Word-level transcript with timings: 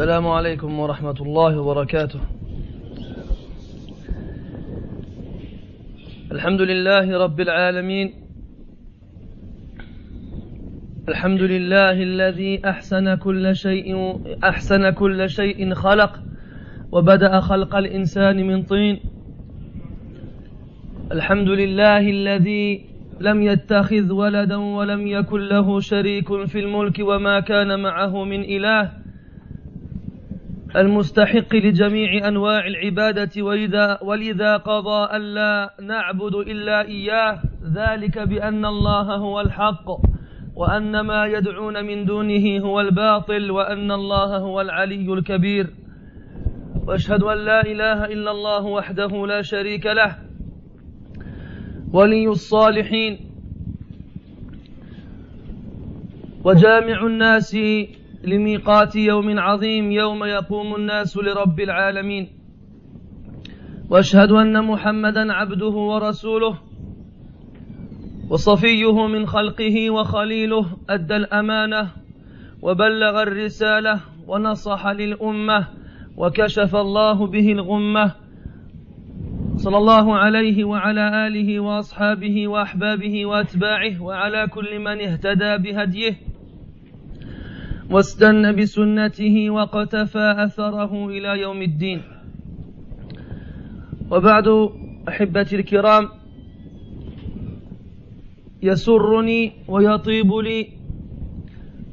السلام 0.00 0.28
عليكم 0.28 0.78
ورحمة 0.78 1.18
الله 1.20 1.60
وبركاته. 1.60 2.20
الحمد 6.32 6.60
لله 6.60 7.18
رب 7.24 7.40
العالمين. 7.40 8.12
الحمد 11.08 11.42
لله 11.42 11.92
الذي 12.02 12.52
أحسن 12.64 13.14
كل 13.14 13.56
شيء 13.56 14.20
أحسن 14.44 14.90
كل 14.90 15.30
شيء 15.30 15.74
خلق 15.74 16.12
وبدأ 16.92 17.40
خلق 17.40 17.76
الإنسان 17.76 18.46
من 18.46 18.62
طين. 18.62 19.00
الحمد 21.12 21.48
لله 21.48 22.10
الذي 22.10 22.84
لم 23.20 23.42
يتخذ 23.42 24.12
ولدا 24.12 24.56
ولم 24.56 25.06
يكن 25.06 25.40
له 25.40 25.80
شريك 25.80 26.28
في 26.46 26.58
الملك 26.60 26.98
وما 27.00 27.40
كان 27.40 27.80
معه 27.82 28.24
من 28.24 28.40
إله. 28.40 28.99
المستحق 30.76 31.54
لجميع 31.54 32.28
أنواع 32.28 32.66
العبادة 32.66 33.42
ولذا, 33.42 33.98
ولذا 34.02 34.56
قضى 34.56 35.16
ألا 35.16 35.74
نعبد 35.82 36.34
إلا 36.34 36.86
إياه. 36.86 37.42
ذلك 37.74 38.18
بأن 38.18 38.64
الله 38.64 39.14
هو 39.16 39.40
الحق 39.40 39.86
وأن 40.54 41.00
ما 41.00 41.26
يدعون 41.26 41.84
من 41.84 42.04
دونه 42.04 42.60
هو 42.60 42.80
الباطل 42.80 43.50
وأن 43.50 43.92
الله 43.92 44.36
هو 44.36 44.60
العلي 44.60 45.12
الكبير. 45.12 45.66
وأشهد 46.86 47.22
أن 47.22 47.38
لا 47.38 47.60
إله 47.66 48.04
إلا 48.04 48.30
الله 48.30 48.64
وحده 48.64 49.26
لا 49.26 49.42
شريك 49.42 49.86
له. 49.86 50.16
ولي 51.92 52.28
الصالحين. 52.28 53.18
وجامع 56.44 57.06
الناس 57.06 57.56
لميقات 58.24 58.96
يوم 58.96 59.38
عظيم 59.38 59.92
يوم 59.92 60.24
يقوم 60.24 60.74
الناس 60.74 61.16
لرب 61.16 61.60
العالمين. 61.60 62.28
وأشهد 63.90 64.30
أن 64.30 64.64
محمدا 64.64 65.32
عبده 65.32 65.66
ورسوله. 65.66 66.58
وصفيه 68.30 69.06
من 69.06 69.26
خلقه 69.26 69.90
وخليله 69.90 70.66
أدى 70.90 71.16
الأمانة 71.16 71.90
وبلغ 72.62 73.22
الرسالة 73.22 74.00
ونصح 74.26 74.86
للأمة 74.86 75.68
وكشف 76.16 76.76
الله 76.76 77.26
به 77.26 77.52
الغمة. 77.52 78.14
صلى 79.56 79.76
الله 79.76 80.16
عليه 80.16 80.64
وعلى 80.64 81.26
آله 81.26 81.60
وأصحابه 81.60 82.48
وأحبابه 82.48 83.26
وأتباعه 83.26 84.02
وعلى 84.02 84.46
كل 84.46 84.78
من 84.78 85.00
اهتدى 85.00 85.56
بهديه. 85.58 86.16
واستنى 87.90 88.52
بسنته 88.52 89.50
وقتفى 89.50 90.34
أثره 90.38 91.08
إلى 91.08 91.40
يوم 91.40 91.62
الدين. 91.62 92.02
وبعد 94.10 94.44
أحبتي 95.08 95.56
الكرام 95.56 96.08
يسرني 98.62 99.52
ويطيب 99.68 100.32
لي 100.32 100.68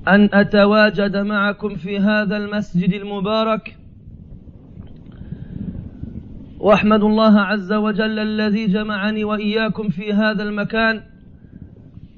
أن 0.08 0.30
أتواجد 0.34 1.18
معكم 1.18 1.75
في 1.75 2.00
هذا 2.00 2.38
المسجد 2.38 2.94
المبارك. 2.94 3.75
وأحمد 6.59 7.03
الله 7.03 7.40
عز 7.40 7.73
وجل 7.73 8.20
الذي 8.20 8.68
جمعني 8.68 9.23
وإياكم 9.23 9.90
في 9.90 10.14
هذا 10.14 10.44
المكان 10.44 11.02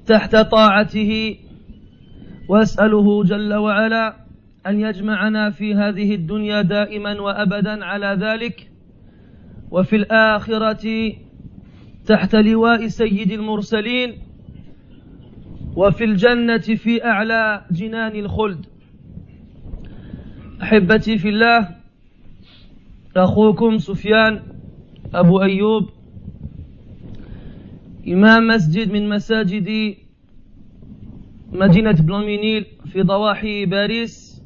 تحت 0.05 0.35
طاعته 0.35 1.35
واسأله 2.49 3.23
جل 3.23 3.53
وعلا 3.53 4.15
أن 4.67 4.79
يجمعنا 4.79 5.49
في 5.49 5.75
هذه 5.75 6.15
الدنيا 6.15 6.61
دائما 6.61 7.21
وأبدا 7.21 7.85
على 7.85 8.17
ذلك. 8.21 8.71
وفي 9.71 9.95
الآخرة 9.95 11.13
تحت 12.05 12.35
لواء 12.35 12.87
سيد 12.87 13.31
المرسلين. 13.31 14.13
وفي 15.75 16.03
الجنة 16.03 16.57
في 16.57 17.05
أعلى 17.05 17.65
جنان 17.71 18.15
الخلد. 18.15 18.65
أحبتي 20.61 21.17
في 21.17 21.29
الله 21.29 21.69
أخوكم 23.15 23.77
سفيان 23.77 24.39
أبو 25.13 25.41
أيوب 25.41 25.89
إمام 28.07 28.47
مسجد 28.47 28.91
من 28.91 29.09
مساجد 29.09 29.95
مدينة 31.51 31.91
بلومينيل 31.91 32.65
في 32.85 33.01
ضواحي 33.01 33.65
باريس 33.65 34.43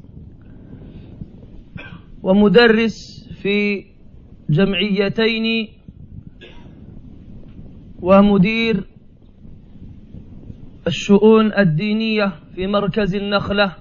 ومدرس 2.22 3.28
في 3.42 3.84
جمعيتين 4.50 5.68
ومدير 8.02 8.84
الشؤون 10.86 11.52
الدينية 11.58 12.32
في 12.54 12.66
مركز 12.66 13.14
النخلة 13.14 13.72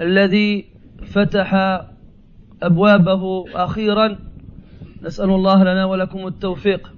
الذي 0.00 0.64
فتح 1.06 1.54
أبوابه 2.62 3.44
أخيرا. 3.54 4.18
نسأل 5.02 5.30
الله 5.30 5.62
لنا 5.62 5.84
ولكم 5.84 6.26
التوفيق. 6.26 6.92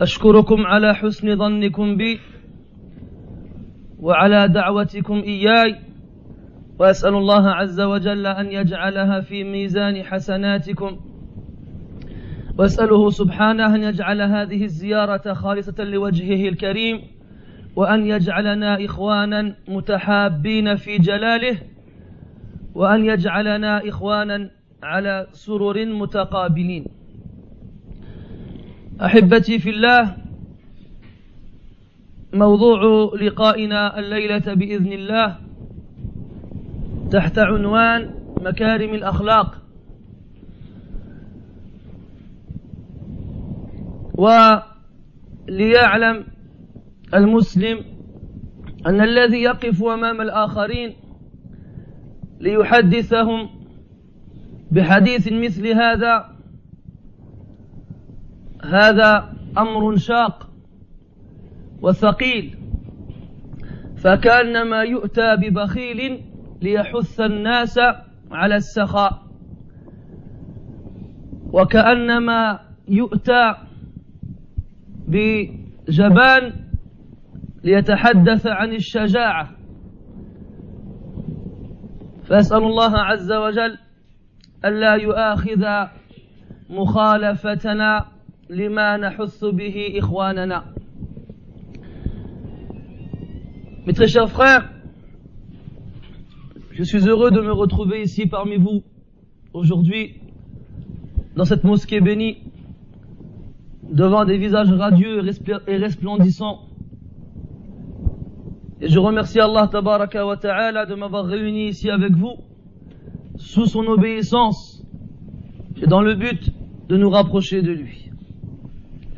أشكركم 0.00 0.66
على 0.66 0.94
حسن 0.94 1.36
ظنكم 1.36 1.96
بي. 1.96 2.20
وعلى 4.00 4.48
دعوتكم 4.48 5.14
إياي 5.14 5.76
وأسأل 6.78 7.14
الله 7.14 7.50
عز 7.50 7.80
وجل 7.80 8.26
أن 8.26 8.46
يجعلها 8.46 9.20
في 9.20 9.44
ميزان 9.44 10.02
حسناتكم. 10.02 10.96
وأسأله 12.58 13.10
سبحانه 13.10 13.74
أن 13.74 13.82
يجعل 13.82 14.22
هذه 14.22 14.64
الزيارة 14.64 15.32
خالصة 15.32 15.84
لوجهه 15.84 16.48
الكريم 16.48 17.00
وأن 17.76 18.06
يجعلنا 18.06 18.84
إخوانا 18.84 19.56
متحابين 19.68 20.74
في 20.76 20.98
جلاله 20.98 21.58
وأن 22.74 23.04
يجعلنا 23.04 23.88
إخوانا 23.88 24.50
على 24.82 25.26
سرر 25.32 25.86
متقابلين. 25.86 26.84
أحبتي 29.02 29.58
في 29.58 29.70
الله 29.70 30.16
موضوع 32.34 33.10
لقائنا 33.20 33.98
الليلة 33.98 34.54
بإذن 34.54 34.92
الله 34.92 35.36
تحت 37.10 37.38
عنوان 37.38 38.14
مكارم 38.40 38.94
الأخلاق. 38.94 39.58
وليعلم 45.48 46.24
المسلم 47.14 47.84
أن 48.86 49.00
الذي 49.00 49.42
يقف 49.42 49.84
أمام 49.84 50.20
الآخرين 50.20 50.94
ليحدثهم 52.40 53.48
بحديث 54.70 55.32
مثل 55.32 55.66
هذا 55.66 56.34
هذا 58.64 59.34
أمر 59.58 59.96
شاق. 59.96 60.53
وثقيل. 61.84 62.58
فكأنما 63.96 64.82
يؤتى 64.82 65.36
ببخيل 65.36 66.20
ليحث 66.62 67.20
الناس 67.20 67.78
على 68.30 68.56
السخاء. 68.56 69.22
وكأنما 71.52 72.60
يؤتى 72.88 73.54
بجبان 75.08 76.52
ليتحدث 77.64 78.46
عن 78.46 78.72
الشجاعة. 78.72 79.50
فأسأل 82.24 82.58
الله 82.58 82.98
عز 82.98 83.32
وجل 83.32 83.78
ألا 84.64 84.94
يؤاخذ 84.94 85.64
مخالفتنا 86.70 88.04
لما 88.50 88.96
نحث 88.96 89.44
به 89.44 89.98
إخواننا. 89.98 90.64
Mes 93.86 93.92
très 93.92 94.08
chers 94.08 94.30
frères, 94.30 94.70
je 96.70 96.82
suis 96.82 97.06
heureux 97.06 97.30
de 97.30 97.42
me 97.42 97.52
retrouver 97.52 98.00
ici 98.00 98.24
parmi 98.26 98.56
vous 98.56 98.82
aujourd'hui, 99.52 100.22
dans 101.36 101.44
cette 101.44 101.64
mosquée 101.64 102.00
bénie, 102.00 102.38
devant 103.82 104.24
des 104.24 104.38
visages 104.38 104.72
radieux 104.72 105.20
et 105.68 105.76
resplendissants. 105.76 106.60
Et 108.80 108.88
je 108.88 108.98
remercie 108.98 109.38
Allah 109.38 109.68
tabaraka 109.70 110.26
wa 110.26 110.38
ta'ala 110.38 110.86
de 110.86 110.94
m'avoir 110.94 111.26
réuni 111.26 111.68
ici 111.68 111.90
avec 111.90 112.12
vous, 112.12 112.36
sous 113.36 113.66
son 113.66 113.84
obéissance, 113.84 114.82
et 115.82 115.86
dans 115.86 116.00
le 116.00 116.14
but 116.14 116.50
de 116.88 116.96
nous 116.96 117.10
rapprocher 117.10 117.60
de 117.60 117.72
lui. 117.72 118.10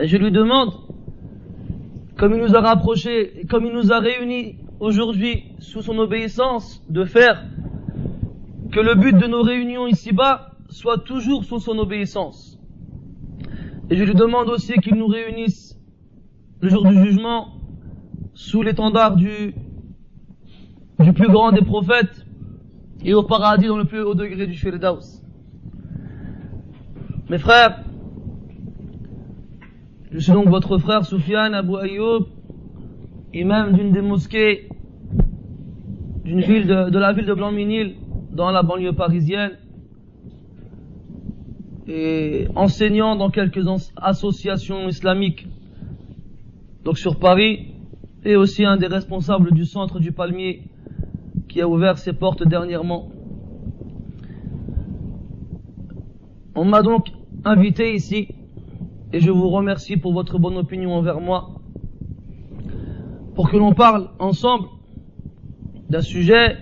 Et 0.01 0.09
je 0.09 0.17
lui 0.17 0.33
demande 0.33 0.73
comme 2.17 2.35
il 2.35 2.41
nous 2.41 2.57
a 2.57 2.61
rapprochés, 2.61 3.47
comme 3.49 3.67
il 3.67 3.73
nous 3.73 3.93
a 3.93 3.99
réunis 3.99 4.57
aujourd'hui 4.81 5.45
sous 5.59 5.83
son 5.83 5.99
obéissance, 5.99 6.83
de 6.89 7.05
faire 7.05 7.45
que 8.73 8.81
le 8.81 8.95
but 8.95 9.17
de 9.17 9.27
nos 9.27 9.43
réunions 9.43 9.87
ici-bas 9.87 10.53
soit 10.69 10.99
toujours 10.99 11.45
sous 11.45 11.59
son 11.59 11.79
obéissance. 11.79 12.59
Et 13.91 13.97
je 13.97 14.05
lui 14.05 14.15
demande 14.15 14.49
aussi 14.49 14.75
qu'il 14.75 14.97
nous 14.97 15.07
réunisse 15.07 15.79
le 16.61 16.69
jour 16.69 16.87
du 16.87 16.95
jugement 17.05 17.53
sous 18.35 18.63
l'étendard 18.63 19.17
du, 19.17 19.55
plus 20.99 21.29
grand 21.29 21.53
des 21.53 21.63
prophètes 21.63 22.27
et 23.05 23.15
au 23.15 23.23
paradis 23.23 23.67
dans 23.67 23.77
le 23.77 23.85
plus 23.85 24.01
haut 24.01 24.15
degré 24.15 24.47
du 24.47 24.55
Firdaus. 24.55 25.23
Mes 27.29 27.39
frères, 27.39 27.85
je 30.17 30.23
suis 30.23 30.33
donc 30.33 30.49
votre 30.49 30.79
frère 30.79 31.05
Soufiane 31.05 31.53
Abou 31.53 31.77
Ayoub, 31.77 32.27
imam 33.35 33.73
d'une 33.73 33.93
des 33.93 34.01
mosquées 34.01 34.67
d'une 36.25 36.41
ville 36.41 36.67
de, 36.67 36.89
de, 36.89 36.99
la 36.99 37.13
ville 37.13 37.27
de 37.27 37.35
Blanc-Minil, 37.35 37.97
dans 38.33 38.51
la 38.51 38.63
banlieue 38.63 38.95
parisienne, 38.95 39.59
et 41.87 42.49
enseignant 42.55 43.15
dans 43.15 43.29
quelques 43.29 43.67
associations 43.95 44.89
islamiques, 44.89 45.47
donc 46.83 46.97
sur 46.97 47.19
Paris, 47.19 47.75
et 48.25 48.37
aussi 48.37 48.65
un 48.65 48.79
des 48.79 48.87
responsables 48.87 49.53
du 49.53 49.67
centre 49.67 50.01
du 50.01 50.13
Palmier, 50.13 50.63
qui 51.47 51.61
a 51.61 51.69
ouvert 51.69 51.99
ses 51.99 52.15
portes 52.15 52.43
dernièrement. 52.43 53.11
On 56.55 56.65
m'a 56.65 56.81
donc 56.81 57.09
invité 57.45 57.95
ici 57.95 58.29
et 59.13 59.21
je 59.21 59.31
vous 59.31 59.49
remercie 59.49 59.97
pour 59.97 60.13
votre 60.13 60.39
bonne 60.39 60.57
opinion 60.57 60.95
envers 60.95 61.21
moi, 61.21 61.61
pour 63.35 63.51
que 63.51 63.57
l'on 63.57 63.73
parle 63.73 64.11
ensemble 64.19 64.69
d'un 65.89 66.01
sujet 66.01 66.57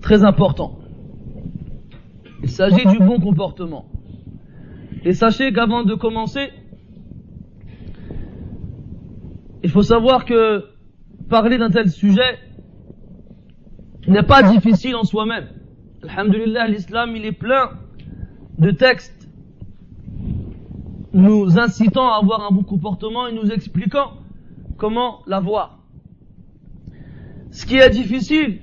très 0.00 0.24
important. 0.24 0.78
Il 2.42 2.50
s'agit 2.50 2.86
du 2.86 2.98
bon 2.98 3.20
comportement. 3.20 3.86
Et 5.04 5.12
sachez 5.12 5.52
qu'avant 5.52 5.84
de 5.84 5.94
commencer, 5.94 6.50
il 9.62 9.70
faut 9.70 9.82
savoir 9.82 10.24
que 10.24 10.64
parler 11.28 11.58
d'un 11.58 11.70
tel 11.70 11.90
sujet 11.90 12.38
n'est 14.06 14.22
pas 14.22 14.42
difficile 14.42 14.96
en 14.96 15.04
soi-même. 15.04 15.48
Alhamdulillah, 16.02 16.68
l'islam, 16.68 17.14
il 17.16 17.24
est 17.24 17.32
plein 17.32 17.70
de 18.58 18.70
textes 18.70 19.17
nous 21.18 21.58
incitant 21.58 22.12
à 22.12 22.18
avoir 22.18 22.46
un 22.46 22.54
bon 22.54 22.62
comportement 22.62 23.26
et 23.26 23.32
nous 23.32 23.50
expliquant 23.50 24.12
comment 24.76 25.20
l'avoir. 25.26 25.80
Ce 27.50 27.66
qui 27.66 27.76
est 27.76 27.90
difficile, 27.90 28.60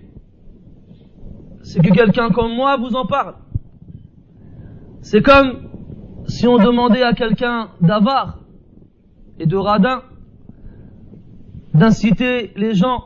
c'est 1.64 1.82
que 1.82 1.94
quelqu'un 1.94 2.30
comme 2.30 2.56
moi 2.56 2.78
vous 2.78 2.96
en 2.96 3.06
parle. 3.06 3.36
C'est 5.02 5.22
comme 5.22 5.68
si 6.28 6.48
on 6.48 6.58
demandait 6.58 7.04
à 7.04 7.14
quelqu'un 7.14 7.72
d'avare 7.82 8.40
et 9.38 9.46
de 9.46 9.58
radin 9.58 10.02
d'inciter 11.74 12.54
les 12.56 12.74
gens 12.74 13.04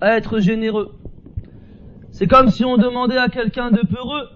à 0.00 0.16
être 0.16 0.40
généreux. 0.40 0.94
C'est 2.12 2.26
comme 2.26 2.48
si 2.48 2.64
on 2.64 2.78
demandait 2.78 3.18
à 3.18 3.28
quelqu'un 3.28 3.70
de 3.70 3.86
peureux 3.86 4.26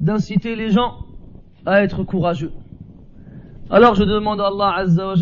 d'inciter 0.00 0.56
les 0.56 0.70
gens 0.70 1.04
à 1.66 1.82
être 1.82 2.04
courageux. 2.04 2.52
Alors 3.70 3.94
je 3.94 4.02
demande 4.02 4.40
à 4.40 4.48
Allah 4.48 4.74
Azza 4.78 5.06
wa 5.06 5.14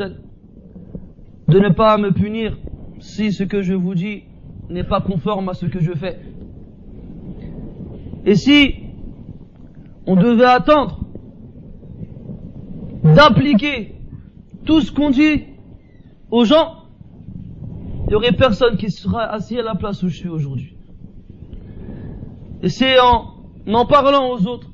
de 1.48 1.58
ne 1.58 1.68
pas 1.68 1.98
me 1.98 2.12
punir 2.12 2.56
si 2.98 3.30
ce 3.32 3.44
que 3.44 3.60
je 3.60 3.74
vous 3.74 3.94
dis 3.94 4.22
n'est 4.70 4.84
pas 4.84 5.02
conforme 5.02 5.50
à 5.50 5.54
ce 5.54 5.66
que 5.66 5.80
je 5.80 5.92
fais. 5.92 6.18
Et 8.24 8.34
si 8.34 8.74
on 10.06 10.16
devait 10.16 10.44
attendre 10.44 11.00
d'appliquer 13.04 13.94
tout 14.64 14.80
ce 14.80 14.92
qu'on 14.92 15.10
dit 15.10 15.44
aux 16.30 16.44
gens, 16.44 16.84
il 18.04 18.08
n'y 18.08 18.14
aurait 18.14 18.32
personne 18.32 18.78
qui 18.78 18.90
sera 18.90 19.24
assis 19.24 19.58
à 19.58 19.62
la 19.62 19.74
place 19.74 20.02
où 20.02 20.08
je 20.08 20.16
suis 20.16 20.28
aujourd'hui. 20.28 20.74
Et 22.62 22.70
c'est 22.70 22.98
en 22.98 23.34
en 23.70 23.84
parlant 23.84 24.30
aux 24.30 24.46
autres 24.46 24.67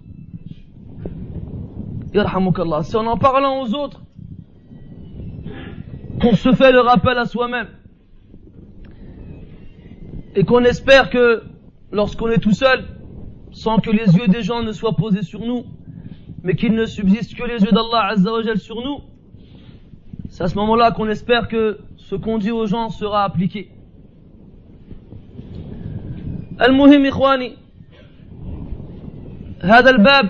c'est 2.14 2.96
en 2.98 3.08
en 3.08 3.18
parlant 3.18 3.62
aux 3.62 3.74
autres 3.76 4.02
qu'on 6.22 6.36
se 6.36 6.52
fait 6.54 6.72
le 6.72 6.82
rappel 6.82 7.18
à 7.18 7.26
soi-même. 7.26 7.68
Et 10.36 10.44
qu'on 10.44 10.64
espère 10.64 11.10
que 11.10 11.44
lorsqu'on 11.92 12.30
est 12.30 12.40
tout 12.40 12.52
seul, 12.54 12.86
sans 13.52 13.78
que 13.80 13.90
les 13.90 14.16
yeux 14.16 14.28
des 14.28 14.44
gens 14.44 14.62
ne 14.62 14.72
soient 14.72 14.96
posés 14.96 15.24
sur 15.24 15.40
nous, 15.40 15.66
mais 16.44 16.56
qu'il 16.56 16.74
ne 16.74 16.86
subsiste 16.86 17.36
que 17.36 17.44
les 17.44 17.64
yeux 17.64 17.72
d'Allah 17.72 18.12
Azzawajal 18.12 18.60
sur 18.60 18.82
nous, 18.82 19.00
c'est 20.30 20.44
à 20.44 20.48
ce 20.48 20.56
moment-là 20.56 20.92
qu'on 20.92 21.10
espère 21.10 21.48
que 21.48 21.80
ce 21.98 22.16
qu'on 22.16 22.38
dit 22.38 22.52
aux 22.52 22.66
gens 22.66 22.90
sera 22.90 23.24
appliqué. 23.24 23.72
المهم 26.62 27.06
إخواني 27.06 27.56
هذا 29.64 29.90
الباب 29.90 30.30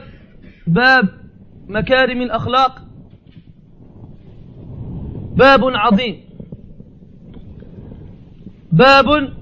باب 0.68 1.09
مكارم 1.69 2.22
الأخلاق. 2.22 2.82
باب 5.37 5.64
عظيم. 5.64 6.20
باب 8.72 9.32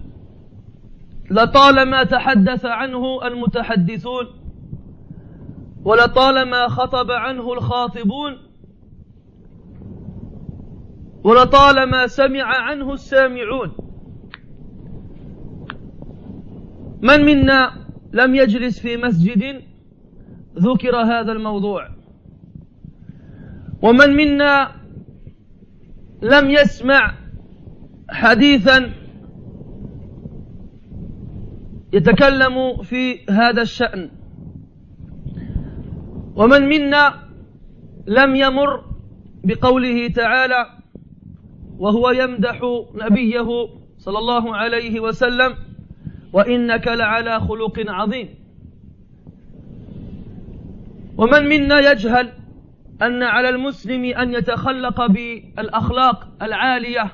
لطالما 1.30 2.04
تحدث 2.04 2.64
عنه 2.64 3.26
المتحدثون 3.26 4.26
ولطالما 5.84 6.68
خطب 6.68 7.10
عنه 7.10 7.52
الخاطبون 7.52 8.38
ولطالما 11.24 12.06
سمع 12.06 12.44
عنه 12.44 12.92
السامعون. 12.92 13.72
من 17.02 17.24
منا 17.24 17.72
لم 18.12 18.34
يجلس 18.34 18.80
في 18.80 18.96
مسجد 18.96 19.62
ذكر 20.58 20.96
هذا 20.96 21.32
الموضوع؟ 21.32 22.01
ومن 23.82 24.16
منا 24.16 24.72
لم 26.22 26.50
يسمع 26.50 27.14
حديثا 28.10 28.92
يتكلم 31.92 32.82
في 32.82 33.18
هذا 33.30 33.62
الشأن. 33.62 34.10
ومن 36.36 36.68
منا 36.68 37.14
لم 38.06 38.36
يمر 38.36 38.84
بقوله 39.44 40.08
تعالى 40.08 40.66
وهو 41.78 42.10
يمدح 42.10 42.60
نبيه 42.94 43.68
صلى 43.98 44.18
الله 44.18 44.56
عليه 44.56 45.00
وسلم 45.00 45.54
وإنك 46.32 46.88
لعلى 46.88 47.40
خلق 47.40 47.84
عظيم. 47.88 48.28
ومن 51.16 51.48
منا 51.48 51.90
يجهل 51.90 52.41
أن 53.02 53.22
على 53.22 53.48
المسلم 53.48 54.04
أن 54.04 54.34
يتخلق 54.34 55.06
بالأخلاق 55.06 56.28
العالية 56.42 57.12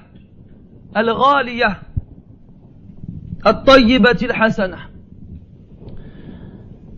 الغالية 0.96 1.82
الطيبة 3.46 4.18
الحسنة. 4.22 4.78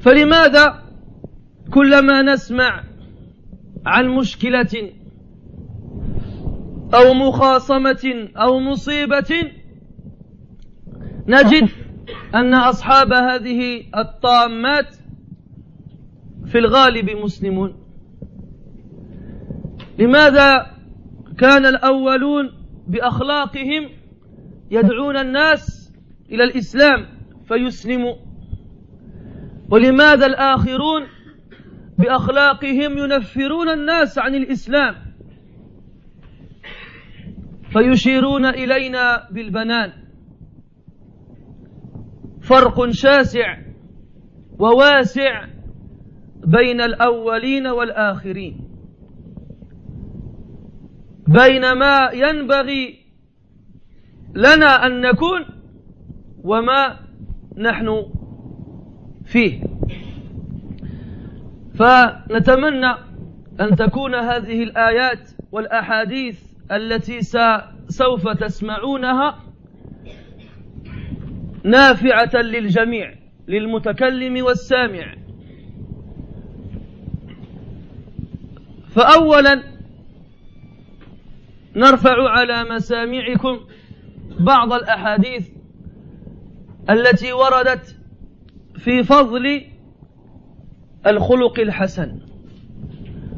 فلماذا 0.01 0.83
كلما 1.71 2.23
نسمع 2.23 2.85
عن 3.87 4.09
مشكلة 4.09 4.93
أو 6.95 7.15
مخاصمة 7.15 8.29
أو 8.37 8.61
مصيبة 8.61 9.53
نجد 11.29 11.69
أن 12.35 12.55
أصحاب 12.55 13.13
هذه 13.13 13.83
الطامات 13.97 14.97
في 16.47 16.59
الغالب 16.59 17.11
مسلمون؟ 17.11 17.80
لماذا 20.01 20.67
كان 21.39 21.67
الأولون 21.67 22.51
بأخلاقهم 22.89 23.89
يدعون 24.71 25.17
الناس 25.17 25.93
إلى 26.33 26.45
الإسلام 26.45 27.07
فيسلموا؟ 27.49 28.15
ولماذا 29.71 30.27
الآخرون 30.27 31.03
بأخلاقهم 31.99 32.99
ينفرون 32.99 33.69
الناس 33.69 34.19
عن 34.19 34.35
الإسلام 34.35 34.95
فيشيرون 37.73 38.47
إلينا 38.47 39.29
بالبنان؟ 39.31 39.93
فرق 42.43 42.91
شاسع 42.91 43.59
وواسع 44.59 45.45
بين 46.47 46.81
الأولين 46.81 47.67
والآخرين. 47.67 48.60
بين 51.29 51.73
ما 51.73 52.11
ينبغي 52.13 53.01
لنا 54.35 54.87
أن 54.87 55.01
نكون 55.01 55.47
وما 56.45 56.97
نحن 57.57 58.07
فيه. 59.25 59.63
فنتمنى 61.75 62.95
أن 63.61 63.77
تكون 63.77 64.15
هذه 64.15 64.63
الآيات 64.63 65.31
والأحاديث 65.53 66.43
التي 66.73 67.21
سوف 67.89 68.29
تسمعونها 68.29 69.39
نافعة 71.65 72.43
للجميع 72.43 73.15
للمتكلم 73.49 74.45
والسامع. 74.45 75.15
فأولا 78.89 79.63
نرفع 81.77 82.29
على 82.31 82.65
مسامعكم 82.75 83.61
بعض 84.41 84.73
الأحاديث 84.73 85.49
التي 86.91 87.33
وردت 87.33 87.97
في 88.77 89.03
فضل 89.03 89.65
الخلق 91.07 91.61
الحسن. 91.61 92.21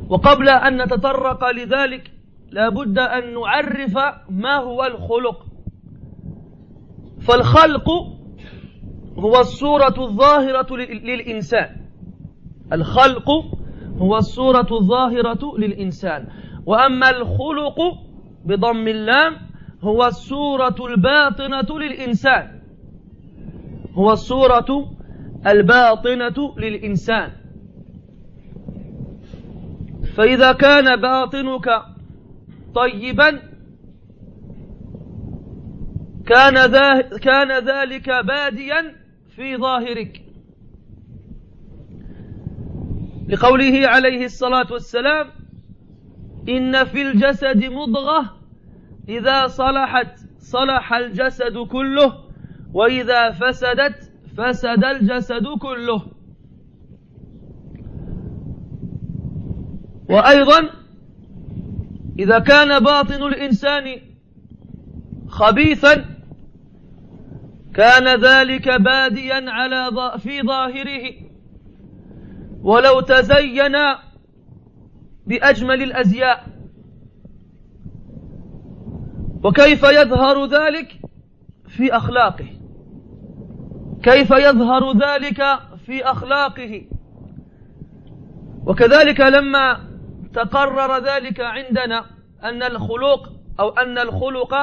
وقبل 0.09 0.49
أن 0.49 0.83
نتطرق 0.83 1.51
لذلك 1.51 2.11
لا 2.51 2.69
بد 2.69 2.99
أن 2.99 3.35
نعرف 3.35 3.97
ما 4.31 4.57
هو 4.57 4.85
الخلق. 4.85 5.47
فالخلق 7.21 7.89
هو 9.19 9.41
الصورة 9.41 9.95
الظاهرة 9.99 10.77
للإنسان. 10.77 11.77
الخلق 12.73 13.31
هو 13.99 14.17
الصورة 14.17 14.69
الظاهرة 14.71 15.59
للإنسان. 15.59 16.29
وأما 16.67 17.11
الخلق 17.11 17.79
بضم 18.45 18.89
اللام 18.89 19.37
هو 19.83 20.07
الصورة 20.07 20.77
الباطنة 20.81 21.79
للإنسان. 21.79 22.63
هو 23.93 24.13
الصورة 24.13 24.97
الباطنة 25.47 26.55
للإنسان. 26.59 27.33
فإذا 30.17 30.53
كان 30.53 31.01
باطنك 31.01 31.69
طيبا 32.75 33.41
كان, 36.27 36.55
كان 37.19 37.65
ذلك 37.65 38.11
باديا 38.11 38.95
في 39.37 39.57
ظاهرك. 39.57 40.23
لقوله 43.29 43.89
عليه 43.89 44.25
الصلاة 44.25 44.73
والسلام 44.73 45.42
إن 46.49 46.85
في 46.85 47.03
الجسد 47.03 47.65
مضغة. 47.65 48.37
إذا 49.09 49.47
صلحت 49.47 50.19
صلح 50.39 50.95
الجسد 50.95 51.59
كله. 51.59 52.13
وإذا 52.73 53.31
فسدت 53.31 54.13
فسد 54.37 54.85
الجسد 54.85 55.47
كله. 55.47 56.03
وأيضا 60.11 60.71
إذا 62.19 62.39
كان 62.39 62.79
باطن 62.85 63.23
الإنسان 63.23 63.85
خبيثا 65.29 66.05
كان 67.75 68.21
ذلك 68.21 68.69
باديا 68.69 69.51
على 69.51 69.91
في 70.19 70.43
ظاهره. 70.43 71.15
ولو 72.63 73.01
تزين 73.01 73.73
بأجمل 75.27 75.83
الأزياء. 75.83 76.47
وكيف 79.45 79.83
يظهر 79.83 80.47
ذلك 80.47 81.01
في 81.69 81.97
أخلاقه؟ 81.97 82.47
كيف 84.03 84.31
يظهر 84.31 84.93
ذلك 84.93 85.43
في 85.87 86.05
أخلاقه؟ 86.05 86.83
وكذلك 88.67 89.21
لما 89.21 89.93
تقرر 90.35 91.05
ذلك 91.05 91.41
عندنا 91.41 92.05
أن 92.45 92.63
الخلق 92.63 93.33
أو 93.61 93.69
أن 93.69 93.99
الخلق 93.99 94.55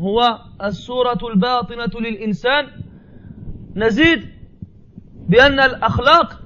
هو 0.00 0.38
الصورة 0.64 1.18
الباطنة 1.32 2.00
للإنسان 2.00 2.66
نزيد 3.76 4.28
بأن 5.28 5.60
الأخلاق 5.60 6.39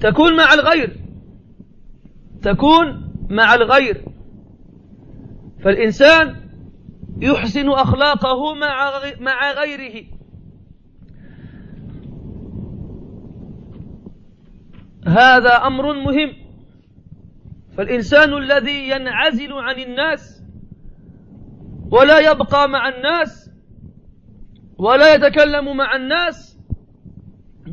تكون 0.00 0.36
مع 0.36 0.54
الغير. 0.54 0.96
تكون 2.42 3.12
مع 3.30 3.54
الغير. 3.54 4.04
فالإنسان 5.64 6.36
يحسن 7.20 7.68
أخلاقه 7.68 8.54
مع 9.20 9.52
غيره. 9.52 10.04
هذا 15.06 15.66
أمر 15.66 15.92
مهم. 15.92 16.32
فالإنسان 17.76 18.34
الذي 18.34 18.88
ينعزل 18.88 19.52
عن 19.52 19.78
الناس 19.78 20.42
ولا 21.90 22.18
يبقى 22.18 22.68
مع 22.68 22.88
الناس 22.88 23.50
ولا 24.78 25.14
يتكلم 25.14 25.76
مع 25.76 25.96
الناس 25.96 26.49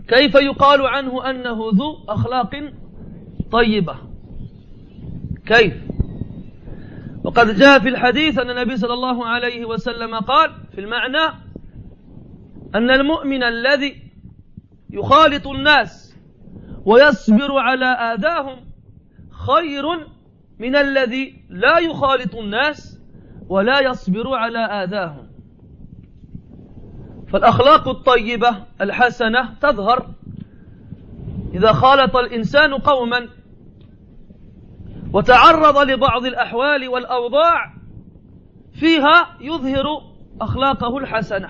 كيف 0.08 0.36
يقال 0.36 0.88
عنه 0.88 1.30
أنه 1.30 1.70
ذو 1.74 1.98
أخلاق 2.10 2.72
طيبة؟ 3.52 3.96
كيف؟ 5.46 5.74
وقد 7.24 7.56
جاء 7.56 7.80
في 7.80 7.90
الحديث 7.90 8.40
أن 8.40 8.50
النبي 8.50 8.78
صلى 8.78 8.94
الله 8.94 9.26
عليه 9.26 9.66
وسلم 9.66 10.16
قال 10.16 10.52
في 10.72 10.82
المعنى 10.82 11.34
أن 12.76 12.92
المؤمن 12.92 13.44
الذي 13.44 14.02
يخالط 14.90 15.48
الناس 15.48 16.16
ويصبر 16.86 17.58
على 17.58 17.86
آذاهم 17.86 18.58
خير 19.32 19.84
من 20.60 20.76
الذي 20.76 21.46
لا 21.50 21.78
يخالط 21.78 22.36
الناس 22.36 23.02
ولا 23.50 23.80
يصبر 23.80 24.36
على 24.36 24.60
آذاهم. 24.60 25.27
فالأخلاق 27.32 27.88
الطيبة 27.88 28.64
الحسنة 28.82 29.54
تظهر. 29.62 30.10
إذا 31.54 31.72
خالط 31.74 32.16
الإنسان 32.16 32.74
قوما 32.74 33.28
وتعرض 35.14 35.78
لبعض 35.78 36.26
الأحوال 36.26 36.88
والأوضاع 36.88 37.74
فيها 38.74 39.38
يظهر 39.42 39.86
أخلاقه 40.42 40.98
الحسنة. 40.98 41.50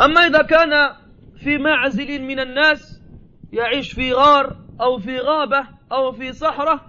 أما 0.00 0.20
إذا 0.20 0.42
كان 0.42 0.70
في 1.36 1.58
معزل 1.58 2.22
من 2.22 2.40
الناس 2.40 3.02
يعيش 3.52 3.92
في 3.92 4.12
غار 4.12 4.56
أو 4.80 4.98
في 4.98 5.18
غابة 5.18 5.66
أو 5.92 6.12
في 6.12 6.32
صحراء 6.32 6.80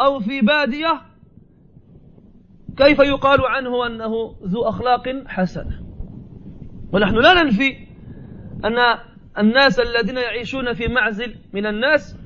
أو 0.00 0.20
في 0.20 0.40
بادية 0.40 1.00
كيف 2.76 2.98
يقال 2.98 3.46
عنه 3.46 3.86
أنه 3.86 4.36
ذو 4.42 4.68
أخلاق 4.68 5.22
حسنة؟ 5.26 5.85
ونحن 6.92 7.14
لا 7.14 7.42
ننفي 7.42 7.76
أن 8.64 8.98
الناس 9.38 9.80
الذين 9.80 10.16
يعيشون 10.16 10.72
في 10.72 10.88
معزل 10.88 11.34
من 11.52 11.66
الناس 11.66 12.18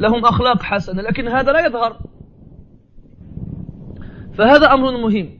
لهم 0.00 0.24
أخلاق 0.24 0.62
حسنة 0.62 1.02
لكن 1.02 1.28
هذا 1.28 1.52
لا 1.52 1.66
يظهر. 1.66 1.98
فهذا 4.34 4.72
أمر 4.72 4.96
مهم. 4.96 5.38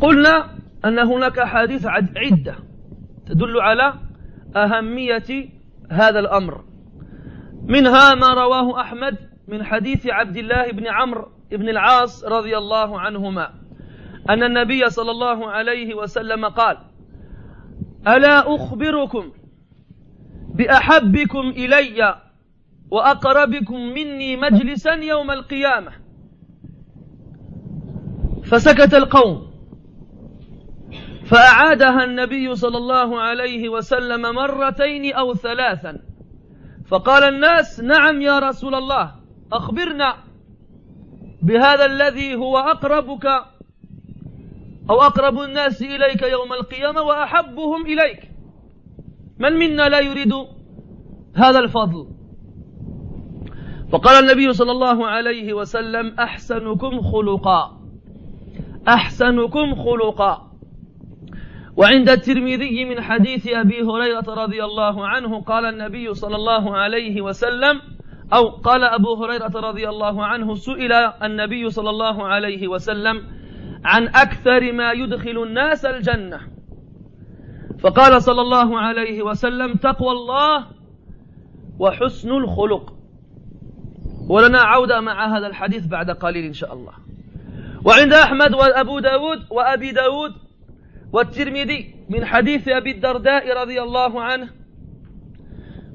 قلنا 0.00 0.58
أن 0.84 0.98
هناك 0.98 1.40
حديث 1.40 1.86
عدة 1.86 2.56
تدل 3.26 3.60
على 3.60 3.94
أهمية 4.56 5.48
هذا 5.90 6.18
الأمر. 6.18 6.64
منها 7.64 8.14
ما 8.14 8.34
رواه 8.34 8.80
أحمد 8.80 9.18
من 9.48 9.64
حديث 9.64 10.06
عبد 10.06 10.36
الله 10.36 10.72
بن 10.72 10.86
عمرو 10.88 11.28
بن 11.52 11.68
العاص 11.68 12.24
رضي 12.24 12.58
الله 12.58 13.00
عنهما. 13.00 13.61
أن 14.30 14.42
النبي 14.42 14.90
صلى 14.90 15.10
الله 15.10 15.50
عليه 15.50 15.94
وسلم 15.94 16.44
قال 16.46 16.78
ألا 18.08 18.54
أخبركم 18.54 19.32
بأحبكم 20.54 21.48
إلي 21.48 22.20
وأقربكم 22.90 23.76
مني 23.76 24.36
مجلسا 24.36 24.92
يوم 24.92 25.30
القيامة؟ 25.30 25.92
فسكت 28.44 28.94
القوم 28.94 29.52
فأعادها 31.26 32.04
النبي 32.04 32.54
صلى 32.54 32.76
الله 32.76 33.20
عليه 33.20 33.68
وسلم 33.68 34.22
مرتين 34.22 35.14
أو 35.14 35.34
ثلاثا. 35.34 35.98
فقال 36.86 37.22
الناس 37.34 37.80
نعم 37.80 38.20
يا 38.20 38.38
رسول 38.38 38.74
الله 38.74 39.14
أخبرنا 39.52 40.14
بهذا 41.42 41.84
الذي 41.84 42.34
هو 42.34 42.58
أقربك 42.58 43.26
أو 44.90 45.02
أقرب 45.02 45.38
الناس 45.38 45.82
إليك 45.82 46.22
يوم 46.22 46.52
القيامة 46.52 47.02
وأحبهم 47.02 47.86
إليك. 47.86 48.30
من 49.38 49.52
منا 49.52 49.88
لا 49.88 50.00
يريد 50.00 50.32
هذا 51.34 51.58
الفضل؟ 51.58 52.06
فقال 53.92 54.24
النبي 54.24 54.52
صلى 54.52 54.70
الله 54.72 55.06
عليه 55.06 55.52
وسلم 55.52 56.14
أحسنكم 56.18 57.00
خلقا. 57.00 57.80
أحسنكم 58.88 59.74
خلقا. 59.74 60.52
وعند 61.76 62.08
الترمذي 62.08 62.84
من 62.84 63.00
حديث 63.00 63.48
أبي 63.48 63.82
هريرة 63.82 64.24
رضي 64.28 64.64
الله 64.64 65.06
عنه 65.06 65.40
قال 65.40 65.66
النبي 65.66 66.14
صلى 66.14 66.36
الله 66.36 66.76
عليه 66.76 67.20
وسلم 67.20 67.80
أو 68.32 68.48
قال 68.48 68.84
أبو 68.84 69.24
هريرة 69.24 69.52
رضي 69.54 69.88
الله 69.88 70.24
عنه 70.24 70.54
سئل 70.54 70.92
النبي 71.22 71.70
صلى 71.70 71.90
الله 71.90 72.26
عليه 72.26 72.68
وسلم 72.68 73.22
عن 73.84 74.08
أكثر 74.08 74.72
ما 74.72 74.92
يدخل 74.92 75.42
الناس 75.42 75.84
الجنة. 75.84 76.40
فقال 77.78 78.22
صلى 78.22 78.40
الله 78.40 78.80
عليه 78.80 79.22
وسلم 79.22 79.74
تقوى 79.74 80.12
الله 80.12 80.66
وحسن 81.78 82.30
الخلق. 82.30 82.94
ولنا 84.28 84.60
عودة 84.60 85.00
مع 85.00 85.38
هذا 85.38 85.46
الحديث 85.46 85.86
بعد 85.86 86.10
قليل 86.10 86.44
إن 86.44 86.52
شاء 86.52 86.72
الله. 86.72 86.92
وعند 87.84 88.12
أحمد 88.12 88.54
وأبو 88.54 88.98
داود 88.98 89.38
وأبي 89.50 89.92
داود 89.92 90.32
والترمذي 91.12 91.94
من 92.10 92.24
حديث 92.24 92.68
أبي 92.68 92.90
الدرداء 92.90 93.60
رضي 93.62 93.82
الله 93.82 94.22
عنه 94.22 94.48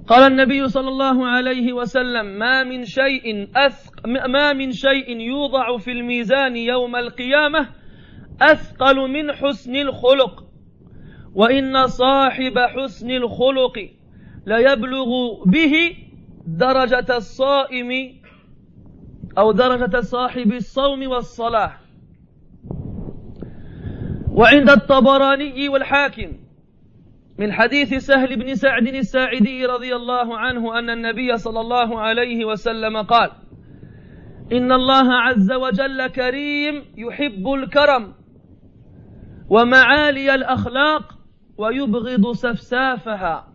قال 0.07 0.31
النبي 0.31 0.67
صلى 0.67 0.87
الله 0.87 1.27
عليه 1.27 1.73
وسلم 1.73 2.25
ما 2.25 2.63
من 2.63 2.85
شيء 2.85 3.47
أثق 3.55 4.07
ما 4.07 4.53
من 4.53 4.71
شيء 4.71 5.19
يوضع 5.19 5.77
في 5.77 5.91
الميزان 5.91 6.57
يوم 6.57 6.95
القيامة 6.95 7.67
أثقل 8.41 9.11
من 9.11 9.31
حسن 9.31 9.75
الخلق. 9.75 10.43
وإن 11.35 11.87
صاحب 11.87 12.59
حسن 12.59 13.11
الخلق 13.11 13.89
ليبلغ 14.45 15.43
به 15.45 15.95
درجة 16.47 17.17
الصائم 17.17 18.17
أو 19.37 19.51
درجة 19.51 20.01
صاحب 20.01 20.53
الصوم 20.53 21.07
والصلاة. 21.07 21.71
وعند 24.31 24.69
الطبراني 24.69 25.69
والحاكم 25.69 26.33
من 27.39 27.51
حديث 27.53 27.93
سهل 27.93 28.35
بن 28.35 28.55
سعد 28.55 28.87
الساعدي 28.87 29.65
رضي 29.65 29.95
الله 29.95 30.37
عنه 30.37 30.79
أن 30.79 30.89
النبي 30.89 31.37
صلى 31.37 31.59
الله 31.59 31.99
عليه 31.99 32.45
وسلم 32.45 32.97
قال 32.97 33.31
إن 34.51 34.71
الله 34.71 35.13
عز 35.13 35.51
وجل 35.51 36.07
كريم 36.07 36.85
يحب 36.97 37.47
الكرم 37.53 38.13
ومعالي 39.49 40.35
الأخلاق 40.35 41.17
ويبغض 41.57 42.31
سفسافها. 42.31 43.47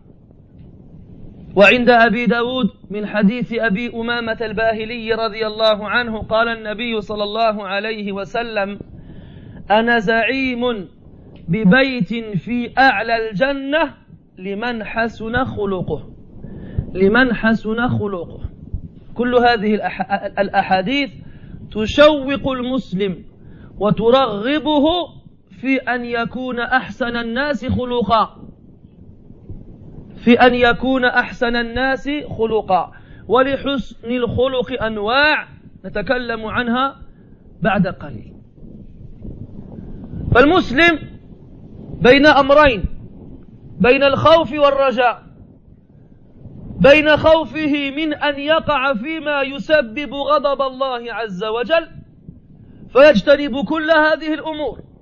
وعند 1.55 1.89
أبي 1.89 2.25
داود 2.25 2.69
من 2.89 3.05
حديث 3.05 3.53
أبي 3.53 3.93
أمامة 3.93 4.37
الباهلي 4.41 5.13
رضي 5.13 5.47
الله 5.47 5.89
عنه 5.89 6.21
قال 6.21 6.47
النبي 6.47 7.01
صلى 7.01 7.23
الله 7.23 7.67
عليه 7.67 8.11
وسلم 8.11 8.79
أنا 9.71 9.99
زعيم 9.99 10.87
ببيت 11.47 12.13
في 12.37 12.73
أعلى 12.77 13.29
الجنة 13.29 13.93
لمن 14.37 14.83
حسن 14.83 15.45
خلقه. 15.45 16.09
لمن 16.93 17.33
حسن 17.33 17.87
خلقه. 17.87 18.39
كل 19.15 19.35
هذه 19.35 19.75
الأحاديث 20.39 21.09
تشوق 21.71 22.51
المسلم 22.51 23.25
وترغبه 23.79 24.85
في 25.63 25.77
أن 25.77 26.05
يكون 26.05 26.59
أحسن 26.59 27.17
الناس 27.17 27.65
خلقا. 27.65 28.49
في 30.15 30.33
أن 30.33 30.53
يكون 30.53 31.05
أحسن 31.05 31.55
الناس 31.55 32.09
خلقا. 32.37 32.91
ولحسن 33.27 34.11
الخلق 34.11 34.83
أنواع 34.83 35.47
نتكلم 35.85 36.45
عنها 36.45 36.95
بعد 37.61 37.87
قليل. 37.87 38.33
فالمسلم 40.35 40.99
بين 42.01 42.25
أمرين 42.25 42.85
بين 43.79 44.03
الخوف 44.03 44.51
والرجاء. 44.51 45.23
بين 46.79 47.17
خوفه 47.17 47.91
من 47.95 48.13
أن 48.13 48.39
يقع 48.39 48.93
فيما 48.93 49.41
يسبب 49.41 50.13
غضب 50.13 50.61
الله 50.61 51.13
عز 51.13 51.43
وجل. 51.43 51.87
فيجتنب 52.93 53.65
كل 53.65 53.91
هذه 53.91 54.33
الأمور. 54.33 54.92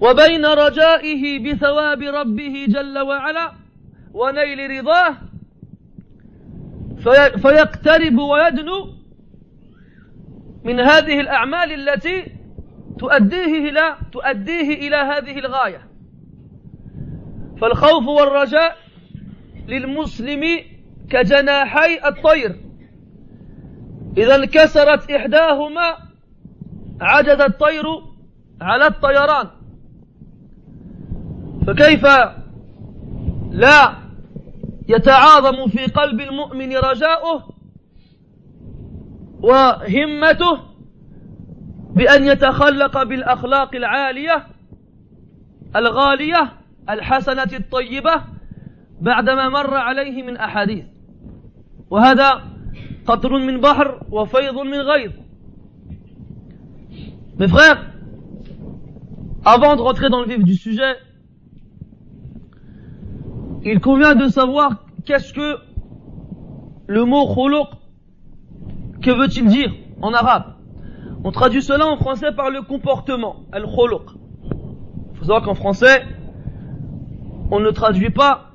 وبين 0.00 0.46
رجائه 0.46 1.38
بثواب 1.38 2.02
ربه 2.02 2.66
جل 2.68 2.98
وعلا 2.98 3.52
ونيل 4.12 4.70
رضاه 4.70 5.16
فيقترب 7.42 8.18
ويدنو 8.18 8.98
من 10.64 10.80
هذه 10.80 11.20
الأعمال 11.20 11.88
التي 11.88 12.32
تؤديه 12.98 13.68
إلى 13.68 13.96
تؤديه 14.12 14.88
إلى 14.88 14.96
هذه 14.96 15.38
الغاية. 15.38 15.88
فالخوف 17.60 18.06
والرجاء 18.08 18.76
للمسلم 19.68 20.44
كجناحي 21.10 22.08
الطير. 22.08 22.56
إذا 24.16 24.36
انكسرت 24.36 25.10
إحداهما 25.10 25.96
عجز 27.00 27.40
الطير 27.40 27.84
على 28.60 28.86
الطيران. 28.86 29.57
فكيف 31.68 32.06
لا 33.50 33.94
يتعاظم 34.88 35.68
في 35.68 35.86
قلب 35.86 36.20
المؤمن 36.20 36.76
رجاؤه 36.76 37.54
وهمته 39.42 40.58
بأن 41.94 42.24
يتخلق 42.24 43.02
بالأخلاق 43.02 43.74
العالية 43.74 44.46
الغالية 45.76 46.52
الحسنة 46.90 47.48
الطيبة 47.52 48.22
بعدما 49.00 49.48
مر 49.48 49.74
عليه 49.74 50.22
من 50.22 50.36
أحاديث. 50.36 50.84
وهذا 51.90 52.42
قطر 53.06 53.38
من 53.38 53.60
بحر 53.60 54.00
وفيض 54.10 54.58
من 54.58 54.80
غيظ. 54.80 55.12
Mes 57.38 57.48
frères, 57.48 57.78
avant 59.44 59.76
de 59.76 59.82
rentrer 59.82 60.08
dans 60.08 60.20
le 60.20 60.26
vif 60.28 60.42
du 60.42 60.54
sujet, 60.54 60.96
il 63.72 63.80
convient 63.80 64.14
de 64.14 64.28
savoir 64.28 64.84
qu'est-ce 65.04 65.32
que 65.32 65.58
le 66.86 67.04
mot 67.04 67.26
khuluq, 67.34 67.68
que 69.02 69.10
veut-il 69.10 69.46
dire 69.46 69.70
en 70.00 70.12
arabe 70.14 70.54
On 71.24 71.30
traduit 71.32 71.62
cela 71.62 71.86
en 71.86 71.96
français 71.96 72.32
par 72.32 72.50
le 72.50 72.62
comportement, 72.62 73.44
al-khuluq. 73.52 74.02
Il 75.12 75.18
faut 75.18 75.24
savoir 75.24 75.42
qu'en 75.42 75.54
français, 75.54 76.02
on 77.50 77.60
ne 77.60 77.70
traduit 77.70 78.10
pas 78.10 78.52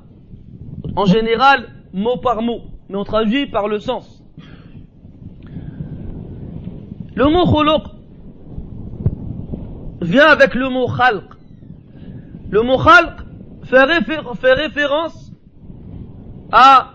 en 0.95 1.05
général 1.05 1.69
mot 1.93 2.17
par 2.17 2.41
mot, 2.41 2.61
mais 2.89 2.97
on 2.97 3.03
traduit 3.03 3.45
par 3.45 3.67
le 3.67 3.79
sens. 3.79 4.23
Le 7.15 7.25
mot 7.25 7.45
khuluq 7.45 7.83
vient 10.01 10.27
avec 10.27 10.55
le 10.55 10.69
mot 10.69 10.87
khalq. 10.87 11.23
Le 12.49 12.63
mot 12.63 12.77
khalq 12.77 13.22
fait, 14.35 14.53
référence 14.53 15.31
à 16.51 16.93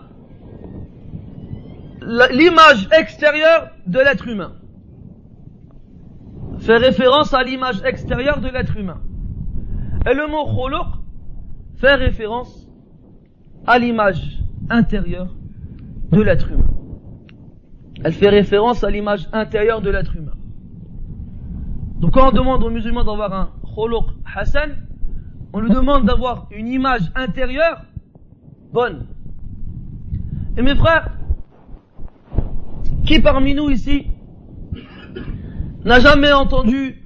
l'image 2.31 2.87
extérieure 2.97 3.71
de 3.85 3.99
l'être 3.99 4.27
humain. 4.27 4.53
Fait 6.59 6.77
référence 6.77 7.33
à 7.33 7.43
l'image 7.43 7.81
extérieure 7.83 8.39
de 8.39 8.49
l'être 8.49 8.77
humain. 8.77 9.01
Et 10.09 10.13
le 10.13 10.27
mot 10.27 10.45
khuluq 10.45 10.87
fait 11.77 11.95
référence 11.95 12.67
à 13.67 13.79
l'image 13.79 14.39
intérieure 14.69 15.35
de 16.11 16.21
l'être 16.21 16.51
humain. 16.51 16.67
Elle 18.03 18.13
fait 18.13 18.29
référence 18.29 18.83
à 18.83 18.89
l'image 18.89 19.27
intérieure 19.33 19.81
de 19.81 19.89
l'être 19.89 20.15
humain. 20.15 20.37
Donc 21.99 22.13
quand 22.13 22.29
on 22.29 22.31
demande 22.31 22.63
aux 22.63 22.69
musulmans 22.69 23.03
d'avoir 23.03 23.33
un 23.33 23.51
khuluq 23.75 24.05
hassan, 24.35 24.88
on 25.53 25.59
lui 25.61 25.69
demande 25.69 26.05
d'avoir 26.05 26.47
une 26.51 26.67
image 26.67 27.11
intérieure 27.15 27.81
bonne. 28.71 29.07
Et 30.57 30.61
mes 30.61 30.75
frères, 30.75 31.11
qui 33.05 33.19
parmi 33.19 33.55
nous 33.55 33.69
ici 33.69 34.07
n'a 35.83 35.99
jamais 35.99 36.31
entendu 36.31 37.03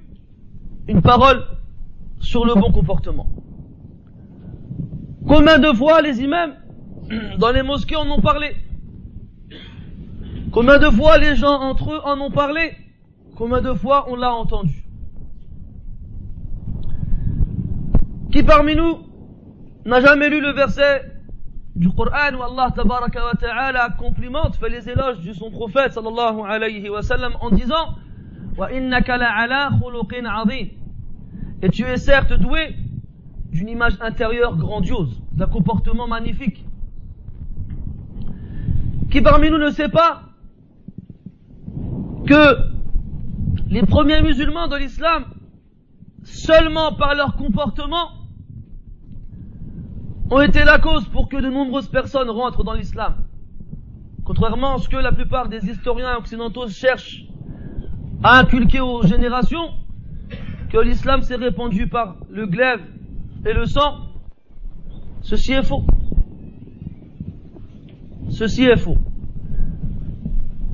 une 0.88 1.00
parole 1.00 1.44
sur 2.20 2.44
le 2.44 2.54
bon 2.54 2.70
comportement? 2.70 3.28
Combien 5.26 5.58
de 5.58 5.72
fois 5.72 6.02
les 6.02 6.20
imams 6.20 6.54
dans 7.38 7.50
les 7.50 7.62
mosquées 7.62 7.96
en 7.96 8.10
ont 8.10 8.20
parlé? 8.20 8.56
Combien 10.52 10.78
de 10.78 10.90
fois 10.90 11.16
les 11.18 11.34
gens 11.34 11.60
entre 11.60 11.92
eux 11.94 12.00
en 12.04 12.20
ont 12.20 12.30
parlé? 12.30 12.72
Combien 13.36 13.60
de 13.60 13.72
fois 13.72 14.06
on 14.10 14.16
l'a 14.16 14.32
entendu? 14.32 14.83
Qui 18.34 18.42
parmi 18.42 18.74
nous 18.74 18.98
n'a 19.84 20.00
jamais 20.00 20.28
lu 20.28 20.40
le 20.40 20.50
verset 20.50 21.04
du 21.76 21.88
Coran 21.88 22.34
où 22.36 22.42
Allah 22.42 22.72
tabaraka 22.74 23.24
wa 23.26 23.34
ta'ala 23.34 23.90
complimente, 23.90 24.56
fait 24.56 24.70
les 24.70 24.88
éloges 24.88 25.20
de 25.20 25.32
son 25.32 25.52
prophète 25.52 25.92
sallallahu 25.92 26.40
alayhi 26.44 26.88
wa 26.88 27.00
sallam 27.00 27.34
en 27.40 27.50
disant. 27.50 27.94
Et 31.62 31.68
tu 31.70 31.84
es 31.84 31.96
certes 31.96 32.32
doué 32.32 32.74
d'une 33.52 33.68
image 33.68 33.94
intérieure 34.00 34.56
grandiose, 34.56 35.22
d'un 35.30 35.46
comportement 35.46 36.08
magnifique. 36.08 36.66
Qui 39.12 39.20
parmi 39.20 39.48
nous 39.48 39.58
ne 39.58 39.70
sait 39.70 39.90
pas 39.90 40.22
que 42.26 42.56
les 43.68 43.82
premiers 43.82 44.22
musulmans 44.22 44.66
de 44.66 44.74
l'islam, 44.74 45.26
seulement 46.24 46.96
par 46.96 47.14
leur 47.14 47.36
comportement, 47.36 48.23
ont 50.30 50.40
été 50.40 50.64
la 50.64 50.78
cause 50.78 51.06
pour 51.08 51.28
que 51.28 51.36
de 51.36 51.48
nombreuses 51.48 51.88
personnes 51.88 52.30
rentrent 52.30 52.64
dans 52.64 52.72
l'islam. 52.72 53.24
Contrairement 54.24 54.76
à 54.76 54.78
ce 54.78 54.88
que 54.88 54.96
la 54.96 55.12
plupart 55.12 55.48
des 55.48 55.68
historiens 55.68 56.16
occidentaux 56.16 56.66
cherchent 56.68 57.24
à 58.22 58.38
inculquer 58.38 58.80
aux 58.80 59.02
générations, 59.02 59.70
que 60.70 60.78
l'islam 60.78 61.22
s'est 61.22 61.36
répandu 61.36 61.88
par 61.88 62.16
le 62.30 62.46
glaive 62.46 62.80
et 63.44 63.52
le 63.52 63.66
sang, 63.66 63.98
ceci 65.20 65.52
est 65.52 65.62
faux. 65.62 65.84
Ceci 68.30 68.64
est 68.64 68.78
faux. 68.78 68.96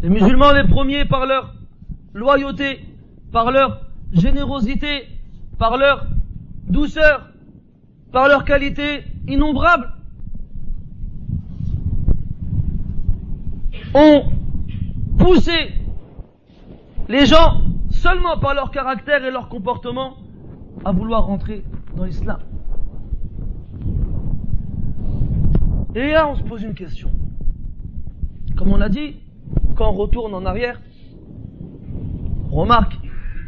Les 0.02 0.08
musulmans 0.08 0.52
les 0.52 0.66
premiers 0.66 1.04
par 1.04 1.26
leur 1.26 1.54
loyauté, 2.14 2.80
par 3.32 3.50
leur 3.50 3.82
générosité, 4.12 5.08
par 5.58 5.76
leur 5.76 6.06
douceur, 6.68 7.28
par 8.12 8.28
leur 8.28 8.44
qualité 8.44 9.04
innombrable, 9.30 9.92
ont 13.94 14.24
poussé 15.18 15.72
les 17.08 17.26
gens, 17.26 17.62
seulement 17.90 18.38
par 18.38 18.54
leur 18.54 18.70
caractère 18.70 19.24
et 19.24 19.30
leur 19.30 19.48
comportement, 19.48 20.16
à 20.84 20.92
vouloir 20.92 21.26
rentrer 21.26 21.64
dans 21.96 22.04
l'islam. 22.04 22.38
Et 25.94 26.12
là, 26.12 26.28
on 26.28 26.36
se 26.36 26.42
pose 26.42 26.62
une 26.62 26.74
question. 26.74 27.10
Comme 28.56 28.72
on 28.72 28.76
l'a 28.76 28.88
dit, 28.88 29.16
quand 29.74 29.90
on 29.90 29.94
retourne 29.94 30.34
en 30.34 30.46
arrière, 30.46 30.80
on 32.52 32.56
remarque 32.56 32.96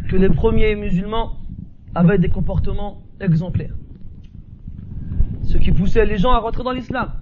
que 0.09 0.17
les 0.17 0.29
premiers 0.29 0.75
musulmans 0.75 1.39
avaient 1.95 2.19
des 2.19 2.29
comportements 2.29 3.03
exemplaires. 3.21 3.75
Ce 5.45 5.59
qui 5.59 5.73
poussait 5.73 6.07
les 6.07 6.19
gens 6.19 6.33
à 6.33 6.39
rentrer 6.39 6.63
dans 6.63 6.73
l'islam. 6.73 7.13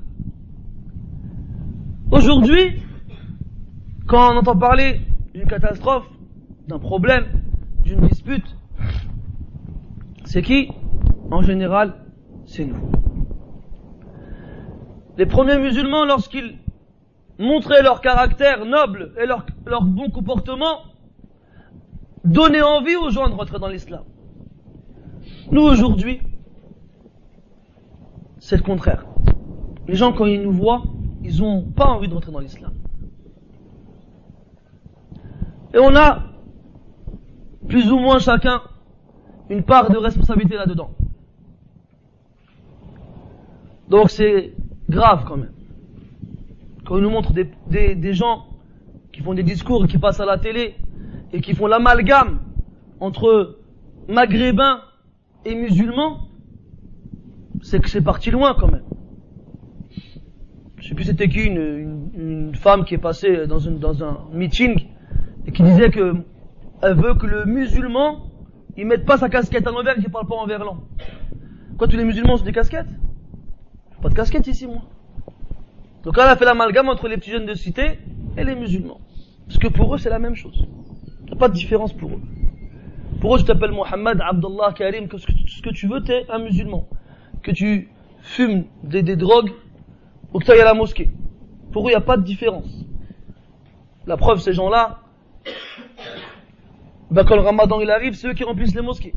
Aujourd'hui, 2.10 2.82
quand 4.06 4.34
on 4.34 4.38
entend 4.38 4.56
parler 4.56 5.00
d'une 5.34 5.46
catastrophe, 5.46 6.06
d'un 6.68 6.78
problème, 6.78 7.24
d'une 7.84 8.00
dispute, 8.00 8.56
c'est 10.24 10.42
qui? 10.42 10.68
En 11.30 11.42
général, 11.42 11.94
c'est 12.46 12.64
nous. 12.64 12.90
Les 15.16 15.26
premiers 15.26 15.58
musulmans, 15.58 16.04
lorsqu'ils 16.04 16.58
montraient 17.38 17.82
leur 17.82 18.00
caractère 18.00 18.64
noble 18.64 19.12
et 19.20 19.26
leur, 19.26 19.44
bon 19.82 20.10
comportement, 20.10 20.82
donnaient 22.24 22.62
envie 22.62 22.96
aux 22.96 23.10
gens 23.10 23.28
de 23.28 23.34
rentrer 23.34 23.58
dans 23.58 23.68
l'islam. 23.68 24.04
Nous, 25.50 25.62
aujourd'hui, 25.62 26.20
c'est 28.50 28.56
le 28.56 28.64
contraire. 28.64 29.04
Les 29.86 29.94
gens, 29.94 30.12
quand 30.12 30.26
ils 30.26 30.42
nous 30.42 30.50
voient, 30.50 30.82
ils 31.22 31.38
n'ont 31.38 31.62
pas 31.62 31.86
envie 31.86 32.08
de 32.08 32.14
rentrer 32.14 32.32
dans 32.32 32.40
l'islam. 32.40 32.72
Et 35.72 35.78
on 35.78 35.94
a 35.94 36.24
plus 37.68 37.92
ou 37.92 37.98
moins 38.00 38.18
chacun 38.18 38.60
une 39.50 39.62
part 39.62 39.88
de 39.88 39.96
responsabilité 39.96 40.56
là-dedans. 40.56 40.90
Donc 43.88 44.10
c'est 44.10 44.52
grave 44.88 45.24
quand 45.28 45.36
même. 45.36 45.52
Quand 46.84 46.96
on 46.96 47.00
nous 47.02 47.10
montre 47.10 47.32
des, 47.32 47.48
des, 47.68 47.94
des, 47.94 48.14
gens 48.14 48.46
qui 49.12 49.20
font 49.20 49.34
des 49.34 49.44
discours, 49.44 49.86
qui 49.86 49.98
passent 49.98 50.18
à 50.18 50.26
la 50.26 50.38
télé 50.38 50.74
et 51.32 51.40
qui 51.40 51.54
font 51.54 51.68
l'amalgame 51.68 52.40
entre 52.98 53.58
maghrébins 54.08 54.80
et 55.44 55.54
musulmans, 55.54 56.29
c'est 57.62 57.80
que 57.80 57.88
c'est 57.88 58.02
parti 58.02 58.30
loin 58.30 58.54
quand 58.58 58.68
même. 58.68 58.84
Je 60.76 60.88
sais 60.88 60.94
plus 60.94 61.04
c'était 61.04 61.28
qui, 61.28 61.40
une, 61.40 61.56
une, 61.56 62.10
une, 62.14 62.54
femme 62.54 62.84
qui 62.84 62.94
est 62.94 62.98
passée 62.98 63.46
dans, 63.46 63.58
une, 63.58 63.78
dans 63.78 64.02
un 64.02 64.26
meeting 64.32 64.86
et 65.46 65.52
qui 65.52 65.62
disait 65.62 65.90
que 65.90 66.16
elle 66.82 66.94
veut 66.94 67.14
que 67.14 67.26
le 67.26 67.44
musulman, 67.44 68.30
il 68.76 68.86
mette 68.86 69.04
pas 69.04 69.18
sa 69.18 69.28
casquette 69.28 69.66
à 69.66 69.70
l'envers 69.70 69.98
et 69.98 70.00
qu'il 70.00 70.10
parle 70.10 70.26
pas 70.26 70.36
en 70.36 70.46
verlan. 70.46 70.78
Quoi, 71.76 71.88
tous 71.88 71.96
les 71.96 72.04
musulmans 72.04 72.34
ont 72.34 72.42
des 72.42 72.52
casquettes? 72.52 72.88
Pas 74.00 74.08
de 74.08 74.14
casquette 74.14 74.46
ici, 74.46 74.66
moi. 74.66 74.82
Donc 76.02 76.14
elle 76.16 76.28
a 76.28 76.36
fait 76.36 76.46
l'amalgame 76.46 76.88
entre 76.88 77.08
les 77.08 77.18
petits 77.18 77.30
jeunes 77.30 77.44
de 77.44 77.54
cité 77.54 77.98
et 78.38 78.44
les 78.44 78.54
musulmans. 78.54 79.00
Parce 79.46 79.58
que 79.58 79.68
pour 79.68 79.94
eux, 79.94 79.98
c'est 79.98 80.08
la 80.08 80.18
même 80.18 80.34
chose. 80.34 80.66
Il 81.26 81.34
a 81.34 81.36
pas 81.36 81.48
de 81.48 81.54
différence 81.54 81.92
pour 81.92 82.10
eux. 82.10 82.22
Pour 83.20 83.34
eux, 83.34 83.38
je 83.38 83.44
t'appelle 83.44 83.72
Mohammed, 83.72 84.18
Abdullah, 84.20 84.72
Karim, 84.74 85.08
que 85.08 85.18
ce 85.18 85.26
que 85.62 85.70
tu 85.70 85.86
veux, 85.86 86.02
t'es 86.02 86.24
un 86.30 86.38
musulman. 86.38 86.88
Que 87.42 87.50
tu 87.50 87.88
fumes 88.22 88.64
des, 88.82 89.02
drogues 89.16 89.52
ou 90.32 90.38
que 90.38 90.44
tu 90.44 90.50
ailles 90.50 90.60
à 90.60 90.64
la 90.64 90.74
mosquée. 90.74 91.10
Pour 91.72 91.86
eux, 91.86 91.90
il 91.90 91.92
n'y 91.92 91.96
a 91.96 92.00
pas 92.00 92.16
de 92.16 92.22
différence. 92.22 92.70
La 94.06 94.16
preuve, 94.16 94.40
ces 94.40 94.52
gens-là, 94.52 95.00
ben 97.10 97.24
quand 97.24 97.34
le 97.36 97.42
ramadan 97.42 97.80
il 97.80 97.90
arrive, 97.90 98.14
c'est 98.14 98.28
eux 98.28 98.34
qui 98.34 98.44
remplissent 98.44 98.74
les 98.74 98.82
mosquées. 98.82 99.14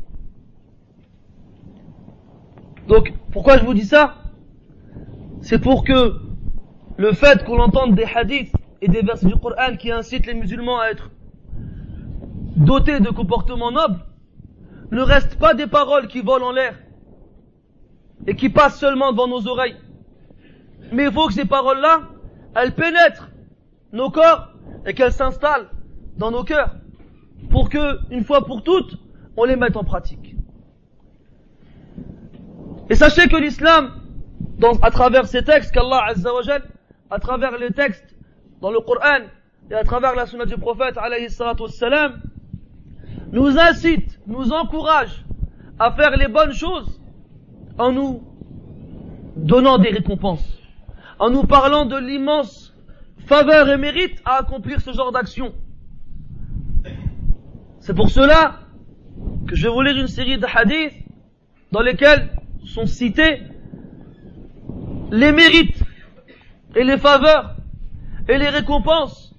Donc, 2.88 3.12
pourquoi 3.32 3.58
je 3.58 3.64
vous 3.64 3.74
dis 3.74 3.84
ça? 3.84 4.16
C'est 5.40 5.58
pour 5.58 5.84
que 5.84 6.14
le 6.96 7.12
fait 7.12 7.44
qu'on 7.44 7.58
entende 7.58 7.94
des 7.94 8.04
hadiths 8.04 8.54
et 8.80 8.88
des 8.88 9.02
versets 9.02 9.26
du 9.26 9.36
Coran 9.36 9.76
qui 9.78 9.90
incitent 9.90 10.26
les 10.26 10.34
musulmans 10.34 10.80
à 10.80 10.88
être 10.88 11.10
dotés 12.56 13.00
de 13.00 13.10
comportements 13.10 13.72
nobles 13.72 14.00
ne 14.90 15.02
reste 15.02 15.36
pas 15.38 15.54
des 15.54 15.66
paroles 15.66 16.06
qui 16.06 16.20
volent 16.20 16.48
en 16.48 16.52
l'air 16.52 16.76
et 18.26 18.34
qui 18.34 18.48
passent 18.48 18.78
seulement 18.78 19.12
devant 19.12 19.28
nos 19.28 19.46
oreilles. 19.48 19.76
Mais 20.92 21.04
il 21.04 21.12
faut 21.12 21.26
que 21.26 21.34
ces 21.34 21.44
paroles-là, 21.44 22.02
elles 22.56 22.74
pénètrent 22.74 23.30
nos 23.92 24.10
corps 24.10 24.48
et 24.86 24.94
qu'elles 24.94 25.12
s'installent 25.12 25.68
dans 26.16 26.30
nos 26.30 26.44
cœurs 26.44 26.74
pour 27.50 27.68
que, 27.68 27.98
une 28.10 28.24
fois 28.24 28.44
pour 28.44 28.62
toutes, 28.62 28.96
on 29.36 29.44
les 29.44 29.56
mette 29.56 29.76
en 29.76 29.84
pratique. 29.84 30.36
Et 32.90 32.94
sachez 32.94 33.28
que 33.28 33.36
l'islam, 33.36 33.92
à 34.82 34.90
travers 34.90 35.26
ces 35.26 35.42
textes 35.42 35.72
qu'Allah 35.72 36.04
Azzawajal, 36.08 36.62
à 37.10 37.18
travers 37.18 37.58
les 37.58 37.70
textes 37.70 38.14
dans 38.60 38.70
le 38.70 38.80
Coran 38.80 39.26
et 39.70 39.74
à 39.74 39.84
travers 39.84 40.14
la 40.14 40.26
sunna 40.26 40.46
du 40.46 40.56
prophète 40.56 40.96
alayhi 40.98 41.28
nous 43.32 43.58
incite, 43.58 44.20
nous 44.26 44.52
encourage 44.52 45.24
à 45.78 45.90
faire 45.92 46.16
les 46.16 46.28
bonnes 46.28 46.52
choses 46.52 47.00
en 47.78 47.92
nous 47.92 48.22
donnant 49.36 49.78
des 49.78 49.90
récompenses, 49.90 50.58
en 51.18 51.30
nous 51.30 51.44
parlant 51.44 51.86
de 51.86 51.96
l'immense 51.96 52.74
faveur 53.26 53.68
et 53.68 53.76
mérite 53.76 54.20
à 54.24 54.36
accomplir 54.36 54.80
ce 54.80 54.92
genre 54.92 55.12
d'action. 55.12 55.52
C'est 57.80 57.94
pour 57.94 58.10
cela 58.10 58.60
que 59.46 59.56
je 59.56 59.64
vais 59.66 59.72
vous 59.72 59.82
lire 59.82 59.96
une 59.96 60.08
série 60.08 60.38
de 60.38 60.46
hadiths 60.46 61.04
dans 61.72 61.82
lesquels 61.82 62.30
sont 62.64 62.86
cités 62.86 63.42
les 65.10 65.32
mérites 65.32 65.82
et 66.74 66.84
les 66.84 66.96
faveurs 66.96 67.56
et 68.28 68.38
les 68.38 68.48
récompenses 68.48 69.34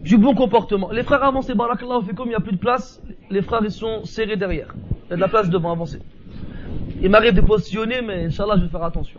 du 0.00 0.16
bon 0.16 0.34
comportement. 0.34 0.90
Les 0.90 1.02
frères 1.02 1.24
avancez, 1.24 1.54
barakallahu 1.54 2.14
comme 2.14 2.26
il 2.26 2.30
n'y 2.30 2.34
a 2.36 2.40
plus 2.40 2.52
de 2.52 2.58
place, 2.58 3.02
les 3.28 3.42
frères 3.42 3.60
ils 3.64 3.70
sont 3.70 4.04
serrés 4.04 4.36
derrière. 4.36 4.74
La 5.10 5.26
place 5.26 5.50
devant, 5.50 5.72
avancer. 5.72 5.98
Il 7.02 7.10
m'arrive 7.10 7.34
de 7.34 7.40
positionner, 7.40 8.00
mais 8.00 8.26
Inch'Allah 8.26 8.54
je 8.56 8.62
vais 8.62 8.68
faire 8.68 8.84
attention. 8.84 9.18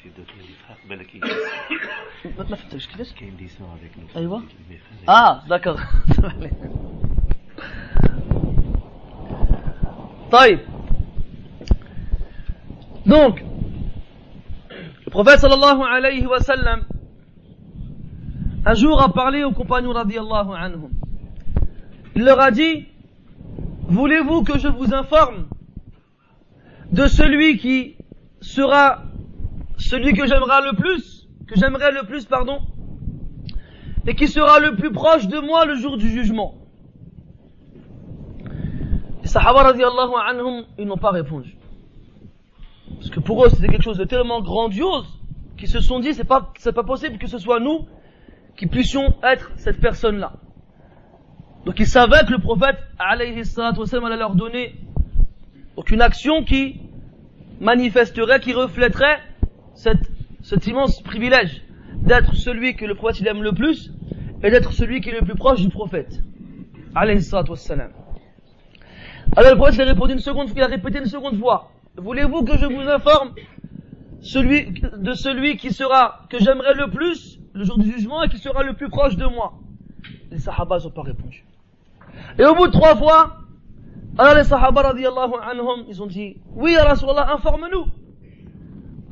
ما 2.37 2.43
فهمتش 2.55 2.87
كيفاش 2.87 3.13
كاين 3.13 3.33
اللي 3.33 3.45
يسمع 3.45 3.67
avec 3.75 3.97
nous 3.97 4.17
ايوا 4.17 4.41
اه 5.09 5.41
d'accord 5.47 5.79
طيب 10.31 10.59
donc 13.05 13.39
le 15.05 15.09
prophète 15.11 15.39
sallallahu 15.39 15.81
alayhi 15.83 16.25
wa 16.25 16.39
sallam 16.39 16.83
un 18.65 18.73
jour 18.73 19.01
a 19.01 19.13
parlé 19.13 19.43
aux 19.43 19.51
compagnons 19.51 19.93
radiallahu 19.93 20.51
anhum. 20.57 20.89
Il 22.15 22.23
leur 22.23 22.39
a 22.39 22.49
dit, 22.49 22.87
voulez-vous 23.87 24.43
que 24.43 24.57
je 24.57 24.67
vous 24.67 24.93
informe 24.93 25.45
de 26.91 27.05
celui 27.07 27.57
qui 27.57 27.95
sera 28.41 29.03
celui 29.90 30.14
que 30.14 30.24
j'aimerai 30.24 30.62
le 30.70 30.76
plus, 30.76 31.26
que 31.48 31.56
j'aimerais 31.58 31.90
le 31.90 32.06
plus, 32.06 32.24
pardon, 32.24 32.60
et 34.06 34.14
qui 34.14 34.28
sera 34.28 34.60
le 34.60 34.76
plus 34.76 34.92
proche 34.92 35.26
de 35.26 35.40
moi 35.40 35.64
le 35.66 35.74
jour 35.74 35.96
du 35.96 36.08
jugement. 36.08 36.54
Les 39.22 39.28
Sahaba 39.28 39.62
anhum, 39.68 40.64
ils 40.78 40.86
n'ont 40.86 40.96
pas 40.96 41.10
répondu. 41.10 41.56
Parce 42.94 43.10
que 43.10 43.18
pour 43.18 43.44
eux, 43.44 43.48
c'était 43.48 43.66
quelque 43.66 43.82
chose 43.82 43.98
de 43.98 44.04
tellement 44.04 44.40
grandiose 44.40 45.08
qu'ils 45.58 45.68
se 45.68 45.80
sont 45.80 45.98
dit, 45.98 46.14
c'est 46.14 46.24
pas, 46.24 46.52
c'est 46.58 46.72
pas 46.72 46.84
possible 46.84 47.18
que 47.18 47.26
ce 47.26 47.38
soit 47.38 47.58
nous 47.58 47.88
qui 48.56 48.66
puissions 48.66 49.14
être 49.24 49.50
cette 49.56 49.80
personne-là. 49.80 50.34
Donc 51.64 51.80
ils 51.80 51.86
savaient 51.86 52.24
que 52.26 52.32
le 52.32 52.38
prophète, 52.38 52.78
alayhi 52.98 53.42
allait 53.58 54.16
leur 54.16 54.36
donner 54.36 54.76
aucune 55.74 56.00
action 56.00 56.44
qui 56.44 56.80
manifesterait, 57.60 58.38
qui 58.38 58.52
reflèterait 58.52 59.18
cette, 59.80 60.10
cet 60.42 60.66
immense 60.66 61.00
privilège 61.00 61.62
d'être 62.02 62.34
celui 62.34 62.76
que 62.76 62.84
le 62.84 62.94
prophète 62.94 63.26
aime 63.26 63.42
le 63.42 63.52
plus 63.52 63.90
et 64.42 64.50
d'être 64.50 64.72
celui 64.72 65.00
qui 65.00 65.08
est 65.08 65.18
le 65.18 65.24
plus 65.24 65.34
proche 65.34 65.62
du 65.62 65.70
prophète. 65.70 66.20
Alors 66.94 67.14
le 67.14 67.20
prophète 69.56 69.80
a 69.80 69.84
répondu 69.84 70.12
une 70.12 70.18
seconde 70.18 70.48
fois, 70.48 70.58
il 70.58 70.62
a 70.64 70.66
répété 70.66 70.98
une 70.98 71.06
seconde 71.06 71.38
fois. 71.38 71.70
Voulez-vous 71.96 72.44
que 72.44 72.58
je 72.58 72.66
vous 72.66 72.82
informe 72.82 73.30
celui, 74.20 74.82
de 74.98 75.14
celui 75.14 75.56
qui 75.56 75.72
sera, 75.72 76.26
que 76.28 76.38
j'aimerais 76.38 76.74
le 76.74 76.90
plus 76.90 77.40
le 77.54 77.64
jour 77.64 77.78
du 77.78 77.90
jugement 77.90 78.22
et 78.22 78.28
qui 78.28 78.36
sera 78.36 78.62
le 78.62 78.74
plus 78.74 78.90
proche 78.90 79.16
de 79.16 79.24
moi? 79.24 79.54
Les 80.30 80.40
sahabas 80.40 80.80
n'ont 80.84 80.90
pas 80.90 81.02
répondu. 81.02 81.46
Et 82.38 82.44
au 82.44 82.54
bout 82.54 82.66
de 82.66 82.72
trois 82.72 82.96
fois, 82.96 83.38
alors 84.18 84.34
les 84.34 84.44
sahaba 84.44 84.82
radiallahu 84.82 85.36
anhum, 85.42 85.86
ils 85.88 86.02
ont 86.02 86.06
dit, 86.06 86.36
oui, 86.54 86.76
Rasulallah, 86.76 87.32
informe-nous. 87.32 87.86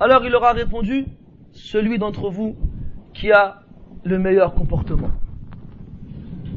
Alors 0.01 0.25
il 0.25 0.31
leur 0.31 0.45
a 0.45 0.53
répondu, 0.53 1.07
celui 1.53 1.99
d'entre 1.99 2.31
vous 2.31 2.57
qui 3.15 3.33
a 3.33 3.63
le 4.05 4.19
meilleur 4.19 4.55
comportement. 4.55 5.11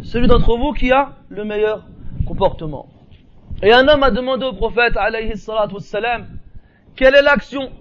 Celui 0.03 0.27
d'entre 0.27 0.57
vous 0.57 0.73
qui 0.73 0.91
a 0.91 1.13
le 1.29 1.43
meilleur 1.43 1.87
comportement. 2.27 2.87
Et 3.63 3.73
un 3.73 3.87
homme 3.87 4.03
a 4.03 4.11
demandé 4.11 4.45
au 4.45 4.53
prophète, 4.53 4.95
alayhi 4.95 5.33
wassalam, 5.47 6.27
quelle 6.95 7.15
est 7.15 7.21
l'action 7.21 7.71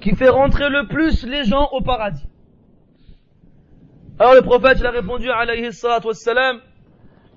qui 0.00 0.14
fait 0.16 0.28
rentrer 0.28 0.68
le 0.68 0.88
plus 0.88 1.24
les 1.24 1.44
gens 1.44 1.68
au 1.72 1.80
paradis? 1.80 2.26
Alors 4.18 4.34
le 4.34 4.42
prophète, 4.42 4.78
il 4.80 4.86
a 4.86 4.90
répondu, 4.90 5.30
alayhi 5.30 5.70
wassalam, 6.04 6.58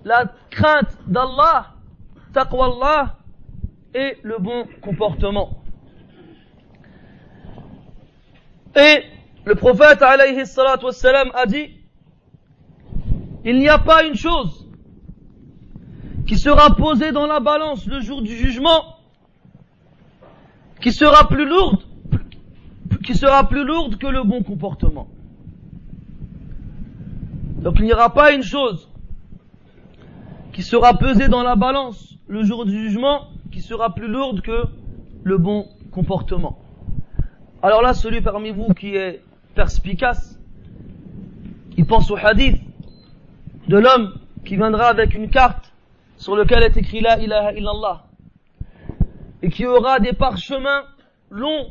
la 0.06 0.26
crainte 0.50 0.98
d'Allah, 1.08 1.74
taqwa 2.34 2.66
Allah, 2.66 3.16
et 3.94 4.18
le 4.24 4.38
bon 4.40 4.66
comportement. 4.82 5.62
Et 8.78 9.04
le 9.46 9.56
prophète 9.56 10.02
a 10.02 11.46
dit, 11.46 11.70
il 13.44 13.60
n'y 13.60 13.70
a 13.70 13.80
pas 13.80 14.04
une 14.04 14.16
chose 14.16 14.68
qui 16.28 16.38
sera 16.38 16.76
posée 16.76 17.12
dans 17.12 17.26
la 17.26 17.40
balance 17.40 17.86
le 17.88 18.02
jour 18.02 18.22
du 18.22 18.36
jugement 18.36 18.98
qui 20.82 20.92
sera 20.92 21.28
plus 21.28 21.48
lourde 21.48 21.82
qui 23.04 23.16
sera 23.16 23.48
plus 23.48 23.64
lourde 23.64 23.98
que 23.98 24.08
le 24.08 24.24
bon 24.24 24.44
comportement. 24.44 25.08
Donc 27.62 27.76
il 27.80 27.86
n'y 27.86 27.94
aura 27.94 28.14
pas 28.14 28.34
une 28.34 28.44
chose 28.44 28.90
qui 30.52 30.62
sera 30.62 30.94
pesée 30.96 31.30
dans 31.30 31.42
la 31.42 31.56
balance 31.56 32.16
le 32.28 32.44
jour 32.44 32.66
du 32.66 32.78
jugement 32.78 33.30
qui 33.52 33.62
sera 33.62 33.96
plus 33.96 34.08
lourde 34.08 34.42
que 34.42 34.64
le 35.24 35.38
bon 35.38 35.70
comportement. 35.92 36.60
Alors 37.64 37.82
là, 37.82 37.94
celui 37.94 38.22
parmi 38.22 38.52
vous 38.52 38.74
qui 38.74 38.96
est 38.96 39.24
perspicace, 39.56 40.38
il 41.76 41.86
pense 41.86 42.12
au 42.12 42.18
hadith 42.18 42.62
de 43.68 43.78
l'homme 43.78 44.14
qui 44.46 44.56
viendra 44.56 44.88
avec 44.88 45.16
une 45.16 45.30
carte 45.30 45.74
sur 46.18 46.36
laquelle 46.36 46.64
est 46.64 46.78
écrit 46.78 47.02
la 47.02 47.20
ilaha 47.20 47.54
illallah 47.54 48.04
et 49.42 49.50
qui 49.50 49.66
aura 49.66 50.00
des 50.00 50.14
parchemins 50.14 50.84
longs 51.32 51.70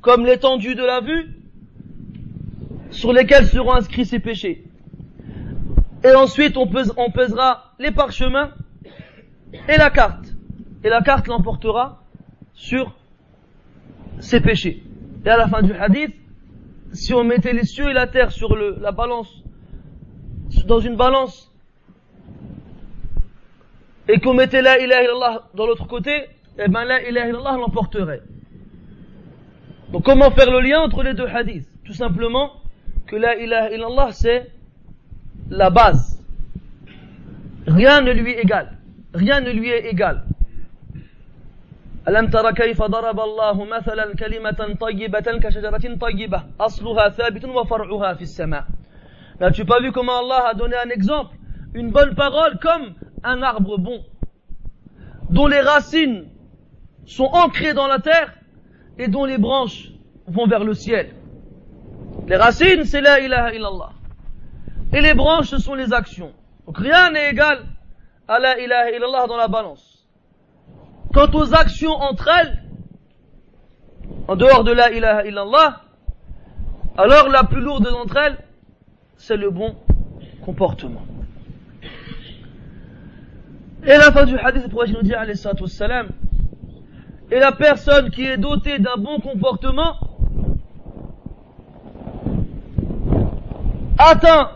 comme 0.00 0.24
l'étendue 0.24 0.74
de 0.74 0.84
la 0.84 1.00
vue 1.00 1.36
sur 2.90 3.12
lesquels 3.12 3.46
seront 3.46 3.72
inscrits 3.72 4.06
ses 4.06 4.18
péchés. 4.18 4.64
Et 6.04 6.14
ensuite 6.14 6.56
on, 6.56 6.68
on 6.96 7.10
pèsera 7.10 7.72
les 7.78 7.90
parchemins 7.90 8.50
et 9.68 9.76
la 9.76 9.90
carte. 9.90 10.34
Et 10.84 10.88
la 10.88 11.02
carte 11.02 11.26
l'emportera 11.26 12.02
sur 12.54 12.94
ses 14.20 14.40
péchés. 14.40 14.85
Et 15.26 15.28
à 15.28 15.36
la 15.36 15.48
fin 15.48 15.60
du 15.60 15.72
hadith, 15.72 16.14
si 16.92 17.12
on 17.12 17.24
mettait 17.24 17.52
les 17.52 17.64
cieux 17.64 17.90
et 17.90 17.92
la 17.92 18.06
terre 18.06 18.30
sur 18.30 18.54
la 18.56 18.92
balance, 18.92 19.42
dans 20.66 20.78
une 20.78 20.96
balance, 20.96 21.52
et 24.08 24.20
qu'on 24.20 24.34
mettait 24.34 24.62
la 24.62 24.78
ilaha 24.78 25.02
illallah 25.02 25.48
dans 25.54 25.66
l'autre 25.66 25.88
côté, 25.88 26.12
eh 26.58 26.68
ben 26.68 26.84
la 26.84 27.02
ilaha 27.08 27.28
illallah 27.28 27.56
l'emporterait. 27.56 28.22
Donc 29.90 30.04
comment 30.04 30.30
faire 30.30 30.50
le 30.50 30.60
lien 30.60 30.80
entre 30.80 31.02
les 31.02 31.14
deux 31.14 31.26
hadiths? 31.26 31.68
Tout 31.84 31.92
simplement 31.92 32.52
que 33.08 33.16
la 33.16 33.36
ilaha 33.36 33.70
illallah 33.72 34.12
c'est 34.12 34.52
la 35.50 35.70
base. 35.70 36.24
Rien 37.66 38.00
ne 38.00 38.12
lui 38.12 38.30
est 38.30 38.42
égal. 38.42 38.78
Rien 39.12 39.40
ne 39.40 39.50
lui 39.50 39.70
est 39.70 39.90
égal. 39.90 40.24
ألم 42.07 42.27
تر 42.29 42.51
كيف 42.51 42.81
ضرب 42.81 43.19
الله 43.19 43.65
مثلا 43.65 44.15
كلمة 44.15 44.77
طيبة 44.81 45.39
كشجرة 45.43 45.95
طيبة 46.01 46.43
أصلها 46.59 47.09
ثابت 47.09 47.45
وفرعها 47.45 48.13
في 48.13 48.21
السماء 48.21 48.65
N'as-tu 49.39 49.65
pas 49.65 49.79
vu 49.79 49.91
comment 49.91 50.19
Allah 50.19 50.49
a 50.49 50.53
donné 50.53 50.75
un 50.75 50.89
exemple 50.89 51.35
Une 51.73 51.89
bonne 51.89 52.13
parole 52.13 52.59
comme 52.59 52.93
un 53.23 53.41
arbre 53.41 53.77
bon, 53.79 54.03
dont 55.29 55.47
les 55.47 55.61
racines 55.61 56.27
sont 57.05 57.29
ancrées 57.31 57.73
dans 57.73 57.87
la 57.87 57.99
terre 57.99 58.33
et 58.99 59.07
dont 59.07 59.25
les 59.25 59.37
branches 59.37 59.89
vont 60.27 60.45
vers 60.47 60.63
le 60.63 60.73
ciel. 60.73 61.15
Les 62.27 62.35
racines, 62.35 62.83
c'est 62.83 63.01
la 63.01 63.19
ilaha 63.19 63.53
illallah. 63.53 63.89
Et 64.93 65.01
les 65.01 65.13
branches, 65.13 65.47
ce 65.47 65.57
sont 65.57 65.73
les 65.73 65.93
actions. 65.93 66.33
Donc 66.65 66.77
rien 66.77 67.11
n'est 67.11 67.31
égal 67.31 67.65
à 68.27 68.39
la 68.39 68.59
ilaha 68.59 68.91
illallah 68.91 69.27
dans 69.27 69.37
la 69.37 69.47
balance. 69.47 69.94
Quant 71.12 71.30
aux 71.32 71.54
actions 71.54 71.92
entre 71.92 72.28
elles, 72.28 72.62
en 74.28 74.36
dehors 74.36 74.64
de 74.64 74.72
la 74.72 74.90
ilaha 74.92 75.26
illallah, 75.26 75.80
alors 76.96 77.28
la 77.28 77.44
plus 77.44 77.60
lourde 77.60 77.84
d'entre 77.84 78.16
elles, 78.16 78.38
c'est 79.16 79.36
le 79.36 79.50
bon 79.50 79.76
comportement. 80.44 81.02
Et 83.84 83.96
la 83.96 84.10
fin 84.12 84.24
du 84.24 84.36
hadith, 84.36 84.64
le 84.64 84.68
prophète 84.68 84.96
nous 85.00 85.08
et 87.30 87.38
la 87.38 87.52
personne 87.52 88.10
qui 88.10 88.24
est 88.24 88.36
dotée 88.36 88.78
d'un 88.78 88.96
bon 88.96 89.20
comportement, 89.20 89.96
atteint 93.98 94.50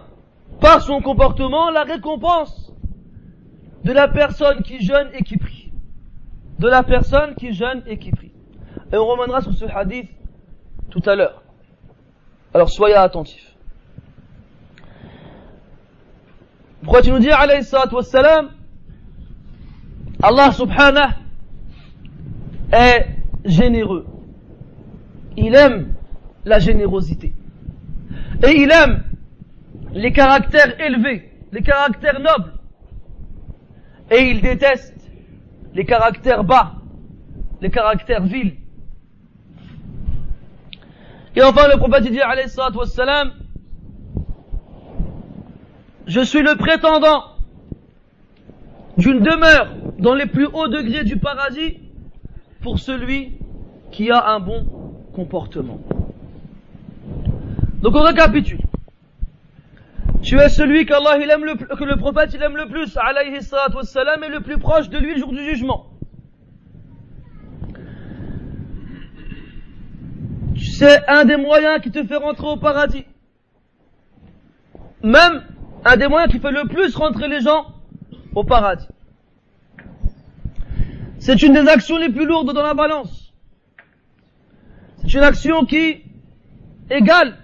par 0.60 0.82
son 0.82 1.00
comportement 1.00 1.70
la 1.70 1.82
récompense 1.82 2.72
de 3.84 3.92
la 3.92 4.08
personne 4.08 4.62
qui 4.62 4.84
jeûne 4.84 5.08
et 5.14 5.22
qui 5.22 5.36
prie 5.36 5.49
de 6.60 6.68
la 6.68 6.82
personne 6.82 7.34
qui 7.36 7.52
jeûne 7.54 7.82
et 7.86 7.98
qui 7.98 8.10
prie. 8.10 8.32
Et 8.92 8.96
on 8.96 9.06
reviendra 9.06 9.40
sur 9.40 9.54
ce 9.54 9.64
hadith 9.64 10.10
tout 10.90 11.02
à 11.06 11.16
l'heure. 11.16 11.42
Alors 12.52 12.68
soyez 12.68 12.94
attentifs. 12.94 13.56
Pourquoi 16.82 17.00
tu 17.00 17.10
nous 17.10 17.18
dis, 17.18 17.30
alayhi 17.30 17.64
Allah 20.22 20.52
subhanahu 20.52 21.10
est 22.72 23.06
généreux. 23.44 24.06
Il 25.38 25.54
aime 25.54 25.94
la 26.44 26.58
générosité. 26.58 27.32
Et 28.46 28.52
il 28.52 28.70
aime 28.70 29.04
les 29.92 30.12
caractères 30.12 30.78
élevés, 30.78 31.30
les 31.52 31.62
caractères 31.62 32.20
nobles. 32.20 32.52
Et 34.10 34.30
il 34.30 34.42
déteste 34.42 34.99
les 35.74 35.84
caractères 35.84 36.44
bas, 36.44 36.74
les 37.60 37.70
caractères 37.70 38.22
vils. 38.22 38.56
Et 41.36 41.42
enfin 41.42 41.68
le 41.68 41.78
prophète 41.78 42.10
dit 42.10 42.20
alayhi 42.20 42.48
wassalam, 42.74 43.32
je 46.06 46.20
suis 46.20 46.42
le 46.42 46.56
prétendant 46.56 47.22
d'une 48.96 49.20
demeure 49.20 49.68
dans 49.98 50.14
les 50.14 50.26
plus 50.26 50.46
hauts 50.46 50.68
degrés 50.68 51.04
du 51.04 51.16
paradis 51.18 51.78
pour 52.60 52.78
celui 52.78 53.32
qui 53.92 54.10
a 54.10 54.30
un 54.30 54.40
bon 54.40 54.66
comportement. 55.14 55.80
Donc 57.80 57.94
on 57.94 58.02
récapitule. 58.02 58.60
Tu 60.22 60.38
es 60.38 60.48
celui 60.50 60.84
qu'Allah 60.84 61.18
il 61.18 61.30
aime 61.30 61.44
le, 61.44 61.54
que 61.54 61.84
le 61.84 61.96
prophète 61.96 62.30
il 62.34 62.42
aime 62.42 62.56
le 62.56 62.68
plus, 62.68 62.96
alayhi 62.96 63.42
salatu 63.42 63.76
wassalam, 63.76 64.22
et 64.22 64.28
le 64.28 64.40
plus 64.40 64.58
proche 64.58 64.88
de 64.90 64.98
lui 64.98 65.14
le 65.14 65.20
jour 65.20 65.32
du 65.32 65.42
jugement. 65.44 65.86
C'est 70.56 71.08
un 71.08 71.24
des 71.24 71.36
moyens 71.36 71.80
qui 71.80 71.90
te 71.90 72.04
fait 72.04 72.16
rentrer 72.16 72.46
au 72.46 72.56
paradis. 72.56 73.04
Même 75.02 75.42
un 75.84 75.96
des 75.96 76.08
moyens 76.08 76.30
qui 76.30 76.38
fait 76.38 76.50
le 76.50 76.68
plus 76.68 76.94
rentrer 76.94 77.28
les 77.28 77.40
gens 77.40 77.66
au 78.34 78.44
paradis. 78.44 78.88
C'est 81.18 81.42
une 81.42 81.54
des 81.54 81.68
actions 81.68 81.96
les 81.96 82.10
plus 82.10 82.26
lourdes 82.26 82.52
dans 82.52 82.62
la 82.62 82.74
balance. 82.74 83.32
C'est 84.98 85.14
une 85.14 85.22
action 85.22 85.64
qui 85.64 86.02
égale 86.90 87.38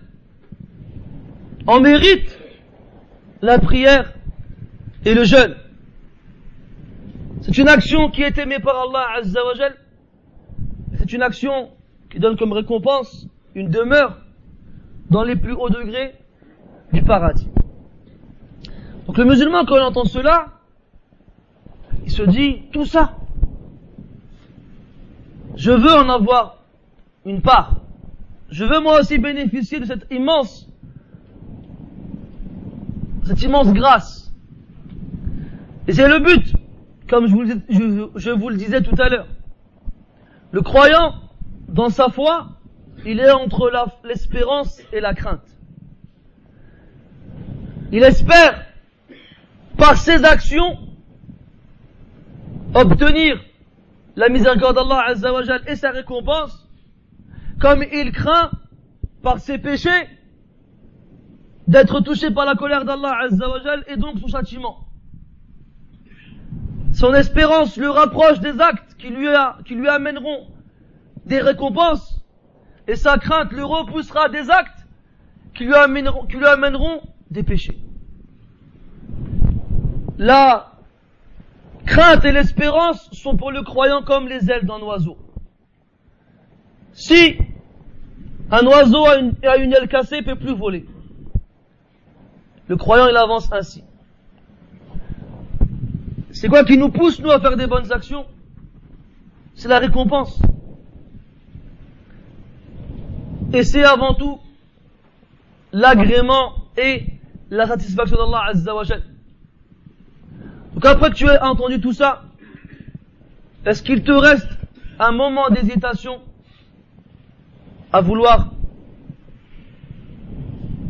en 1.66 1.80
mérite 1.80 2.35
la 3.46 3.58
prière 3.58 4.12
et 5.04 5.14
le 5.14 5.24
jeûne. 5.24 5.54
C'est 7.42 7.56
une 7.58 7.68
action 7.68 8.10
qui 8.10 8.22
est 8.22 8.36
aimée 8.38 8.58
par 8.58 8.76
Allah 8.76 9.06
Azza 9.18 9.40
C'est 10.98 11.12
une 11.12 11.22
action 11.22 11.70
qui 12.10 12.18
donne 12.18 12.36
comme 12.36 12.52
récompense 12.52 13.28
une 13.54 13.70
demeure 13.70 14.18
dans 15.10 15.22
les 15.22 15.36
plus 15.36 15.52
hauts 15.52 15.70
degrés 15.70 16.14
du 16.92 17.02
paradis. 17.02 17.48
Donc 19.06 19.16
le 19.16 19.24
musulman, 19.24 19.64
quand 19.64 19.76
il 19.76 19.82
entend 19.82 20.04
cela, 20.04 20.48
il 22.04 22.10
se 22.10 22.24
dit, 22.24 22.62
tout 22.72 22.84
ça, 22.84 23.16
je 25.54 25.70
veux 25.70 25.92
en 25.92 26.08
avoir 26.08 26.64
une 27.24 27.42
part. 27.42 27.80
Je 28.50 28.64
veux 28.64 28.80
moi 28.80 29.00
aussi 29.00 29.18
bénéficier 29.18 29.78
de 29.78 29.84
cette 29.84 30.06
immense, 30.10 30.68
cette 33.26 33.42
immense 33.42 33.72
grâce. 33.72 34.32
Et 35.88 35.92
c'est 35.92 36.08
le 36.08 36.20
but, 36.20 36.54
comme 37.08 37.26
je 37.26 38.30
vous, 38.30 38.48
le 38.48 38.56
disais 38.56 38.82
tout 38.82 39.00
à 39.00 39.08
l'heure. 39.08 39.28
Le 40.52 40.62
croyant, 40.62 41.14
dans 41.68 41.90
sa 41.90 42.08
foi, 42.08 42.48
il 43.04 43.20
est 43.20 43.30
entre 43.30 43.70
l'espérance 44.04 44.80
et 44.92 45.00
la 45.00 45.14
crainte. 45.14 45.46
Il 47.92 48.02
espère, 48.02 48.64
par 49.76 49.96
ses 49.96 50.24
actions, 50.24 50.78
obtenir 52.74 53.40
la 54.16 54.28
miséricorde 54.28 54.76
d'Allah 54.76 55.14
et 55.66 55.76
sa 55.76 55.90
récompense, 55.90 56.68
comme 57.60 57.84
il 57.92 58.12
craint, 58.12 58.50
par 59.22 59.38
ses 59.40 59.58
péchés, 59.58 60.08
d'être 61.66 62.00
touché 62.00 62.30
par 62.30 62.44
la 62.44 62.54
colère 62.54 62.84
d'Allah 62.84 63.18
Azzawajal 63.24 63.84
et 63.88 63.96
donc 63.96 64.18
son 64.18 64.28
châtiment. 64.28 64.86
Son 66.92 67.12
espérance 67.14 67.76
le 67.76 67.90
rapproche 67.90 68.40
des 68.40 68.60
actes 68.60 68.96
qui 68.98 69.08
lui, 69.08 69.88
amèneront 69.88 70.46
des 71.26 71.40
récompenses 71.40 72.24
et 72.88 72.96
sa 72.96 73.18
crainte 73.18 73.52
le 73.52 73.64
repoussera 73.64 74.28
des 74.28 74.48
actes 74.50 74.86
qui 75.54 75.64
lui 75.64 75.74
amèneront, 75.74 77.02
des 77.30 77.42
péchés. 77.42 77.78
La 80.18 80.72
crainte 81.84 82.24
et 82.24 82.32
l'espérance 82.32 83.10
sont 83.12 83.36
pour 83.36 83.50
le 83.50 83.62
croyant 83.62 84.02
comme 84.02 84.28
les 84.28 84.50
ailes 84.50 84.64
d'un 84.64 84.80
oiseau. 84.80 85.18
Si 86.92 87.36
un 88.50 88.64
oiseau 88.66 89.04
a 89.06 89.16
une, 89.18 89.34
a 89.44 89.56
une 89.56 89.72
aile 89.72 89.88
cassée, 89.88 90.18
il 90.18 90.24
peut 90.24 90.36
plus 90.36 90.54
voler. 90.54 90.86
Le 92.68 92.76
croyant, 92.76 93.06
il 93.08 93.16
avance 93.16 93.50
ainsi. 93.52 93.84
C'est 96.32 96.48
quoi 96.48 96.64
qui 96.64 96.76
nous 96.76 96.90
pousse, 96.90 97.20
nous, 97.20 97.30
à 97.30 97.40
faire 97.40 97.56
des 97.56 97.66
bonnes 97.66 97.90
actions? 97.92 98.26
C'est 99.54 99.68
la 99.68 99.78
récompense. 99.78 100.40
Et 103.52 103.62
c'est 103.62 103.84
avant 103.84 104.14
tout 104.14 104.38
l'agrément 105.72 106.52
et 106.76 107.06
la 107.50 107.66
satisfaction 107.66 108.16
d'Allah 108.16 108.48
Azza 108.48 108.74
wa 108.74 108.84
Donc 110.74 110.84
après 110.84 111.10
que 111.10 111.14
tu 111.14 111.26
aies 111.26 111.40
entendu 111.40 111.80
tout 111.80 111.92
ça, 111.92 112.24
est-ce 113.64 113.82
qu'il 113.82 114.02
te 114.02 114.12
reste 114.12 114.48
un 114.98 115.12
moment 115.12 115.48
d'hésitation 115.50 116.20
à 117.92 118.00
vouloir 118.00 118.52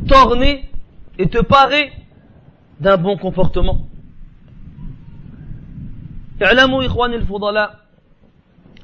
t'orner 0.08 0.64
et 1.18 1.28
te 1.28 1.38
d'un 2.80 2.96
bon 2.96 3.16
comportement. 3.16 3.86
اعلموا 6.42 6.86
إخواني 6.86 7.16
الفضلاء 7.16 7.80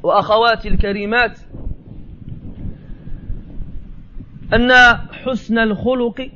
وأخواتي 0.02 0.68
الكريمات 0.68 1.38
أن 4.54 4.72
حسن 5.24 5.58
الخلق 5.58 6.30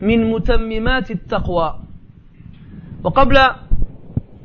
من 0.00 0.30
متممات 0.30 1.10
التقوى. 1.10 1.78
وقبل 3.04 3.38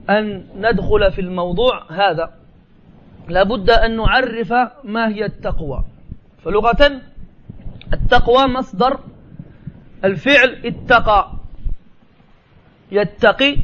أن 0.10 0.46
ندخل 0.56 1.12
في 1.12 1.22
الموضوع 1.22 1.92
هذا 1.92 2.34
لابد 3.30 3.70
أن 3.70 3.98
نعرف 3.98 4.54
ما 4.84 5.08
هي 5.08 5.26
التقوى. 5.26 5.84
فلغة 6.44 7.02
التقوى 7.94 8.48
مصدر 8.48 9.00
الفعل 10.06 10.62
اتقى. 10.66 11.32
يتقي 12.92 13.58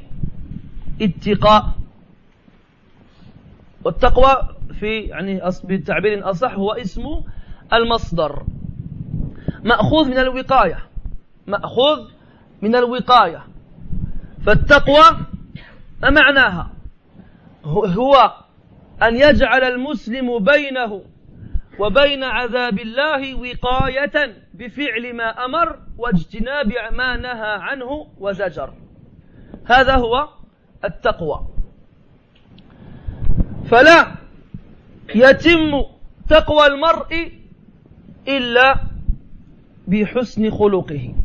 اتقاء. 1.01 1.73
والتقوى 3.83 4.55
في 4.79 4.99
يعني 4.99 5.41
بتعبير 5.63 6.29
أصح 6.29 6.53
هو 6.53 6.71
اسم 6.71 7.03
المصدر. 7.73 8.43
مأخوذ 9.63 10.09
من 10.09 10.17
الوقاية. 10.17 10.77
مأخوذ 11.47 12.09
من 12.61 12.75
الوقاية. 12.75 13.43
فالتقوى 14.45 15.03
ما 16.01 16.09
معناها؟ 16.09 16.69
هو 17.65 18.33
أن 19.03 19.15
يجعل 19.15 19.63
المسلم 19.63 20.39
بينه 20.39 21.01
وبين 21.79 22.23
عذاب 22.23 22.79
الله 22.79 23.35
وقاية 23.35 24.35
بفعل 24.53 25.13
ما 25.15 25.45
أمر 25.45 25.79
واجتناب 25.97 26.73
ما 26.91 27.17
نهى 27.17 27.53
عنه 27.61 28.07
وزجر. 28.19 28.73
هذا 29.65 29.95
هو 29.95 30.29
التقوى. 30.85 31.47
فلا 33.65 34.15
يتم 35.15 35.83
تقوى 36.29 36.67
المرء 36.67 37.31
إلا 38.27 38.75
بحسن 39.87 40.51
خلقه. 40.51 41.15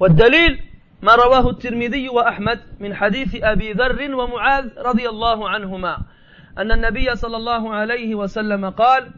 والدليل 0.00 0.62
ما 1.02 1.14
رواه 1.14 1.50
الترمذي 1.50 2.08
وأحمد 2.08 2.60
من 2.80 2.94
حديث 2.94 3.36
أبي 3.42 3.72
ذر 3.72 4.14
ومعاذ 4.14 4.68
رضي 4.78 5.08
الله 5.08 5.48
عنهما 5.48 5.98
أن 6.58 6.72
النبي 6.72 7.16
صلى 7.16 7.36
الله 7.36 7.74
عليه 7.74 8.14
وسلم 8.14 8.70
قال 8.70 9.10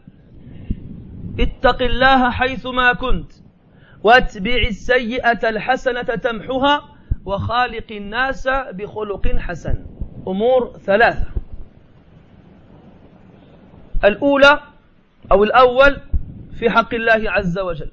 اتق 1.39 1.81
الله 1.81 2.29
حيثما 2.29 2.93
كنت. 2.93 3.31
واتبع 4.03 4.55
السيئة 4.67 5.49
الحسنة 5.49 6.01
تمحها 6.01 6.89
وخالق 7.25 7.91
الناس 7.91 8.47
بخلق 8.47 9.27
حسن. 9.27 9.85
أمور 10.27 10.77
ثلاثة. 10.77 11.25
الأولى 14.03 14.59
أو 15.31 15.43
الأول 15.43 16.01
في 16.59 16.69
حق 16.69 16.93
الله 16.93 17.31
عز 17.31 17.59
وجل. 17.59 17.91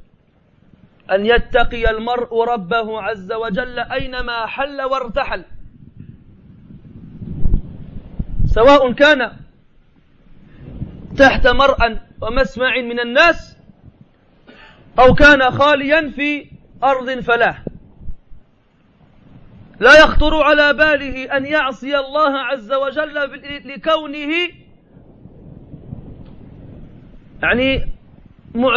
أن 1.11 1.27
يتقي 1.27 1.91
المرء 1.91 2.45
ربه 2.45 3.03
عز 3.03 3.33
وجل 3.33 3.79
أينما 3.79 4.47
حل 4.47 4.83
وارتحل. 4.83 5.45
سواء 8.47 8.93
كان 8.93 9.33
تحت 11.17 11.47
مرأى 11.47 12.10
ومسمع 12.23 12.77
من 12.77 13.01
الناس 13.01 13.57
أو 14.99 15.15
كان 15.15 15.51
خاليا 15.51 16.11
في 16.11 16.51
أرض 16.85 17.21
فلاح 17.21 17.65
لا 19.81 19.99
يخطر 20.01 20.43
على 20.43 20.73
باله 20.73 21.37
أن 21.37 21.47
يعصي 21.47 21.99
الله 21.99 22.39
عز 22.39 22.73
وجل 22.73 23.15
لكونه 23.65 24.35
يعني 27.43 27.87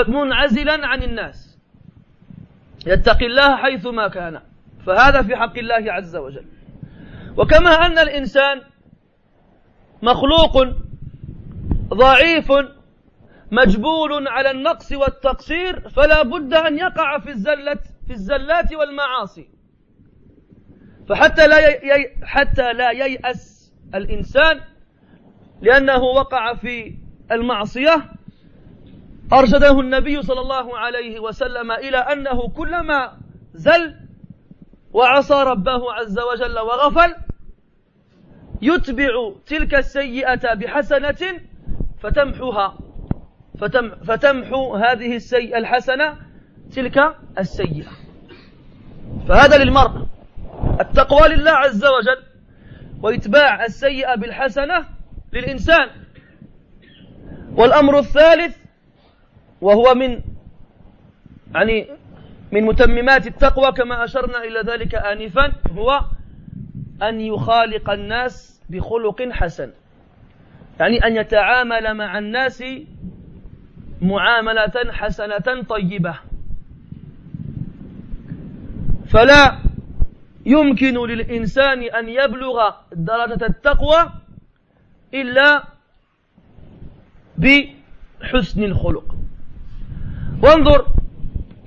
منعزلا 0.07 0.87
عن 0.87 1.03
الناس. 1.03 1.57
يتقي 2.87 3.25
الله 3.25 3.55
حيثما 3.55 4.07
كان. 4.07 4.41
فهذا 4.85 5.21
في 5.21 5.35
حق 5.35 5.57
الله 5.57 5.93
عز 5.93 6.15
وجل. 6.15 6.45
وكما 7.37 7.69
أن 7.69 7.97
الإنسان 7.97 8.61
مخلوق 10.01 10.67
ضعيف 11.93 12.51
مجبول 13.53 14.27
على 14.27 14.51
النقص 14.51 14.91
والتقصير 14.91 15.89
فلا 15.89 16.23
بد 16.23 16.53
أن 16.53 16.77
يقع 16.77 17.19
في 17.19 17.29
الزلة 17.29 17.79
في 18.07 18.13
الزلات 18.13 18.73
والمعاصي. 18.73 19.49
فحتى 21.09 21.47
لا 21.47 21.69
ي... 21.69 22.15
حتى 22.23 22.73
لا 22.73 22.91
ييأس 22.91 23.73
الإنسان 23.95 24.59
لأنه 25.61 26.03
وقع 26.03 26.53
في 26.53 26.95
المعصية 27.31 28.11
أرشده 29.33 29.79
النبي 29.79 30.21
صلى 30.21 30.41
الله 30.41 30.77
عليه 30.77 31.19
وسلم 31.19 31.71
إلى 31.71 31.97
أنه 31.97 32.47
كلما 32.49 33.17
زل 33.53 33.95
وعصى 34.93 35.43
ربه 35.43 35.93
عز 35.93 36.19
وجل 36.19 36.59
وغفل 36.59 37.15
يتبع 38.61 39.31
تلك 39.45 39.75
السيئة 39.75 40.53
بحسنة 40.53 41.41
فتمحها 41.99 42.67
فتم 42.69 42.82
فتمحو 44.07 44.75
هذه 44.75 45.15
السيئة 45.15 45.57
الحسنة 45.57 46.17
تلك 46.75 47.15
السيئة. 47.39 47.91
فهذا 49.27 49.57
للمرء. 49.57 50.07
التقوى 50.79 51.35
لله 51.35 51.51
عز 51.51 51.85
وجل 51.85 52.23
وإتباع 53.01 53.65
السيئة 53.65 54.15
بالحسنة 54.15 54.85
للإنسان. 55.33 55.89
والأمر 57.55 57.99
الثالث 57.99 58.57
وهو 59.61 59.93
من 59.93 60.19
يعني 61.55 61.87
من 62.51 62.63
متممات 62.63 63.27
التقوى 63.27 63.71
كما 63.71 64.03
أشرنا 64.03 64.43
إلى 64.43 64.59
ذلك 64.59 64.95
آنفا 64.95 65.53
هو 65.71 66.01
أن 67.03 67.21
يخالق 67.21 67.89
الناس 67.89 68.61
بخلق 68.69 69.29
حسن. 69.31 69.71
يعني 70.79 70.97
أن 70.97 71.15
يتعامل 71.15 71.93
مع 71.93 72.17
الناس 72.17 72.63
معاملة 74.03 74.91
حسنة 74.91 75.63
طيبة. 75.69 76.15
فلا 79.07 79.59
يمكن 80.45 81.07
للإنسان 81.07 81.81
أن 81.83 82.09
يبلغ 82.09 82.71
درجة 82.91 83.45
التقوى 83.45 84.11
إلا 85.13 85.63
بحسن 87.37 88.63
الخلق. 88.63 89.15
وانظر 90.43 90.87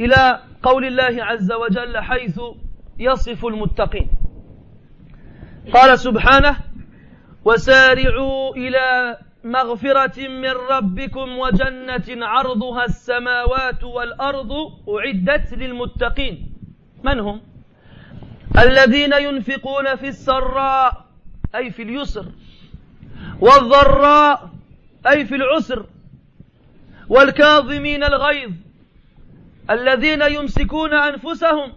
إلى 0.01 0.41
قول 0.63 0.85
الله 0.85 1.25
عز 1.25 1.53
وجل 1.53 1.99
حيث 1.99 2.41
يصف 2.99 3.47
المتقين. 3.47 4.11
قال 5.73 5.99
سبحانه 5.99 6.57
وسارعوا 7.45 8.57
إلى 8.57 9.19
مغفرة 9.47 10.29
من 10.29 10.51
ربكم 10.51 11.39
وجنة 11.39 12.27
عرضها 12.27 12.85
السماوات 12.85 13.85
والأرض 13.85 14.53
أعدت 14.89 15.55
للمتقين 15.55 16.53
من 17.05 17.21
هم؟ 17.21 17.41
الذين 18.59 19.13
ينفقون 19.13 19.97
في 19.97 20.09
السراء 20.09 21.07
أي 21.55 21.71
في 21.71 21.83
اليسر 21.83 22.27
والضراء 23.41 24.51
أي 25.07 25.25
في 25.25 25.35
العسر 25.35 25.87
والكاظمين 27.09 28.05
الغيظ 28.05 28.53
الذين 29.71 30.23
يمسكون 30.23 30.95
أنفسهم 30.95 31.73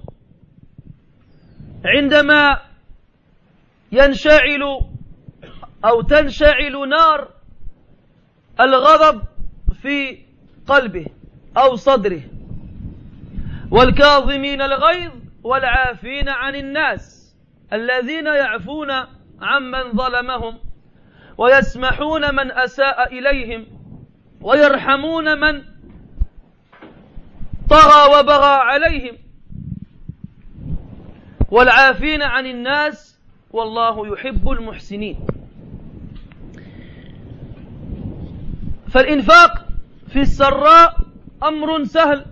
عندما 1.86 2.60
ينشعل 3.92 4.80
أو 5.86 6.02
تنشعل 6.02 6.90
نار 6.90 7.39
الغضب 8.60 9.22
في 9.82 10.18
قلبه 10.68 11.06
أو 11.58 11.76
صدره 11.76 12.22
والكاظمين 13.72 14.62
الغيظ 14.62 15.12
والعافين 15.44 16.30
عن 16.30 16.56
الناس 16.56 17.36
الذين 17.74 18.26
يعفون 18.26 18.92
عمن 19.42 19.92
ظلمهم 19.96 20.58
ويسمحون 21.38 22.36
من 22.36 22.52
أساء 22.52 23.20
إليهم 23.20 23.66
ويرحمون 24.42 25.40
من 25.40 25.64
طغى 27.70 28.20
وبغى 28.20 28.54
عليهم 28.54 29.18
والعافين 31.52 32.22
عن 32.22 32.46
الناس 32.46 33.20
والله 33.52 34.14
يحب 34.14 34.50
المحسنين. 34.52 35.20
فالإنفاق 38.92 39.66
في 40.08 40.22
السراء 40.22 40.98
أمر 41.44 41.84
سهل. 41.84 42.26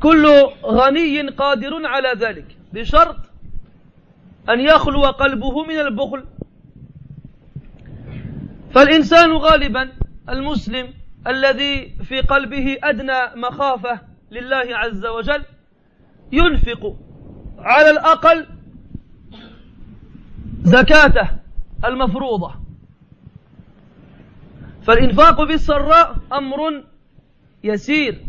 كل 0.00 0.26
غني 0.64 1.28
قادر 1.28 1.86
على 1.86 2.12
ذلك 2.18 2.56
بشرط 2.72 3.16
أن 4.48 4.60
يخلو 4.60 5.02
قلبه 5.06 5.64
من 5.64 5.78
البخل. 5.78 6.24
فالإنسان 8.74 9.32
غالبا 9.32 9.92
المسلم 10.28 10.88
الذي 11.26 11.94
في 12.04 12.20
قلبه 12.20 12.78
أدنى 12.82 13.40
مخافة 13.40 14.00
لله 14.30 14.76
عز 14.76 15.06
وجل 15.06 15.42
ينفق 16.32 16.96
على 17.58 17.90
الأقل 17.90 18.46
زكاته 20.62 21.28
المفروضة. 21.84 22.54
فالإنفاق 24.82 25.44
في 25.44 25.54
السراء 25.54 26.16
أمر 26.32 26.84
يسير. 27.64 28.24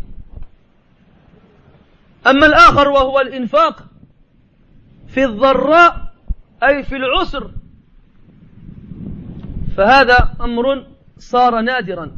أما 2.26 2.46
الآخر 2.46 2.88
وهو 2.88 3.20
الإنفاق 3.20 3.86
في 5.06 5.24
الضراء 5.24 6.12
أي 6.62 6.82
في 6.82 6.96
العسر 6.96 7.50
فهذا 9.76 10.34
أمر 10.40 10.86
صار 11.18 11.60
نادرا. 11.60 12.12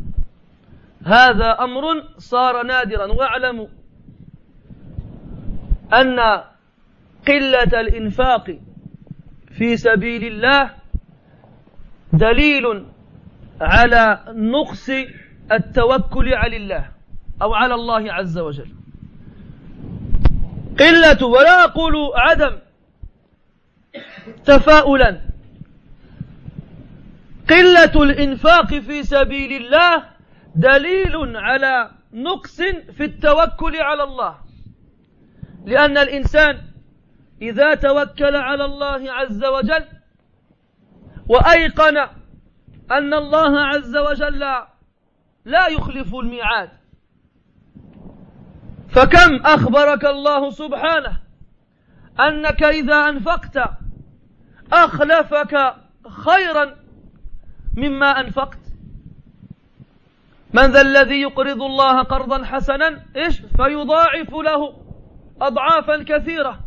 هذا 1.05 1.51
أمر 1.61 2.05
صار 2.19 2.63
نادرا. 2.63 3.07
واعلموا 3.13 3.67
أن 5.93 6.19
قلة 7.29 7.81
الإنفاق 7.81 8.59
في 9.51 9.77
سبيل 9.77 10.25
الله 10.25 10.84
دليل 12.15 12.87
على 13.61 14.25
نقص 14.29 14.91
التوكل 15.53 16.35
على 16.35 16.57
الله 16.57 16.89
أو 17.43 17.55
على 17.55 17.75
الله 17.75 18.13
عز 18.13 18.39
وجل. 18.39 18.71
قلة 20.81 21.27
ولا 21.27 21.65
أقول 21.65 21.95
عدم 22.15 22.59
تفاؤلا. 24.45 25.21
قلة 27.51 28.03
الإنفاق 28.03 28.75
في 28.75 29.03
سبيل 29.03 29.53
الله 29.63 30.05
دليل 30.55 31.37
على 31.37 31.91
نقص 32.13 32.57
في 32.97 33.05
التوكل 33.05 33.77
على 33.77 34.03
الله. 34.03 34.35
لأن 35.67 35.99
الإنسان 35.99 36.59
إذا 37.43 37.75
توكل 37.75 38.37
على 38.37 38.65
الله 38.65 39.13
عز 39.13 39.45
وجل 39.45 39.85
وأيقن 41.29 41.97
أن 42.91 43.15
الله 43.15 43.61
عز 43.61 43.97
وجل 43.97 44.39
لا 45.45 45.69
يخلف 45.69 46.15
الميعاد. 46.15 46.71
فكم 48.89 49.37
أخبرك 49.45 50.05
الله 50.05 50.51
سبحانه 50.51 51.21
أنك 52.21 52.63
إذا 52.63 52.95
أنفقت 52.95 53.59
أخلفك 54.73 55.75
خيرا 56.09 56.77
مما 57.77 58.21
أنفقت؟ 58.21 58.59
من 60.53 60.63
ذا 60.63 60.81
الذي 60.81 61.21
يقرض 61.21 61.63
الله 61.63 62.03
قرضا 62.03 62.45
حسنا؟ 62.45 63.05
إيش؟ 63.17 63.41
فيضاعف 63.41 64.35
له 64.35 64.77
أضعافا 65.41 66.03
كثيرة. 66.03 66.64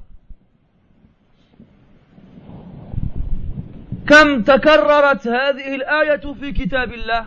كم 4.08 4.44
تكررت 4.44 5.28
هذه 5.28 5.76
الآية 5.76 6.34
في 6.34 6.52
كتاب 6.52 6.94
الله؟ 6.94 7.26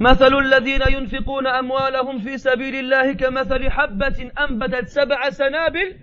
مثل 0.00 0.38
الذين 0.38 0.80
ينفقون 0.90 1.46
أموالهم 1.46 2.18
في 2.18 2.38
سبيل 2.38 2.74
الله 2.74 3.12
كمثل 3.12 3.70
حبة 3.70 4.30
أنبتت 4.40 4.88
سبع 4.88 5.30
سنابل 5.30 5.96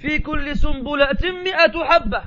في 0.00 0.18
كل 0.18 0.56
سنبلة 0.56 1.32
مئة 1.44 1.84
حبة. 1.84 2.22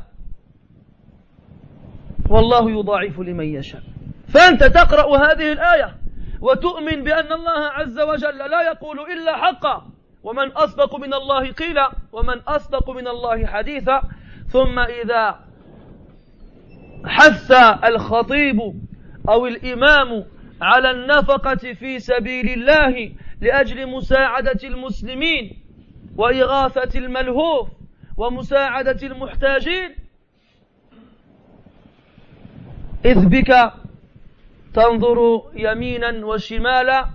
والله 2.29 2.71
يضاعف 2.71 3.19
لمن 3.19 3.45
يشاء. 3.45 3.81
فأنت 4.27 4.63
تقرأ 4.63 5.17
هذه 5.17 5.51
الآية 5.51 5.95
وتؤمن 6.41 7.03
بأن 7.03 7.31
الله 7.31 7.61
عز 7.67 7.99
وجل 7.99 8.37
لا 8.37 8.61
يقول 8.61 8.99
إلا 8.99 9.37
حقا. 9.37 9.91
ومن 10.23 10.51
أصدق 10.51 10.95
من 10.95 11.13
الله 11.13 11.51
قيلا 11.51 11.91
ومن 12.11 12.39
أصدق 12.47 12.89
من 12.89 13.07
الله 13.07 13.45
حديثا. 13.45 14.01
ثم 14.47 14.79
إذا 14.79 15.50
حث 17.05 17.51
الخطيب 17.83 18.59
أو 19.29 19.47
الإمام 19.47 20.25
على 20.61 20.91
النفقة 20.91 21.73
في 21.73 21.99
سبيل 21.99 22.49
الله 22.49 23.11
لأجل 23.41 23.87
مساعدة 23.87 24.59
المسلمين 24.63 25.57
وإغاثة 26.15 26.99
الملهوف 26.99 27.69
ومساعدة 28.17 29.07
المحتاجين. 29.07 29.95
إذ 33.05 33.25
بك 33.25 33.73
تنظر 34.73 35.41
يمينا 35.55 36.25
وشمالا 36.25 37.09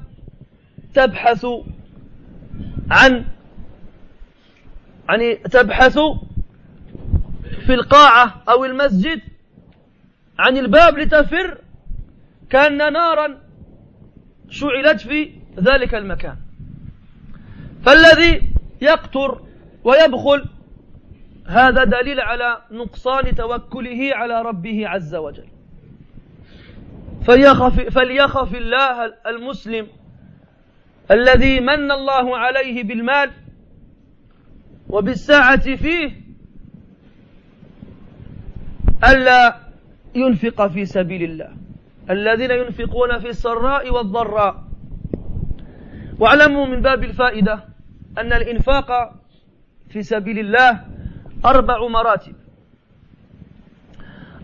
تبحث 0.95 1.47
عن 2.91 3.25
يعني 5.09 5.35
تبحث 5.35 5.99
في 7.67 7.75
القاعة 7.75 8.43
أو 8.49 8.65
المسجد 8.65 9.21
عن 10.39 10.57
الباب 10.57 10.99
لتفر 10.99 11.59
كأن 12.51 12.93
نارا 12.93 13.39
شعلت 14.49 15.01
في 15.01 15.33
ذلك 15.61 15.95
المكان. 15.95 16.37
فالذي 17.83 18.53
يقتر 18.81 19.41
ويبخل 19.85 20.45
هذا 21.47 21.85
دليل 21.85 22.21
على 22.21 22.63
نقصان 22.71 23.35
توكله 23.35 24.11
على 24.15 24.43
ربه 24.43 24.89
عز 24.89 25.15
وجل. 25.15 25.49
فليخف, 27.25 27.81
فليخف 27.81 28.55
الله 28.55 29.15
المسلم 29.27 29.87
الذي 31.11 31.61
من 31.61 31.91
الله 31.91 32.39
عليه 32.39 32.83
بالمال 32.83 33.31
وبالساعة 34.89 35.77
فيه 35.77 36.21
ألا 39.05 39.66
ينفق 40.17 40.67
في 40.67 40.85
سبيل 40.85 41.23
الله. 41.23 41.57
الذين 42.11 42.51
ينفقون 42.51 43.19
في 43.19 43.29
السراء 43.29 43.91
والضراء. 43.91 44.65
واعلموا 46.19 46.67
من 46.67 46.83
باب 46.83 47.05
الفائدة 47.05 47.65
أن 48.19 48.33
الإنفاق 48.33 49.15
في 49.89 50.03
سبيل 50.03 50.39
الله 50.39 50.85
أربع 51.45 51.89
مراتب. 51.89 52.35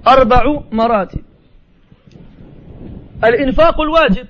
أربع 0.08 0.62
مراتب. 0.72 1.22
الإنفاق 3.24 3.80
الواجب 3.80 4.26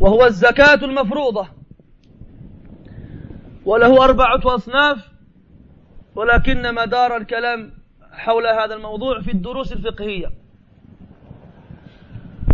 وهو 0.00 0.24
الزكاة 0.24 0.84
المفروضة. 0.84 1.48
وله 3.64 4.04
أربعة 4.04 4.40
أصناف 4.44 5.10
ولكن 6.14 6.74
مدار 6.74 7.16
الكلام 7.16 7.75
حول 8.16 8.46
هذا 8.46 8.74
الموضوع 8.74 9.20
في 9.20 9.30
الدروس 9.30 9.72
الفقهية. 9.72 10.32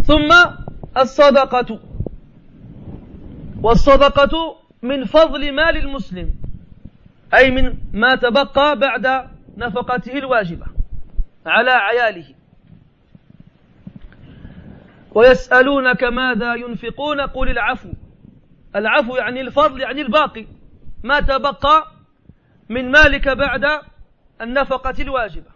ثم 0.03 0.33
الصدقة. 0.97 1.81
والصدقة 3.63 4.57
من 4.83 5.05
فضل 5.05 5.53
مال 5.53 5.77
المسلم 5.77 6.35
أي 7.35 7.51
من 7.51 7.79
ما 7.93 8.15
تبقى 8.15 8.79
بعد 8.79 9.31
نفقته 9.57 10.19
الواجبة 10.19 10.67
على 11.47 11.71
عياله. 11.71 12.35
ويسألونك 15.15 16.05
ماذا 16.05 16.55
ينفقون؟ 16.55 17.21
قل 17.21 17.49
العفو. 17.49 17.89
العفو 18.77 19.17
يعني 19.17 19.41
الفضل 19.41 19.81
يعني 19.81 20.01
الباقي. 20.01 20.47
ما 21.05 21.21
تبقى 21.21 21.87
من 22.69 22.91
مالك 22.91 23.29
بعد 23.29 23.65
النفقة 24.41 24.95
الواجبة. 25.03 25.52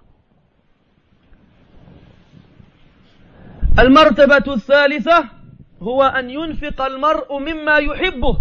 المرتبة 3.78 4.54
الثالثة 4.54 5.24
هو 5.82 6.02
أن 6.02 6.30
ينفق 6.30 6.82
المرء 6.82 7.38
مما 7.38 7.76
يحبه. 7.78 8.38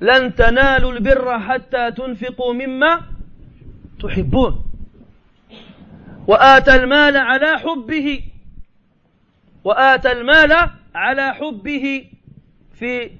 لن 0.00 0.34
تنالوا 0.34 0.92
البر 0.92 1.38
حتى 1.38 1.90
تنفقوا 1.90 2.52
مما 2.54 3.00
تحبون. 4.02 4.64
وآتى 6.26 6.74
المال 6.74 7.16
على 7.16 7.58
حبه. 7.58 8.24
وآتى 9.64 10.12
المال 10.12 10.70
على 10.94 11.34
حبه. 11.34 12.10
في 12.74 13.10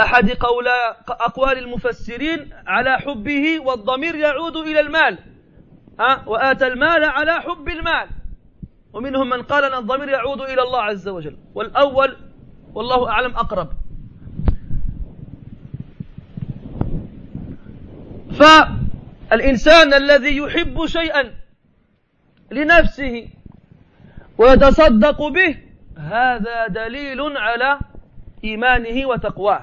أحد 0.00 0.30
قول 0.30 0.68
أقوال 1.08 1.58
المفسرين 1.58 2.50
على 2.66 2.98
حبه 2.98 3.60
والضمير 3.60 4.14
يعود 4.14 4.56
إلى 4.56 4.80
المال. 4.80 5.18
أه؟ 6.00 6.28
وآتى 6.28 6.66
المال 6.66 7.04
على 7.04 7.32
حب 7.32 7.68
المال. 7.68 8.21
ومنهم 8.92 9.28
من 9.28 9.42
قال 9.42 9.64
أن 9.64 9.78
الضمير 9.78 10.08
يعود 10.08 10.40
إلى 10.40 10.62
الله 10.62 10.82
عز 10.82 11.08
وجل. 11.08 11.36
والأول 11.54 12.16
والله 12.74 13.08
أعلم 13.08 13.36
أقرب. 13.36 13.68
فالإنسان 18.32 19.94
الذي 19.94 20.36
يحب 20.36 20.86
شيئا 20.86 21.34
لنفسه 22.50 23.28
ويتصدق 24.38 25.28
به 25.28 25.56
هذا 25.98 26.66
دليل 26.66 27.36
على 27.36 27.78
إيمانه 28.44 29.06
وتقواه. 29.06 29.62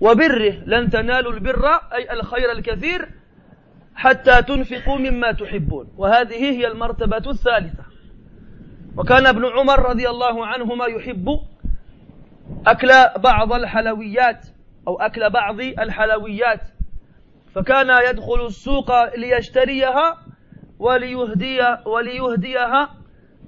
وبره 0.00 0.62
لن 0.66 0.90
تنالوا 0.90 1.32
البر 1.32 1.66
أي 1.68 2.12
الخير 2.12 2.52
الكثير 2.52 3.08
حتى 3.98 4.42
تنفقوا 4.42 4.98
مما 4.98 5.32
تحبون. 5.32 5.88
وهذه 5.96 6.34
هي 6.34 6.66
المرتبة 6.66 7.30
الثالثة. 7.30 7.84
وكان 8.96 9.26
ابن 9.26 9.46
عمر 9.46 9.88
رضي 9.90 10.08
الله 10.08 10.46
عنهما 10.46 10.86
يحب 10.86 11.28
أكل 12.66 12.88
بعض 13.16 13.52
الحلويات 13.52 14.46
أو 14.88 15.00
أكل 15.00 15.30
بعض 15.30 15.60
الحلويات. 15.60 16.60
فكان 17.54 18.10
يدخل 18.10 18.46
السوق 18.46 19.14
ليشتريها 19.14 20.18
وليهدي 20.78 21.60
وليهديها 21.86 22.94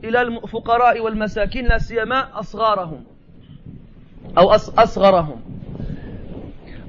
إلى 0.05 0.23
الفقراء 0.23 1.01
والمساكين 1.01 1.67
لا 1.67 1.79
سيما 1.79 2.41
أصغارهم 2.41 3.05
أو 4.39 4.51
أصغرهم. 4.53 5.41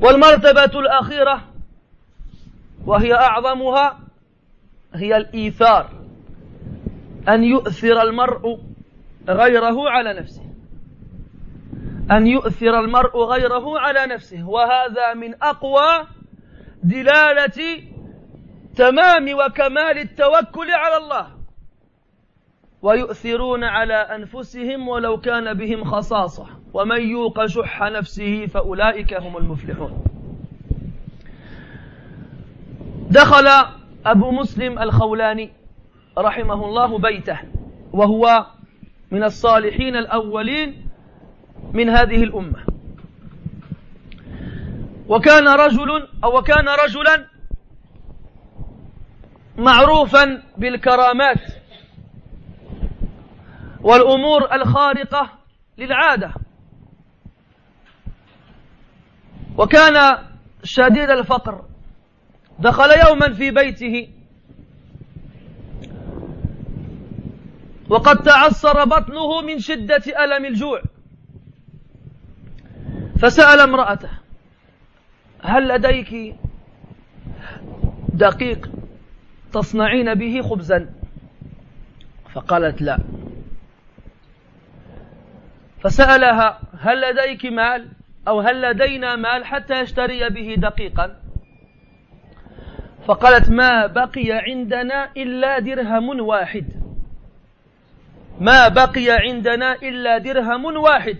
والمرتبة 0.01 0.79
الأخيرة 0.79 1.50
وهي 2.85 3.13
أعظمها 3.13 3.99
هي 4.93 5.17
الإيثار 5.17 5.89
أن 7.29 7.43
يؤثر 7.43 8.01
المرء 8.01 8.59
غيره 9.29 9.89
على 9.89 10.13
نفسه. 10.13 10.41
أن 12.11 12.27
يؤثر 12.27 12.79
المرء 12.79 13.17
غيره 13.17 13.79
على 13.79 14.13
نفسه. 14.13 14.49
وهذا 14.49 15.13
من 15.13 15.43
أقوى 15.43 16.07
دلالة 16.83 17.83
تمام 18.75 19.33
وكمال 19.33 19.97
التوكل 19.97 20.71
على 20.71 20.97
الله. 20.97 21.27
ويؤثرون 22.81 23.63
على 23.63 23.93
أنفسهم 23.93 24.87
ولو 24.87 25.17
كان 25.17 25.53
بهم 25.53 25.83
خصاصة. 25.83 26.45
ومن 26.73 27.01
يوق 27.01 27.45
شح 27.45 27.81
نفسه 27.81 28.45
فأولئك 28.45 29.13
هم 29.13 29.37
المفلحون. 29.37 30.03
دخل 33.11 33.47
أبو 34.05 34.31
مسلم 34.31 34.79
الخولاني 34.79 35.51
رحمه 36.17 36.65
الله 36.65 36.97
بيته 36.97 37.39
وهو 37.93 38.45
من 39.11 39.23
الصالحين 39.23 39.95
الأولين 39.95 40.89
من 41.73 41.89
هذه 41.89 42.23
الأمة. 42.23 42.65
وكان 45.07 45.47
رجل 45.47 46.07
أو 46.23 46.37
وكان 46.37 46.69
رجلا 46.85 47.27
معروفا 49.57 50.43
بالكرامات 50.57 51.41
والأمور 53.81 54.53
الخارقة 54.53 55.29
للعادة. 55.77 56.33
وكان 59.57 60.17
شديد 60.63 61.09
الفقر 61.09 61.70
دخل 62.61 62.89
يوما 63.07 63.33
في 63.33 63.51
بيته. 63.51 64.07
وقد 67.89 68.17
تعصر 68.17 68.85
بطنه 68.85 69.41
من 69.41 69.59
شدة 69.59 70.23
ألم 70.23 70.45
الجوع. 70.45 70.81
فسأل 73.19 73.59
امرأته 73.59 74.09
هل 75.43 75.67
لديك 75.67 76.35
دقيق 78.13 78.69
تصنعين 79.53 80.13
به 80.13 80.41
خبزا؟ 80.41 80.89
فقالت 82.33 82.81
لا. 82.81 82.97
فسألها 85.83 86.59
هل 86.79 87.01
لديك 87.01 87.45
مال؟ 87.45 87.87
أو 88.27 88.39
هل 88.39 88.61
لدينا 88.61 89.15
مال 89.15 89.45
حتى 89.45 89.81
يشتري 89.81 90.29
به 90.29 90.55
دقيقا؟ 90.57 91.21
فقالت 93.07 93.49
ما 93.49 93.87
بقي 93.87 94.31
عندنا 94.31 95.11
إلا 95.17 95.59
درهم 95.59 96.19
واحد. 96.19 96.65
ما 98.39 98.67
بقي 98.67 99.09
عندنا 99.09 99.73
إلا 99.73 100.17
درهم 100.17 100.65
واحد. 100.65 101.17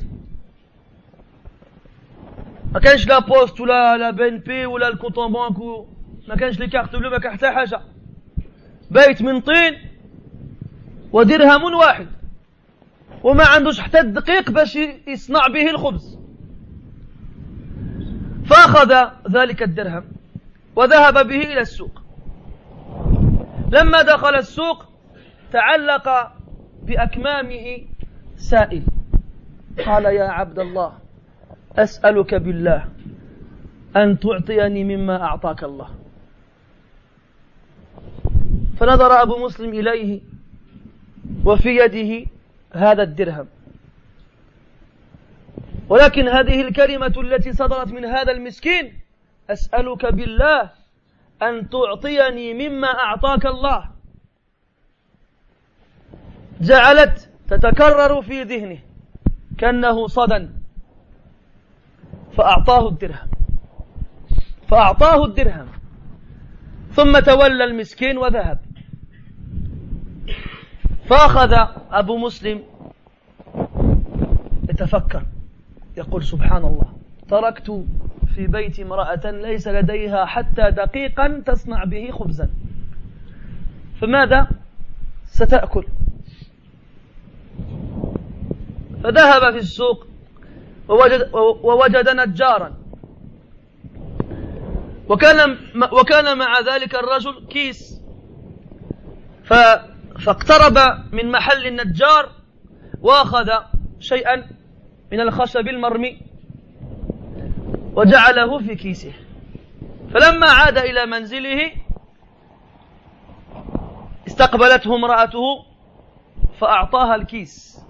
ما 2.74 2.80
كانش 2.80 3.08
لا 3.08 3.20
بوست 3.20 3.62
ولا 3.62 3.98
لا 3.98 4.12
بي 4.12 4.38
بي 4.38 4.66
ولا 4.66 4.88
الكوتون 4.88 5.32
بانك 5.32 5.58
ما 6.28 6.36
كانش 6.36 6.60
لي 6.60 6.68
كارت 6.68 6.96
بلو 6.96 7.10
ما 7.10 7.20
كان 7.20 7.32
حتى 7.32 7.52
حاجة. 7.52 7.82
بيت 8.92 9.22
من 9.22 9.42
طين 9.42 9.74
ودرهم 11.12 11.64
واحد. 11.64 12.08
وما 13.24 13.46
عندوش 13.46 13.80
حتى 13.80 14.00
الدقيق 14.00 14.52
باش 14.52 14.76
يصنع 15.08 15.48
به 15.48 15.70
الخبز. 15.70 16.20
فأخذ 18.46 19.10
ذلك 19.32 19.64
الدرهم. 19.64 20.21
وذهب 20.76 21.28
به 21.28 21.42
إلى 21.54 21.60
السوق. 21.60 22.02
لما 23.72 24.02
دخل 24.02 24.36
السوق 24.36 24.86
تعلق 25.52 26.32
بأكمامه 26.84 27.88
سائل. 28.36 28.84
قال 29.86 30.06
يا 30.06 30.24
عبد 30.24 30.60
الله 30.60 30.94
أسألك 31.78 32.36
بالله 32.36 32.90
أن 33.96 34.20
تعطيني 34.20 34.84
مما 34.84 35.24
أعطاك 35.24 35.64
الله. 35.64 35.90
فنظر 38.78 39.22
أبو 39.22 39.46
مسلم 39.46 39.70
إليه 39.74 40.22
وفي 41.46 41.70
يده 41.70 42.30
هذا 42.74 43.04
الدرهم. 43.04 43.48
ولكن 45.90 46.28
هذه 46.28 46.62
الكلمة 46.62 47.14
التي 47.18 47.54
صدرت 47.54 47.88
من 47.88 48.06
هذا 48.06 48.32
المسكين 48.32 49.01
أسألك 49.50 50.06
بالله 50.06 50.70
أن 51.42 51.70
تعطيني 51.70 52.54
مما 52.54 52.88
أعطاك 52.88 53.46
الله. 53.46 53.92
جعلت 56.62 57.30
تتكرر 57.48 58.22
في 58.22 58.44
ذهنه 58.44 58.80
كأنه 59.58 60.08
صدى 60.08 60.50
فأعطاه 62.38 62.88
الدرهم 62.90 63.30
فأعطاه 64.68 65.26
الدرهم 65.26 65.68
ثم 66.92 67.20
تولى 67.20 67.64
المسكين 67.64 68.18
وذهب. 68.18 68.60
فأخذ 71.10 71.54
أبو 71.92 72.18
مسلم 72.18 72.64
يتفكر 74.70 75.26
يقول 75.98 76.24
سبحان 76.24 76.66
الله 76.66 76.94
تركت 77.30 77.86
في 78.36 78.48
بيت 78.48 78.80
امرأة 78.80 79.32
ليس 79.32 79.68
لديها 79.68 80.26
حتى 80.26 80.72
دقيقا 80.72 81.44
تصنع 81.46 81.84
به 81.84 82.12
خبزا. 82.12 82.50
فماذا؟ 84.02 84.48
ستأكل. 85.26 85.86
فذهب 89.04 89.52
في 89.52 89.58
السوق 89.58 90.08
ووجد, 90.88 91.30
ووجد 91.64 92.10
نجارا. 92.10 92.74
وكان 95.10 95.58
وكان 95.92 96.38
مع 96.38 96.60
ذلك 96.60 96.96
الرجل 96.96 97.48
كيس. 97.50 98.02
فاقترب 99.44 100.78
من 101.12 101.32
محل 101.32 101.68
النجار 101.68 102.30
وأخذ 103.02 103.50
شيئا 104.00 104.48
من 105.12 105.20
الخشب 105.20 105.68
المرمي. 105.68 106.31
وجعله 107.96 108.60
في 108.60 108.76
كيسه. 108.76 109.14
فلما 110.14 110.48
عاد 110.48 110.78
إلى 110.78 111.06
منزله 111.06 111.72
استقبلته 114.28 114.96
امرأته 114.96 115.66
فأعطاها 116.60 117.16
الكيس 117.16 117.82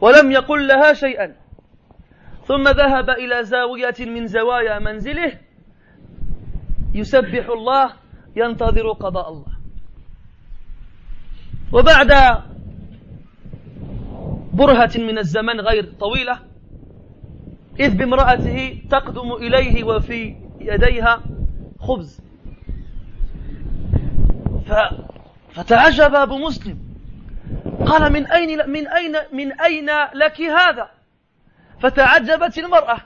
ولم 0.00 0.32
يقل 0.32 0.68
لها 0.68 0.92
شيئا. 0.92 1.36
ثم 2.46 2.68
ذهب 2.68 3.10
إلى 3.10 3.44
زاوية 3.44 3.94
من 4.00 4.26
زوايا 4.26 4.78
منزله 4.78 5.40
يسبح 6.94 7.48
الله 7.48 7.92
ينتظر 8.36 8.92
قضاء 8.92 9.28
الله. 9.28 9.54
وبعد 11.72 12.42
برهة 14.52 14.90
من 14.98 15.18
الزمن 15.18 15.60
غير 15.60 15.92
طويلة 16.00 16.53
إذ 17.80 17.96
بامرأته 17.96 18.82
تقدم 18.90 19.32
إليه 19.32 19.84
وفي 19.84 20.36
يديها 20.60 21.22
خبز. 21.80 22.20
ف... 24.66 24.72
فتعجب 25.52 26.14
أبو 26.14 26.38
مسلم. 26.38 26.78
قال 27.86 28.12
من 28.12 28.26
أين 28.26 28.70
من 28.70 28.88
أين 28.88 29.16
من 29.32 29.60
أين 29.60 29.90
لك 30.14 30.40
هذا؟ 30.40 30.90
فتعجبت 31.80 32.58
المرأة. 32.58 32.98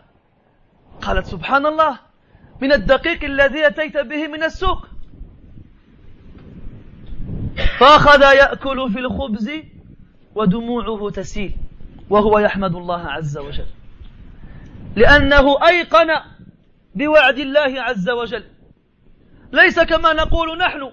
قالت 1.03 1.27
سبحان 1.27 1.67
الله 1.67 1.99
من 2.61 2.73
الدقيق 2.73 3.25
الذي 3.25 3.67
أتيت 3.67 3.97
به 3.97 4.29
من 4.29 4.43
السوق. 4.43 4.87
فأخذ 7.79 8.23
يأكل 8.23 8.93
في 8.93 8.99
الخبز 8.99 9.51
ودموعه 10.35 11.11
تسيل 11.11 11.57
وهو 12.11 12.39
يحمد 12.39 12.75
الله 12.75 13.01
عز 13.01 13.39
وجل. 13.39 13.67
لأنه 14.99 15.67
أيقن 15.69 16.09
بوعد 16.95 17.39
الله 17.39 17.83
عز 17.83 18.11
وجل. 18.11 18.51
ليس 19.53 19.81
كما 19.81 20.13
نقول 20.13 20.59
نحن 20.59 20.93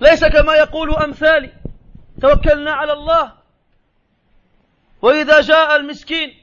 ليس 0.00 0.24
كما 0.24 0.54
يقول 0.54 0.94
أمثالي 0.94 1.52
توكلنا 2.22 2.72
على 2.72 2.92
الله. 2.92 3.32
وإذا 5.02 5.40
جاء 5.40 5.76
المسكين 5.76 6.34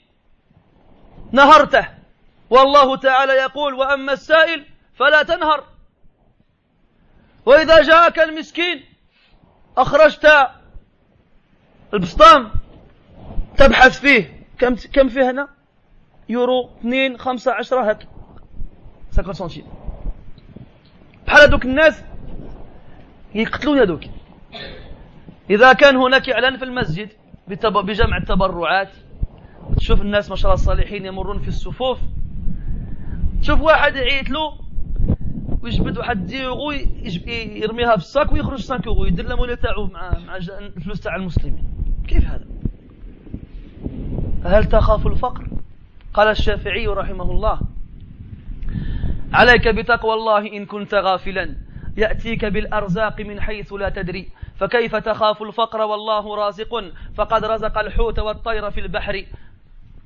نهرته 1.31 1.87
والله 2.49 2.97
تعالى 2.97 3.33
يقول 3.33 3.73
وأما 3.73 4.13
السائل 4.13 4.65
فلا 4.95 5.23
تنهر. 5.23 5.63
وإذا 7.45 7.81
جاءك 7.81 8.19
المسكين 8.19 8.85
أخرجت 9.77 10.27
البسطام 11.93 12.51
تبحث 13.57 13.99
فيه. 13.99 14.47
كم 14.59 14.75
كم 14.75 15.09
فيه 15.09 15.31
هنا؟ 15.31 15.62
يورو 16.29 16.69
اثنين 16.79 17.17
خمسة 17.17 17.51
عشرة 17.51 17.91
هك 17.91 18.07
50 19.15 19.33
سنتيم 19.33 19.65
بحال 21.27 21.41
هذوك 21.41 21.65
الناس 21.65 22.03
يقتلون 23.35 23.79
هذوك 23.79 24.03
إذا 25.49 25.73
كان 25.73 25.95
هناك 25.95 26.29
إعلان 26.29 26.57
في 26.57 26.65
المسجد 26.65 27.09
بجمع 27.47 28.17
التبرعات 28.17 28.89
تشوف 29.77 30.01
الناس 30.01 30.29
ما 30.29 30.35
شاء 30.35 30.51
الله 30.51 30.61
الصالحين 30.61 31.05
يمرون 31.05 31.39
في 31.39 31.47
الصفوف. 31.47 31.99
تشوف 33.41 33.61
واحد 33.61 33.95
يعيط 33.95 34.29
له 34.29 34.57
ويجبد 35.61 35.97
واحد 35.97 36.25
ديغو 36.25 36.71
يرميها 37.35 37.89
في 37.89 38.03
الصاك 38.03 38.31
ويخرج 38.31 38.59
5 38.59 38.81
يورو 38.85 39.05
يدير 39.05 39.25
لاموني 39.25 39.55
تاعو 39.55 39.85
مع 39.85 40.19
مع 40.19 40.35
الفلوس 40.35 41.01
تاع 41.01 41.15
المسلمين. 41.15 41.63
كيف 42.07 42.25
هذا؟ 42.25 42.45
هل 44.45 44.65
تخاف 44.65 45.07
الفقر؟ 45.07 45.47
قال 46.13 46.27
الشافعي 46.27 46.87
رحمه 46.87 47.31
الله. 47.31 47.59
عليك 49.33 49.67
بتقوى 49.67 50.13
الله 50.13 50.57
إن 50.57 50.65
كنت 50.65 50.93
غافلا. 50.95 51.55
يأتيك 51.97 52.45
بالأرزاق 52.45 53.21
من 53.21 53.41
حيث 53.41 53.73
لا 53.73 53.89
تدري. 53.89 54.29
فكيف 54.55 54.95
تخاف 54.95 55.41
الفقر 55.41 55.81
والله 55.81 56.35
رازق؟ 56.35 56.83
فقد 57.15 57.45
رزق 57.45 57.77
الحوت 57.77 58.19
والطير 58.19 58.71
في 58.71 58.79
البحر. 58.79 59.25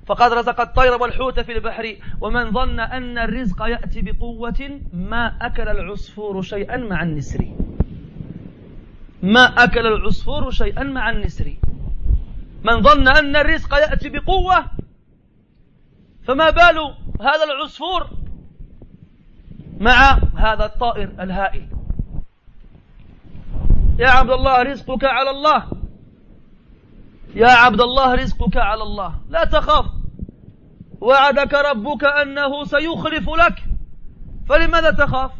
فقد 0.05 0.33
رزق 0.33 0.61
الطير 0.61 1.01
والحوت 1.01 1.39
في 1.39 1.51
البحر. 1.51 1.95
ومن 2.21 2.51
ظن 2.51 2.79
أن 2.79 3.17
الرزق 3.17 3.61
يأتي 3.61 4.01
بقوة 4.01 4.79
ما 4.93 5.37
أكل 5.41 5.67
العصفور 5.67 6.41
شيئا 6.41 6.77
مع 6.77 7.03
النسر. 7.03 7.45
ما 9.23 9.63
أكل 9.63 9.87
العصفور 9.87 10.51
شيئا 10.51 10.83
مع 10.83 11.09
النسر. 11.09 11.53
من 12.63 12.81
ظن 12.81 13.07
أن 13.07 13.35
الرزق 13.35 13.73
يأتي 13.75 14.09
بقوة 14.09 14.65
فما 16.27 16.49
بال 16.49 16.95
هذا 17.21 17.43
العصفور 17.43 18.09
مع 19.79 20.19
هذا 20.35 20.65
الطائر 20.65 21.09
الهائل. 21.19 21.67
يا 23.99 24.09
عبد 24.09 24.31
الله 24.31 24.63
رزقك 24.63 25.03
على 25.03 25.29
الله. 25.29 25.71
يا 27.35 27.49
عبد 27.49 27.81
الله 27.81 28.15
رزقك 28.15 28.57
على 28.57 28.83
الله. 28.83 29.19
لا 29.29 29.45
تخاف. 29.45 29.85
وعدك 31.01 31.53
ربك 31.53 32.03
أنه 32.03 32.63
سيخلف 32.63 33.29
لك. 33.29 33.63
فلماذا 34.49 34.91
تخاف؟ 34.91 35.31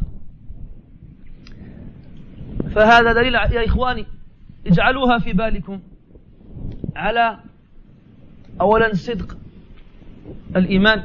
فهذا 2.74 3.12
دليل 3.12 3.34
يا 3.34 3.66
إخواني 3.66 4.06
اجعلوها 4.66 5.18
في 5.18 5.32
بالكم. 5.32 5.80
على 6.96 7.38
أولا 8.60 8.94
صدق. 8.94 9.36
الإيمان 10.56 11.02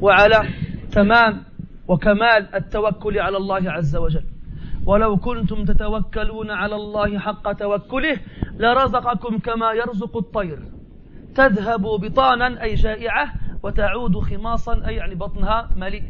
وعلى 0.00 0.48
تمام 0.92 1.42
وكمال 1.88 2.54
التوكل 2.54 3.18
على 3.18 3.36
الله 3.36 3.70
عز 3.70 3.96
وجل. 3.96 4.24
ولو 4.86 5.16
كنتم 5.16 5.64
تتوكلون 5.64 6.50
على 6.50 6.74
الله 6.74 7.18
حق 7.18 7.52
توكله 7.52 8.16
لرزقكم 8.58 9.38
كما 9.38 9.72
يرزق 9.72 10.16
الطير. 10.16 10.58
تذهب 11.34 11.82
بطانا 11.82 12.62
أي 12.62 12.74
جائعة 12.74 13.32
وتعود 13.62 14.18
خماصا 14.18 14.82
أي 14.88 14.94
يعني 14.94 15.14
بطنها 15.14 15.68
مليء. 15.76 16.02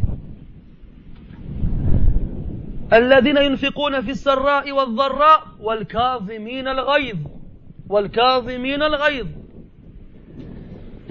الذين 2.92 3.36
ينفقون 3.36 4.00
في 4.00 4.10
السراء 4.10 4.72
والضراء 4.72 5.42
والكاظمين 5.60 6.68
الغيظ 6.68 7.18
والكاظمين 7.88 8.82
الغيظ. 8.82 9.26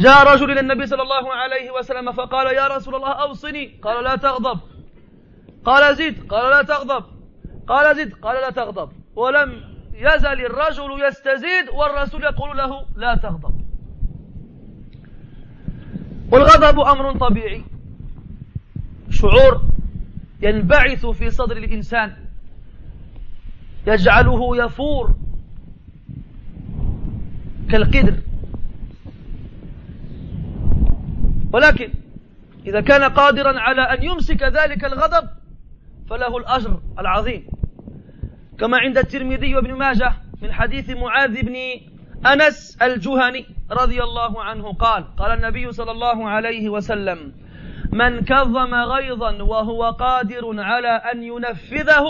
جاء 0.01 0.33
رجل 0.33 0.51
إلى 0.51 0.59
النبي 0.59 0.85
صلى 0.87 1.01
الله 1.01 1.33
عليه 1.33 1.71
وسلم 1.71 2.11
فقال 2.11 2.55
يا 2.55 2.67
رسول 2.67 2.95
الله 2.95 3.11
أوصني. 3.11 3.65
قال 3.81 4.03
لا 4.03 4.15
تغضب. 4.15 4.59
قال 5.65 5.95
زد. 5.95 6.27
قال 6.29 6.51
لا 6.51 6.61
تغضب. 6.61 7.05
قال 7.67 7.95
زد. 7.95 8.13
قال 8.13 8.41
لا 8.41 8.49
تغضب. 8.49 8.89
ولم 9.15 9.63
يزل 9.93 10.45
الرجل 10.45 11.05
يستزيد 11.07 11.69
والرسول 11.73 12.23
يقول 12.23 12.57
له 12.57 12.85
لا 12.95 13.15
تغضب. 13.15 13.61
والغضب 16.31 16.79
أمر 16.79 17.17
طبيعي. 17.17 17.63
شعور 19.09 19.61
ينبعث 20.41 21.05
في 21.05 21.29
صدر 21.29 21.57
الإنسان. 21.57 22.15
يجعله 23.87 24.65
يفور 24.65 25.15
كالقدر. 27.69 28.30
ولكن 31.53 31.91
إذا 32.67 32.81
كان 32.81 33.03
قادرا 33.03 33.59
على 33.59 33.81
أن 33.81 34.03
يمسك 34.03 34.43
ذلك 34.43 34.85
الغضب 34.85 35.29
فله 36.09 36.37
الأجر 36.37 36.79
العظيم. 36.99 37.47
كما 38.59 38.77
عند 38.77 38.97
الترمذي 38.97 39.55
وابن 39.55 39.73
ماجه 39.73 40.13
من 40.41 40.53
حديث 40.53 40.89
معاذ 40.89 41.41
بن 41.41 41.55
أنس 42.25 42.77
الجهني 42.81 43.45
رضي 43.71 44.03
الله 44.03 44.43
عنه 44.43 44.73
قال 44.73 45.15
قال 45.15 45.31
النبي 45.31 45.71
صلى 45.71 45.91
الله 45.91 46.29
عليه 46.29 46.69
وسلم 46.69 47.33
من 47.91 48.21
كظم 48.21 48.75
غيظا 48.75 49.43
وهو 49.43 49.89
قادر 49.89 50.61
على 50.61 50.87
أن 50.87 51.23
ينفذه 51.23 52.05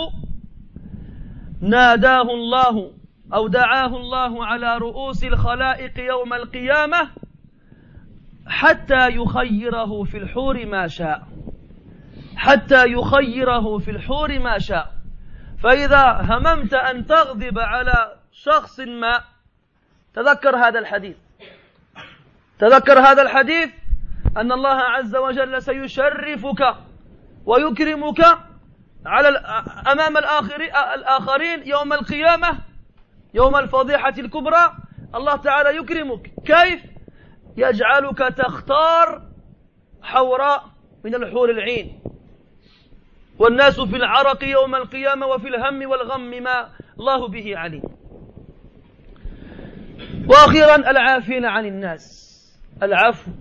ناداه 1.62 2.22
الله 2.22 2.92
أو 3.34 3.48
دعاه 3.48 3.98
الله 3.98 4.46
على 4.46 4.78
رؤوس 4.78 5.24
الخلائق 5.24 6.00
يوم 6.00 6.34
القيامة 6.34 7.10
حتى 8.48 9.10
يخيره 9.10 10.04
في 10.04 10.18
الحور 10.18 10.66
ما 10.66 10.88
شاء. 10.88 11.28
حتى 12.36 12.86
يخيره 12.86 13.78
في 13.78 13.92
الحور 13.92 14.40
ما 14.40 14.60
شاء. 14.60 14.94
فإذا 15.64 16.22
هممت 16.22 16.74
أن 16.74 17.06
تغضب 17.06 17.60
على 17.60 18.16
شخص 18.32 18.80
ما 18.80 19.22
تذكر 20.14 20.56
هذا 20.56 20.80
الحديث. 20.80 21.16
تذكر 22.60 23.00
هذا 23.00 23.22
الحديث 23.22 23.70
أن 24.38 24.52
الله 24.52 24.70
عز 24.70 25.16
وجل 25.16 25.62
سيشرفك 25.62 26.76
ويكرمك 27.46 28.22
على 29.06 29.30
أمام 29.92 30.18
الآخرين 30.18 31.68
يوم 31.68 31.94
القيامة 31.94 32.58
يوم 33.34 33.56
الفضيحة 33.56 34.14
الكبرى. 34.18 34.74
الله 35.16 35.36
تعالى 35.36 35.78
يكرمك. 35.78 36.32
كيف؟ 36.46 36.91
يجعلك 37.58 38.18
تختار 38.18 39.22
حوراء 40.02 40.66
من 41.04 41.16
الحور 41.16 41.50
العين. 41.50 42.00
والناس 43.40 43.80
في 43.80 43.96
العرق 43.96 44.44
يوم 44.44 44.76
القيامة 44.76 45.28
وفي 45.28 45.48
الهم 45.48 45.90
والغم 45.90 46.44
ما 46.44 46.70
الله 47.00 47.28
به 47.28 47.58
عليم. 47.58 47.82
وأخيرا 50.28 50.76
العافين 50.76 51.46
عن 51.46 51.66
الناس. 51.66 52.32
العفو 52.84 53.32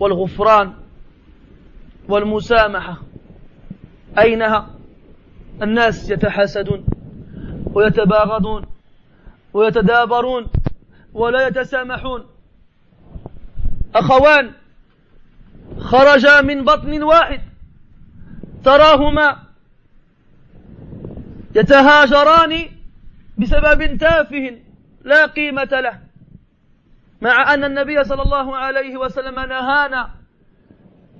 والغفران 0.00 0.74
والمسامحة. 2.08 3.02
أينها؟ 4.18 4.70
الناس 5.62 6.10
يتحاسدون 6.10 6.86
ويتباغضون 7.74 8.66
ويتدابرون 9.52 10.46
ولا 11.12 11.46
يتسامحون. 11.46 12.35
أخوان 13.98 14.52
خرجا 15.78 16.40
من 16.40 16.64
بطن 16.64 17.02
واحد 17.02 17.40
تراهما 18.64 19.36
يتهاجران 21.54 22.68
بسبب 23.38 23.96
تافه 23.96 24.58
لا 25.04 25.26
قيمة 25.26 25.68
له 25.72 26.00
مع 27.20 27.54
أن 27.54 27.64
النبي 27.64 28.04
صلى 28.04 28.22
الله 28.22 28.56
عليه 28.56 28.96
وسلم 28.96 29.40
نهانا 29.40 30.10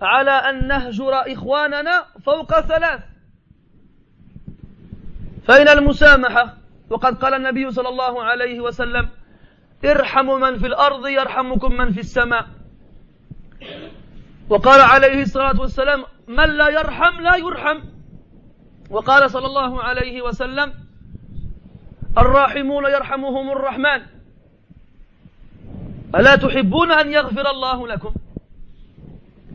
على 0.02 0.30
أن 0.30 0.68
نهجر 0.68 1.32
إخواننا 1.32 2.04
فوق 2.24 2.60
ثلاث. 2.60 3.00
فإن 5.44 5.68
المسامحة 5.68 6.56
وقد 6.90 7.18
قال 7.18 7.34
النبي 7.34 7.70
صلى 7.70 7.88
الله 7.88 8.24
عليه 8.24 8.60
وسلم 8.60 9.08
ارحموا 9.84 10.38
من 10.38 10.58
في 10.58 10.66
الأرض 10.66 11.06
يرحمكم 11.06 11.72
من 11.72 11.92
في 11.92 12.00
السماء. 12.00 12.46
وقال 14.48 14.80
عليه 14.80 15.22
الصلاة 15.22 15.61
والسلام 15.61 16.04
من 16.28 16.48
لا 16.57 16.68
يرحم 16.68 17.20
لا 17.20 17.36
يرحم. 17.36 17.80
وقال 18.90 19.30
صلى 19.30 19.46
الله 19.46 19.82
عليه 19.82 20.22
وسلم 20.22 20.74
الراحمون 22.18 22.84
يرحمهم 22.84 23.50
الرحمن. 23.50 24.02
ألا 26.14 26.36
تحبون 26.36 26.92
أن 26.92 27.12
يغفر 27.12 27.50
الله 27.50 27.88
لكم؟ 27.88 28.14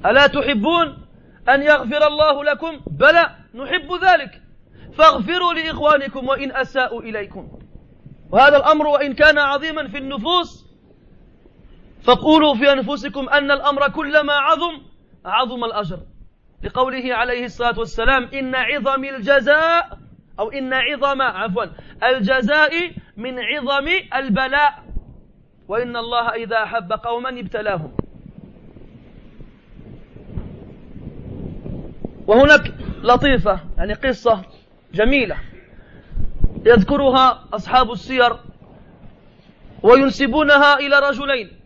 ألا 0.06 0.28
تحبون 0.28 0.98
أن 1.50 1.62
يغفر 1.62 2.08
الله 2.08 2.44
لكم؟ 2.44 2.80
بلى 2.88 3.36
نحب 3.56 3.90
ذلك. 4.04 4.42
فاغفروا 4.94 5.54
لإخوانكم 5.54 6.28
وإن 6.28 6.52
أساءوا 6.52 7.02
إليكم. 7.02 7.48
وهذا 8.32 8.58
الأمر 8.58 8.88
وإن 8.88 9.14
كان 9.14 9.38
عظيما 9.38 9.88
في 9.88 9.98
النفوس 9.98 10.71
فقولوا 12.04 12.56
في 12.56 12.72
أنفسكم 12.72 13.30
أن 13.30 13.52
الأمر 13.52 13.90
كلما 13.90 14.34
عظم 14.34 14.82
عظم 15.26 15.64
الأجر. 15.64 16.00
لقوله 16.64 17.16
عليه 17.16 17.46
الصلاة 17.46 17.80
والسلام 17.80 18.24
إن 18.24 18.56
عظم 18.56 19.04
الجزاء 19.04 19.98
أو 20.40 20.52
إن 20.52 20.74
عظم 20.74 21.22
عفوا 21.22 21.66
الجزاء 22.04 22.92
من 23.18 23.40
عظم 23.40 23.88
البلاء. 24.16 24.84
وإن 25.68 25.98
الله 25.98 26.30
إذا 26.30 26.64
أحب 26.64 26.92
قوما 26.94 27.30
ابتلاهم. 27.30 27.92
وهناك 32.28 32.74
لطيفة 33.04 33.60
يعني 33.78 33.94
قصة 33.94 34.42
جميلة 34.94 35.38
يذكرها 36.66 37.48
أصحاب 37.54 37.92
السير 37.92 38.40
وينسبونها 39.84 40.80
إلى 40.80 41.00
رجلين. 41.00 41.61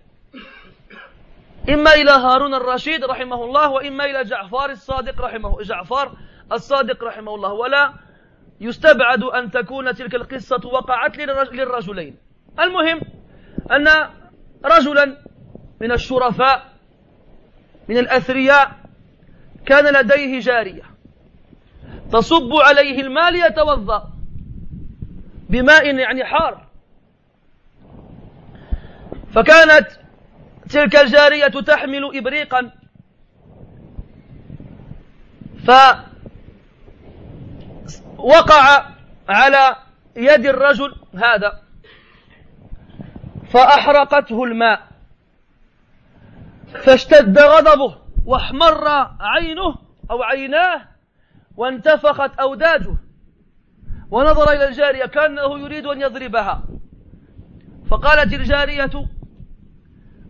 إما 1.70 1.94
إلى 1.94 2.12
هارون 2.12 2.54
الرشيد 2.54 3.04
رحمه 3.04 3.44
الله 3.44 3.70
وإما 3.70 4.06
إلى 4.06 4.24
جعفر 4.24 4.70
الصادق 4.70 5.22
رحمه 5.22 5.62
جعفر 5.62 6.18
الصادق 6.52 7.04
رحمه 7.04 7.36
الله. 7.36 7.54
ولا 7.54 7.94
يستبعد 8.62 9.24
أن 9.24 9.52
تكون 9.52 9.94
تلك 9.96 10.16
القصة 10.16 10.62
وقعت 10.66 11.18
للرجلين. 11.18 12.18
المهم 12.60 13.02
أن 13.72 13.88
رجلا 14.66 15.18
من 15.82 15.92
الشرفاء 15.92 16.74
من 17.90 17.98
الأثرياء 17.98 18.72
كان 19.66 19.94
لديه 19.94 20.40
جارية. 20.40 20.84
تصب 22.12 22.54
عليه 22.54 23.02
المال 23.02 23.36
يتوضأ 23.36 24.12
بماء 25.50 25.86
يعني 25.86 26.26
حار. 26.26 26.66
فكانت 29.34 29.88
تلك 30.70 30.96
الجارية 30.96 31.48
تحمل 31.48 32.18
إبريقا. 32.18 32.72
فوقع 38.18 38.86
على 39.30 39.76
يد 40.16 40.46
الرجل 40.46 40.96
هذا 41.16 41.62
فأحرقته 43.50 44.44
الماء 44.44 44.88
فاشتد 46.84 47.40
غضبه 47.40 47.98
واحمر 48.26 48.88
عينه 49.20 49.76
أو 50.12 50.24
عيناه 50.24 50.82
وانتفخت 51.58 52.40
أوداجه. 52.40 52.98
ونظر 54.12 54.52
إلى 54.52 54.68
الجارية 54.68 55.06
كأنه 55.06 55.60
يريد 55.60 55.86
أن 55.86 56.02
يضربها. 56.02 56.64
فقالت 57.92 58.34
الجارية 58.34 58.92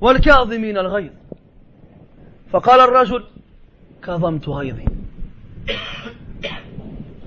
والكاظمين 0.02 0.78
الغيظ. 0.78 1.12
فقال 2.52 2.80
الرجل 2.80 3.24
كظمت 4.04 4.50
غيظي. 4.50 4.86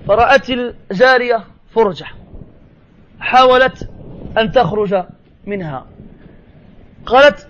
فرأت 0.06 0.50
الجارية 0.50 1.44
فرجة 1.70 2.06
حاولت 3.20 3.90
أن 4.38 4.52
تخرج 4.52 5.04
منها. 5.46 5.86
قالت 7.06 7.48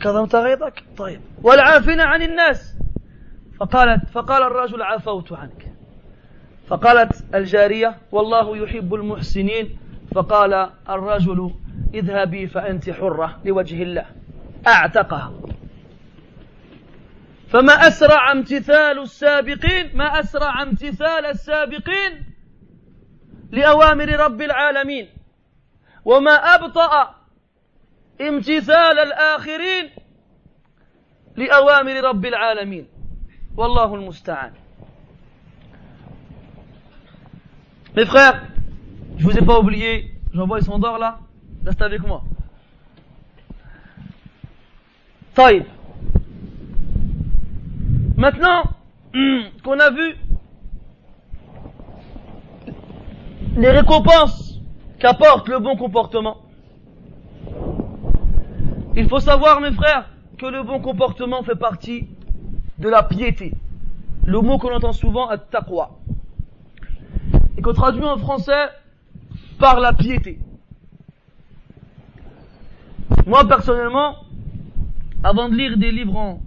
كظمت 0.00 0.34
غيظك؟ 0.34 0.84
طيب. 0.96 1.20
والعافين 1.42 2.00
عن 2.00 2.22
الناس. 2.22 2.76
فقالت 3.60 4.08
فقال 4.08 4.42
الرجل 4.42 4.82
عفوت 4.82 5.32
عنك. 5.32 5.72
فقالت 6.66 7.34
الجارية 7.34 7.96
والله 8.12 8.56
يحب 8.56 8.94
المحسنين. 8.94 9.78
فقال 10.14 10.70
الرجل 10.88 11.50
اذهبي 11.94 12.46
فأنت 12.46 12.90
حرة 12.90 13.38
لوجه 13.44 13.82
الله. 13.82 14.06
أعتقها. 14.66 15.32
فما 17.48 17.72
أسرع 17.72 18.32
امتثال 18.32 18.98
السابقين 18.98 19.96
ما 19.96 20.20
أسرع 20.20 20.62
امتثال 20.62 21.26
السابقين 21.26 22.26
لأوامر 23.50 24.08
رب 24.08 24.42
العالمين 24.42 25.08
وما 26.04 26.32
أبطأ 26.32 27.14
امتثال 28.20 28.98
الآخرين 28.98 29.90
لأوامر 31.36 32.00
رب 32.04 32.26
العالمين. 32.26 32.86
والله 33.56 33.94
المستعان. 33.94 34.52
Mes 37.96 38.06
frères, 38.06 38.46
je 39.18 39.24
vous 39.24 39.36
ai 39.36 39.44
pas 39.44 39.58
oublié, 39.58 40.14
j'envoie 40.32 40.60
son 40.60 40.78
d'or 40.78 40.98
là, 40.98 41.18
reste 41.66 41.82
avec 41.82 42.00
moi. 42.02 42.22
Maintenant 48.16 48.62
qu'on 49.64 49.78
a 49.78 49.90
vu 49.90 50.16
les 53.56 53.70
récompenses 53.70 54.60
qu'apporte 54.98 55.48
le 55.48 55.58
bon 55.58 55.76
comportement, 55.76 56.36
il 58.96 59.08
faut 59.08 59.20
savoir, 59.20 59.62
mes 59.62 59.72
frères, 59.72 60.10
que 60.36 60.44
le 60.44 60.62
bon 60.62 60.80
comportement 60.80 61.42
fait 61.42 61.54
partie 61.54 62.08
de 62.78 62.90
la 62.90 63.02
piété. 63.02 63.54
Le 64.26 64.40
mot 64.42 64.58
qu'on 64.58 64.74
entend 64.74 64.92
souvent 64.92 65.30
est 65.30 65.50
taqwa. 65.50 65.98
Et 67.56 67.62
qu'on 67.62 67.72
traduit 67.72 68.04
en 68.04 68.18
français 68.18 68.68
par 69.58 69.80
la 69.80 69.94
piété. 69.94 70.38
Moi, 73.26 73.46
personnellement, 73.48 74.16
avant 75.22 75.48
de 75.48 75.54
lire 75.54 75.76
des 75.76 75.92
livres 75.92 76.16
en, 76.16 76.42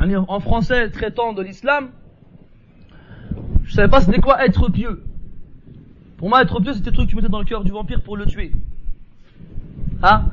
en 0.00 0.40
français 0.40 0.90
traitant 0.90 1.32
de 1.32 1.42
l'islam, 1.42 1.90
je 3.64 3.74
savais 3.74 3.88
pas 3.88 4.00
c'était 4.00 4.20
quoi 4.20 4.44
être 4.44 4.70
pieux. 4.70 5.02
Pour 6.16 6.28
moi, 6.28 6.42
être 6.42 6.60
pieux, 6.60 6.72
c'était 6.72 6.90
le 6.90 6.96
truc 6.96 7.06
que 7.06 7.10
tu 7.10 7.16
mettais 7.16 7.28
dans 7.28 7.38
le 7.38 7.44
cœur 7.44 7.62
du 7.62 7.70
vampire 7.70 8.02
pour 8.02 8.16
le 8.16 8.26
tuer. 8.26 8.50
Hein 10.02 10.24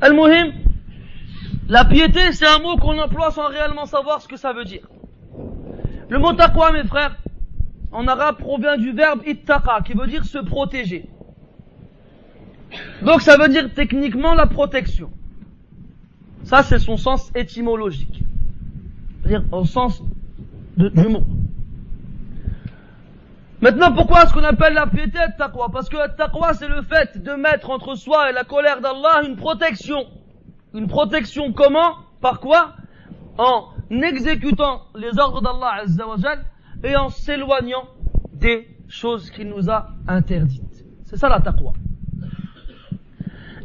Al-Muhim, 0.00 0.52
la 1.68 1.84
piété, 1.84 2.32
c'est 2.32 2.46
un 2.46 2.58
mot 2.60 2.76
qu'on 2.76 2.98
emploie 2.98 3.30
sans 3.30 3.48
réellement 3.48 3.86
savoir 3.86 4.22
ce 4.22 4.28
que 4.28 4.36
ça 4.36 4.52
veut 4.52 4.64
dire. 4.64 4.88
Le 6.08 6.18
mot 6.18 6.32
taqwa, 6.32 6.72
mes 6.72 6.84
frères, 6.84 7.16
en 7.92 8.06
arabe 8.06 8.36
provient 8.38 8.76
du 8.76 8.92
verbe 8.92 9.20
ittaqa, 9.26 9.80
qui 9.84 9.94
veut 9.94 10.06
dire 10.06 10.24
se 10.24 10.38
protéger. 10.38 11.08
Donc 13.02 13.22
ça 13.22 13.36
veut 13.36 13.48
dire 13.48 13.72
techniquement 13.74 14.34
la 14.34 14.46
protection. 14.46 15.10
Ça, 16.46 16.62
c'est 16.62 16.78
son 16.78 16.96
sens 16.96 17.32
étymologique. 17.34 18.22
C'est-à-dire 19.20 19.44
au 19.50 19.64
sens 19.64 20.00
du 20.76 21.08
mot. 21.08 21.24
Maintenant, 23.60 23.92
pourquoi 23.92 24.22
est-ce 24.22 24.32
qu'on 24.32 24.44
appelle 24.44 24.74
la 24.74 24.86
piété 24.86 25.18
taqwa? 25.36 25.70
Parce 25.72 25.88
que 25.88 25.96
taqwa, 26.16 26.54
c'est 26.54 26.68
le 26.68 26.82
fait 26.82 27.20
de 27.20 27.32
mettre 27.32 27.70
entre 27.70 27.96
soi 27.96 28.30
et 28.30 28.32
la 28.32 28.44
colère 28.44 28.80
d'Allah 28.80 29.22
une 29.26 29.34
protection. 29.34 30.04
Une 30.72 30.86
protection 30.86 31.52
comment? 31.52 31.96
Par 32.20 32.38
quoi? 32.38 32.76
En 33.38 33.70
exécutant 33.90 34.82
les 34.94 35.18
ordres 35.18 35.42
d'Allah 35.42 35.82
et 36.84 36.94
en 36.94 37.08
s'éloignant 37.08 37.88
des 38.34 38.68
choses 38.86 39.30
qu'il 39.30 39.48
nous 39.48 39.68
a 39.68 39.88
interdites. 40.06 40.84
C'est 41.06 41.16
ça 41.16 41.28
la 41.28 41.40
taqwa. 41.40 41.72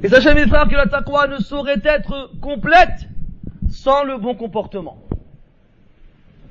Et 0.03 0.09
sachez 0.09 0.33
mes 0.33 0.47
frères 0.47 0.67
que 0.67 0.75
la 0.75 0.87
taqwa 0.87 1.27
ne 1.27 1.37
saurait 1.37 1.81
être 1.83 2.31
complète 2.41 3.07
sans 3.69 4.03
le 4.03 4.17
bon 4.17 4.35
comportement. 4.35 4.97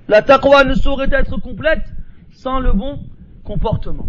La 0.09 0.23
taqwa 0.23 0.65
ne 0.65 0.75
saurait 0.75 1.09
être 1.13 1.37
complète 1.39 1.85
sans 2.31 2.61
le 2.61 2.73
bon 2.73 3.01
comportement. 3.45 4.07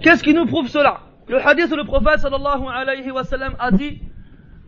Qu'est-ce 0.00 0.22
qui 0.22 0.34
nous 0.34 0.46
prouve 0.46 0.68
cela? 0.68 1.00
Le 1.28 1.44
hadith 1.44 1.70
le 1.70 1.84
prophète 1.84 2.18
sallallahu 2.18 2.64
alayhi 2.72 3.10
wa 3.10 3.24
sallam 3.24 3.54
a 3.58 3.70
dit 3.70 4.00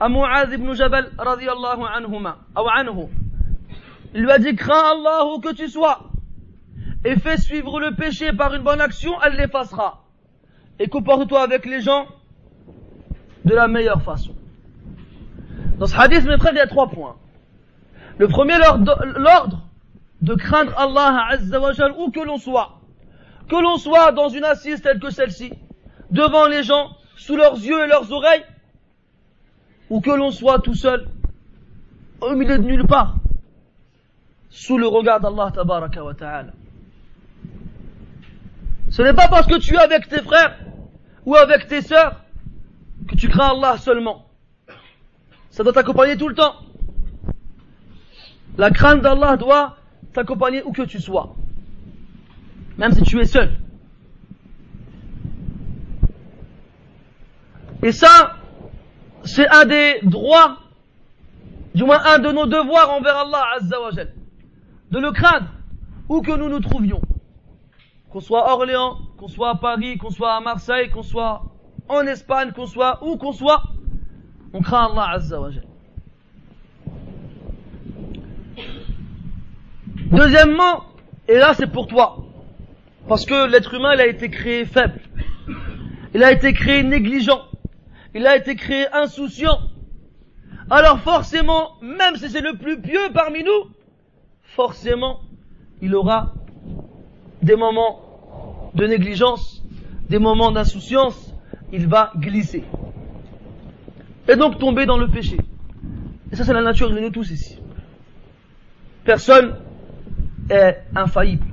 à 0.00 0.08
Mu'adh 0.08 0.52
ibn 0.52 0.72
Jabal 0.74 1.10
radiyallahu 1.18 1.82
anhuma, 1.96 2.38
ou 2.56 2.68
anhu, 2.68 3.08
il 4.14 4.22
lui 4.22 4.30
a 4.30 4.38
dit 4.38 4.54
crains 4.54 4.92
Allah 4.92 5.26
où 5.26 5.40
que 5.40 5.52
tu 5.54 5.68
sois 5.68 6.10
et 7.04 7.16
fais 7.16 7.36
suivre 7.36 7.80
le 7.80 7.94
péché 7.94 8.32
par 8.32 8.54
une 8.54 8.62
bonne 8.62 8.80
action, 8.80 9.12
elle 9.22 9.34
l'effacera. 9.34 10.04
Et 10.78 10.88
comporte-toi 10.88 11.42
avec 11.42 11.66
les 11.66 11.80
gens 11.80 12.06
de 13.44 13.54
la 13.54 13.68
meilleure 13.68 14.02
façon. 14.02 14.34
Dans 15.78 15.86
ce 15.86 15.96
hadith, 15.96 16.24
mes 16.24 16.38
frères, 16.38 16.52
il 16.52 16.58
y 16.58 16.60
a 16.60 16.66
trois 16.66 16.88
points. 16.88 17.16
Le 18.18 18.28
premier, 18.28 18.54
l'ordre 18.58 19.62
de 20.22 20.34
craindre 20.34 20.72
Allah 20.78 21.26
Azzawajal 21.30 21.92
où 21.98 22.10
que 22.10 22.20
l'on 22.20 22.38
soit. 22.38 22.80
Que 23.48 23.56
l'on 23.56 23.76
soit 23.76 24.12
dans 24.12 24.28
une 24.28 24.44
assise 24.44 24.80
telle 24.80 24.98
que 24.98 25.10
celle-ci, 25.10 25.52
devant 26.10 26.46
les 26.46 26.62
gens, 26.62 26.96
sous 27.16 27.36
leurs 27.36 27.56
yeux 27.56 27.84
et 27.84 27.86
leurs 27.86 28.10
oreilles, 28.10 28.44
ou 29.90 30.00
que 30.00 30.10
l'on 30.10 30.30
soit 30.30 30.60
tout 30.60 30.74
seul, 30.74 31.06
au 32.22 32.34
milieu 32.34 32.56
de 32.58 32.64
nulle 32.64 32.86
part, 32.86 33.16
sous 34.48 34.78
le 34.78 34.86
regard 34.86 35.20
d'Allah 35.20 35.52
Ta'ala. 35.52 36.52
Ce 38.94 39.02
n'est 39.02 39.12
pas 39.12 39.26
parce 39.26 39.48
que 39.48 39.58
tu 39.58 39.74
es 39.74 39.78
avec 39.78 40.06
tes 40.08 40.22
frères 40.22 40.56
ou 41.26 41.34
avec 41.34 41.66
tes 41.66 41.82
sœurs 41.82 42.20
que 43.08 43.16
tu 43.16 43.28
crains 43.28 43.48
Allah 43.48 43.76
seulement. 43.76 44.26
Ça 45.50 45.64
doit 45.64 45.72
t'accompagner 45.72 46.16
tout 46.16 46.28
le 46.28 46.36
temps. 46.36 46.54
La 48.56 48.70
crainte 48.70 49.02
d'Allah 49.02 49.36
doit 49.36 49.78
t'accompagner 50.12 50.62
où 50.62 50.70
que 50.70 50.82
tu 50.82 51.00
sois. 51.00 51.34
Même 52.78 52.92
si 52.92 53.02
tu 53.02 53.18
es 53.18 53.24
seul. 53.24 53.58
Et 57.82 57.90
ça, 57.90 58.36
c'est 59.24 59.48
un 59.48 59.64
des 59.64 59.98
droits, 60.04 60.58
du 61.74 61.82
moins 61.82 62.00
un 62.14 62.20
de 62.20 62.30
nos 62.30 62.46
devoirs 62.46 62.92
envers 62.92 63.16
Allah 63.16 63.42
Azza 63.56 64.04
De 64.92 65.00
le 65.00 65.10
craindre, 65.10 65.48
où 66.08 66.22
que 66.22 66.30
nous 66.30 66.48
nous 66.48 66.60
trouvions. 66.60 67.00
Qu'on 68.14 68.20
soit 68.20 68.48
à 68.48 68.52
Orléans, 68.52 68.96
qu'on 69.18 69.26
soit 69.26 69.50
à 69.50 69.54
Paris, 69.56 69.98
qu'on 69.98 70.10
soit 70.10 70.36
à 70.36 70.40
Marseille, 70.40 70.88
qu'on 70.88 71.02
soit 71.02 71.42
en 71.88 72.02
Espagne, 72.02 72.52
qu'on 72.52 72.64
soit 72.64 73.04
où 73.04 73.16
qu'on 73.16 73.32
soit, 73.32 73.60
on 74.52 74.60
craint 74.62 74.88
Allah 74.92 75.14
Azza 75.14 75.40
wa 75.40 75.50
Deuxièmement, 80.12 80.84
et 81.26 81.38
là 81.38 81.54
c'est 81.54 81.66
pour 81.66 81.88
toi, 81.88 82.18
parce 83.08 83.26
que 83.26 83.48
l'être 83.50 83.74
humain 83.74 83.94
il 83.94 84.00
a 84.00 84.06
été 84.06 84.30
créé 84.30 84.64
faible, 84.64 85.00
il 86.14 86.22
a 86.22 86.30
été 86.30 86.52
créé 86.52 86.84
négligent, 86.84 87.48
il 88.14 88.28
a 88.28 88.36
été 88.36 88.54
créé 88.54 88.86
insouciant. 88.92 89.58
Alors 90.70 91.00
forcément, 91.00 91.72
même 91.82 92.14
si 92.14 92.30
c'est 92.30 92.42
le 92.42 92.56
plus 92.56 92.80
pieux 92.80 93.10
parmi 93.12 93.42
nous, 93.42 93.72
forcément, 94.44 95.18
il 95.82 95.96
aura 95.96 96.32
des 97.42 97.56
moments 97.56 98.03
de 98.74 98.86
négligence, 98.86 99.62
des 100.08 100.18
moments 100.18 100.52
d'insouciance, 100.52 101.34
il 101.72 101.86
va 101.86 102.12
glisser. 102.16 102.64
Et 104.28 104.36
donc 104.36 104.58
tomber 104.58 104.86
dans 104.86 104.98
le 104.98 105.08
péché. 105.08 105.36
Et 106.32 106.36
ça 106.36 106.44
c'est 106.44 106.52
la 106.52 106.62
nature 106.62 106.90
de 106.90 106.98
nous 106.98 107.10
tous 107.10 107.30
ici. 107.30 107.58
Personne 109.04 109.56
est 110.50 110.78
infaillible. 110.94 111.46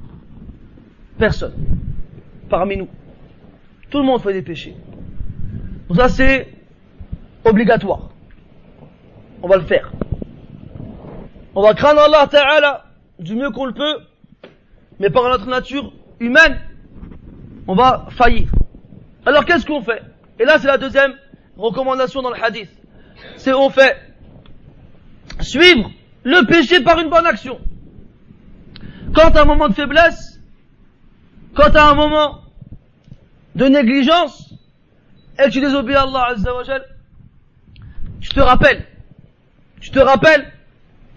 Personne. 1.18 1.54
Parmi 2.50 2.78
nous. 2.78 2.88
Tout 3.90 4.00
le 4.00 4.06
monde 4.06 4.22
fait 4.22 4.34
des 4.34 4.42
péchés. 4.42 4.76
Donc 5.88 5.98
ça 5.98 6.10
c'est 6.10 6.54
obligatoire. 7.44 8.10
On 9.44 9.48
va 9.48 9.58
le 9.58 9.64
faire. 9.64 9.92
On 11.54 11.62
va 11.62 11.74
craindre 11.74 12.02
Allah 12.02 12.28
Ta'ala 12.28 12.86
du 13.20 13.36
mieux 13.36 13.52
qu'on 13.52 13.66
le 13.66 13.74
peut, 13.74 13.98
mais 15.00 15.10
par 15.10 15.24
notre 15.24 15.48
nature 15.48 15.92
humaine, 16.20 16.60
on 17.68 17.76
va 17.76 18.08
faillir. 18.12 18.50
Alors 19.26 19.46
qu'est-ce 19.46 19.66
qu'on 19.66 19.82
fait? 19.82 20.02
Et 20.40 20.46
là 20.46 20.60
c'est 20.60 20.68
la 20.68 20.78
deuxième 20.78 21.14
recommandation 21.58 22.22
dans 22.22 22.32
le 22.32 22.44
hadith. 22.44 22.70
C'est 23.38 23.54
on 23.54 23.70
fait 23.70 23.98
suivre 25.40 25.92
le 26.24 26.46
péché 26.46 26.82
par 26.82 27.00
une 27.00 27.10
bonne 27.10 27.26
action. 27.26 27.60
Quand 29.14 29.36
à 29.36 29.42
un 29.42 29.46
moment 29.46 29.68
de 29.68 29.74
faiblesse, 29.74 30.40
quand 31.54 31.76
as 31.76 31.90
un 31.90 31.96
moment 31.96 32.42
de 33.56 33.66
négligence 33.66 34.54
et 35.44 35.50
tu 35.50 35.60
désobéis 35.60 35.96
à 35.96 36.04
Allah 36.04 36.28
Azza 36.30 36.56
wa 36.56 36.64
Jal, 36.64 36.86
tu 38.22 38.30
te 38.30 38.40
rappelles, 38.40 38.86
tu 39.82 39.92
te 39.92 40.00
rappelles 40.00 40.52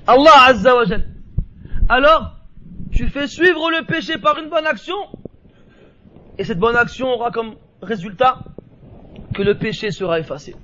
Allah 0.07 0.47
Azza 0.47 0.75
wa 0.75 0.85
Jal. 0.85 1.07
Alors, 1.89 2.37
tu 2.93 3.09
fais 3.09 3.27
suivre 3.27 3.71
le 3.71 3.85
péché 3.85 4.19
par 4.19 4.39
une 4.39 4.49
bonne 4.49 4.67
action 4.67 4.97
et 6.39 6.45
cette 6.45 6.59
bonne 6.59 6.77
action 6.77 7.09
aura 7.09 7.31
comme 7.31 7.55
résultat 7.83 8.39
que 9.35 9.43
le 9.43 9.57
péché 9.57 9.91
sera 9.91 10.19
effacé. 10.19 10.55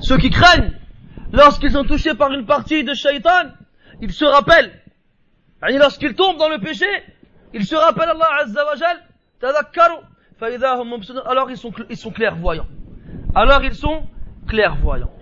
Ceux 0.00 0.16
qui 0.18 0.30
craignent, 0.30 0.72
lorsqu'ils 1.32 1.72
sont 1.72 1.84
touchés 1.84 2.14
par 2.14 2.32
une 2.32 2.46
partie 2.46 2.84
de 2.84 2.94
shaitan, 2.94 3.50
ils 4.00 4.12
se 4.12 4.24
rappellent. 4.24 4.72
Et 5.68 5.76
lorsqu'ils 5.78 6.14
tombent 6.14 6.38
dans 6.38 6.48
le 6.48 6.58
péché, 6.58 6.86
ils 7.52 7.64
se 7.64 7.74
rappellent 7.74 8.10
Allah 8.10 8.28
Azza 8.42 8.64
wa 8.64 8.76
Jal, 8.76 8.96
alors 11.26 11.50
ils 11.50 11.56
sont, 11.56 11.72
ils 11.90 11.96
sont 11.96 12.10
clairvoyants. 12.10 12.66
Alors 13.34 13.64
ils 13.64 13.74
sont 13.74 14.04
clairvoyants. 14.46 15.12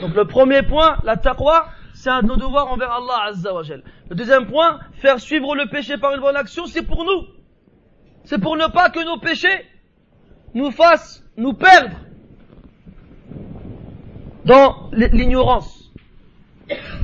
Donc 0.00 0.14
le 0.14 0.24
premier 0.24 0.62
point, 0.62 0.96
la 1.04 1.16
taqwa, 1.16 1.68
c'est 2.00 2.08
un 2.08 2.22
de 2.22 2.28
nos 2.28 2.36
devoirs 2.36 2.72
envers 2.72 2.90
Allah 2.92 3.28
Azza 3.28 3.52
wa. 3.52 3.60
Le 4.08 4.14
deuxième 4.16 4.46
point, 4.46 4.80
faire 4.94 5.20
suivre 5.20 5.54
le 5.54 5.68
péché 5.68 5.98
par 5.98 6.14
une 6.14 6.22
bonne 6.22 6.36
action, 6.36 6.64
c'est 6.64 6.86
pour 6.86 7.04
nous. 7.04 7.26
C'est 8.24 8.40
pour 8.40 8.56
ne 8.56 8.68
pas 8.68 8.88
que 8.88 9.04
nos 9.04 9.18
péchés 9.20 9.66
nous 10.54 10.70
fassent 10.70 11.22
nous 11.36 11.52
perdre 11.52 11.98
dans 14.46 14.88
l'ignorance. 14.92 15.92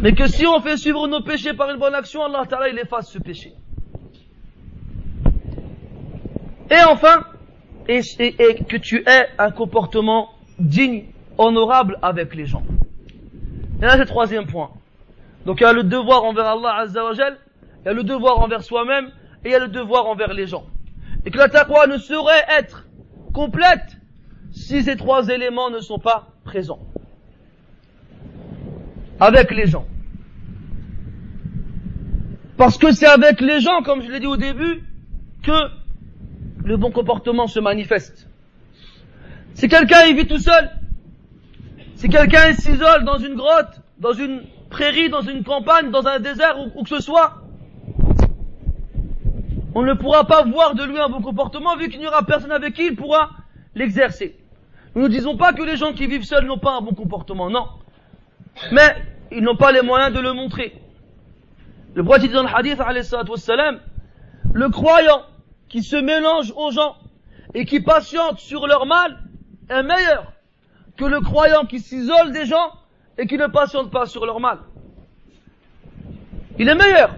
Mais 0.00 0.14
que 0.14 0.26
si 0.28 0.46
on 0.46 0.60
fait 0.60 0.78
suivre 0.78 1.06
nos 1.08 1.20
péchés 1.20 1.52
par 1.52 1.68
une 1.70 1.78
bonne 1.78 1.94
action, 1.94 2.24
Allah 2.24 2.46
Ta'ala 2.48 2.70
il 2.70 2.78
efface 2.78 3.10
ce 3.10 3.18
péché. 3.18 3.52
Et 6.70 6.82
enfin, 6.88 7.22
et 7.86 8.00
que 8.00 8.78
tu 8.78 9.04
aies 9.06 9.28
un 9.36 9.50
comportement 9.50 10.30
digne, 10.58 11.04
honorable 11.36 11.98
avec 12.00 12.34
les 12.34 12.46
gens. 12.46 12.62
Et 13.82 13.82
là, 13.82 13.92
c'est 13.92 13.98
le 13.98 14.06
troisième 14.06 14.46
point. 14.46 14.70
Donc 15.46 15.60
il 15.60 15.62
y 15.62 15.66
a 15.66 15.72
le 15.72 15.84
devoir 15.84 16.24
envers 16.24 16.44
Allah 16.44 16.74
Azza 16.74 17.04
wa 17.04 17.14
Jal, 17.14 17.38
il 17.80 17.86
y 17.86 17.88
a 17.88 17.92
le 17.92 18.02
devoir 18.02 18.40
envers 18.40 18.64
soi-même, 18.64 19.12
et 19.44 19.50
il 19.50 19.52
y 19.52 19.54
a 19.54 19.60
le 19.60 19.68
devoir 19.68 20.06
envers 20.06 20.34
les 20.34 20.48
gens. 20.48 20.66
Et 21.24 21.30
que 21.30 21.38
la 21.38 21.48
taqwa 21.48 21.86
ne 21.86 21.98
saurait 21.98 22.44
être 22.58 22.84
complète 23.32 23.96
si 24.50 24.82
ces 24.82 24.96
trois 24.96 25.28
éléments 25.28 25.70
ne 25.70 25.78
sont 25.78 26.00
pas 26.00 26.32
présents. 26.44 26.80
Avec 29.20 29.52
les 29.52 29.66
gens. 29.66 29.86
Parce 32.56 32.76
que 32.76 32.90
c'est 32.90 33.06
avec 33.06 33.40
les 33.40 33.60
gens, 33.60 33.82
comme 33.82 34.02
je 34.02 34.10
l'ai 34.10 34.18
dit 34.18 34.26
au 34.26 34.36
début, 34.36 34.82
que 35.44 35.68
le 36.64 36.76
bon 36.76 36.90
comportement 36.90 37.46
se 37.46 37.60
manifeste. 37.60 38.28
Si 39.54 39.68
quelqu'un 39.68 40.12
vit 40.12 40.26
tout 40.26 40.38
seul, 40.38 40.70
si 41.94 42.08
quelqu'un 42.08 42.52
s'isole 42.54 43.04
dans 43.04 43.18
une 43.18 43.36
grotte, 43.36 43.80
dans 44.00 44.12
une 44.12 44.42
prairie, 44.76 45.08
dans 45.08 45.22
une 45.22 45.42
campagne, 45.42 45.90
dans 45.90 46.06
un 46.06 46.20
désert, 46.20 46.56
ou, 46.76 46.82
que 46.82 46.90
ce 46.90 47.00
soit, 47.00 47.38
on 49.74 49.82
ne 49.82 49.94
pourra 49.94 50.26
pas 50.26 50.42
voir 50.44 50.74
de 50.74 50.84
lui 50.84 50.98
un 50.98 51.08
bon 51.08 51.22
comportement 51.22 51.76
vu 51.76 51.88
qu'il 51.88 52.00
n'y 52.00 52.06
aura 52.06 52.24
personne 52.24 52.52
avec 52.52 52.74
qui 52.74 52.86
il 52.86 52.96
pourra 52.96 53.30
l'exercer. 53.74 54.36
Nous 54.94 55.02
ne 55.02 55.08
disons 55.08 55.36
pas 55.38 55.54
que 55.54 55.62
les 55.62 55.76
gens 55.76 55.94
qui 55.94 56.06
vivent 56.06 56.24
seuls 56.24 56.44
n'ont 56.44 56.58
pas 56.58 56.76
un 56.76 56.82
bon 56.82 56.92
comportement, 56.92 57.48
non. 57.48 57.66
Mais 58.70 58.96
ils 59.32 59.42
n'ont 59.42 59.56
pas 59.56 59.72
les 59.72 59.80
moyens 59.80 60.12
de 60.12 60.20
le 60.20 60.34
montrer. 60.34 60.74
Le 61.94 62.04
prophète 62.04 62.22
dit 62.22 62.28
dans 62.28 62.42
le 62.42 62.54
hadith, 62.54 62.78
le 64.52 64.68
croyant 64.68 65.22
qui 65.70 65.82
se 65.82 65.96
mélange 65.96 66.52
aux 66.54 66.70
gens 66.70 66.96
et 67.54 67.64
qui 67.64 67.80
patiente 67.80 68.38
sur 68.38 68.66
leur 68.66 68.84
mal 68.84 69.18
est 69.70 69.82
meilleur 69.82 70.32
que 70.98 71.04
le 71.06 71.20
croyant 71.20 71.64
qui 71.64 71.80
s'isole 71.80 72.32
des 72.32 72.44
gens 72.44 72.72
et 73.18 73.26
qui 73.26 73.36
ne 73.36 73.46
patientent 73.46 73.90
pas 73.90 74.06
sur 74.06 74.26
leur 74.26 74.40
mal. 74.40 74.58
Il 76.58 76.68
est 76.68 76.74
meilleur. 76.74 77.14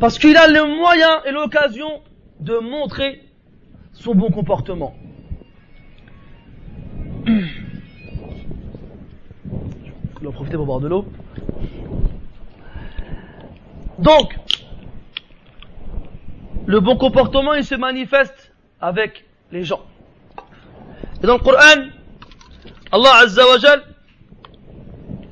Parce 0.00 0.18
qu'il 0.18 0.36
a 0.36 0.48
le 0.48 0.64
moyen 0.64 1.22
et 1.24 1.30
l'occasion 1.30 2.02
de 2.40 2.58
montrer 2.58 3.22
son 3.92 4.14
bon 4.14 4.30
comportement. 4.30 4.94
Je 7.26 7.40
vais 10.20 10.26
en 10.26 10.32
profiter 10.32 10.56
pour 10.56 10.66
boire 10.66 10.80
de 10.80 10.88
l'eau. 10.88 11.06
Donc, 13.98 14.36
le 16.66 16.80
bon 16.80 16.96
comportement, 16.96 17.54
il 17.54 17.64
se 17.64 17.74
manifeste 17.74 18.52
avec 18.80 19.24
les 19.52 19.62
gens. 19.62 19.82
Et 21.22 21.26
dans 21.26 21.34
le 21.34 21.42
Coran, 21.42 21.93
Allah 22.94 23.16
Azza 23.22 23.42
wa 23.44 23.58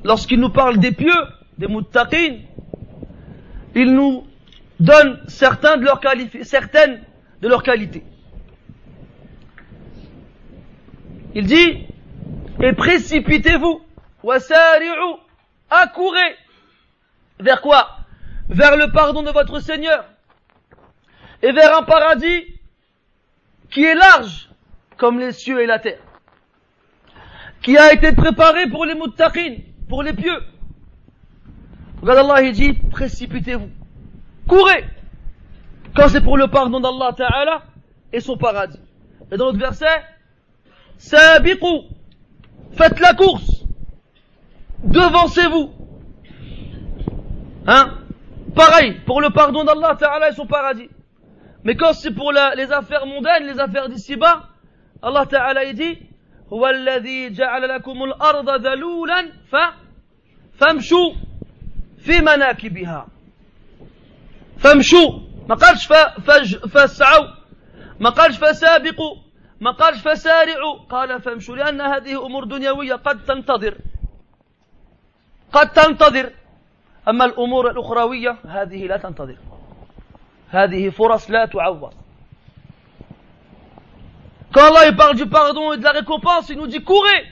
lorsqu'il 0.03 0.37
nous 0.37 0.49
parle 0.49 0.79
des 0.79 0.91
pieux, 0.91 1.23
des 1.57 1.69
muttaqin, 1.69 2.39
il 3.73 3.93
nous 3.93 4.27
donne 4.81 5.23
certaines 5.29 5.79
de 5.79 5.85
leurs 7.47 7.63
qualités. 7.63 8.03
Il 11.35 11.45
dit, 11.45 11.87
et 12.59 12.73
précipitez-vous, 12.73 13.81
wasari'u, 14.23 15.21
accourez, 15.69 16.35
vers 17.39 17.61
quoi? 17.61 17.97
Vers 18.49 18.75
le 18.75 18.91
pardon 18.91 19.23
de 19.23 19.31
votre 19.31 19.61
Seigneur, 19.61 20.03
et 21.41 21.53
vers 21.53 21.77
un 21.77 21.83
paradis 21.83 22.59
qui 23.71 23.85
est 23.85 23.95
large 23.95 24.49
comme 24.97 25.17
les 25.17 25.31
cieux 25.31 25.61
et 25.61 25.65
la 25.65 25.79
terre 25.79 26.01
qui 27.63 27.77
a 27.77 27.93
été 27.93 28.11
préparé 28.11 28.67
pour 28.69 28.85
les 28.85 28.93
muttaqin, 28.93 29.55
pour 29.87 30.03
les 30.03 30.13
pieux. 30.13 30.43
Regarde 32.01 32.29
Allah, 32.29 32.41
il 32.43 32.51
dit, 32.51 32.73
précipitez-vous. 32.73 33.69
Courez. 34.47 34.83
Quand 35.95 36.09
c'est 36.09 36.21
pour 36.21 36.37
le 36.37 36.47
pardon 36.47 36.81
d'Allah 36.81 37.13
Ta'ala 37.15 37.63
et 38.11 38.19
son 38.19 38.37
paradis. 38.37 38.79
Et 39.31 39.37
dans 39.37 39.45
l'autre 39.45 39.59
verset, 39.59 40.03
sabiqu. 40.97 41.65
Faites 42.73 42.99
la 42.99 43.13
course. 43.13 43.63
Devancez-vous. 44.83 45.71
Hein? 47.67 47.99
Pareil, 48.53 48.99
pour 49.05 49.21
le 49.21 49.29
pardon 49.29 49.63
d'Allah 49.63 49.95
Ta'ala 49.97 50.29
et 50.29 50.33
son 50.33 50.45
paradis. 50.45 50.89
Mais 51.63 51.75
quand 51.75 51.93
c'est 51.93 52.11
pour 52.11 52.33
les 52.33 52.71
affaires 52.73 53.05
mondaines, 53.05 53.45
les 53.45 53.59
affaires 53.59 53.87
d'ici-bas, 53.87 54.49
Allah 55.01 55.25
Ta'ala 55.25 55.63
il 55.63 55.75
dit, 55.75 55.97
هو 56.53 56.67
الذي 56.67 57.29
جعل 57.29 57.69
لكم 57.69 58.03
الأرض 58.03 58.49
ذلولا 58.49 59.31
ف 59.51 59.55
فامشوا 60.53 61.13
في 61.97 62.21
مناكبها. 62.21 63.07
فامشوا. 64.57 65.19
ما 65.49 65.55
قالش 65.55 65.87
فج 66.27 66.55
فاسعوا. 66.55 67.27
ما 67.99 68.09
قالش 68.09 68.37
فسابقوا. 68.37 69.15
ما 69.61 69.71
قالش 69.71 70.01
فسارعوا. 70.01 70.79
قال 70.89 71.21
فامشوا 71.21 71.55
لأن 71.55 71.81
هذه 71.81 72.25
أمور 72.25 72.43
دنيوية 72.43 72.95
قد 72.95 73.25
تنتظر. 73.25 73.77
قد 75.53 75.69
تنتظر. 75.69 76.33
أما 77.07 77.25
الأمور 77.25 77.71
الأخروية 77.71 78.37
هذه 78.45 78.87
لا 78.87 78.97
تنتظر. 78.97 79.37
هذه 80.49 80.89
فرص 80.89 81.31
لا 81.31 81.45
تعوض. 81.45 82.02
Quand 84.52 84.64
Allah 84.64 84.88
il 84.88 84.96
parle 84.96 85.16
du 85.16 85.26
pardon 85.26 85.72
et 85.72 85.76
de 85.76 85.84
la 85.84 85.92
récompense, 85.92 86.48
il 86.48 86.56
nous 86.56 86.66
dit 86.66 86.82
courez, 86.82 87.24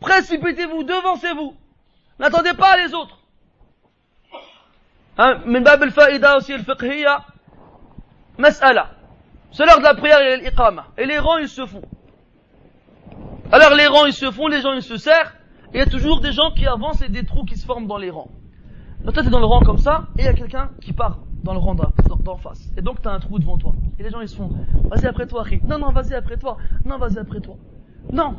précipitez-vous, 0.00 0.82
devancez-vous. 0.84 1.54
N'attendez 2.18 2.54
pas 2.54 2.76
les 2.76 2.94
autres. 2.94 3.18
Hein, 5.18 5.42
من 5.46 5.62
باب 5.62 5.82
الفائدة 5.82 6.36
aussi 6.36 6.54
الفقهية 6.54 7.18
مسألة. 8.38 8.86
C'est 9.52 9.64
l'heure 9.66 9.78
de 9.78 9.84
la 9.84 9.94
prière 9.94 10.20
et 10.20 10.38
l'iqama. 10.38 10.86
Et 10.98 11.06
les 11.06 11.18
rangs 11.18 11.38
ils 11.38 11.48
se 11.48 11.64
font. 11.66 11.82
Alors 13.52 13.74
les 13.74 13.86
rangs 13.86 14.06
ils 14.06 14.12
se 14.12 14.30
font, 14.30 14.48
les 14.48 14.60
gens 14.60 14.72
ils 14.72 14.82
se 14.82 14.96
serrent. 14.96 15.32
Et 15.72 15.78
il 15.78 15.78
y 15.78 15.82
a 15.82 15.86
toujours 15.86 16.20
des 16.20 16.32
gens 16.32 16.50
qui 16.50 16.66
avancent 16.66 17.02
et 17.02 17.08
des 17.08 17.24
trous 17.24 17.44
qui 17.44 17.56
se 17.56 17.64
forment 17.64 17.86
dans 17.86 17.98
les 17.98 18.10
rangs. 18.10 18.30
Donc 19.04 19.14
toi 19.14 19.22
t'es 19.22 19.30
dans 19.30 19.38
le 19.38 19.46
rang 19.46 19.60
comme 19.60 19.78
ça 19.78 20.06
et 20.18 20.22
il 20.22 20.24
y 20.24 20.28
a 20.28 20.34
quelqu'un 20.34 20.70
qui 20.80 20.92
part 20.92 21.18
dans 21.43 21.53
le 21.53 21.59
rang 21.59 21.75
d'en 21.75 22.37
face. 22.37 22.71
Et 22.77 22.81
donc 22.81 23.01
tu 23.01 23.07
as 23.07 23.11
un 23.11 23.19
trou 23.19 23.39
devant 23.39 23.57
toi. 23.57 23.73
Et 23.97 24.03
les 24.03 24.09
gens 24.09 24.21
ils 24.21 24.29
se 24.29 24.35
font, 24.35 24.49
vas-y 24.89 25.05
après 25.05 25.27
toi, 25.27 25.43
Non, 25.67 25.79
non, 25.79 25.91
vas-y 25.91 26.13
après 26.13 26.37
toi. 26.37 26.57
Non, 26.85 26.97
vas-y 26.97 27.17
après 27.17 27.39
toi. 27.39 27.55
Non. 28.11 28.35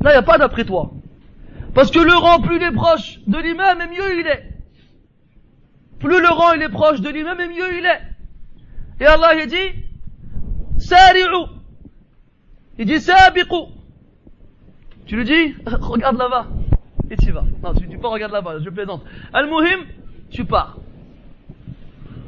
Là, 0.00 0.10
il 0.10 0.14
n'y 0.14 0.18
a 0.18 0.22
pas 0.22 0.38
d'après 0.38 0.64
toi. 0.64 0.92
Parce 1.74 1.90
que 1.90 1.98
le 1.98 2.14
rang, 2.14 2.40
plus 2.40 2.56
il 2.56 2.62
est 2.62 2.72
proche 2.72 3.20
de 3.26 3.38
lui-même, 3.38 3.80
et 3.80 3.86
mieux 3.88 4.20
il 4.20 4.26
est. 4.26 4.50
Plus 5.98 6.20
le 6.20 6.28
rang 6.28 6.52
il 6.52 6.62
est 6.62 6.68
proche 6.68 7.00
de 7.00 7.08
lui-même, 7.08 7.40
et 7.40 7.48
mieux 7.48 7.78
il 7.78 7.86
est. 7.86 8.00
Et 9.00 9.06
Allah 9.06 9.34
il 9.40 9.48
dit, 9.48 9.84
sari'u. 10.78 11.46
Il 12.78 12.86
dit 12.86 13.00
sabiqu. 13.00 13.54
Tu 15.06 15.16
lui 15.16 15.24
dis, 15.24 15.54
regarde 15.66 16.16
là-bas. 16.16 16.46
Et 17.10 17.16
tu 17.16 17.32
vas. 17.32 17.44
Non, 17.62 17.74
tu 17.74 17.86
dis 17.86 17.96
pas 17.96 18.08
regarde 18.08 18.32
là-bas, 18.32 18.58
je 18.60 18.70
plaisante. 18.70 19.02
Al-Muhim, 19.32 19.84
tu 20.30 20.44
pars. 20.44 20.78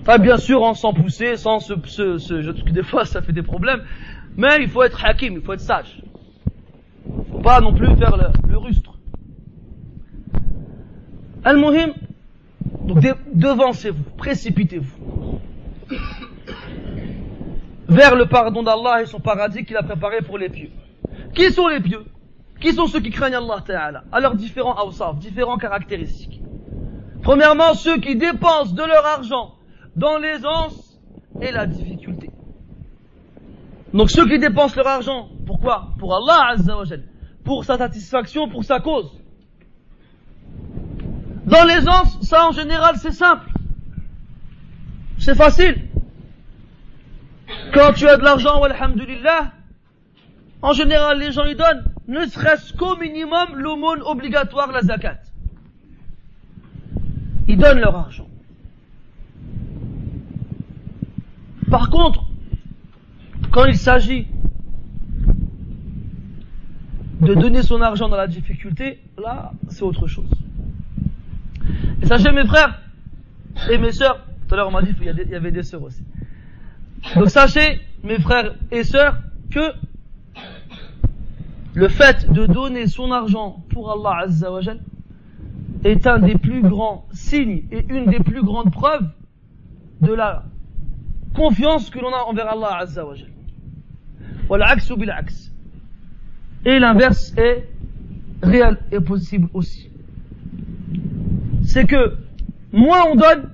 Enfin, 0.09 0.19
bien 0.19 0.37
sûr, 0.37 0.63
en 0.63 0.75
sans 0.75 0.93
pousser, 0.93 1.37
sans 1.37 1.59
ce, 1.59 1.75
ce, 1.85 2.19
ce 2.19 2.41
je, 2.41 2.53
des 2.53 2.85
fois 2.85 3.05
ça 3.05 3.23
fait 3.23 3.33
des 3.33 3.43
problèmes. 3.43 3.83
Mais 4.37 4.59
il 4.61 4.69
faut 4.69 4.85
être 4.85 5.05
hakim, 5.05 5.35
il 5.35 5.41
faut 5.41 5.53
être 5.53 5.61
sage. 5.61 6.01
Faut 7.33 7.41
pas 7.41 7.61
non 7.61 7.75
plus 7.75 7.89
faire 7.97 8.17
le, 8.17 8.57
rustre. 8.57 8.93
Al-Muhim, 11.45 11.93
donc 12.85 13.05
devancez-vous, 13.35 14.03
précipitez-vous 14.17 15.41
vers 17.89 18.15
le 18.15 18.27
pardon 18.27 18.63
d'Allah 18.63 19.03
et 19.03 19.07
son 19.07 19.19
paradis 19.19 19.65
qu'il 19.65 19.77
a 19.77 19.83
préparé 19.83 20.19
pour 20.23 20.39
les 20.39 20.49
pieux. 20.49 20.71
Qui 21.35 21.51
sont 21.51 21.67
les 21.67 21.81
pieux? 21.81 22.05
Qui 22.61 22.73
sont 22.73 22.87
ceux 22.87 23.01
qui 23.01 23.11
craignent 23.11 23.35
Allah 23.35 23.63
Ta'ala? 23.65 24.05
À 24.13 24.35
différents 24.35 24.75
awsaf, 24.75 25.19
différentes 25.19 25.61
caractéristiques. 25.61 26.41
Premièrement, 27.23 27.75
ceux 27.75 27.99
qui 27.99 28.15
dépensent 28.15 28.73
de 28.73 28.83
leur 28.83 29.05
argent 29.05 29.57
dans 29.97 30.19
l'aisance 30.19 31.01
et 31.41 31.51
la 31.51 31.67
difficulté. 31.67 32.31
Donc 33.93 34.11
ceux 34.11 34.29
qui 34.29 34.39
dépensent 34.39 34.77
leur 34.77 34.87
argent, 34.87 35.29
pourquoi? 35.47 35.95
Pour 35.99 36.15
Allah 36.15 36.51
Azza 36.51 36.77
wa 36.77 36.85
pour 37.45 37.65
sa 37.65 37.79
satisfaction, 37.79 38.49
pour 38.49 38.65
sa 38.65 38.81
cause. 38.81 39.11
Dans 41.47 41.65
l'aisance, 41.65 42.21
ça 42.23 42.47
en 42.47 42.53
général 42.53 42.97
c'est 42.97 43.13
simple. 43.13 43.51
C'est 45.19 45.35
facile. 45.35 45.89
Quand 47.73 47.93
tu 47.95 48.07
as 48.07 48.17
de 48.17 48.23
l'argent, 48.23 48.63
alhamdulillah, 48.63 49.53
en 50.61 50.73
général 50.73 51.19
les 51.19 51.33
gens 51.33 51.45
y 51.45 51.55
donnent, 51.55 51.85
ne 52.09 52.27
serait-ce 52.27 52.75
qu'au 52.75 52.97
minimum 52.97 53.55
l'aumône 53.55 54.03
obligatoire, 54.03 54.73
la 54.73 54.83
zakat. 54.83 55.21
Ils 57.49 57.57
donnent 57.57 57.79
leur 57.79 57.97
argent. 57.97 58.29
Par 61.71 61.91
contre, 61.91 62.25
quand 63.51 63.65
il 63.65 63.77
s'agit 63.77 64.29
de 67.21 67.35
donner 67.35 67.63
son 67.63 67.81
argent 67.81 68.09
dans 68.09 68.17
la 68.17 68.29
difficulté, 68.29 69.01
là, 69.19 69.53
c'est 69.69 69.83
autre 69.83 70.07
chose. 70.07 70.31
Et 72.03 72.07
sachez 72.07 72.31
mes 72.31 72.47
frères 72.47 72.81
et 73.71 73.79
mes 73.79 73.93
sœurs, 73.93 74.25
tout 74.47 74.55
à 74.55 74.59
l'heure 74.59 74.69
on 74.69 74.73
m'a 74.73 74.83
dit 74.83 74.95
qu'il 74.95 75.07
y 75.07 75.35
avait 75.35 75.51
des 75.51 75.63
sœurs 75.63 75.83
aussi. 75.83 76.03
Donc 77.15 77.31
sachez, 77.31 77.81
mes 78.05 78.19
frères 78.19 78.55
et 78.71 78.85
sœurs, 78.85 79.19
que 79.51 79.73
le 81.75 81.89
fait 81.89 82.31
de 82.31 82.47
donner 82.47 82.87
son 82.87 83.11
argent 83.11 83.65
pour 83.71 83.91
Allah 83.91 84.25
Azza 84.25 84.53
wa 84.53 84.61
est 85.85 86.07
un 86.07 86.19
des 86.19 86.37
plus 86.37 86.63
grands 86.63 87.07
signes 87.13 87.65
et 87.71 87.85
une 87.89 88.07
des 88.07 88.21
plus 88.21 88.43
grandes 88.43 88.73
preuves 88.73 89.09
de 90.01 90.13
la 90.13 90.45
confiance 91.37 91.91
que 91.91 91.99
l'on 91.99 92.13
a 92.13 92.25
envers 92.25 92.49
Allah 92.49 92.79
Azza 92.81 93.07
wa 93.07 93.15
Et 96.65 96.79
l'inverse 96.79 97.33
est 97.37 97.69
réel 98.43 98.79
et 98.91 99.01
possible 99.01 99.49
aussi 99.55 99.91
c'est 101.67 101.85
que 101.85 102.17
moins 102.73 103.05
on 103.11 103.17
donne 103.17 103.51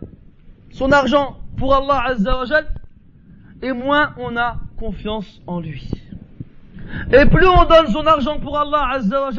son 0.71 0.93
argent 0.93 1.39
pour 1.57 1.75
Allah 1.75 2.05
Azza 2.07 2.39
wa 2.39 2.61
et 3.63 3.73
moins 3.73 4.15
on 4.19 4.37
a 4.37 4.59
confiance 4.77 5.41
en 5.47 5.61
lui. 5.61 5.91
Et 7.13 7.27
plus 7.27 7.47
on 7.47 7.65
donne 7.65 7.87
son 7.89 8.07
argent 8.07 8.39
pour 8.39 8.59
Allah 8.59 8.91
Azza 8.93 9.23
wa 9.23 9.31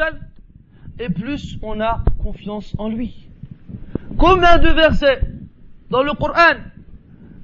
et 1.00 1.10
plus 1.10 1.58
on 1.62 1.80
a 1.80 2.04
confiance 2.22 2.76
en 2.78 2.89
lui. 2.89 3.30
Combien 4.18 4.58
de 4.58 4.70
versets 4.70 5.22
dans 5.89 6.04
le 6.04 6.14
Coran 6.14 6.60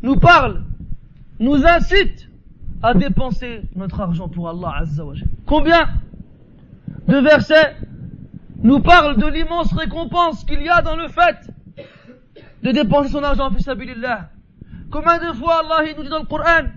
nous 0.02 0.18
parlent, 0.18 0.64
nous 1.40 1.66
incitent 1.66 2.30
à 2.82 2.94
dépenser 2.94 3.62
notre 3.76 4.00
argent 4.00 4.30
pour 4.30 4.50
Allah 4.50 4.74
Azza 4.80 5.06
wa 5.06 5.14
Combien 5.46 5.90
de 7.08 7.18
versets 7.18 7.76
nous 8.62 8.82
parle 8.82 9.18
de 9.18 9.28
l'immense 9.28 9.74
récompense 9.74 10.44
qu'il 10.44 10.62
y 10.62 10.70
a 10.70 10.82
dans 10.82 10.96
le 10.96 11.08
fait 11.08 11.50
de 12.64 12.72
dépenser 12.72 13.10
son 13.10 13.24
argent 13.24 13.48
en 13.48 13.52
fisabilillah. 13.52 14.30
Combien 14.92 15.18
de 15.18 15.34
fois 15.34 15.62
Allah 15.64 15.94
nous 15.96 16.04
dit 16.04 16.10
dans 16.10 16.20
le 16.20 16.26
Coran 16.26 16.68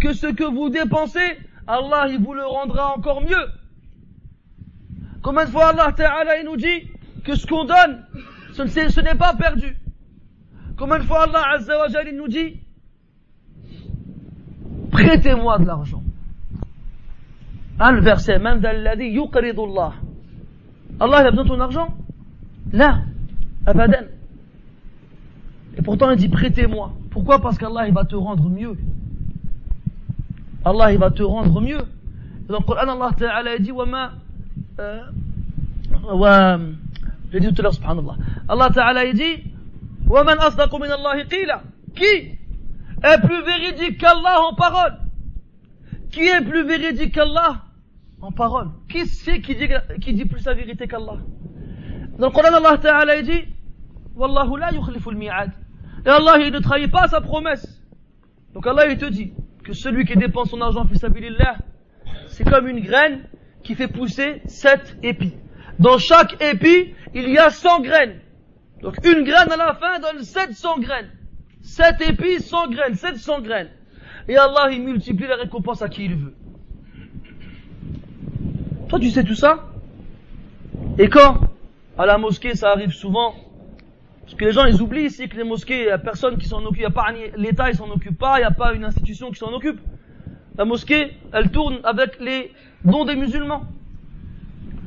que 0.00 0.12
ce 0.12 0.26
que 0.26 0.44
vous 0.44 0.68
dépensez, 0.68 1.38
Allah 1.66 2.06
il 2.08 2.20
vous 2.20 2.34
le 2.34 2.44
rendra 2.44 2.94
encore 2.96 3.20
mieux. 3.20 3.46
Combien 5.22 5.44
de 5.44 5.50
fois 5.50 5.68
Allah 5.68 5.92
Ta'ala 5.92 6.40
il 6.40 6.46
nous 6.46 6.56
dit 6.56 6.90
que 7.24 7.34
ce 7.36 7.46
qu'on 7.46 7.64
donne, 7.64 8.04
ce 8.52 9.00
n'est 9.00 9.14
pas 9.14 9.34
perdu. 9.34 9.76
Combien 10.76 10.98
de 10.98 11.04
fois 11.04 11.24
Allah 11.24 11.42
Azza 11.54 11.78
wa 11.78 11.86
il 12.04 12.16
nous 12.16 12.28
dit 12.28 12.60
prêtez-moi 14.90 15.58
de 15.58 15.66
l'argent. 15.66 16.02
Hein, 17.78 17.96
Un 17.96 18.00
verset, 18.00 18.38
man 18.38 18.64
Allah. 18.64 19.92
Allah, 21.00 21.20
il 21.22 21.26
a 21.26 21.30
besoin 21.30 21.44
de 21.44 21.48
ton 21.48 21.60
argent? 21.60 21.88
Là, 22.72 23.00
abadan. 23.66 24.06
Et 25.76 25.82
pourtant, 25.82 26.10
il 26.10 26.16
dit 26.16 26.28
prêtez-moi. 26.28 26.92
Pourquoi? 27.10 27.40
Parce 27.40 27.56
qu'Allah, 27.56 27.86
il 27.86 27.94
va 27.94 28.04
te 28.04 28.16
rendre 28.16 28.48
mieux. 28.48 28.76
Allah, 30.64 30.96
va 30.96 31.10
te 31.10 31.22
rendre 31.22 31.60
mieux. 31.60 31.78
Dans 32.48 32.58
le 32.58 32.64
Coran, 32.64 32.88
Allah 32.88 33.10
Ta'ala 33.16 33.58
dit 33.58 33.70
Wama. 33.70 34.12
Euh, 34.80 35.02
dit 37.32 37.52
tout 37.52 37.60
à 37.60 37.62
l'heure, 37.62 37.74
subhanallah. 37.74 38.16
Allah 38.48 38.70
Ta'ala 38.74 39.12
dit 39.12 39.44
Waman 40.08 40.38
asdaqu 40.40 40.76
min 40.80 40.88
Qui? 41.94 42.38
Est 43.02 43.20
plus 43.20 43.42
véridique 43.42 43.98
qu'Allah 43.98 44.40
en 44.40 44.54
parole 44.54 44.98
Qui 46.10 46.26
est 46.26 46.40
plus 46.40 46.64
véridique 46.64 47.14
qu'Allah 47.14 47.64
en 48.20 48.32
parole? 48.32 48.70
Qui 48.88 49.06
c'est 49.06 49.40
qui 49.40 49.54
dit, 49.54 49.68
qui 50.00 50.12
dit 50.12 50.24
plus 50.24 50.44
la 50.44 50.54
vérité 50.54 50.88
qu'Allah? 50.88 51.18
Dans 52.18 52.26
le 52.26 52.32
Coran, 52.32 52.52
Allah 52.54 52.78
Ta'ala 52.78 53.22
dit 53.22 53.44
Wallahu 54.16 54.58
la 54.58 54.66
al-mi'ad. 54.66 55.52
Et 56.04 56.08
Allah, 56.08 56.38
il 56.40 56.52
ne 56.52 56.58
trahit 56.58 56.90
pas 56.90 57.06
sa 57.06 57.20
promesse. 57.20 57.80
Donc 58.52 58.66
Allah, 58.66 58.86
il 58.88 58.98
te 58.98 59.06
dit 59.06 59.32
que 59.62 59.72
celui 59.72 60.04
qui 60.04 60.16
dépense 60.16 60.50
son 60.50 60.60
argent 60.60 60.84
c'est 62.28 62.44
comme 62.44 62.68
une 62.68 62.80
graine 62.80 63.24
qui 63.62 63.74
fait 63.74 63.88
pousser 63.88 64.42
sept 64.46 64.96
épis. 65.02 65.34
Dans 65.78 65.98
chaque 65.98 66.42
épi, 66.42 66.94
il 67.14 67.28
y 67.30 67.38
a 67.38 67.50
100 67.50 67.80
graines. 67.82 68.20
Donc 68.82 68.96
une 69.04 69.24
graine 69.24 69.50
à 69.52 69.56
la 69.56 69.74
fin 69.74 69.98
donne 69.98 70.22
700 70.22 70.78
graines. 70.80 71.10
7 71.68 72.00
épis, 72.00 72.40
100 72.40 72.70
graines, 72.70 72.94
700 72.94 73.42
graines. 73.42 73.68
Et 74.26 74.36
Allah, 74.36 74.68
il 74.72 74.82
multiplie 74.82 75.26
la 75.26 75.36
récompense 75.36 75.82
à 75.82 75.88
qui 75.88 76.06
il 76.06 76.16
veut. 76.16 76.34
Toi, 78.88 78.98
tu 78.98 79.10
sais 79.10 79.22
tout 79.22 79.34
ça? 79.34 79.66
Et 80.98 81.08
quand? 81.08 81.40
À 81.98 82.06
la 82.06 82.16
mosquée, 82.16 82.54
ça 82.54 82.70
arrive 82.70 82.92
souvent. 82.92 83.34
Parce 84.22 84.34
que 84.34 84.44
les 84.46 84.52
gens, 84.52 84.64
ils 84.64 84.80
oublient 84.80 85.04
ici 85.04 85.28
que 85.28 85.36
les 85.36 85.44
mosquées, 85.44 85.80
il 85.80 85.84
n'y 85.84 85.90
a 85.90 85.98
personne 85.98 86.38
qui 86.38 86.48
s'en 86.48 86.64
occupe, 86.64 86.86
il 86.86 87.32
l'État, 87.36 87.68
il 87.70 87.76
s'en 87.76 87.90
occupe 87.90 88.18
pas, 88.18 88.38
il 88.38 88.40
n'y 88.40 88.46
a 88.46 88.50
pas 88.50 88.72
une 88.72 88.84
institution 88.84 89.30
qui 89.30 89.38
s'en 89.38 89.52
occupe. 89.52 89.78
La 90.56 90.64
mosquée, 90.64 91.12
elle 91.32 91.50
tourne 91.50 91.80
avec 91.84 92.18
les 92.18 92.50
dons 92.82 93.04
des 93.04 93.14
musulmans. 93.14 93.64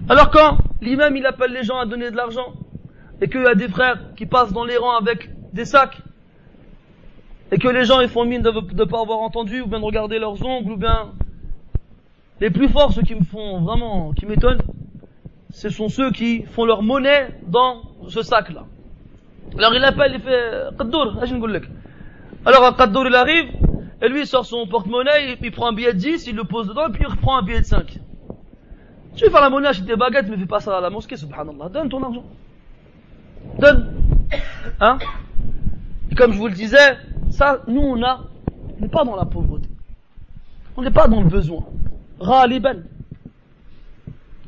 Alors 0.10 0.32
quand 0.32 0.58
l'imam, 0.82 1.16
il 1.16 1.26
appelle 1.28 1.54
les 1.54 1.64
gens 1.64 1.78
à 1.78 1.86
donner 1.86 2.10
de 2.10 2.16
l'argent, 2.16 2.54
et 3.22 3.30
qu'il 3.30 3.42
y 3.42 3.46
a 3.46 3.56
des 3.56 3.70
frères 3.70 4.16
qui 4.16 4.26
passent 4.26 4.52
dans 4.52 4.66
les 4.66 4.78
rangs 4.78 4.98
avec 4.98 5.30
des 5.54 5.66
sacs, 5.66 6.02
et 7.52 7.58
que 7.58 7.68
les 7.68 7.84
gens, 7.86 8.00
ils 8.00 8.08
font 8.08 8.26
mine 8.26 8.42
de 8.42 8.50
ne 8.50 8.84
pas 8.86 9.02
avoir 9.02 9.20
entendu, 9.20 9.62
ou 9.62 9.68
bien 9.68 9.80
de 9.80 9.86
regarder 9.86 10.20
leurs 10.20 10.44
ongles, 10.46 10.72
ou 10.72 10.78
bien 10.78 11.12
les 12.40 12.50
plus 12.50 12.70
forts, 12.70 12.94
ceux 12.94 13.02
qui 13.02 13.14
me 13.14 13.24
font 13.24 13.62
vraiment, 13.62 14.14
qui 14.14 14.26
m'étonnent, 14.26 14.62
ce 15.52 15.70
sont 15.70 15.90
ceux 15.90 16.12
qui 16.12 16.44
font 16.44 16.66
leur 16.66 16.82
monnaie 16.82 17.28
dans 17.46 17.82
ce 18.08 18.22
sac-là. 18.22 18.66
Alors 19.58 19.76
il 19.76 19.84
appelle, 19.84 20.14
il 20.16 20.22
fait 20.22 20.76
Qaddour, 20.78 21.18
Alors 22.46 22.76
Qaddour 22.78 23.06
il 23.08 23.16
arrive, 23.16 23.50
et 24.02 24.08
lui 24.08 24.22
il 24.22 24.28
sort 24.28 24.46
son 24.46 24.66
porte-monnaie, 24.66 25.38
il, 25.42 25.52
prend 25.52 25.68
un 25.68 25.74
billet 25.74 25.94
de 25.94 26.00
10, 26.00 26.28
il 26.28 26.36
le 26.36 26.46
pose 26.46 26.70
dedans, 26.70 26.88
et 26.88 26.92
puis 26.92 27.04
il 27.06 27.12
reprend 27.12 27.38
un 27.38 27.44
billet 27.44 27.60
de 27.60 27.66
5. 27.66 28.00
Tu 29.16 29.26
veux 29.26 29.30
faire 29.30 29.42
la 29.42 29.50
monnaie, 29.50 29.68
achète 29.68 29.86
des 29.86 29.98
baguettes, 29.98 30.28
mais 30.30 30.38
fais 30.38 30.46
pas 30.46 30.62
ça 30.62 30.78
à 30.78 30.82
la 30.82 30.90
mosquée, 30.90 31.18
subhanallah. 31.18 31.68
Donne 31.68 31.90
ton 31.90 32.02
argent. 32.02 32.24
Donne. 33.60 33.94
Hein? 34.80 35.00
Comme 36.16 36.32
je 36.32 36.38
vous 36.38 36.48
le 36.48 36.54
disais, 36.54 36.98
ça, 37.32 37.62
nous 37.68 37.82
on 37.82 38.04
a, 38.04 38.22
n'est 38.80 38.88
pas 38.88 39.04
dans 39.04 39.16
la 39.16 39.26
pauvreté. 39.26 39.70
On 40.78 40.82
n'est 40.82 40.92
pas 40.92 41.08
dans 41.08 41.22
le 41.22 41.28
besoin. 41.30 41.66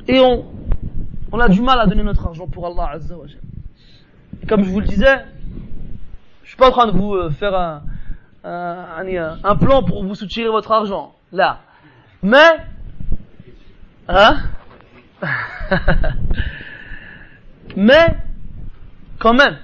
Et 0.07 0.19
on, 0.19 0.45
on 1.31 1.39
a 1.39 1.49
du 1.49 1.61
mal 1.61 1.79
à 1.79 1.87
donner 1.87 2.03
notre 2.03 2.27
argent 2.27 2.47
pour 2.47 2.67
Allah 2.67 2.91
Azza 2.93 3.17
wa 3.17 3.25
Et 4.41 4.45
comme 4.45 4.63
je 4.63 4.69
vous 4.69 4.79
le 4.79 4.87
disais, 4.87 5.25
je 6.43 6.49
suis 6.49 6.57
pas 6.57 6.69
en 6.69 6.71
train 6.71 6.87
de 6.87 6.91
vous 6.91 7.13
euh, 7.15 7.29
faire 7.31 7.55
un, 7.55 7.81
un, 8.43 9.55
plan 9.55 9.83
pour 9.83 10.03
vous 10.03 10.15
soutirer 10.15 10.49
votre 10.49 10.71
argent. 10.71 11.15
Là. 11.31 11.59
Mais, 12.21 12.57
hein? 14.07 14.37
Mais, 17.75 18.17
quand 19.19 19.33
même, 19.33 19.57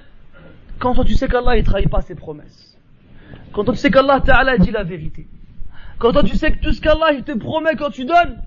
quand 0.78 1.04
tu 1.04 1.14
sais 1.14 1.28
qu'Allah 1.28 1.56
ne 1.56 1.62
trahit 1.62 1.88
pas 1.88 2.00
ses 2.00 2.14
promesses, 2.14 2.69
quand 3.52 3.64
toi 3.64 3.74
tu 3.74 3.80
sais 3.80 3.90
qu'Allah 3.90 4.20
Ta'ala 4.20 4.58
dit 4.58 4.70
la 4.70 4.84
vérité, 4.84 5.26
quand 5.98 6.12
toi 6.12 6.22
tu 6.22 6.36
sais 6.36 6.52
que 6.52 6.60
tout 6.60 6.72
ce 6.72 6.80
qu'Allah 6.80 7.20
te 7.22 7.32
promet 7.32 7.76
quand 7.76 7.90
tu 7.90 8.04
donnes, 8.04 8.40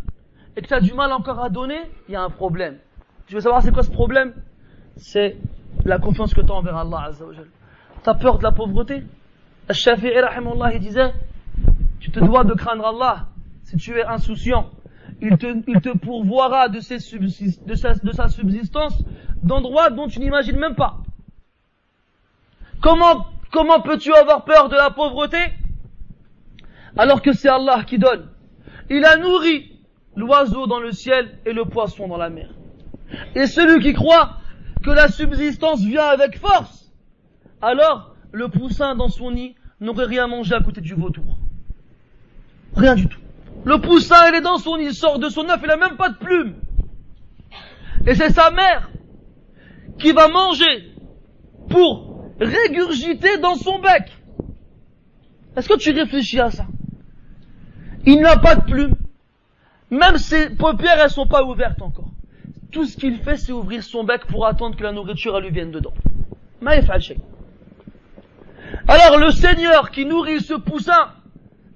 et 0.56 0.62
que 0.62 0.68
tu 0.68 0.74
as 0.74 0.82
du 0.82 0.94
mal 0.94 1.12
encore 1.12 1.44
à 1.44 1.50
donner, 1.50 1.82
il 2.08 2.14
y 2.14 2.16
a 2.16 2.22
un 2.22 2.30
problème. 2.30 2.78
Tu 3.28 3.36
veux 3.36 3.42
savoir 3.42 3.62
c'est 3.62 3.72
quoi 3.72 3.84
ce 3.84 3.92
problème? 3.92 4.34
C'est 4.98 5.38
la 5.86 5.98
confiance 5.98 6.34
que 6.34 6.42
tu 6.42 6.52
as 6.52 6.56
envers 6.56 6.78
Allah 6.78 7.10
Tu 8.04 8.10
as 8.10 8.14
peur 8.14 8.38
de 8.38 8.44
la 8.44 8.52
pauvreté? 8.52 9.04
Al-Shafi'i 9.70 10.12
il 10.74 10.80
disait, 10.80 11.14
tu 12.00 12.12
te 12.12 12.20
dois 12.20 12.44
de 12.44 12.54
craindre 12.54 12.86
Allah 12.86 13.28
si 13.64 13.78
tu 13.78 13.98
es 13.98 14.04
insouciant. 14.04 14.70
Il 15.22 15.38
te, 15.38 15.48
il 15.68 15.80
te 15.80 15.98
pourvoira 15.98 16.68
de, 16.68 16.80
ses 16.82 16.98
de, 16.98 17.76
sa, 17.76 17.94
de 17.94 18.12
sa 18.12 18.28
subsistance 18.28 19.02
d'endroits 19.42 19.90
dont 19.90 20.08
tu 20.08 20.20
n'imagines 20.20 20.58
même 20.58 20.76
pas. 20.76 20.98
Comment, 22.82 23.26
comment 23.54 23.80
peux-tu 23.80 24.14
avoir 24.14 24.44
peur 24.44 24.68
de 24.68 24.76
la 24.76 24.90
pauvreté 24.90 25.38
alors 26.98 27.22
que 27.22 27.32
c'est 27.32 27.48
Allah 27.48 27.84
qui 27.86 27.98
donne 27.98 28.30
Il 28.90 29.06
a 29.06 29.16
nourri 29.18 29.80
l'oiseau 30.16 30.68
dans 30.68 30.80
le 30.80 30.92
ciel 30.92 31.40
et 31.46 31.54
le 31.54 31.66
poisson 31.66 32.08
dans 32.08 32.18
la 32.18 32.30
mer. 32.30 32.50
Et 33.36 33.48
celui 33.48 33.82
qui 33.82 33.94
croit 33.94 34.38
que 34.84 34.92
la 34.92 35.08
subsistance 35.08 35.82
vient 35.82 36.06
avec 36.06 36.38
force, 36.38 36.92
alors 37.62 38.16
le 38.32 38.50
poussin 38.50 38.96
dans 38.96 39.08
son 39.08 39.32
nid 39.32 39.56
n'aurait 39.80 40.06
rien 40.06 40.28
mangé 40.28 40.54
à 40.56 40.62
côté 40.62 40.82
du 40.82 40.94
vautour. 40.94 41.38
Rien 42.76 42.96
du 42.96 43.08
tout. 43.08 43.20
Le 43.66 43.80
poussin, 43.80 44.30
il 44.30 44.36
est 44.36 44.42
dans 44.42 44.58
son 44.58 44.78
nid, 44.78 44.86
il 44.86 44.94
sort 44.94 45.20
de 45.20 45.30
son 45.30 45.48
œuf, 45.50 45.60
il 45.62 45.68
n'a 45.68 45.78
même 45.78 45.96
pas 45.96 46.10
de 46.10 46.18
plume. 46.18 46.56
Et 48.06 48.16
c'est 48.16 48.32
sa 48.32 48.52
mère 48.52 48.90
qui 50.00 50.12
va 50.12 50.28
manger 50.28 50.92
pour 51.70 52.13
régurgiter 52.44 53.38
dans 53.38 53.56
son 53.56 53.80
bec. 53.80 54.12
Est-ce 55.56 55.70
que 55.70 55.78
tu 55.78 55.92
réfléchis 55.92 56.40
à 56.40 56.50
ça? 56.50 56.66
Il 58.06 58.20
n'a 58.22 58.38
pas 58.38 58.56
de 58.56 58.62
plume. 58.62 58.96
Même 59.90 60.18
ses 60.18 60.50
paupières, 60.50 61.00
elles 61.00 61.10
sont 61.10 61.28
pas 61.28 61.44
ouvertes 61.44 61.82
encore. 61.82 62.10
Tout 62.72 62.86
ce 62.86 62.98
qu'il 62.98 63.20
fait, 63.20 63.38
c'est 63.38 63.52
ouvrir 63.52 63.84
son 63.84 64.04
bec 64.04 64.26
pour 64.26 64.48
attendre 64.48 64.76
que 64.76 64.84
la 64.84 64.92
nourriture 64.92 65.38
elle 65.38 65.44
lui 65.44 65.52
vienne 65.52 65.72
dedans. 65.72 65.94
Alors 68.88 69.20
le 69.20 69.32
Seigneur 69.32 69.92
qui 69.92 70.06
nourrit 70.06 70.42
ce 70.42 70.56
poussin, 70.56 71.12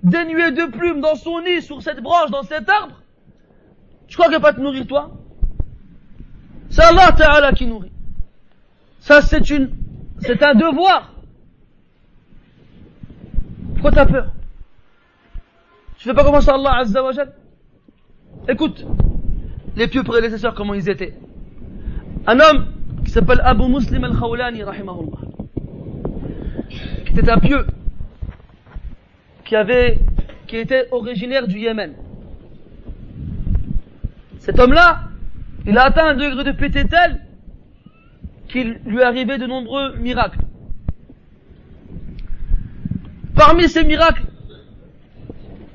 dénué 0.04 0.52
de 0.52 0.66
plumes 0.66 1.02
dans 1.02 1.16
son 1.16 1.42
nid, 1.42 1.62
sur 1.62 1.82
cette 1.82 2.02
branche, 2.02 2.32
dans 2.32 2.44
cet 2.44 2.68
arbre, 2.70 3.02
tu 4.08 4.16
crois 4.16 4.28
qu'il 4.28 4.36
va 4.36 4.52
pas 4.52 4.54
te 4.54 4.62
nourrir 4.62 4.88
toi? 4.88 5.12
C'est 6.70 6.82
Allah 6.82 7.52
qui 7.54 7.68
nourrit. 7.68 7.92
Ça 9.00 9.22
c'est 9.22 9.50
une, 9.50 9.70
c'est 10.20 10.42
un 10.44 10.56
devoir. 10.56 11.14
Pourquoi 13.74 13.92
t'as 13.92 14.06
peur? 14.06 14.32
Tu 15.98 16.08
fais 16.08 16.14
pas 16.14 16.24
commencer 16.24 16.50
Allah 16.50 16.78
Azza 16.78 17.04
wa 17.04 17.12
Écoute, 18.48 18.86
les 19.76 19.88
pieux 19.88 20.04
prédécesseurs, 20.04 20.54
comment 20.56 20.74
ils 20.74 20.90
étaient? 20.90 21.14
Un 22.26 22.40
homme 22.40 22.74
qui 23.06 23.12
s'appelle 23.12 23.42
Abu 23.44 23.68
Muslim 23.68 24.04
al-Khawlani, 24.04 24.64
rahimahullah, 24.64 25.18
qui 27.06 27.20
était 27.20 27.30
un 27.30 27.40
pieux, 27.40 27.66
qui 29.46 29.56
avait, 29.56 30.00
qui 30.48 30.58
était 30.58 30.88
originaire 30.92 31.48
du 31.48 31.60
Yémen. 31.60 31.94
Cet 34.40 34.60
homme-là, 34.60 35.02
il 35.66 35.78
a 35.78 35.84
atteint 35.84 36.08
un 36.08 36.16
degré 36.16 36.44
de 36.44 36.52
pété 36.52 36.86
tel 36.88 37.27
qu'il 38.48 38.80
lui 38.86 39.02
arrivait 39.02 39.38
de 39.38 39.46
nombreux 39.46 39.96
miracles. 39.98 40.40
Parmi 43.36 43.70
ces 43.70 43.84
miracles, 43.84 44.24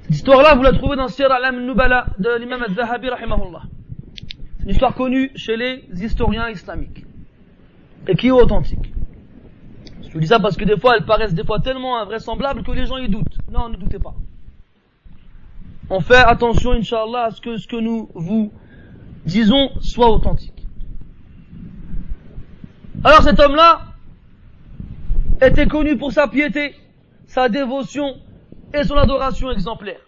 cette 0.02 0.16
histoire-là, 0.16 0.54
vous 0.54 0.62
la 0.62 0.72
trouvez 0.72 0.96
dans 0.96 1.08
Sir 1.08 1.30
al-Nubala 1.30 2.06
de 2.18 2.36
l'imam 2.38 2.62
al-Zahabi, 2.62 3.08
rahimahullah. 3.08 3.62
C'est 4.58 4.64
une 4.64 4.70
histoire 4.70 4.94
connue 4.94 5.30
chez 5.36 5.56
les 5.56 5.84
historiens 5.92 6.48
islamiques. 6.48 7.04
Et 8.08 8.16
qui 8.16 8.28
est 8.28 8.32
authentique. 8.32 8.92
Je 10.02 10.12
vous 10.12 10.20
dis 10.20 10.26
ça 10.26 10.40
parce 10.40 10.56
que 10.56 10.64
des 10.64 10.76
fois, 10.76 10.96
elles 10.96 11.06
paraissent 11.06 11.34
des 11.34 11.44
fois 11.44 11.60
tellement 11.60 11.98
invraisemblables 11.98 12.62
que 12.64 12.72
les 12.72 12.84
gens 12.84 12.98
y 12.98 13.08
doutent. 13.08 13.38
Non, 13.50 13.68
ne 13.68 13.76
doutez 13.76 13.98
pas. 13.98 14.14
On 15.88 16.00
fait 16.00 16.16
attention, 16.16 16.72
inshallah, 16.72 17.24
à 17.24 17.30
ce 17.30 17.40
que 17.40 17.56
ce 17.56 17.66
que 17.66 17.76
nous 17.76 18.10
vous 18.14 18.52
disons 19.24 19.70
soit 19.80 20.10
authentique. 20.10 20.61
Alors 23.04 23.22
cet 23.22 23.40
homme-là 23.40 23.82
était 25.40 25.66
connu 25.66 25.96
pour 25.96 26.12
sa 26.12 26.28
piété, 26.28 26.74
sa 27.26 27.48
dévotion 27.48 28.16
et 28.72 28.84
son 28.84 28.96
adoration 28.96 29.50
exemplaire. 29.50 30.00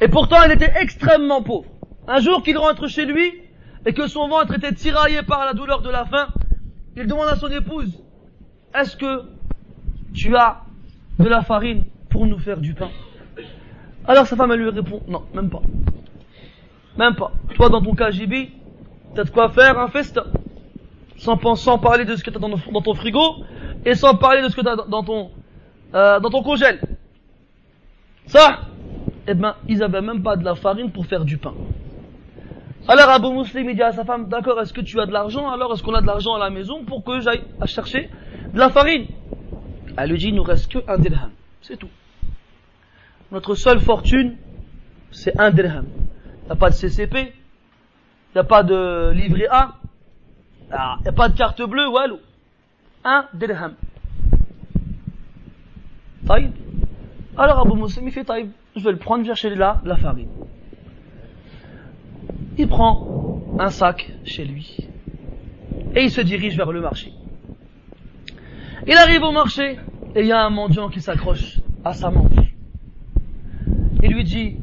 Et 0.00 0.08
pourtant, 0.08 0.42
il 0.46 0.52
était 0.52 0.72
extrêmement 0.80 1.42
pauvre. 1.42 1.68
Un 2.08 2.18
jour 2.20 2.42
qu'il 2.42 2.58
rentre 2.58 2.88
chez 2.88 3.04
lui 3.04 3.32
et 3.84 3.92
que 3.92 4.06
son 4.06 4.28
ventre 4.28 4.54
était 4.54 4.72
tiraillé 4.72 5.22
par 5.22 5.44
la 5.44 5.52
douleur 5.52 5.82
de 5.82 5.90
la 5.90 6.04
faim, 6.04 6.28
il 6.96 7.06
demande 7.06 7.28
à 7.28 7.36
son 7.36 7.48
épouse, 7.48 8.02
est-ce 8.74 8.96
que 8.96 9.22
tu 10.14 10.34
as 10.36 10.62
de 11.18 11.28
la 11.28 11.42
farine 11.42 11.84
pour 12.08 12.26
nous 12.26 12.38
faire 12.38 12.58
du 12.58 12.74
pain? 12.74 12.90
Alors 14.06 14.26
sa 14.26 14.36
femme 14.36 14.52
lui 14.54 14.68
répond, 14.68 15.02
non, 15.06 15.24
même 15.34 15.50
pas. 15.50 15.62
Même 16.96 17.14
pas. 17.14 17.32
Toi 17.54 17.68
dans 17.68 17.82
ton 17.82 17.94
KGB, 17.94 18.50
t'as 19.14 19.24
de 19.24 19.30
quoi 19.30 19.50
faire 19.50 19.78
un 19.78 19.88
festin. 19.88 20.24
Sans, 21.22 21.54
sans 21.54 21.78
parler 21.78 22.04
de 22.04 22.16
ce 22.16 22.24
que 22.24 22.30
t'as 22.30 22.40
dans, 22.40 22.48
dans 22.48 22.82
ton 22.82 22.94
frigo 22.94 23.44
et 23.86 23.94
sans 23.94 24.16
parler 24.16 24.42
de 24.42 24.48
ce 24.48 24.56
que 24.56 24.60
t'as 24.60 24.74
dans 24.74 25.04
ton, 25.04 25.30
euh, 25.94 26.18
dans 26.18 26.30
ton 26.30 26.42
congèle. 26.42 26.80
Ça, 28.26 28.62
eh 29.28 29.34
ben, 29.34 29.54
ils 29.68 29.84
avaient 29.84 30.00
même 30.00 30.20
pas 30.24 30.34
de 30.34 30.44
la 30.44 30.56
farine 30.56 30.90
pour 30.90 31.06
faire 31.06 31.24
du 31.24 31.38
pain. 31.38 31.54
Alors 32.88 33.08
Abu 33.10 33.28
Muslim 33.28 33.70
il 33.70 33.76
dit 33.76 33.82
à 33.82 33.92
sa 33.92 34.04
femme, 34.04 34.28
d'accord, 34.28 34.60
est-ce 34.60 34.72
que 34.72 34.80
tu 34.80 34.98
as 35.00 35.06
de 35.06 35.12
l'argent? 35.12 35.48
Alors 35.48 35.72
est-ce 35.72 35.84
qu'on 35.84 35.94
a 35.94 36.00
de 36.00 36.06
l'argent 36.08 36.34
à 36.34 36.40
la 36.40 36.50
maison 36.50 36.84
pour 36.84 37.04
que 37.04 37.20
j'aille 37.20 37.44
chercher 37.66 38.10
de 38.52 38.58
la 38.58 38.70
farine? 38.70 39.06
Elle 39.96 40.10
lui 40.10 40.18
dit, 40.18 40.28
il 40.28 40.34
nous 40.34 40.42
reste 40.42 40.72
que 40.72 40.78
un 40.88 40.98
dirham. 40.98 41.30
C'est 41.60 41.76
tout. 41.76 41.90
Notre 43.30 43.54
seule 43.54 43.78
fortune, 43.78 44.36
c'est 45.12 45.38
un 45.38 45.52
dirham. 45.52 45.86
Il 46.42 46.46
n'y 46.46 46.52
a 46.52 46.56
pas 46.56 46.70
de 46.70 46.74
CCP, 46.74 47.16
il 47.20 48.34
n'y 48.34 48.40
a 48.40 48.44
pas 48.44 48.64
de 48.64 49.12
livret 49.14 49.46
A, 49.48 49.74
ah, 50.72 50.98
n'y 51.02 51.08
a 51.08 51.12
pas 51.12 51.28
de 51.28 51.36
carte 51.36 51.62
bleue, 51.62 51.88
walou. 51.88 52.18
Un 53.04 53.26
dirham. 53.34 53.74
Taïb. 56.26 56.52
Alors 57.36 57.60
Abu 57.60 57.80
Muslim 57.80 58.06
il 58.06 58.12
fait 58.12 58.24
taïb, 58.24 58.50
je 58.76 58.84
vais 58.84 58.92
le 58.92 58.98
prendre, 58.98 59.24
chercher 59.24 59.54
là 59.54 59.80
la 59.84 59.96
farine. 59.96 60.28
Il 62.58 62.68
prend 62.68 63.40
un 63.58 63.70
sac 63.70 64.12
chez 64.24 64.44
lui 64.44 64.76
et 65.94 66.04
il 66.04 66.10
se 66.10 66.20
dirige 66.20 66.56
vers 66.56 66.70
le 66.72 66.80
marché. 66.80 67.12
Il 68.86 68.96
arrive 68.96 69.22
au 69.22 69.32
marché 69.32 69.78
et 70.14 70.20
il 70.20 70.26
y 70.26 70.32
a 70.32 70.44
un 70.44 70.50
mendiant 70.50 70.88
qui 70.88 71.00
s'accroche 71.00 71.58
à 71.84 71.92
sa 71.92 72.10
manche. 72.10 72.54
Il 74.02 74.12
lui 74.12 74.24
dit, 74.24 74.56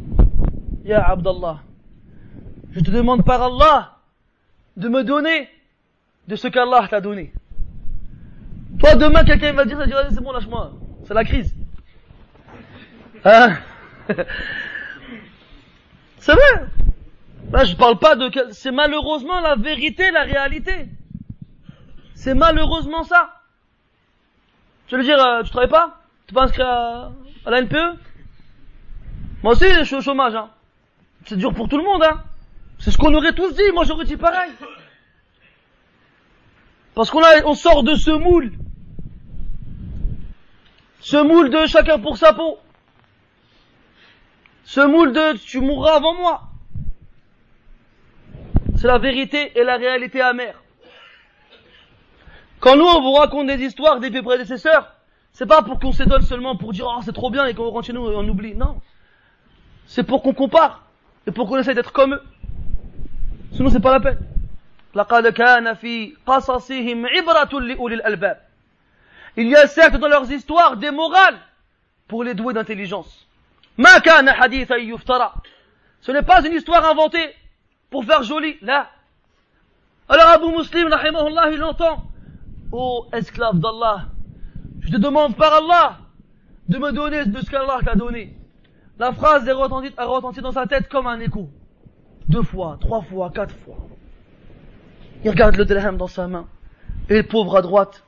Ya 0.86 1.04
Abdallah, 1.10 1.60
je 2.72 2.80
te 2.82 2.92
demande 2.92 3.24
par 3.24 3.42
Allah 3.42 3.98
de 4.78 4.88
me 4.90 5.04
donner 5.04 5.48
de 6.30 6.36
ce 6.36 6.48
qu'Allah 6.48 6.88
t'a 6.88 7.02
donné. 7.02 7.34
Toi, 8.80 8.94
demain, 8.96 9.24
quelqu'un 9.24 9.52
va 9.54 9.66
dire, 9.66 9.80
ça 9.80 9.88
dire, 9.88 9.98
c'est 10.12 10.24
bon, 10.24 10.32
lâche-moi. 10.32 10.74
C'est 11.06 11.16
la 11.16 11.24
crise. 11.24 11.56
Hein 13.26 13.58
C'est 16.20 16.34
vrai. 16.34 16.68
Là, 17.52 17.66
je 17.66 17.76
parle 17.76 17.98
pas 17.98 18.16
de, 18.16 18.30
c'est 18.52 18.72
malheureusement 18.72 19.40
la 19.40 19.56
vérité, 19.56 20.12
la 20.12 20.22
réalité. 20.22 20.88
C'est 22.14 22.36
malheureusement 22.36 23.04
ça. 23.04 23.42
Je 24.88 24.98
veux 24.98 25.04
dire, 25.04 25.20
euh, 25.20 25.42
tu 25.42 25.50
travailles 25.50 25.70
pas? 25.70 26.02
Tu 26.28 26.36
pas 26.36 26.44
inscrit 26.44 26.62
à, 26.62 27.10
la 27.48 27.62
NPE? 27.64 27.98
Moi 29.42 29.54
aussi, 29.54 29.66
je 29.80 29.84
suis 29.84 29.96
au 29.96 30.02
chômage, 30.02 30.36
hein. 30.36 30.52
C'est 31.26 31.38
dur 31.38 31.56
pour 31.56 31.68
tout 31.70 31.78
le 31.78 31.84
monde, 31.84 32.04
hein. 32.04 32.22
C'est 32.78 32.92
ce 32.92 33.00
qu'on 33.00 33.16
aurait 33.16 33.34
tous 33.34 33.56
dit, 33.56 33.72
moi 33.74 33.84
j'aurais 33.84 34.06
dit 34.06 34.16
pareil. 34.16 34.52
Parce 37.00 37.12
qu'on 37.12 37.22
on 37.46 37.54
sort 37.54 37.84
de 37.84 37.96
ce 37.96 38.12
moule. 38.12 38.52
Ce 41.00 41.16
moule 41.16 41.50
de 41.50 41.66
chacun 41.66 41.98
pour 41.98 42.18
sa 42.18 42.34
peau. 42.34 42.58
Ce 44.66 44.82
moule 44.82 45.14
de 45.14 45.38
tu 45.38 45.62
mourras 45.62 45.96
avant 45.96 46.14
moi. 46.14 46.42
C'est 48.76 48.88
la 48.88 48.98
vérité 48.98 49.58
et 49.58 49.64
la 49.64 49.78
réalité 49.78 50.20
amère. 50.20 50.62
Quand 52.60 52.76
nous 52.76 52.84
on 52.84 53.00
vous 53.00 53.14
raconte 53.14 53.48
des 53.48 53.64
histoires 53.64 54.02
des 54.02 54.22
prédécesseurs, 54.22 54.92
c'est 55.32 55.48
pas 55.48 55.62
pour 55.62 55.80
qu'on 55.80 55.94
s'étonne 55.94 56.24
seulement 56.24 56.58
pour 56.58 56.74
dire 56.74 56.86
oh 56.90 57.02
c'est 57.06 57.14
trop 57.14 57.30
bien 57.30 57.46
et 57.46 57.54
qu'on 57.54 57.70
rentre 57.70 57.88
chez 57.88 57.94
nous 57.94 58.12
et 58.12 58.16
on 58.18 58.28
oublie. 58.28 58.56
Non. 58.56 58.82
C'est 59.86 60.04
pour 60.04 60.22
qu'on 60.22 60.34
compare 60.34 60.84
et 61.26 61.32
pour 61.32 61.48
qu'on 61.48 61.60
essaie 61.60 61.76
d'être 61.76 61.94
comme 61.94 62.16
eux. 62.16 62.24
Sinon, 63.54 63.70
c'est 63.70 63.80
pas 63.80 63.94
la 63.94 64.02
peine. 64.02 64.20
لقد 64.95 65.27
كان 65.29 65.75
في 65.75 66.17
قصصهم 66.27 67.07
عبرة 67.07 67.61
لأولي 67.61 67.95
الألباب. 67.95 68.41
Il 69.37 69.49
y 69.49 69.57
a 69.57 69.67
certes 69.67 69.97
dans 69.97 70.09
leurs 70.09 70.31
histoires 70.31 70.77
des 70.77 70.91
morales 70.91 71.39
pour 72.09 72.23
les 72.23 72.35
doués 72.35 72.55
d'intelligence. 72.55 73.27
ما 73.79 73.99
كان 73.99 74.33
حديثا 74.33 74.77
يفترى. 74.77 75.33
Ce 76.01 76.13
n'est 76.13 76.23
pas 76.23 76.47
une 76.47 76.53
histoire 76.53 76.85
inventée 76.89 77.35
pour 77.91 78.05
faire 78.05 78.23
joli, 78.23 78.57
là. 78.63 78.91
Alors 80.09 80.29
Abu 80.29 80.49
Muslim, 80.57 80.89
rahimahullah, 80.89 81.51
il 81.51 81.63
entend, 81.63 82.03
ô 82.71 83.07
oh, 83.09 83.17
esclave 83.17 83.59
d'Allah, 83.59 84.07
je 84.81 84.91
te 84.91 84.97
demande 84.99 85.35
par 85.35 85.55
Allah 85.55 85.99
de 86.69 86.79
me 86.79 86.93
donner 86.93 87.25
de 87.25 87.41
ce 87.41 87.51
qu'Allah 87.51 87.79
t'a 87.85 87.95
donné. 87.95 88.37
La 88.99 89.13
phrase 89.13 89.49
est 89.49 89.53
retentie, 89.53 89.93
a 89.97 90.05
retenti 90.05 90.41
dans 90.41 90.53
sa 90.53 90.67
tête 90.67 90.89
comme 90.89 91.07
un 91.07 91.19
écho. 91.21 91.49
Deux 92.29 92.43
fois, 92.43 92.79
trois 92.81 93.03
fois, 93.03 93.31
quatre 93.35 93.55
fois. 93.65 93.79
Il 95.24 95.30
regarde 95.30 95.56
le 95.56 95.66
dirham 95.66 95.98
dans 95.98 96.08
sa 96.08 96.28
main. 96.28 96.48
Et 97.10 97.18
le 97.18 97.24
pauvre 97.24 97.58
à 97.58 97.62
droite. 97.62 98.04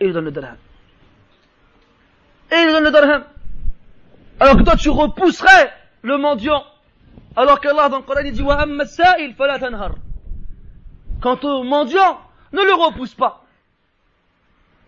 Et 0.00 0.06
il 0.06 0.12
donne 0.12 0.24
le 0.24 0.30
dirham. 0.30 0.56
Et 2.52 2.56
il 2.56 2.72
donne 2.72 2.84
le 2.84 2.90
dirham. 2.90 3.24
Alors 4.40 4.56
que 4.56 4.62
toi 4.62 4.76
tu 4.76 4.90
repousserais 4.90 5.72
le 6.02 6.18
mendiant. 6.18 6.64
Alors 7.36 7.60
qu'Allah 7.60 7.88
dans 7.88 7.98
le 7.98 8.02
Coran 8.02 8.20
il 8.24 8.32
dit 8.32 8.42
Wa 8.42 8.66
sa'il 8.86 9.34
fala 9.34 9.58
tanhar. 9.58 9.94
Quant 11.20 11.38
au 11.42 11.64
mendiant, 11.64 12.20
ne 12.52 12.62
le 12.62 12.74
repousse 12.74 13.14
pas. 13.14 13.44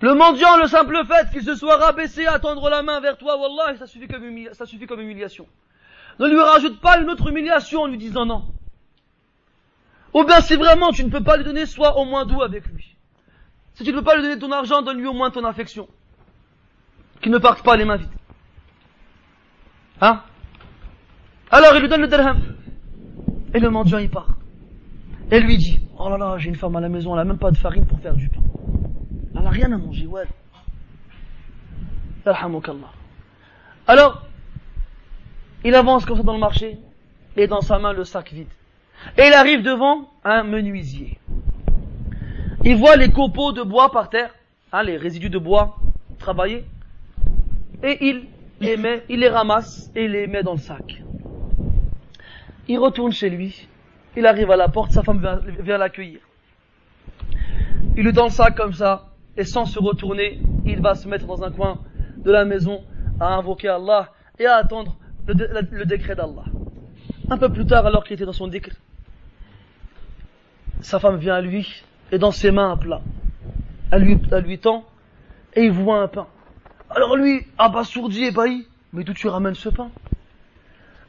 Le 0.01 0.15
mendiant, 0.15 0.57
le 0.57 0.67
simple 0.67 1.05
fait 1.07 1.31
qu'il 1.31 1.43
se 1.43 1.55
soit 1.55 1.77
rabaissé 1.77 2.27
à 2.27 2.39
tendre 2.39 2.71
la 2.71 2.83
main 2.83 3.01
vers 3.01 3.19
toi, 3.19 3.37
Wallah, 3.37 3.77
ça 3.77 3.87
suffit 3.87 4.09
comme, 4.09 4.23
ça 4.53 4.65
suffit 4.65 4.87
comme 4.87 5.01
humiliation. 5.01 5.47
Ne 6.19 6.27
lui 6.27 6.41
rajoute 6.41 6.81
pas 6.81 6.99
une 6.99 7.11
autre 7.11 7.29
humiliation 7.29 7.83
en 7.83 7.87
lui 7.87 7.99
disant 7.99 8.25
non. 8.25 8.45
Ou 10.15 10.25
bien 10.25 10.41
si 10.41 10.57
vraiment 10.57 10.91
tu 10.91 11.05
ne 11.05 11.11
peux 11.11 11.23
pas 11.23 11.37
lui 11.37 11.45
donner, 11.45 11.67
sois 11.67 11.97
au 11.99 12.05
moins 12.05 12.27
doux 12.27 12.43
avec 12.43 12.67
lui. 12.67 12.97
Si 13.75 13.85
tu 13.85 13.93
ne 13.93 13.97
peux 13.97 14.05
pas 14.05 14.17
lui 14.17 14.23
donner 14.23 14.39
ton 14.39 14.51
argent, 14.53 14.83
donne-lui 14.83 15.07
au 15.07 15.13
moins 15.13 15.31
ton 15.31 15.45
affection. 15.45 15.89
Qu'il 17.21 17.33
ne 17.33 17.39
parte 17.39 17.63
pas 17.63 17.77
les 17.77 17.85
mains 17.85 17.97
vides. 17.97 18.09
Hein? 20.01 20.23
Alors 21.51 21.75
il 21.75 21.81
lui 21.81 21.89
donne 21.89 22.01
le 22.01 22.09
dirham. 22.09 22.41
Et 23.55 23.61
le 23.61 23.71
mendiant 23.71 23.99
il 23.99 24.11
part. 24.11 24.37
Et 25.31 25.41
lui 25.41 25.59
dit, 25.59 25.79
oh 25.99 26.09
là 26.09 26.19
là, 26.19 26.39
j'ai 26.39 26.49
une 26.49 26.57
femme 26.57 26.75
à 26.77 26.81
la 26.81 26.89
maison, 26.89 27.13
elle 27.13 27.19
n'a 27.19 27.25
même 27.25 27.39
pas 27.39 27.53
de 27.53 27.57
farine 27.57 27.87
pour 27.87 28.01
faire 28.01 28.15
du 28.15 28.29
pain. 28.29 28.41
Elle 29.35 29.43
n'a 29.43 29.51
rien 29.51 29.71
à 29.73 29.79
manger, 29.79 30.07
ouais. 30.07 30.27
Alors, 33.87 34.27
il 35.65 35.75
avance 35.75 36.05
comme 36.05 36.17
ça 36.17 36.23
dans 36.23 36.33
le 36.33 36.41
marché, 36.41 36.79
et 37.37 37.47
dans 37.47 37.61
sa 37.61 37.79
main 37.79 37.93
le 37.93 38.05
sac 38.05 38.33
vide. 38.33 38.49
Et 39.17 39.27
il 39.27 39.33
arrive 39.33 39.63
devant 39.63 40.09
un 40.25 40.43
menuisier. 40.43 41.19
Il 42.65 42.77
voit 42.77 42.97
les 42.97 43.11
copeaux 43.11 43.53
de 43.53 43.63
bois 43.63 43.91
par 43.91 44.11
terre, 44.11 44.35
hein, 44.73 44.83
les 44.83 44.97
résidus 44.97 45.31
de 45.31 45.39
bois 45.39 45.77
travaillés, 46.19 46.65
et 47.83 47.99
il 48.01 48.27
les 48.61 49.29
ramasse 49.29 49.91
et 49.95 50.07
les 50.07 50.27
met 50.27 50.43
dans 50.43 50.53
le 50.53 50.59
sac. 50.59 51.03
Il 52.69 52.79
retourne 52.79 53.13
chez 53.13 53.31
lui, 53.31 53.67
il 54.17 54.27
arrive 54.27 54.51
à 54.51 54.57
la 54.57 54.69
porte, 54.69 54.93
sa 54.93 55.03
femme 55.03 55.21
vient, 55.21 55.41
vient 55.61 55.79
l'accueillir. 55.79 56.21
Il 57.97 58.07
est 58.07 58.13
dans 58.13 58.25
le 58.25 58.31
sac 58.31 58.55
comme 58.55 58.75
ça, 58.75 59.11
et 59.37 59.45
sans 59.45 59.65
se 59.65 59.79
retourner, 59.79 60.39
il 60.67 60.81
va 60.81 60.95
se 60.95 61.09
mettre 61.09 61.27
dans 61.27 61.43
un 61.43 61.51
coin 61.51 61.79
de 62.19 62.31
la 62.31 62.45
maison 62.45 62.83
à 63.19 63.35
invoquer 63.35 63.69
Allah 63.69 64.11
et 64.39 64.47
à 64.47 64.57
attendre 64.57 64.97
le, 65.27 65.85
décret 65.85 66.15
d'Allah. 66.15 66.45
Un 67.31 67.39
peu 67.39 67.49
plus 67.49 67.65
tard, 67.65 67.87
alors 67.87 68.03
qu'il 68.03 68.15
était 68.15 68.25
dans 68.25 68.33
son 68.33 68.49
décret, 68.49 68.75
sa 70.81 70.99
femme 70.99 71.17
vient 71.19 71.37
à 71.37 71.41
lui 71.41 71.85
et 72.11 72.19
dans 72.19 72.33
ses 72.33 72.51
mains 72.51 72.73
un 72.73 72.77
plat. 72.77 73.01
Elle 73.93 74.03
lui, 74.03 74.59
tend 74.59 74.85
et 75.55 75.65
il 75.65 75.71
voit 75.71 76.01
un 76.01 76.09
pain. 76.09 76.27
Alors 76.91 77.17
lui, 77.17 77.47
abasourdi, 77.57 78.25
ébahi, 78.25 78.67
mais 78.93 79.05
d'où 79.05 79.15
tu 79.15 79.29
ramènes 79.29 79.55
ce 79.55 79.69
pain? 79.69 79.91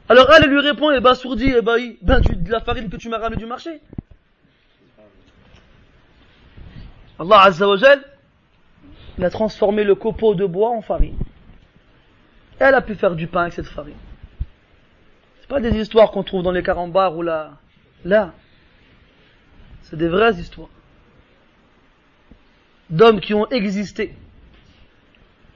Alors 0.08 0.30
elle, 0.32 0.48
lui 0.48 0.60
répond, 0.60 0.90
abasourdi, 0.90 1.46
ébahi, 1.46 1.98
ben 2.02 2.20
tu, 2.20 2.36
de 2.36 2.50
la 2.50 2.60
farine 2.60 2.88
que 2.88 2.96
tu 2.96 3.08
m'as 3.08 3.18
ramené 3.18 3.36
du 3.36 3.46
marché. 3.46 3.80
Allah 7.18 7.40
Azza 7.42 7.68
wa 7.68 7.76
il 9.18 9.24
a 9.24 9.30
transformé 9.30 9.84
le 9.84 9.94
copeau 9.94 10.34
de 10.34 10.46
bois 10.46 10.70
en 10.70 10.82
farine. 10.82 11.18
Elle 12.58 12.74
a 12.74 12.80
pu 12.80 12.94
faire 12.94 13.14
du 13.14 13.26
pain 13.26 13.42
avec 13.42 13.52
cette 13.52 13.66
farine. 13.66 13.94
Pas 15.52 15.60
des 15.60 15.78
histoires 15.78 16.12
qu'on 16.12 16.22
trouve 16.22 16.42
dans 16.42 16.50
les 16.50 16.62
carambars 16.62 17.14
ou 17.14 17.20
là. 17.20 17.58
Là. 18.06 18.32
C'est 19.82 19.96
des 19.96 20.08
vraies 20.08 20.32
histoires. 20.36 20.70
D'hommes 22.88 23.20
qui 23.20 23.34
ont 23.34 23.46
existé. 23.50 24.14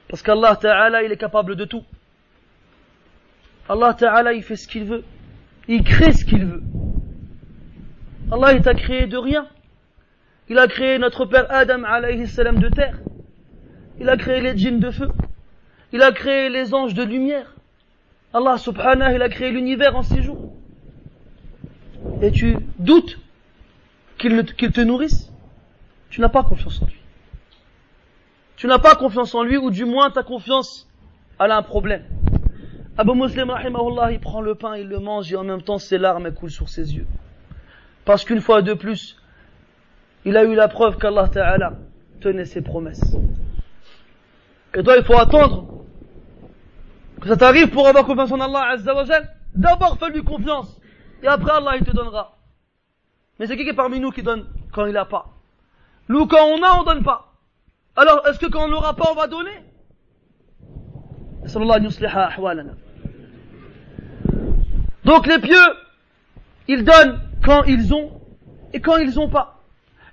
Parce 0.07 0.21
qu'Allah 0.21 0.55
Ta'ala, 0.55 1.01
il 1.01 1.11
est 1.11 1.17
capable 1.17 1.55
de 1.55 1.65
tout. 1.65 1.83
Allah 3.67 3.95
Ta'ala, 3.95 4.33
il 4.33 4.43
fait 4.43 4.55
ce 4.55 4.67
qu'il 4.67 4.85
veut. 4.85 5.03
Il 5.67 5.83
crée 5.83 6.11
ce 6.11 6.25
qu'il 6.25 6.45
veut. 6.45 6.61
Allah, 8.31 8.53
il 8.53 8.61
t'a 8.61 8.75
créé 8.75 9.07
de 9.07 9.17
rien. 9.17 9.47
Il 10.47 10.59
a 10.59 10.67
créé 10.67 10.99
notre 10.99 11.25
père 11.25 11.47
Adam 11.49 11.83
alayhi 11.85 12.27
salam 12.27 12.59
de 12.59 12.69
terre. 12.69 12.99
Il 13.99 14.07
a 14.09 14.15
créé 14.15 14.41
les 14.41 14.55
djinns 14.55 14.79
de 14.79 14.91
feu. 14.91 15.09
Il 15.91 16.03
a 16.03 16.11
créé 16.11 16.49
les 16.49 16.75
anges 16.75 16.93
de 16.93 17.01
lumière. 17.01 17.56
Allah 18.33 18.57
subhanahu, 18.57 19.15
il 19.15 19.21
a 19.21 19.29
créé 19.29 19.51
l'univers 19.51 19.95
en 19.95 20.03
six 20.03 20.21
jours. 20.21 20.53
Et 22.21 22.31
tu 22.31 22.57
doutes 22.79 23.19
qu'il 24.17 24.43
te 24.71 24.81
nourrisse? 24.81 25.31
Tu 26.09 26.21
n'as 26.21 26.29
pas 26.29 26.43
confiance 26.43 26.81
en 26.81 26.85
lui. 26.85 26.99
Tu 28.55 28.67
n'as 28.67 28.79
pas 28.79 28.95
confiance 28.95 29.35
en 29.35 29.43
lui, 29.43 29.57
ou 29.57 29.69
du 29.69 29.85
moins 29.85 30.09
ta 30.09 30.23
confiance, 30.23 30.89
elle 31.39 31.51
a 31.51 31.57
un 31.57 31.63
problème. 31.63 32.03
Abu 32.97 33.13
Muslim, 33.13 33.51
rahimahullah, 33.51 34.11
il 34.11 34.19
prend 34.19 34.41
le 34.41 34.55
pain, 34.55 34.75
il 34.77 34.87
le 34.87 34.99
mange, 34.99 35.31
et 35.31 35.35
en 35.35 35.43
même 35.43 35.61
temps 35.61 35.77
ses 35.77 35.99
larmes 35.99 36.31
coulent 36.31 36.49
sur 36.49 36.67
ses 36.67 36.95
yeux. 36.95 37.05
Parce 38.05 38.25
qu'une 38.25 38.41
fois 38.41 38.63
de 38.63 38.73
plus, 38.73 39.21
il 40.25 40.35
a 40.35 40.43
eu 40.43 40.55
la 40.55 40.67
preuve 40.67 40.97
qu'Allah 40.97 41.27
Ta'ala 41.27 41.73
tenait 42.19 42.45
ses 42.45 42.61
promesses. 42.61 43.15
Et 44.73 44.81
toi, 44.81 44.95
il 44.97 45.03
faut 45.03 45.17
attendre 45.17 45.76
que 47.21 47.27
ça 47.27 47.37
t'arrive 47.37 47.69
pour 47.69 47.87
avoir 47.87 48.05
confiance 48.05 48.31
en 48.31 48.39
Allah 48.39 48.71
Azza 48.71 48.93
wa 48.93 49.03
D'abord, 49.55 49.97
fais-lui 49.97 50.23
confiance. 50.23 50.79
Et 51.23 51.27
après, 51.27 51.51
Allah, 51.51 51.77
il 51.77 51.83
te 51.83 51.91
donnera. 51.91 52.37
Mais 53.39 53.47
c'est 53.47 53.57
qui 53.57 53.63
qui 53.63 53.69
est 53.69 53.73
parmi 53.73 53.99
nous 53.99 54.11
qui 54.11 54.23
donne 54.23 54.45
quand 54.71 54.85
il 54.85 54.93
n'a 54.93 55.05
pas? 55.05 55.33
Nous, 56.09 56.27
quand 56.27 56.45
on 56.45 56.61
a, 56.61 56.79
on 56.79 56.83
donne 56.83 57.03
pas. 57.03 57.33
Alors, 57.95 58.25
est-ce 58.27 58.39
que 58.39 58.45
quand 58.45 58.65
on 58.65 58.67
n'aura 58.67 58.95
pas, 58.95 59.11
on 59.11 59.15
va 59.15 59.27
donner? 59.27 59.63
Donc 65.05 65.27
les 65.27 65.39
pieux, 65.39 65.55
ils 66.67 66.83
donnent 66.83 67.19
quand 67.43 67.63
ils 67.63 67.93
ont 67.93 68.21
et 68.73 68.81
quand 68.81 68.97
ils 68.97 69.15
n'ont 69.15 69.29
pas. 69.29 69.61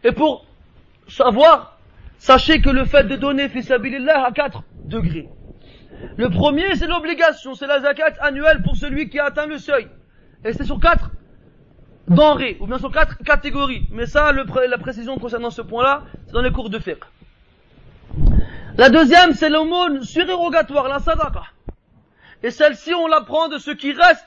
Et 0.04 0.12
pour 0.12 0.46
savoir 1.08 1.74
Sachez 2.24 2.62
que 2.62 2.70
le 2.70 2.86
fait 2.86 3.04
de 3.04 3.16
donner 3.16 3.50
fisabilillah 3.50 4.24
a 4.24 4.32
quatre 4.32 4.62
degrés. 4.86 5.28
Le 6.16 6.30
premier, 6.30 6.74
c'est 6.76 6.86
l'obligation, 6.86 7.54
c'est 7.54 7.66
la 7.66 7.80
zakat 7.80 8.14
annuelle 8.20 8.62
pour 8.62 8.76
celui 8.76 9.08
qui 9.08 9.18
a 9.18 9.26
atteint 9.26 9.46
le 9.46 9.58
seuil. 9.58 9.88
Et 10.44 10.52
c'est 10.52 10.64
sur 10.64 10.78
quatre 10.78 11.10
denrées, 12.08 12.56
ou 12.60 12.66
bien 12.66 12.78
sur 12.78 12.92
quatre 12.92 13.18
catégories. 13.24 13.86
Mais 13.90 14.06
ça, 14.06 14.32
la 14.32 14.78
précision 14.78 15.18
concernant 15.18 15.50
ce 15.50 15.62
point-là, 15.62 16.02
c'est 16.26 16.32
dans 16.32 16.42
les 16.42 16.52
cours 16.52 16.70
de 16.70 16.78
fiqh. 16.78 17.02
La 18.76 18.90
deuxième, 18.90 19.32
c'est 19.32 19.50
l'aumône 19.50 20.02
surérogatoire, 20.02 20.88
la 20.88 20.98
sadaqa. 20.98 21.44
Et 22.42 22.50
celle-ci, 22.50 22.92
on 22.92 23.06
la 23.06 23.22
prend 23.22 23.48
de 23.48 23.58
ce 23.58 23.70
qui 23.70 23.92
reste 23.92 24.26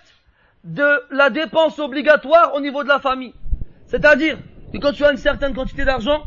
de 0.63 1.03
la 1.11 1.29
dépense 1.29 1.79
obligatoire 1.79 2.53
au 2.55 2.61
niveau 2.61 2.83
de 2.83 2.87
la 2.87 2.99
famille. 2.99 3.33
C'est-à-dire 3.85 4.37
que 4.73 4.77
quand 4.79 4.91
tu 4.91 5.05
as 5.05 5.11
une 5.11 5.17
certaine 5.17 5.53
quantité 5.53 5.85
d'argent 5.85 6.23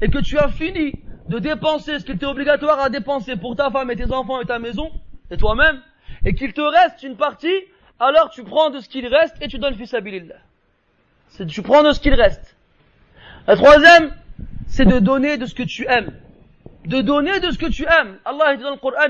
et 0.00 0.10
que 0.10 0.18
tu 0.18 0.36
as 0.38 0.48
fini 0.48 0.92
de 1.28 1.38
dépenser 1.38 1.98
ce 1.98 2.04
qui 2.04 2.12
était 2.12 2.26
obligatoire 2.26 2.80
à 2.80 2.88
dépenser 2.88 3.36
pour 3.36 3.54
ta 3.54 3.70
femme 3.70 3.90
et 3.90 3.96
tes 3.96 4.12
enfants 4.12 4.40
et 4.40 4.46
ta 4.46 4.58
maison, 4.58 4.90
et 5.30 5.36
toi-même, 5.36 5.80
et 6.24 6.34
qu'il 6.34 6.52
te 6.52 6.60
reste 6.60 7.02
une 7.02 7.16
partie, 7.16 7.54
alors 8.00 8.30
tu 8.30 8.42
prends 8.44 8.70
de 8.70 8.80
ce 8.80 8.88
qu'il 8.88 9.06
reste 9.06 9.36
et 9.40 9.48
tu 9.48 9.58
donnes 9.58 9.74
fils 9.74 9.94
C'est 11.28 11.46
tu 11.46 11.62
prends 11.62 11.82
de 11.82 11.92
ce 11.92 12.00
qu'il 12.00 12.14
reste. 12.14 12.56
La 13.46 13.56
troisième, 13.56 14.12
c'est 14.66 14.86
de 14.86 14.98
donner 14.98 15.36
de 15.36 15.46
ce 15.46 15.54
que 15.54 15.62
tu 15.62 15.86
aimes. 15.86 16.12
De 16.86 17.02
donner 17.02 17.40
de 17.40 17.50
ce 17.50 17.58
que 17.58 17.66
tu 17.66 17.84
aimes. 17.84 18.18
Allah 18.24 18.56
dit 18.56 18.62
dans 18.62 18.70
le 18.70 18.76
Coran, 18.76 19.08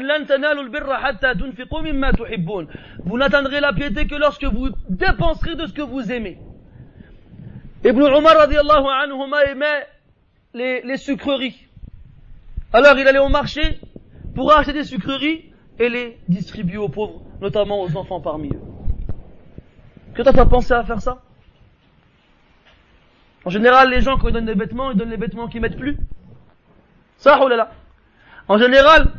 Vous 3.05 3.19
n'atteindrez 3.19 3.61
la 3.61 3.73
piété 3.73 4.07
que 4.07 4.16
lorsque 4.16 4.45
vous 4.45 4.70
dépenserez 4.89 5.55
de 5.55 5.66
ce 5.66 5.73
que 5.73 5.82
vous 5.82 6.11
aimez. 6.11 6.39
Ibn 7.85 8.01
Umar 8.01 8.36
radiallahu 8.36 8.86
anhu 8.86 9.15
aimait 9.47 9.86
les, 10.55 10.82
les 10.82 10.97
sucreries. 10.97 11.68
Alors 12.73 12.99
il 12.99 13.07
allait 13.07 13.19
au 13.19 13.28
marché 13.28 13.81
pour 14.35 14.53
acheter 14.53 14.73
des 14.73 14.85
sucreries 14.85 15.53
et 15.78 15.89
les 15.89 16.19
distribuer 16.28 16.77
aux 16.77 16.89
pauvres, 16.89 17.23
notamment 17.40 17.82
aux 17.82 17.97
enfants 17.97 18.20
parmi 18.20 18.51
eux. 18.51 18.61
Que 20.15 20.23
toi 20.23 20.32
tu 20.32 20.40
as 20.40 20.47
pensé 20.47 20.73
à 20.73 20.85
faire 20.85 21.01
ça? 21.01 21.23
En 23.45 23.51
général, 23.51 23.90
les 23.90 24.03
gens, 24.03 24.19
quand 24.19 24.28
ils 24.28 24.35
donnent 24.35 24.45
des 24.45 24.55
vêtements, 24.55 24.90
ils 24.90 24.97
donnent 24.99 25.11
les 25.11 25.16
vêtements 25.16 25.49
qu'ils 25.49 25.61
mettent 25.61 25.78
plus. 25.78 25.97
Ça, 27.16 27.39
oh 27.40 27.49
là 27.49 27.57
là. 27.57 27.70
En 28.49 28.59
général, 28.59 29.12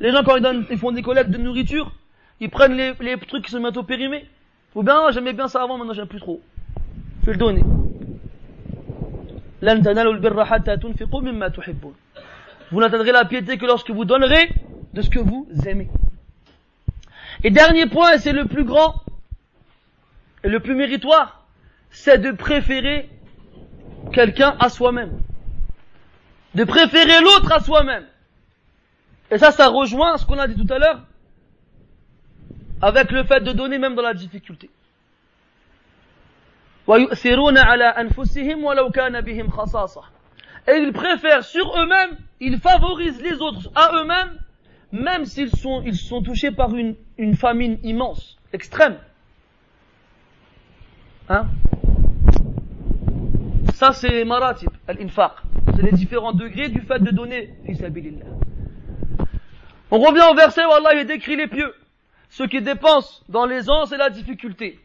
les 0.00 0.10
gens, 0.10 0.24
quand 0.24 0.36
ils 0.36 0.42
donnent, 0.42 0.66
ils 0.70 0.78
font 0.78 0.90
des 0.90 1.02
collectes 1.02 1.30
de 1.30 1.38
nourriture, 1.38 1.92
ils 2.40 2.50
prennent 2.50 2.74
les, 2.74 2.94
trucs 3.28 3.44
qui 3.44 3.50
sont 3.50 3.60
bientôt 3.60 3.82
périmés. 3.82 4.26
Ou 4.74 4.82
bien, 4.82 5.10
j'aimais 5.12 5.34
bien 5.34 5.46
ça 5.46 5.62
avant, 5.62 5.78
maintenant 5.78 5.92
j'aime 5.92 6.08
plus 6.08 6.20
trop. 6.20 6.40
Je 7.20 7.26
vais 7.26 7.32
le 7.32 7.38
donner. 7.38 7.62
Vous 12.70 12.80
n'atteindrez 12.80 13.12
la 13.12 13.24
piété 13.24 13.58
que 13.58 13.66
lorsque 13.66 13.90
vous 13.90 14.04
donnerez 14.04 14.48
de 14.92 15.02
ce 15.02 15.10
que 15.10 15.18
vous 15.18 15.48
aimez. 15.66 15.88
Et 17.42 17.50
dernier 17.50 17.86
point, 17.86 18.12
et 18.12 18.18
c'est 18.18 18.32
le 18.32 18.46
plus 18.46 18.64
grand, 18.64 19.02
et 20.44 20.48
le 20.48 20.60
plus 20.60 20.74
méritoire, 20.74 21.46
c'est 21.90 22.18
de 22.18 22.32
préférer 22.32 23.08
quelqu'un 24.12 24.56
à 24.60 24.68
soi-même. 24.68 25.20
De 26.54 26.64
préférer 26.64 27.20
l'autre 27.20 27.52
à 27.52 27.60
soi-même. 27.60 28.06
Et 29.30 29.38
ça, 29.38 29.52
ça 29.52 29.68
rejoint 29.68 30.16
ce 30.16 30.26
qu'on 30.26 30.38
a 30.38 30.48
dit 30.48 30.56
tout 30.56 30.72
à 30.72 30.78
l'heure, 30.78 31.02
avec 32.82 33.10
le 33.10 33.24
fait 33.24 33.40
de 33.40 33.52
donner 33.52 33.78
même 33.78 33.94
dans 33.94 34.02
la 34.02 34.14
difficulté. 34.14 34.70
Et 36.88 37.06
ils 40.76 40.92
préfèrent 40.92 41.44
sur 41.44 41.78
eux-mêmes, 41.78 42.16
ils 42.40 42.58
favorisent 42.58 43.20
les 43.22 43.40
autres 43.40 43.70
à 43.74 43.92
eux-mêmes, 43.94 44.38
même 44.92 45.24
s'ils 45.26 45.54
sont, 45.54 45.82
ils 45.84 45.96
sont 45.96 46.22
touchés 46.22 46.50
par 46.50 46.74
une, 46.74 46.96
famine 47.34 47.78
immense, 47.82 48.38
extrême. 48.52 48.96
Hein? 51.28 51.46
Ça 53.74 53.92
c'est 53.92 54.24
maratib, 54.24 54.70
al-infaq. 54.88 55.32
C'est 55.76 55.82
les 55.82 55.92
différents 55.92 56.32
degrés 56.32 56.68
du 56.68 56.80
fait 56.80 56.98
de 56.98 57.10
donner, 57.10 57.54
On 59.90 59.98
revient 59.98 60.26
au 60.30 60.34
verset 60.34 60.64
où 60.64 60.72
Allah 60.72 61.04
décrit 61.04 61.36
les 61.36 61.46
pieux. 61.46 61.74
Ceux 62.30 62.46
qui 62.46 62.62
dépensent 62.62 63.22
dans 63.28 63.46
l'aisance 63.46 63.92
et 63.92 63.96
la 63.96 64.10
difficulté 64.10 64.78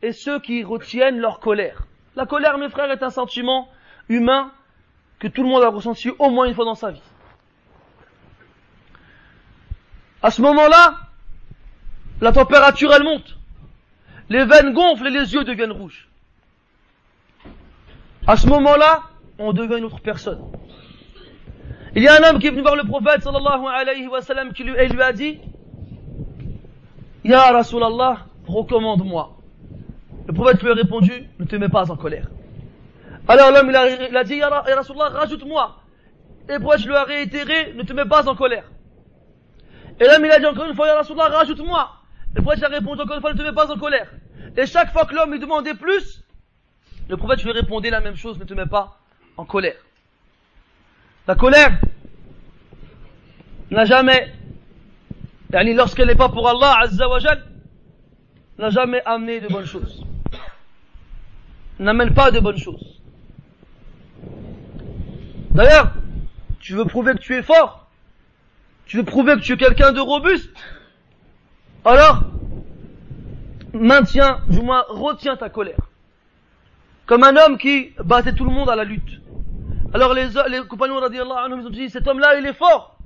et 0.00 0.12
ceux 0.12 0.38
qui 0.40 0.62
retiennent 0.62 1.18
leur 1.18 1.40
colère. 1.40 1.86
La 2.14 2.24
colère, 2.26 2.58
mes 2.58 2.68
frères, 2.68 2.90
est 2.90 3.02
un 3.02 3.10
sentiment 3.10 3.68
humain 4.08 4.52
que 5.18 5.28
tout 5.28 5.42
le 5.42 5.48
monde 5.48 5.62
a 5.62 5.68
ressenti 5.68 6.10
au 6.18 6.30
moins 6.30 6.46
une 6.46 6.54
fois 6.54 6.64
dans 6.64 6.74
sa 6.74 6.90
vie. 6.90 7.02
À 10.22 10.30
ce 10.30 10.42
moment-là, 10.42 10.94
la 12.20 12.32
température, 12.32 12.92
elle 12.92 13.04
monte. 13.04 13.36
Les 14.28 14.44
veines 14.44 14.72
gonflent 14.72 15.06
et 15.06 15.10
les 15.10 15.32
yeux 15.32 15.44
deviennent 15.44 15.72
rouges. 15.72 16.08
À 18.26 18.36
ce 18.36 18.46
moment-là, 18.48 19.02
on 19.38 19.52
devient 19.52 19.78
une 19.78 19.84
autre 19.84 20.00
personne. 20.00 20.42
Il 21.94 22.02
y 22.02 22.08
a 22.08 22.14
un 22.14 22.28
homme 22.28 22.38
qui 22.38 22.48
est 22.48 22.50
venu 22.50 22.62
voir 22.62 22.76
le 22.76 22.84
prophète 22.84 23.22
sallallahu 23.22 23.66
alayhi 23.66 24.06
wa 24.06 24.20
sallam 24.20 24.52
qui 24.52 24.62
et 24.62 24.88
lui 24.88 25.02
a 25.02 25.12
dit 25.12 25.38
Ya 27.24 27.50
Rasulallah, 27.52 28.26
recommande-moi. 28.46 29.36
Le 30.26 30.32
prophète 30.32 30.62
lui 30.62 30.70
a 30.70 30.74
répondu, 30.74 31.28
ne 31.38 31.44
te 31.44 31.56
mets 31.56 31.68
pas 31.68 31.90
en 31.90 31.96
colère. 31.96 32.28
Alors 33.28 33.50
l'homme, 33.52 33.68
il 33.68 33.76
a, 33.76 34.08
il 34.08 34.16
a 34.16 34.24
dit, 34.24 34.36
Ya 34.36 34.48
Rasulallah, 34.48 35.10
rajoute-moi. 35.10 35.76
Et 36.48 36.58
prophète 36.58 36.86
lui 36.86 36.94
a 36.94 37.04
réitéré, 37.04 37.74
ne 37.74 37.82
te 37.82 37.92
mets 37.92 38.06
pas 38.06 38.26
en 38.26 38.34
colère. 38.34 38.64
Et 40.00 40.04
l'homme, 40.04 40.24
il 40.24 40.30
a 40.30 40.38
dit 40.38 40.46
encore 40.46 40.64
une 40.64 40.74
fois, 40.74 40.86
Ya 40.86 40.96
Rasulallah, 40.96 41.36
rajoute-moi. 41.36 41.92
Le 42.34 42.42
prophète 42.42 42.64
a 42.64 42.68
répondu 42.68 43.02
encore 43.02 43.16
une 43.16 43.20
fois, 43.20 43.32
ne 43.34 43.38
te 43.38 43.42
mets 43.42 43.52
pas 43.52 43.70
en 43.70 43.78
colère. 43.78 44.10
Et 44.56 44.66
chaque 44.66 44.92
fois 44.92 45.04
que 45.04 45.14
l'homme 45.14 45.32
lui 45.32 45.38
demandait 45.38 45.74
plus, 45.74 46.24
le 47.08 47.16
prophète 47.16 47.44
lui 47.44 47.52
répondait 47.52 47.90
la 47.90 48.00
même 48.00 48.16
chose, 48.16 48.38
ne 48.38 48.44
te 48.44 48.54
mets 48.54 48.66
pas 48.66 48.98
en 49.36 49.44
colère. 49.44 49.76
La 51.26 51.34
colère 51.34 51.78
n'a 53.70 53.84
jamais 53.84 54.32
lorsqu'elle 55.50 56.08
n'est 56.08 56.14
pas 56.14 56.28
pour 56.28 56.48
Allah 56.48 56.78
Azza 56.80 57.06
n'a 58.58 58.70
jamais 58.70 59.02
amené 59.04 59.40
de 59.40 59.48
bonnes 59.48 59.66
choses. 59.66 60.04
N'amène 61.78 62.12
pas 62.14 62.30
de 62.30 62.40
bonnes 62.40 62.58
choses. 62.58 63.00
D'ailleurs, 65.58 65.90
tu 66.60 66.74
veux 66.74 66.84
prouver 66.84 67.14
que 67.14 67.18
tu 67.18 67.34
es 67.34 67.42
fort, 67.42 67.88
tu 68.86 68.96
veux 68.96 69.02
prouver 69.02 69.34
que 69.34 69.40
tu 69.40 69.54
es 69.54 69.56
quelqu'un 69.56 69.90
de 69.90 69.98
robuste, 69.98 70.56
alors, 71.84 72.22
maintiens, 73.72 74.38
du 74.48 74.60
moins, 74.60 74.84
retiens 74.88 75.36
ta 75.36 75.48
colère. 75.48 75.80
Comme 77.06 77.24
un 77.24 77.34
homme 77.36 77.58
qui 77.58 77.92
battait 77.98 78.34
tout 78.34 78.44
le 78.44 78.52
monde 78.52 78.70
à 78.70 78.76
la 78.76 78.84
lutte. 78.84 79.20
Alors 79.92 80.14
les, 80.14 80.28
compagnons, 80.68 81.00
radiallahu 81.00 81.60
ils 81.60 81.66
ont 81.66 81.70
dit, 81.70 81.90
cet 81.90 82.06
homme-là, 82.06 82.38
il 82.38 82.46
est 82.46 82.52
fort. 82.52 82.96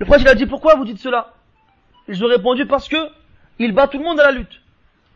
Le 0.00 0.06
prophète 0.06 0.22
il 0.22 0.28
a 0.28 0.34
dit 0.34 0.46
pourquoi 0.46 0.74
vous 0.74 0.84
dites 0.84 0.98
cela? 0.98 1.34
Ils 2.08 2.24
ont 2.24 2.26
répondu 2.26 2.66
parce 2.66 2.88
que 2.88 2.96
il 3.60 3.72
bat 3.72 3.86
tout 3.86 3.98
le 3.98 4.04
monde 4.04 4.18
à 4.18 4.24
la 4.24 4.32
lutte. 4.32 4.60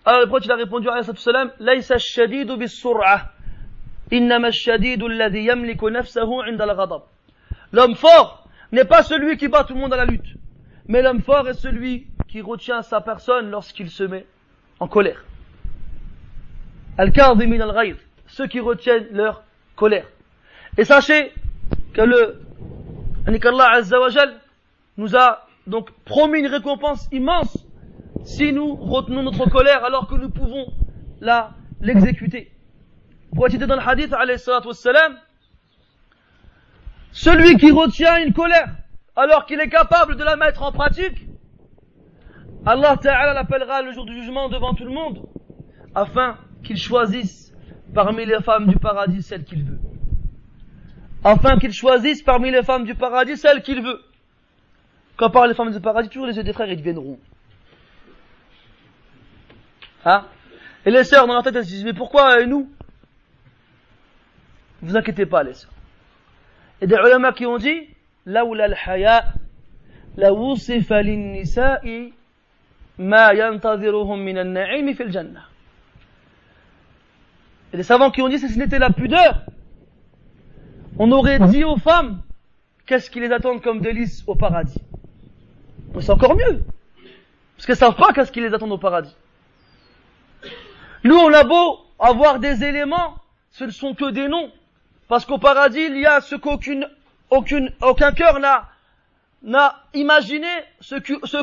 Alors 0.04 0.20
le 0.20 0.28
prophète 0.28 0.46
il 0.46 0.52
a 0.52 0.56
répondu 0.56 0.88
à 0.88 1.02
salam 1.02 1.50
"Laysa 1.58 1.96
ash-shadidu 1.96 2.56
bis-sur'ah, 2.56 3.32
innama 4.10 4.48
ash-shadidu 4.48 5.06
alladhi 5.06 5.44
yamliku 5.44 5.90
nafsahu 5.90 6.42
'inda 6.46 6.64
al-ghadab." 6.64 7.02
L'homme 7.72 7.94
fort 7.94 8.48
n'est 8.72 8.84
pas 8.84 9.02
celui 9.02 9.36
qui 9.36 9.48
bat 9.48 9.64
tout 9.64 9.74
le 9.74 9.80
monde 9.80 9.92
à 9.92 9.96
la 9.96 10.04
lutte, 10.04 10.34
mais 10.88 11.02
l'homme 11.02 11.22
fort 11.22 11.48
est 11.48 11.54
celui 11.54 12.06
qui 12.28 12.40
retient 12.40 12.82
sa 12.82 13.00
personne 13.00 13.50
lorsqu'il 13.50 13.90
se 13.90 14.04
met 14.04 14.26
en 14.80 14.88
colère. 14.88 15.24
Al-kadhimin 16.98 17.60
al-ghayz, 17.60 17.96
ceux 18.26 18.46
qui 18.46 18.60
retiennent 18.60 19.06
leur 19.12 19.44
colère. 19.74 20.06
Et 20.78 20.84
sachez 20.84 21.32
que 21.92 22.02
le 22.02 22.40
qu'Allah 23.40 23.72
Azza 23.72 23.98
nous 24.96 25.16
a 25.16 25.46
donc 25.66 25.90
promis 26.04 26.40
une 26.40 26.46
récompense 26.46 27.08
immense 27.12 27.66
si 28.24 28.52
nous 28.52 28.74
retenons 28.74 29.22
notre 29.22 29.48
colère 29.50 29.84
alors 29.84 30.08
que 30.08 30.14
nous 30.14 30.30
pouvons 30.30 30.66
l'exécuter. 31.80 32.52
Pour 33.34 33.46
être 33.46 33.56
dans 33.58 33.76
le 33.76 33.88
hadith, 33.88 34.12
wassalam, 34.12 35.18
celui 37.12 37.56
qui 37.56 37.70
retient 37.70 38.18
une 38.18 38.32
colère 38.32 38.68
alors 39.14 39.46
qu'il 39.46 39.60
est 39.60 39.68
capable 39.68 40.16
de 40.16 40.24
la 40.24 40.36
mettre 40.36 40.62
en 40.62 40.72
pratique, 40.72 41.26
Allah 42.64 42.96
Ta'ala 42.96 43.32
l'appellera 43.32 43.82
le 43.82 43.92
jour 43.92 44.04
du 44.04 44.14
jugement 44.14 44.48
devant 44.48 44.74
tout 44.74 44.84
le 44.84 44.90
monde 44.90 45.26
afin 45.94 46.36
qu'il 46.62 46.76
choisisse 46.76 47.54
parmi 47.94 48.26
les 48.26 48.42
femmes 48.42 48.66
du 48.66 48.76
paradis 48.76 49.22
celle 49.22 49.44
qu'il 49.44 49.64
veut. 49.64 49.78
Afin 51.24 51.58
qu'il 51.58 51.72
choisisse 51.72 52.22
parmi 52.22 52.50
les 52.50 52.62
femmes 52.62 52.84
du 52.84 52.94
paradis 52.94 53.36
celle 53.36 53.62
qu'il 53.62 53.82
veut. 53.82 54.00
Quand 55.16 55.28
on 55.28 55.30
parle 55.30 55.48
des 55.48 55.54
femmes 55.54 55.72
du 55.72 55.80
paradis, 55.80 56.08
toujours 56.08 56.26
les 56.26 56.36
yeux 56.36 56.42
des 56.44 56.52
frères, 56.52 56.70
ils 56.70 56.76
deviennent 56.76 57.16
Hein? 60.04 60.24
Et 60.84 60.90
les 60.90 61.02
sœurs, 61.02 61.26
dans 61.26 61.34
leur 61.34 61.42
tête, 61.42 61.56
elles 61.56 61.64
se 61.64 61.70
disent, 61.70 61.84
mais 61.84 61.94
pourquoi 61.94 62.38
euh, 62.38 62.46
nous? 62.46 62.70
Ne 64.81 64.89
vous 64.89 64.97
inquiétez 64.97 65.25
pas, 65.25 65.43
les 65.43 65.53
sœurs. 65.53 65.71
Et 66.81 66.87
des 66.87 66.95
ulama 66.95 67.31
qui 67.33 67.45
ont 67.45 67.57
dit, 67.57 67.87
لولا 68.25 68.65
الحياء 68.65 69.33
لوصف 70.17 70.93
للنساء 70.93 72.11
ما 72.97 73.29
ينتظرهم 73.31 74.19
من 74.19 74.37
النعيم 74.37 74.93
في 74.93 75.03
الجنة. 75.03 75.41
Et 77.73 77.77
des 77.77 77.83
savants 77.83 78.11
qui 78.11 78.21
ont 78.21 78.29
dit, 78.29 78.37
si 78.37 78.49
ce 78.49 78.59
n'était 78.59 78.79
la 78.79 78.89
pudeur, 78.89 79.45
on 80.99 81.11
aurait 81.11 81.39
dit 81.39 81.63
aux 81.63 81.77
femmes, 81.77 82.21
qu'est-ce 82.85 83.09
qui 83.09 83.21
les 83.21 83.31
attend 83.31 83.59
comme 83.59 83.79
délices 83.79 84.23
au 84.27 84.35
paradis 84.35 84.81
c'est 85.99 86.11
encore 86.11 86.35
mieux. 86.35 86.63
Parce 87.55 87.65
qu'elles 87.65 87.75
savent 87.75 87.95
pas 87.95 88.13
qu'est-ce 88.13 88.31
qui 88.31 88.39
les 88.39 88.53
attend 88.53 88.69
au 88.69 88.77
paradis. 88.77 89.15
Nous, 91.03 91.15
on 91.15 91.33
a 91.33 91.43
beau 91.43 91.79
avoir 91.99 92.39
des 92.39 92.63
éléments, 92.63 93.15
ce 93.51 93.65
ne 93.65 93.71
sont 93.71 93.93
que 93.93 94.11
des 94.11 94.27
noms. 94.27 94.51
Parce 95.08 95.24
qu'au 95.24 95.38
paradis, 95.38 95.84
il 95.84 95.98
y 95.98 96.06
a 96.06 96.20
ce 96.20 96.34
qu'aucune, 96.34 96.88
aucune, 97.30 97.72
aucun 97.80 98.12
cœur 98.12 98.40
n'a, 98.40 99.82
imaginé, 99.94 100.48
ce 100.80 100.96
que, 100.96 101.14
ce 101.24 101.36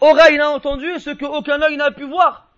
oreille 0.00 0.36
n'a 0.36 0.50
entendu 0.50 0.86
ce 0.98 1.10
que 1.10 1.24
aucun 1.24 1.60
œil 1.62 1.76
n'a 1.76 1.90
pu 1.90 2.04
voir. 2.04 2.48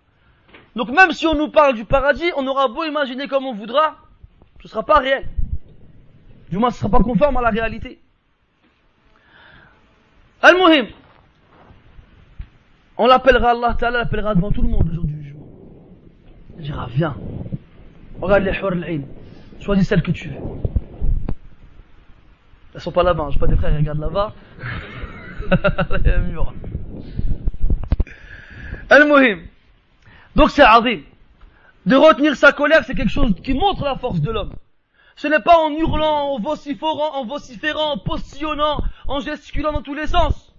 Donc 0.76 0.90
même 0.90 1.12
si 1.12 1.26
on 1.26 1.34
nous 1.34 1.48
parle 1.48 1.74
du 1.74 1.84
paradis, 1.84 2.30
on 2.36 2.46
aura 2.46 2.68
beau 2.68 2.84
imaginer 2.84 3.28
comme 3.28 3.46
on 3.46 3.54
voudra, 3.54 3.96
ce 4.60 4.66
ne 4.66 4.70
sera 4.70 4.82
pas 4.82 4.98
réel. 4.98 5.26
Du 6.50 6.58
moins, 6.58 6.70
ce 6.70 6.76
ne 6.76 6.80
sera 6.80 6.98
pas 6.98 7.04
conforme 7.04 7.36
à 7.36 7.42
la 7.42 7.50
réalité. 7.50 8.00
Al-Muhim. 10.42 10.88
On 12.96 13.06
l'appellera, 13.06 13.50
Allah 13.50 13.76
Ta'ala 13.78 14.00
l'appellera 14.00 14.34
devant 14.34 14.52
tout 14.52 14.62
le 14.62 14.68
monde 14.68 14.88
le 14.88 14.94
jour 14.94 15.04
du 15.04 15.22
jugement. 15.22 15.46
Il 16.58 16.64
dira, 16.64 16.86
viens. 16.90 17.16
Regarde 18.20 18.44
les 18.44 18.52
hur 18.52 18.70
Choisis 19.64 19.88
celle 19.88 20.02
que 20.02 20.10
tu 20.10 20.28
veux. 20.28 20.36
Elles 22.74 22.80
sont 22.82 22.92
pas 22.92 23.02
là-bas, 23.02 23.28
je 23.30 23.38
pas 23.38 23.46
des 23.46 23.56
frères, 23.56 23.72
ils 23.72 23.78
regardent 23.78 24.00
là-bas. 24.00 24.34
Il 25.50 26.06
y 26.06 26.10
a 26.10 26.16
un 26.16 26.18
mur. 26.18 26.52
Al-Muhim. 28.90 29.40
Donc 30.36 30.50
c'est 30.50 30.62
azim. 30.62 31.00
De 31.86 31.96
retenir 31.96 32.36
sa 32.36 32.52
colère, 32.52 32.84
c'est 32.84 32.94
quelque 32.94 33.10
chose 33.10 33.34
qui 33.42 33.54
montre 33.54 33.84
la 33.84 33.96
force 33.96 34.20
de 34.20 34.30
l'homme. 34.30 34.52
Ce 35.16 35.28
n'est 35.28 35.40
pas 35.40 35.56
en 35.56 35.70
hurlant, 35.70 36.34
en 36.34 36.40
vociférant, 36.40 37.14
en 37.14 37.24
vociférant, 37.24 37.92
en 37.92 37.98
postillonnant, 37.98 38.82
en 39.06 39.20
gesticulant 39.20 39.72
dans 39.72 39.82
tous 39.82 39.94
les 39.94 40.08
sens, 40.08 40.54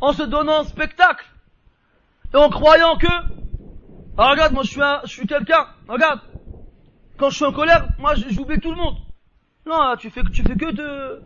en 0.00 0.12
se 0.12 0.22
donnant 0.22 0.60
un 0.60 0.64
spectacle, 0.64 1.24
et 2.34 2.36
en 2.36 2.50
croyant 2.50 2.96
que, 2.96 3.06
ah, 4.18 4.30
regarde, 4.30 4.52
moi 4.52 4.62
je 4.64 4.70
suis 4.70 4.80
je 5.04 5.10
suis 5.10 5.26
quelqu'un, 5.26 5.66
regarde, 5.88 6.20
quand 7.16 7.30
je 7.30 7.36
suis 7.36 7.44
en 7.44 7.52
colère, 7.52 7.88
moi 7.98 8.14
j'oublie 8.14 8.60
tout 8.60 8.70
le 8.70 8.76
monde. 8.76 8.96
Non, 9.66 9.96
tu 9.98 10.10
fais, 10.10 10.22
tu 10.32 10.42
fais 10.42 10.54
que 10.54 10.72
de, 10.72 11.22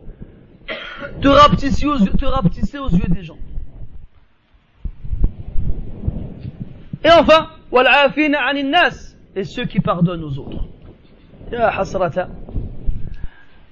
te 1.21 1.27
rapetisser 1.27 1.85
aux, 1.85 1.97
te 1.99 2.77
aux 2.79 2.89
yeux 2.89 3.07
des 3.09 3.23
gens. 3.23 3.37
Et 7.03 7.11
enfin, 7.11 7.49
et 9.35 9.43
ceux 9.43 9.65
qui 9.65 9.79
pardonnent 9.79 10.23
aux 10.23 10.37
autres. 10.37 10.65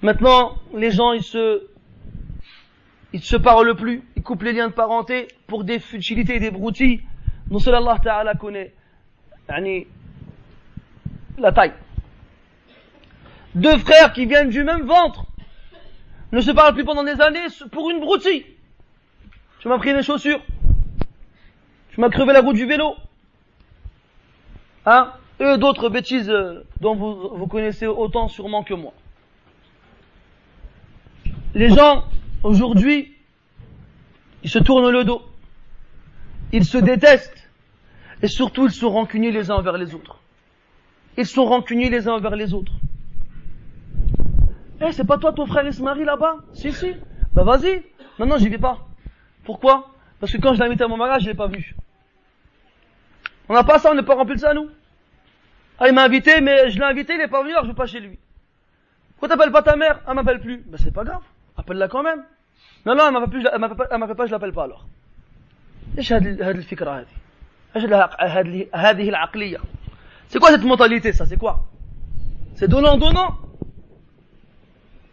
Maintenant, 0.02 0.56
les 0.74 0.92
gens, 0.92 1.14
ils 1.14 1.24
se, 1.24 1.64
ils 3.14 3.22
se 3.22 3.38
parlent 3.38 3.76
plus, 3.76 4.04
ils 4.16 4.24
coupent 4.24 4.44
les 4.44 4.54
liens 4.54 4.68
de 4.68 4.74
parenté 4.74 5.28
pour 5.48 5.64
des 5.64 5.80
futilités 5.80 6.36
et 6.36 6.40
des 6.40 6.52
broutilles 6.52 7.02
dont 7.48 7.60
seul 7.60 7.76
Allah 7.76 7.98
Ta'ala 8.02 8.36
connaît 8.36 8.74
la 11.38 11.52
taille. 11.52 11.74
Deux 13.56 13.78
frères 13.80 14.14
qui 14.14 14.26
viennent 14.26 14.50
du 14.50 14.64
même 14.64 14.86
ventre 14.86 15.26
ne 16.32 16.42
se 16.42 16.52
parlent 16.52 16.74
plus 16.74 16.86
pendant 16.86 17.04
des 17.04 17.20
années 17.22 17.48
pour 17.72 17.90
une 17.90 18.00
broutille. 18.00 18.46
Tu 19.60 19.68
m'as 19.68 19.78
pris 19.78 19.94
les 19.94 20.04
chaussures. 20.04 20.42
Tu 21.90 22.00
m'as 22.00 22.10
crevé 22.10 22.34
la 22.34 22.42
roue 22.42 22.54
du 22.54 22.66
vélo. 22.66 22.96
Hein? 24.86 25.12
Et 25.40 25.58
d'autres 25.58 25.90
bêtises 25.90 26.30
euh, 26.30 26.66
dont 26.82 26.96
vous, 26.96 27.30
vous 27.36 27.48
connaissez 27.48 27.88
autant 27.88 28.28
sûrement 28.28 28.64
que 28.64 28.74
moi. 28.74 28.94
Les 31.56 31.70
gens, 31.70 32.06
aujourd'hui, 32.44 33.14
ils 34.44 34.50
se 34.50 34.60
tournent 34.60 34.90
le 34.90 35.04
dos. 35.04 35.22
Ils 36.52 36.66
se 36.66 36.78
détestent. 36.78 37.50
Et 38.22 38.28
surtout, 38.28 38.66
ils 38.66 38.72
sont 38.72 38.90
rancuniers 38.90 39.32
les 39.32 39.50
uns 39.50 39.56
envers 39.56 39.78
les 39.78 39.96
autres. 39.96 40.20
Ils 41.18 41.26
sont 41.26 41.46
rancuniers 41.46 41.90
les 41.90 42.08
uns 42.08 42.14
envers 42.14 42.36
les 42.36 42.54
autres. 42.54 42.74
Eh, 44.81 44.93
c'est 44.93 45.05
pas 45.05 45.19
toi 45.19 45.33
ton 45.33 45.47
frère 45.47 45.65
il 45.67 45.73
se 45.73 45.83
marie 45.83 46.05
là-bas 46.05 46.37
Si, 46.53 46.73
si. 46.73 46.95
Bah 47.33 47.45
vas-y. 47.45 47.83
Non, 48.19 48.27
non, 48.27 48.39
j'y 48.39 48.49
vais 48.49 48.59
pas. 48.59 48.79
Pourquoi 49.45 49.91
Parce 50.21 50.33
que 50.33 50.39
quand 50.39 50.55
je 50.55 50.61
l'ai 50.61 50.67
invité 50.67 50.85
à 50.85 50.89
mon 50.89 50.97
mariage, 50.97 51.23
je 51.23 51.29
l'ai 51.29 51.35
pas 51.35 51.47
vu. 51.47 51.75
On 53.49 53.55
n'a 53.55 53.65
pas 53.65 53.79
ça, 53.79 53.91
on 53.91 53.95
n'est 53.95 54.03
pas 54.03 54.15
rempli 54.15 54.35
de 54.37 54.41
ça, 54.41 54.55
nous. 54.55 54.69
Ah, 55.79 55.89
il 55.89 55.95
m'a 55.95 56.05
invité, 56.05 56.41
mais 56.41 56.71
je 56.71 56.79
l'ai 56.79 56.85
invité, 56.85 57.15
il 57.15 57.21
est 57.21 57.29
pas 57.29 57.43
venu, 57.43 57.53
alors 57.53 57.65
je 57.65 57.71
vais 57.71 57.75
pas 57.75 57.87
chez 57.87 58.01
lui. 58.01 58.19
Pourquoi 59.11 59.29
t'appelles 59.29 59.53
pas 59.53 59.63
ta 59.63 59.77
mère 59.77 60.01
Elle 60.09 60.15
m'appelle 60.15 60.41
plus. 60.41 60.65
Bah 60.67 60.79
c'est 60.81 60.93
pas 60.93 61.05
grave. 61.05 61.23
Appelle-la 61.57 61.89
quand 61.89 62.03
même. 62.03 62.25
Non, 62.87 62.95
non, 62.95 63.05
elle 63.07 63.13
m'appelle 63.13 63.31
plus, 63.31 63.47
elle 63.53 63.61
m'appelle 63.61 64.17
pas, 64.17 64.27
je 64.27 64.33
l'appelle 64.33 64.53
pas 64.53 64.65
alors. 64.65 64.87
ايش 65.99 66.13
هذه 66.13 66.51
الفكره 66.51 66.91
هذه 66.91 67.07
ايش 67.77 67.85
هذه 68.75 69.09
العقليه 69.09 69.59
c'est 70.29 70.39
quoi 70.41 70.51
cette 70.51 70.65
mentalité 70.65 71.13
ça 71.13 71.27
c'est 71.27 71.37
quoi 71.37 71.55
c'est 72.55 72.69
donnant 72.69 72.97
donnant 72.97 73.31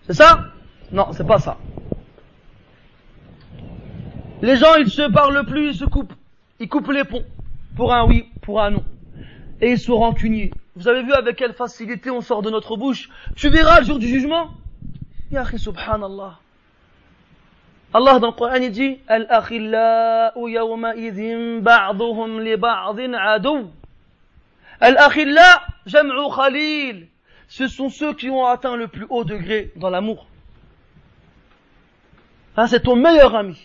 c'est 0.06 0.14
ça? 0.14 0.46
Non 0.92 1.08
c'est 1.12 1.26
pas 1.26 1.38
ça. 1.38 1.56
Les 4.42 4.56
gens 4.56 4.74
ils 4.76 4.90
se 4.90 5.10
parlent 5.10 5.44
plus 5.44 5.70
ils 5.70 5.74
se 5.76 5.84
coupent. 5.84 6.14
Ils 6.60 6.68
coupent 6.68 6.92
les 6.92 7.04
ponts. 7.04 7.24
Pour 7.76 7.92
un 7.92 8.06
oui 8.06 8.28
pour 8.42 8.62
un 8.62 8.70
non. 8.70 8.84
Et 9.60 9.72
ils 9.72 9.78
sont 9.78 9.96
rancuniers. 9.96 10.50
Vous 10.76 10.88
avez 10.88 11.02
vu 11.02 11.12
avec 11.12 11.36
quelle 11.36 11.54
facilité 11.54 12.10
on 12.10 12.20
sort 12.20 12.42
de 12.42 12.50
notre 12.50 12.76
bouche? 12.76 13.08
Tu 13.34 13.48
verras 13.48 13.80
le 13.80 13.86
jour 13.86 13.98
du 13.98 14.06
jugement? 14.08 14.50
Ya 15.30 15.44
subhanallah. 15.44 16.38
Allah 17.94 18.18
dans 18.18 18.28
le 18.28 18.32
Coran 18.32 18.56
il 18.56 18.70
dit 18.70 18.98
Al-akhillau 19.08 20.48
yawma'idhin 20.48 21.60
ba'duhum 21.60 22.40
li 22.40 22.56
ba'dhin 22.56 23.14
adu. 23.14 23.66
Al-akhilla 24.80 25.62
jam'u 25.86 26.28
khalil. 26.34 27.08
Ce 27.48 27.68
sont 27.68 27.88
ceux 27.88 28.14
qui 28.14 28.28
ont 28.30 28.44
atteint 28.44 28.76
le 28.76 28.88
plus 28.88 29.06
haut 29.08 29.24
degré 29.24 29.72
dans 29.76 29.90
l'amour. 29.90 30.26
Hein, 32.56 32.66
c'est 32.66 32.80
ton 32.80 32.96
meilleur 32.96 33.34
ami. 33.34 33.60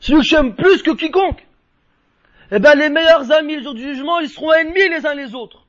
Celui 0.00 0.20
que 0.20 0.26
tu 0.26 0.34
aimes 0.34 0.54
plus 0.54 0.82
que 0.82 0.92
quiconque. 0.92 1.44
Eh 2.50 2.58
bien, 2.58 2.74
les 2.74 2.88
meilleurs 2.88 3.30
amis 3.32 3.56
le 3.56 3.62
jour 3.62 3.74
du 3.74 3.82
jugement, 3.82 4.20
ils 4.20 4.28
seront 4.28 4.52
ennemis 4.52 4.88
les 4.88 5.04
uns 5.06 5.14
les 5.14 5.34
autres. 5.34 5.64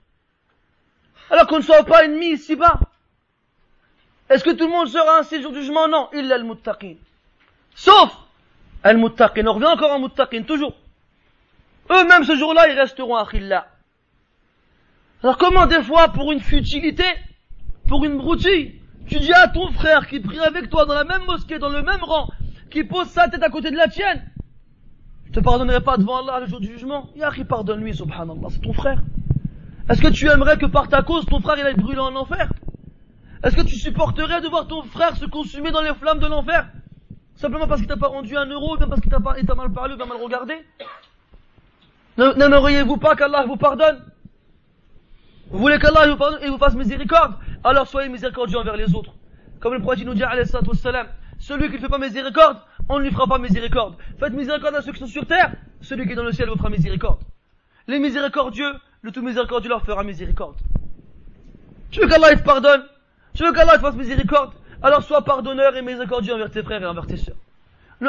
Alors 1.30 1.48
qu'on 1.48 1.58
ne 1.58 1.64
soit 1.64 1.84
pas 1.84 2.06
ennemis 2.06 2.34
ici-bas. 2.34 2.80
Est-ce 4.30 4.44
que 4.44 4.52
tout 4.52 4.66
le 4.66 4.72
monde 4.72 4.88
sera 4.88 5.20
ainsi 5.20 5.38
le 5.38 5.44
jour 5.44 5.52
du 5.52 5.62
jugement? 5.62 5.88
Non. 5.88 6.10
Il 6.14 6.32
al 6.32 6.44
muttaqin. 6.44 6.96
Sauf 7.76 8.16
Al-Muttaqin. 8.84 9.46
On 9.48 9.54
revient 9.54 9.68
encore 9.68 9.92
en 9.92 10.00
Muttaqin, 10.00 10.44
toujours. 10.44 10.74
Eux-mêmes, 11.90 12.24
ce 12.24 12.36
jour-là, 12.36 12.70
ils 12.70 12.80
resteront 12.80 13.16
Akhilla. 13.16 13.68
Alors 15.22 15.38
comment 15.38 15.68
des 15.68 15.84
fois, 15.84 16.10
pour 16.10 16.32
une 16.32 16.40
futilité, 16.40 17.04
pour 17.88 18.06
une 18.06 18.18
broutille, 18.18 18.80
tu 19.08 19.20
dis 19.20 19.34
à 19.34 19.48
ton 19.48 19.70
frère 19.72 20.08
qui 20.08 20.20
prie 20.20 20.40
avec 20.40 20.70
toi 20.70 20.86
dans 20.86 20.94
la 20.94 21.04
même 21.04 21.26
mosquée, 21.26 21.60
dans 21.60 21.70
le 21.70 21.82
même 21.82 22.04
rang, 22.04 22.30
qui 22.72 22.84
pose 22.84 23.08
sa 23.08 23.28
tête 23.28 23.44
à 23.44 23.50
côté 23.50 23.72
de 23.72 23.76
la 23.76 23.88
tienne, 23.88 24.24
je 25.28 25.34
te 25.34 25.40
pardonnerai 25.42 25.82
pas 25.82 25.98
devant 25.98 26.18
Allah 26.18 26.40
le 26.40 26.48
jour 26.48 26.60
du 26.60 26.68
jugement. 26.68 27.10
Yahri, 27.16 27.44
pardonne-lui, 27.44 27.94
subhanallah, 27.94 28.48
c'est 28.50 28.62
ton 28.62 28.74
frère. 28.74 29.02
Est-ce 29.90 30.02
que 30.02 30.08
tu 30.08 30.28
aimerais 30.28 30.58
que 30.58 30.66
par 30.66 30.88
ta 30.88 31.02
cause, 31.02 31.26
ton 31.26 31.40
frère 31.40 31.58
il 31.60 31.66
aille 31.66 31.76
brûler 31.76 32.00
en 32.00 32.16
enfer? 32.16 32.50
Est-ce 33.44 33.56
que 33.56 33.62
tu 33.62 33.76
supporterais 33.76 34.42
de 34.42 34.48
voir 34.48 34.68
ton 34.68 34.84
frère 34.84 35.16
se 35.18 35.26
consumer 35.26 35.72
dans 35.72 35.82
les 35.82 35.94
flammes 35.96 36.20
de 36.20 36.28
l'enfer? 36.28 36.68
Simplement 37.36 37.68
parce 37.68 37.82
qu'il 37.82 37.90
t'a 37.90 37.98
pas 37.98 38.08
rendu 38.08 38.38
un 38.38 38.46
euro, 38.46 38.78
bien 38.78 38.88
parce 38.88 39.02
qu'il 39.02 39.12
t'a 39.12 39.20
mal 39.56 39.72
parlé, 39.72 39.96
bien 39.96 40.06
mal 40.06 40.18
regardé? 40.18 40.56
N'aimeriez-vous 42.18 42.98
pas 42.98 43.16
qu'Allah 43.16 43.46
vous 43.46 43.56
pardonne? 43.56 44.04
Vous 45.52 45.60
voulez 45.60 45.80
qu'Allah 45.80 46.08
vous 46.08 46.52
vous 46.52 46.58
fasse 46.58 46.76
miséricorde 46.76 47.36
Alors 47.64 47.88
soyez 47.88 48.10
miséricordieux 48.10 48.58
envers 48.58 48.76
les 48.76 48.94
autres. 48.94 49.14
Comme 49.60 49.74
le 49.74 49.82
prophète 49.82 50.06
nous 50.06 50.14
dit, 50.14 50.24
celui 51.40 51.70
qui 51.70 51.76
ne 51.76 51.80
fait 51.80 51.90
pas 51.90 51.98
miséricorde, 51.98 52.58
on 52.88 53.00
ne 53.00 53.04
lui 53.04 53.12
fera 53.12 53.26
pas 53.26 53.40
miséricorde. 53.40 53.96
Faites 54.20 54.34
miséricorde 54.34 54.76
à 54.76 54.82
ceux 54.82 54.92
qui 54.92 55.00
sont 55.00 55.08
sur 55.08 55.26
terre, 55.26 55.54
celui 55.82 56.06
qui 56.06 56.14
est 56.14 56.16
dans 56.16 56.24
le 56.24 56.32
ciel 56.32 56.50
vous 56.50 56.58
fera 56.58 56.70
miséricorde. 56.70 57.20
Les 57.88 58.00
miséricordieux, 58.00 58.74
le 59.02 59.12
tout 59.12 59.22
miséricordieux 59.22 59.70
leur 59.70 59.84
fera 59.84 60.04
miséricorde. 60.04 60.56
Tu 61.90 62.00
veux 62.02 62.08
qu'Allah 62.08 62.36
te 62.36 62.44
pardonne? 62.44 62.84
Tu 63.34 63.44
veux 63.44 63.52
qu'Allah 63.52 63.78
te 63.78 63.82
fasse 63.82 63.96
miséricorde? 63.96 64.54
Alors 64.82 65.04
sois 65.04 65.24
pardonneur 65.24 65.76
et 65.76 65.82
miséricordieux 65.82 66.34
envers 66.36 66.52
tes 66.52 66.62
frères 66.62 66.82
et 66.82 66.86
envers 66.86 67.08
tes 67.08 67.18
sœurs. 67.18 67.36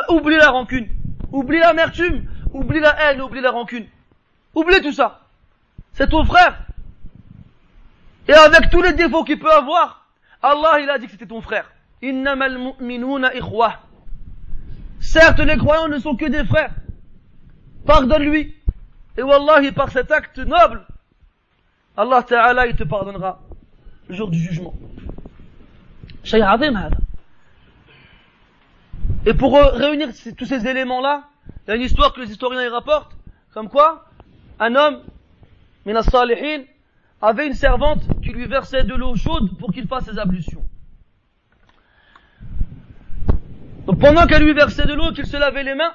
Oublie 0.08 0.36
la 0.36 0.50
rancune. 0.50 0.88
Oublie 1.32 1.58
l'amertume. 1.58 2.28
Oublie 2.52 2.80
la 2.80 3.10
haine. 3.10 3.20
Oublie 3.22 3.40
la 3.40 3.50
rancune. 3.50 3.86
Oublie 4.54 4.80
tout 4.82 4.92
ça. 4.92 5.20
C'est 5.92 6.08
ton 6.10 6.24
frère. 6.24 6.66
Et 8.31 8.32
avec 8.32 8.70
tous 8.70 8.81
les 8.81 8.93
défauts 8.93 9.24
qu'il 9.24 9.40
peut 9.40 9.51
avoir, 9.51 10.07
Allah 10.40 10.78
il 10.81 10.89
a 10.89 10.98
dit 10.98 11.07
que 11.07 11.11
c'était 11.11 11.27
ton 11.27 11.40
frère. 11.40 11.69
Certes, 15.01 15.40
les 15.40 15.57
croyants 15.57 15.89
ne 15.89 15.98
sont 15.98 16.15
que 16.15 16.27
des 16.27 16.44
frères. 16.44 16.70
Pardonne-lui. 17.85 18.55
Et 19.19 19.23
Wallahi, 19.23 19.73
par 19.73 19.90
cet 19.90 20.12
acte 20.12 20.39
noble, 20.39 20.86
Allah 21.97 22.23
Ta'ala, 22.23 22.69
il 22.69 22.77
te 22.77 22.85
pardonnera 22.85 23.40
le 24.09 24.15
jour 24.15 24.31
du 24.31 24.39
jugement. 24.39 24.74
Et 29.27 29.35
pour 29.35 29.59
réunir 29.61 30.11
tous 30.39 30.47
ces 30.47 30.69
éléments-là, 30.69 31.24
il 31.66 31.70
y 31.70 31.73
a 31.73 31.77
une 31.77 31.82
histoire 31.82 32.12
que 32.12 32.20
les 32.20 32.31
historiens 32.31 32.62
y 32.62 32.69
rapportent, 32.69 33.16
comme 33.52 33.69
quoi 33.69 34.05
un 34.61 34.77
homme, 34.77 35.01
Minas 35.85 36.05
Salihin, 36.05 36.62
avait 37.20 37.47
une 37.47 37.55
servante 37.55 38.02
qui 38.22 38.30
lui 38.30 38.47
versait 38.47 38.84
de 38.84 38.94
l'eau 38.94 39.14
chaude 39.14 39.56
pour 39.59 39.72
qu'il 39.72 39.86
fasse 39.86 40.05
ses 40.05 40.18
ablutions. 40.18 40.62
Donc 43.86 43.98
pendant 43.98 44.26
qu'elle 44.26 44.44
lui 44.44 44.55
versait 44.55 44.86
de 44.86 44.94
l'eau, 44.94 45.12
qu'il 45.12 45.26
se 45.26 45.36
lavait 45.36 45.64
les 45.64 45.74
mains, 45.74 45.92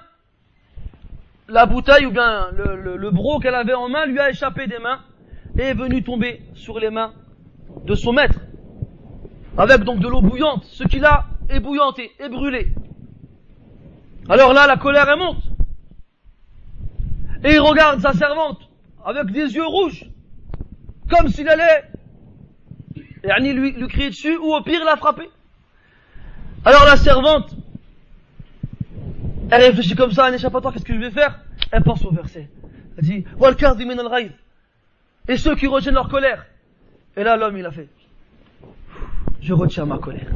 la 1.47 1.65
bouteille 1.65 2.05
ou 2.05 2.11
bien 2.11 2.49
le, 2.51 2.75
le, 2.75 2.97
le 2.97 3.11
bro 3.11 3.39
qu'elle 3.39 3.55
avait 3.55 3.73
en 3.73 3.89
main 3.89 4.05
lui 4.05 4.19
a 4.19 4.29
échappé 4.29 4.67
des 4.67 4.79
mains 4.79 4.99
et 5.57 5.63
est 5.63 5.73
venu 5.73 6.03
tomber 6.03 6.41
sur 6.55 6.79
les 6.79 6.89
mains 6.89 7.13
de 7.85 7.95
son 7.95 8.13
maître 8.13 8.39
avec 9.57 9.83
donc 9.83 9.99
de 9.99 10.07
l'eau 10.07 10.21
bouillante, 10.21 10.65
ce 10.65 10.83
qu'il 10.83 11.05
a 11.05 11.25
ébouillanté, 11.49 12.11
brûlé. 12.29 12.73
Alors 14.27 14.53
là, 14.53 14.67
la 14.67 14.77
colère 14.77 15.07
elle 15.07 15.19
monte. 15.19 15.43
Et 17.43 17.53
il 17.53 17.59
regarde 17.59 18.01
sa 18.01 18.13
servante 18.13 18.69
avec 19.05 19.31
des 19.31 19.53
yeux 19.53 19.65
rouges, 19.65 20.05
comme 21.09 21.27
s'il 21.29 21.47
allait 21.47 21.83
lui, 23.53 23.71
lui 23.71 23.87
crier 23.87 24.09
dessus 24.09 24.37
ou 24.37 24.53
au 24.53 24.61
pire 24.61 24.83
la 24.85 24.97
frapper. 24.97 25.29
Alors 26.63 26.85
la 26.85 26.97
servante, 26.97 27.55
elle 29.51 29.61
réfléchit 29.61 29.95
comme 29.95 30.11
ça, 30.11 30.25
un 30.25 30.33
échappatoire, 30.33 30.73
qu'est-ce 30.73 30.85
que 30.85 30.93
je 30.93 30.99
vais 30.99 31.11
faire? 31.11 31.39
Elle 31.71 31.83
pense 31.83 32.03
au 32.05 32.11
verset. 32.11 32.49
Elle 32.97 33.03
dit, 33.03 33.25
et 35.27 35.37
ceux 35.37 35.55
qui 35.55 35.67
retiennent 35.67 35.95
leur 35.95 36.09
colère. 36.09 36.45
Et 37.17 37.23
là, 37.23 37.35
l'homme, 37.35 37.57
il 37.57 37.65
a 37.65 37.71
fait, 37.71 37.87
je 39.41 39.53
retiens 39.53 39.85
ma 39.85 39.97
colère. 39.97 40.31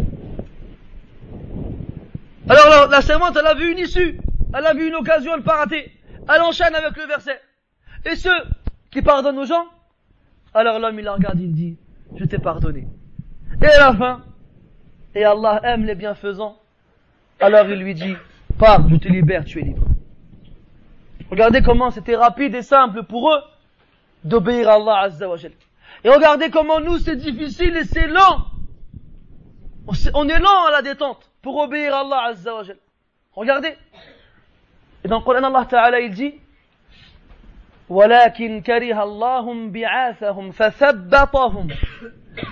Alors 2.47 2.87
la, 2.89 3.01
servante, 3.01 3.37
elle 3.39 3.45
a 3.45 3.53
vu 3.53 3.71
une 3.71 3.79
issue, 3.79 4.19
elle 4.53 4.65
a 4.65 4.73
vu 4.73 4.87
une 4.87 4.95
occasion, 4.95 5.33
elle 5.35 5.43
pas 5.43 5.57
rater. 5.57 5.91
Elle 6.33 6.41
enchaîne 6.41 6.73
avec 6.73 6.95
le 6.97 7.05
verset. 7.05 7.39
Et 8.05 8.15
ceux 8.15 8.29
qui 8.91 9.01
pardonnent 9.01 9.37
aux 9.37 9.45
gens, 9.45 9.65
alors 10.53 10.79
l'homme, 10.79 10.99
il 10.99 11.05
la 11.05 11.13
regarde, 11.13 11.39
il 11.39 11.53
dit, 11.53 11.77
je 12.15 12.25
t'ai 12.25 12.39
pardonné. 12.39 12.87
Et 13.61 13.65
à 13.65 13.79
la 13.79 13.93
fin, 13.95 14.21
et 15.15 15.23
Allah 15.23 15.61
aime 15.63 15.85
les 15.85 15.95
bienfaisants, 15.95 16.57
alors 17.39 17.67
il 17.69 17.79
lui 17.79 17.93
dit, 17.93 18.15
pars, 18.57 18.87
je 18.89 18.95
te 18.95 19.07
libère, 19.07 19.45
tu 19.45 19.59
es 19.59 19.63
libre. 19.63 19.83
Regardez 21.29 21.61
comment 21.61 21.91
c'était 21.91 22.15
rapide 22.15 22.55
et 22.55 22.63
simple 22.63 23.03
pour 23.03 23.31
eux 23.31 23.39
d'obéir 24.23 24.69
à 24.69 24.73
Allah 24.73 24.99
Azza 25.01 25.27
Et 26.03 26.09
regardez 26.09 26.49
comment 26.49 26.79
nous 26.79 26.97
c'est 26.97 27.15
difficile 27.15 27.77
et 27.77 27.83
c'est 27.83 28.07
lent. 28.07 28.45
On 30.13 30.27
est 30.27 30.39
lent 30.39 30.65
à 30.67 30.71
la 30.71 30.81
détente 30.81 31.29
pour 31.41 31.57
obéir 31.57 31.93
à 31.93 31.99
Allah 31.99 32.23
Azza 32.29 32.51
Regardez. 33.33 33.75
Et 35.03 35.07
dans 35.07 35.19
le 35.19 35.23
Coran 35.23 35.43
Allah 35.43 35.65
Ta'ala 35.65 35.99
il 35.99 36.13
dit 36.13 36.33
ولكن 37.88 38.60
كره 38.60 39.02
الله 39.02 39.70
بعاثهم 39.70 40.50
فثبطهم 40.50 41.68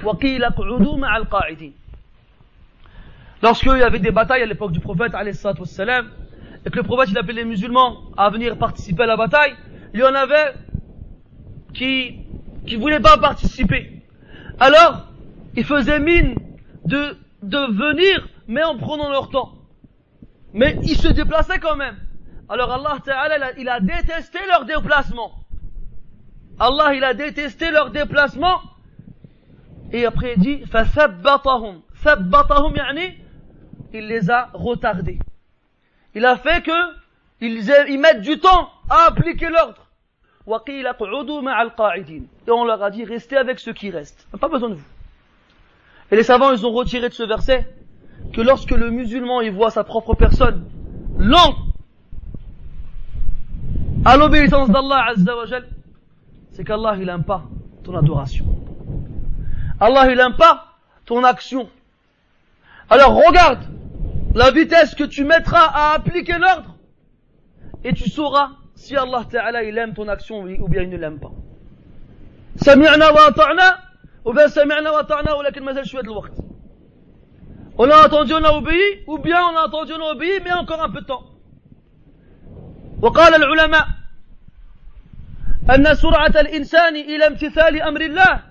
وقيل 0.05 0.44
اقعدوا 0.44 0.97
مع 0.97 1.16
القاعدين 1.16 1.72
Lorsqu'il 3.43 3.76
y 3.76 3.82
avait 3.82 3.98
des 3.98 4.12
batailles 4.12 4.43
à 4.43 4.47
l'époque 4.47 4.70
du 4.70 4.78
prophète 4.78 5.14
wassalam, 5.14 6.10
et 6.64 6.70
que 6.70 6.76
le 6.76 6.84
prophète 6.84 7.10
il 7.10 7.18
appelait 7.18 7.43
les 7.43 7.44
musulmans 7.44 8.02
à 8.16 8.30
venir 8.30 8.56
participer 8.56 9.02
à 9.02 9.06
la 9.06 9.16
bataille, 9.16 9.55
il 9.94 10.01
y 10.01 10.05
en 10.05 10.14
avait 10.14 10.55
qui 11.74 12.20
qui 12.66 12.76
voulaient 12.76 13.01
pas 13.01 13.16
participer. 13.18 13.90
Alors, 14.60 15.09
ils 15.56 15.64
faisaient 15.64 15.98
mine 15.98 16.36
de 16.84 17.16
de 17.43 17.59
venir, 17.72 18.28
mais 18.47 18.62
en 18.62 18.76
prenant 18.78 19.10
leur 19.10 19.28
temps. 19.30 19.55
Mais 20.55 20.76
ils 20.82 20.97
se 20.97 21.09
déplaçaient 21.09 21.59
quand 21.59 21.74
même. 21.74 21.97
Alors 22.48 22.72
Allah 22.72 22.98
Ta'ala, 23.05 23.52
il 23.59 23.68
a 23.68 23.80
détesté 23.80 24.39
leur 24.48 24.64
déplacement. 24.64 25.32
Allah, 26.59 26.94
il 26.94 27.05
a 27.05 27.14
détesté 27.14 27.70
leur 27.70 27.90
déplacement. 27.90 28.60
Et 29.93 30.06
après 30.06 30.34
il 30.36 30.40
dit, 30.40 30.64
فَثَبَّطَهُمْ 30.66 31.82
ثَبَّطَهُمْ 32.05 32.76
يعني, 32.76 33.18
il 33.93 34.06
les 34.06 34.30
a 34.30 34.51
retardés. 34.55 35.18
Il 36.14 36.24
a 36.24 36.36
fait 36.36 36.62
que 36.62 36.72
ils, 37.40 37.68
ils 37.89 37.98
mettent 37.98 38.22
du 38.22 38.39
temps 38.39 38.70
à 38.89 39.09
appliquer 39.09 39.48
l'ordre. 39.48 39.82
Et 40.47 42.51
on 42.51 42.64
leur 42.64 42.82
a 42.82 42.90
dit, 42.90 43.05
restez 43.05 43.36
avec 43.36 43.60
ceux 43.60 43.72
qui 43.72 43.90
restent. 43.90 44.26
Pas 44.40 44.48
besoin 44.48 44.70
de 44.70 44.74
vous. 44.74 44.84
Et 46.10 46.16
les 46.16 46.24
savants, 46.24 46.51
ils 46.51 46.66
ont 46.66 46.72
retiré 46.72 47.09
de 47.09 47.14
ce 47.14 47.22
verset 47.22 47.72
que 48.32 48.40
lorsque 48.40 48.72
le 48.72 48.90
musulman, 48.90 49.40
il 49.40 49.52
voit 49.52 49.70
sa 49.70 49.84
propre 49.84 50.14
personne 50.14 50.68
lent 51.16 51.55
à 54.05 54.16
l'obéissance 54.16 54.68
d'Allah 54.70 55.14
c'est 56.51 56.64
qu'Allah, 56.64 56.97
il 56.98 57.06
n'aime 57.06 57.24
pas 57.24 57.44
ton 57.82 57.97
adoration. 57.97 58.44
Allah, 59.80 60.10
il 60.10 60.16
n'aime 60.16 60.36
pas 60.36 60.66
ton 61.06 61.24
action. 61.24 61.68
Alors 62.90 63.14
regarde 63.14 63.60
la 64.34 64.51
vitesse 64.51 64.94
que 64.94 65.05
tu 65.05 65.24
mettras 65.24 65.64
à 65.64 65.94
appliquer 65.94 66.39
l'ordre 66.39 66.74
et 67.84 67.93
tu 67.94 68.09
sauras 68.10 68.51
si 68.74 68.97
Allah 68.97 69.24
Ta'ala 69.30 69.62
il 69.62 69.76
aime 69.78 69.94
ton 69.94 70.09
action 70.09 70.43
ou 70.43 70.68
bien 70.68 70.82
il 70.82 70.90
ne 70.90 70.97
l'aime 70.97 71.18
pas. 71.18 71.32
سمعنا 72.56 73.09
وأطعنا 73.09 73.78
ou 74.24 74.32
bien 74.32 74.47
سمعنا 74.48 74.90
وأطعنا 74.90 75.32
ولكن 75.32 75.64
ما 75.64 75.72
زال 75.72 75.86
شوية 75.89 76.02
الوقت. 76.02 76.32
On 77.78 77.90
a 77.90 78.06
entendu, 78.06 78.34
on 78.34 78.44
a 78.44 78.52
obéi, 78.52 79.02
ou 79.06 79.18
bien 79.18 79.40
on 79.43 79.56
a 79.56 79.66
entendu, 79.66 79.94
on 79.94 80.06
a 80.06 80.12
obéi, 80.12 80.40
mais 80.44 80.52
encore 80.52 80.82
un 80.82 80.90
peu 80.90 81.01
de 81.01 81.06
temps. 81.06 81.24
وقال 83.02 83.36
العلماء 83.36 83.88
أن 85.76 85.95
سرعة 85.95 86.34
الإنسان 86.36 86.95
إلى 86.95 87.28
امتثال 87.28 87.82
أمر 87.82 88.02
الله 88.02 88.44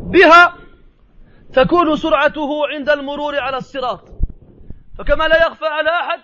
بها 0.00 0.54
تكون 1.52 1.96
سرعته 1.96 2.68
عند 2.68 2.88
المرور 2.90 3.40
على 3.40 3.56
الصراط. 3.56 4.08
فكما 4.98 5.24
لا 5.28 5.46
يخفى 5.46 5.66
على 5.66 5.90
أحد 5.90 6.20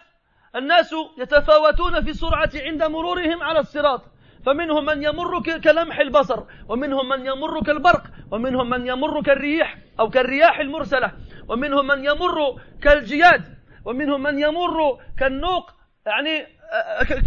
الناس 0.56 0.94
يتفاوتون 1.18 2.04
في 2.04 2.10
السرعة 2.10 2.50
عند 2.54 2.82
مرورهم 2.82 3.42
على 3.42 3.58
الصراط. 3.58 4.02
فمنهم 4.46 4.84
من 4.84 5.02
يمر 5.02 5.42
كلمح 5.42 5.98
البصر 5.98 6.42
ومنهم 6.68 7.08
من 7.08 7.26
يمر 7.26 7.62
كالبرق 7.62 8.02
ومنهم 8.30 8.70
من 8.70 8.86
يمر 8.86 9.22
كالريح 9.22 9.78
أو 10.00 10.10
كالرياح 10.10 10.58
المرسلة 10.58 11.12
ومنهم 11.48 11.86
من 11.86 12.04
يمر 12.04 12.60
كالجياد 12.82 13.54
ومنهم 13.84 14.22
من 14.22 14.38
يمر 14.38 14.98
كالنوق 15.18 15.70
يعني 16.05 16.47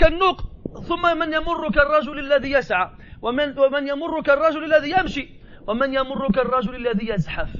كالنوق 0.00 0.42
ثم 0.88 1.18
من 1.18 1.32
يمر 1.32 1.70
كالرجل 1.70 2.18
الذي 2.18 2.50
يسعى 2.50 2.90
ومن, 3.22 3.58
ومن 3.58 3.88
يمر 3.88 4.22
كالرجل 4.22 4.64
الذي 4.64 4.90
يمشي 4.90 5.28
ومن 5.66 5.94
يمر 5.94 6.32
كالرجل 6.32 6.74
الذي 6.74 7.08
يزحف 7.08 7.50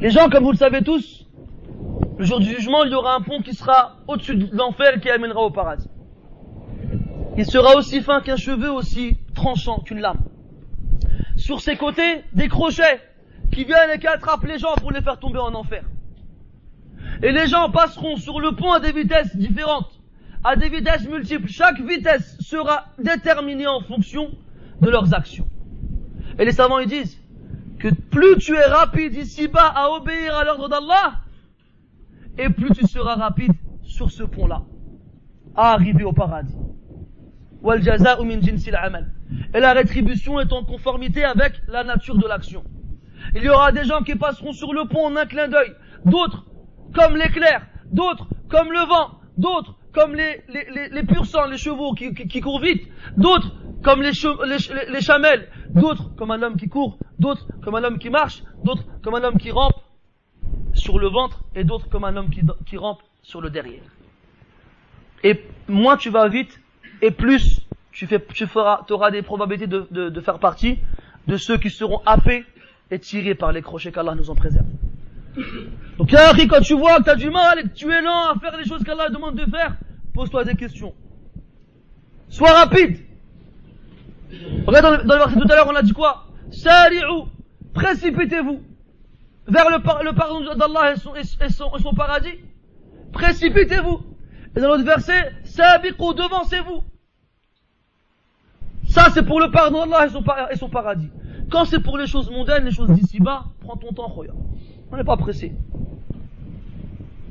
Les 0.00 0.08
gens, 0.08 0.30
comme 0.30 0.44
vous 0.44 0.52
le 0.52 0.56
savez 0.56 0.82
tous, 0.82 1.26
le 2.16 2.24
jour 2.24 2.40
du 2.40 2.46
jugement, 2.46 2.84
il 2.84 2.90
y 2.90 2.94
aura 2.94 3.16
un 3.16 3.20
pont 3.20 3.42
qui 3.42 3.52
sera 3.52 3.96
au-dessus 4.08 4.34
de 4.34 4.56
l'enfer 4.56 4.98
qui 4.98 5.10
amènera 5.10 5.40
au 5.42 5.50
paradis. 5.50 5.90
Il 7.36 7.44
sera 7.44 7.76
aussi 7.76 8.00
fin 8.00 8.22
qu'un 8.22 8.36
cheveu, 8.36 8.70
aussi 8.70 9.18
tranchant 9.34 9.80
qu'une 9.80 10.00
lame. 10.00 10.20
Sur 11.36 11.60
ses 11.60 11.76
côtés, 11.76 12.24
des 12.32 12.48
crochets 12.48 13.00
qui 13.52 13.64
viennent 13.64 13.90
et 13.94 13.98
qui 13.98 14.06
attrapent 14.06 14.44
les 14.44 14.58
gens 14.58 14.74
pour 14.76 14.90
les 14.90 15.02
faire 15.02 15.18
tomber 15.18 15.38
en 15.38 15.54
enfer. 15.54 15.82
Et 17.23 17.31
les 17.31 17.47
gens 17.47 17.69
passeront 17.69 18.17
sur 18.17 18.39
le 18.39 18.51
pont 18.53 18.71
à 18.71 18.79
des 18.79 18.91
vitesses 18.91 19.35
différentes, 19.35 19.99
à 20.43 20.55
des 20.55 20.69
vitesses 20.69 21.07
multiples. 21.07 21.47
Chaque 21.47 21.79
vitesse 21.81 22.37
sera 22.39 22.85
déterminée 22.99 23.67
en 23.67 23.81
fonction 23.81 24.31
de 24.81 24.89
leurs 24.89 25.13
actions. 25.13 25.47
Et 26.37 26.45
les 26.45 26.51
savants 26.51 26.79
ils 26.79 26.89
disent 26.89 27.17
que 27.79 27.89
plus 27.93 28.37
tu 28.37 28.55
es 28.55 28.65
rapide 28.65 29.15
ici-bas 29.15 29.73
à 29.75 29.89
obéir 29.91 30.35
à 30.35 30.43
l'ordre 30.43 30.67
d'Allah, 30.69 31.21
et 32.37 32.49
plus 32.49 32.71
tu 32.71 32.85
seras 32.87 33.15
rapide 33.15 33.53
sur 33.83 34.11
ce 34.11 34.23
pont-là, 34.23 34.63
à 35.55 35.71
arriver 35.71 36.03
au 36.03 36.11
paradis. 36.11 36.57
Et 39.53 39.59
la 39.59 39.73
rétribution 39.73 40.39
est 40.39 40.51
en 40.51 40.63
conformité 40.63 41.23
avec 41.23 41.61
la 41.67 41.83
nature 41.83 42.17
de 42.17 42.27
l'action. 42.27 42.63
Il 43.33 43.43
y 43.43 43.49
aura 43.49 43.71
des 43.71 43.85
gens 43.85 44.03
qui 44.03 44.15
passeront 44.15 44.51
sur 44.51 44.73
le 44.73 44.87
pont 44.87 45.05
en 45.05 45.15
un 45.15 45.25
clin 45.25 45.47
d'œil, 45.47 45.73
d'autres 46.05 46.45
comme 46.93 47.15
l'éclair, 47.15 47.65
d'autres 47.91 48.27
comme 48.49 48.71
le 48.71 48.85
vent, 48.87 49.19
d'autres 49.37 49.75
comme 49.93 50.13
les, 50.13 50.43
les, 50.49 50.89
les, 50.91 51.01
les 51.01 51.57
chevaux 51.57 51.93
qui, 51.93 52.41
courent 52.41 52.59
vite, 52.59 52.87
d'autres 53.15 53.51
comme 53.81 54.01
les, 54.01 54.11
les, 54.11 54.91
les 54.91 55.01
chamelles, 55.01 55.47
d'autres 55.69 56.13
comme 56.17 56.31
un 56.31 56.41
homme 56.41 56.57
qui 56.57 56.67
court, 56.67 56.97
d'autres 57.17 57.47
comme 57.63 57.75
un 57.75 57.83
homme 57.83 57.97
qui 57.97 58.09
marche, 58.09 58.43
d'autres 58.63 58.83
comme 59.01 59.15
un 59.15 59.23
homme 59.23 59.37
qui 59.37 59.51
rampe 59.51 59.75
sur 60.73 60.99
le 60.99 61.07
ventre 61.07 61.43
et 61.55 61.63
d'autres 61.63 61.87
comme 61.89 62.03
un 62.03 62.15
homme 62.17 62.29
qui, 62.29 62.77
rampe 62.77 63.01
sur 63.21 63.41
le 63.41 63.49
derrière. 63.49 63.83
Et 65.23 65.41
moins 65.67 65.97
tu 65.97 66.09
vas 66.09 66.27
vite, 66.27 66.59
et 67.01 67.11
plus 67.11 67.61
tu, 67.91 68.05
fais, 68.05 68.23
tu 68.33 68.45
feras, 68.47 68.85
auras 68.89 69.11
des 69.11 69.21
probabilités 69.21 69.67
de, 69.67 69.87
de, 69.89 70.09
de, 70.09 70.21
faire 70.21 70.39
partie 70.39 70.79
de 71.27 71.37
ceux 71.37 71.57
qui 71.57 71.69
seront 71.69 72.01
happés 72.05 72.45
et 72.91 72.99
tirés 72.99 73.33
par 73.35 73.51
les 73.51 73.61
crochets 73.61 73.91
qu'Allah 73.91 74.13
nous 74.15 74.29
en 74.29 74.35
préserve. 74.35 74.67
Donc, 75.97 76.11
quand 76.11 76.61
tu 76.61 76.73
vois 76.73 76.97
que 76.97 77.03
tu 77.03 77.09
as 77.09 77.15
du 77.15 77.29
mal 77.29 77.59
et 77.59 77.63
que 77.63 77.73
tu 77.73 77.91
es 77.91 78.01
lent 78.01 78.29
à 78.29 78.39
faire 78.39 78.57
les 78.57 78.65
choses 78.65 78.83
qu'Allah 78.83 79.09
demande 79.09 79.35
de 79.35 79.49
faire, 79.49 79.77
pose-toi 80.13 80.43
des 80.43 80.55
questions. 80.55 80.93
Sois 82.29 82.51
rapide. 82.51 82.99
Regarde 84.67 85.05
dans, 85.05 85.15
le 85.15 85.19
verset 85.19 85.39
tout 85.39 85.51
à 85.51 85.55
l'heure, 85.55 85.67
on 85.69 85.75
a 85.75 85.81
dit 85.81 85.93
quoi? 85.93 86.25
Sari'u, 86.51 87.29
précipitez-vous 87.73 88.61
vers 89.47 89.69
le, 89.69 90.13
pardon 90.13 90.41
d'Allah 90.55 90.93
et 90.93 91.49
son 91.49 91.93
paradis. 91.93 92.39
Précipitez-vous. 93.13 94.01
Et 94.55 94.61
dans 94.61 94.69
l'autre 94.69 94.83
verset, 94.83 95.33
Sabiqu, 95.43 96.13
devancez-vous. 96.15 96.83
Ça, 98.89 99.09
c'est 99.13 99.23
pour 99.23 99.39
le 99.39 99.51
pardon 99.51 99.85
d'Allah 99.85 100.07
et 100.51 100.55
son, 100.57 100.69
paradis. 100.69 101.09
Quand 101.51 101.65
c'est 101.65 101.79
pour 101.79 101.97
les 101.97 102.07
choses 102.07 102.29
mondaines, 102.29 102.65
les 102.65 102.71
choses 102.71 102.89
d'ici-bas, 102.89 103.45
prends 103.61 103.77
ton 103.77 103.91
temps, 103.93 104.07
regarde. 104.07 104.39
On 104.91 104.97
n'est 104.97 105.03
pas 105.03 105.17
pressé. 105.17 105.51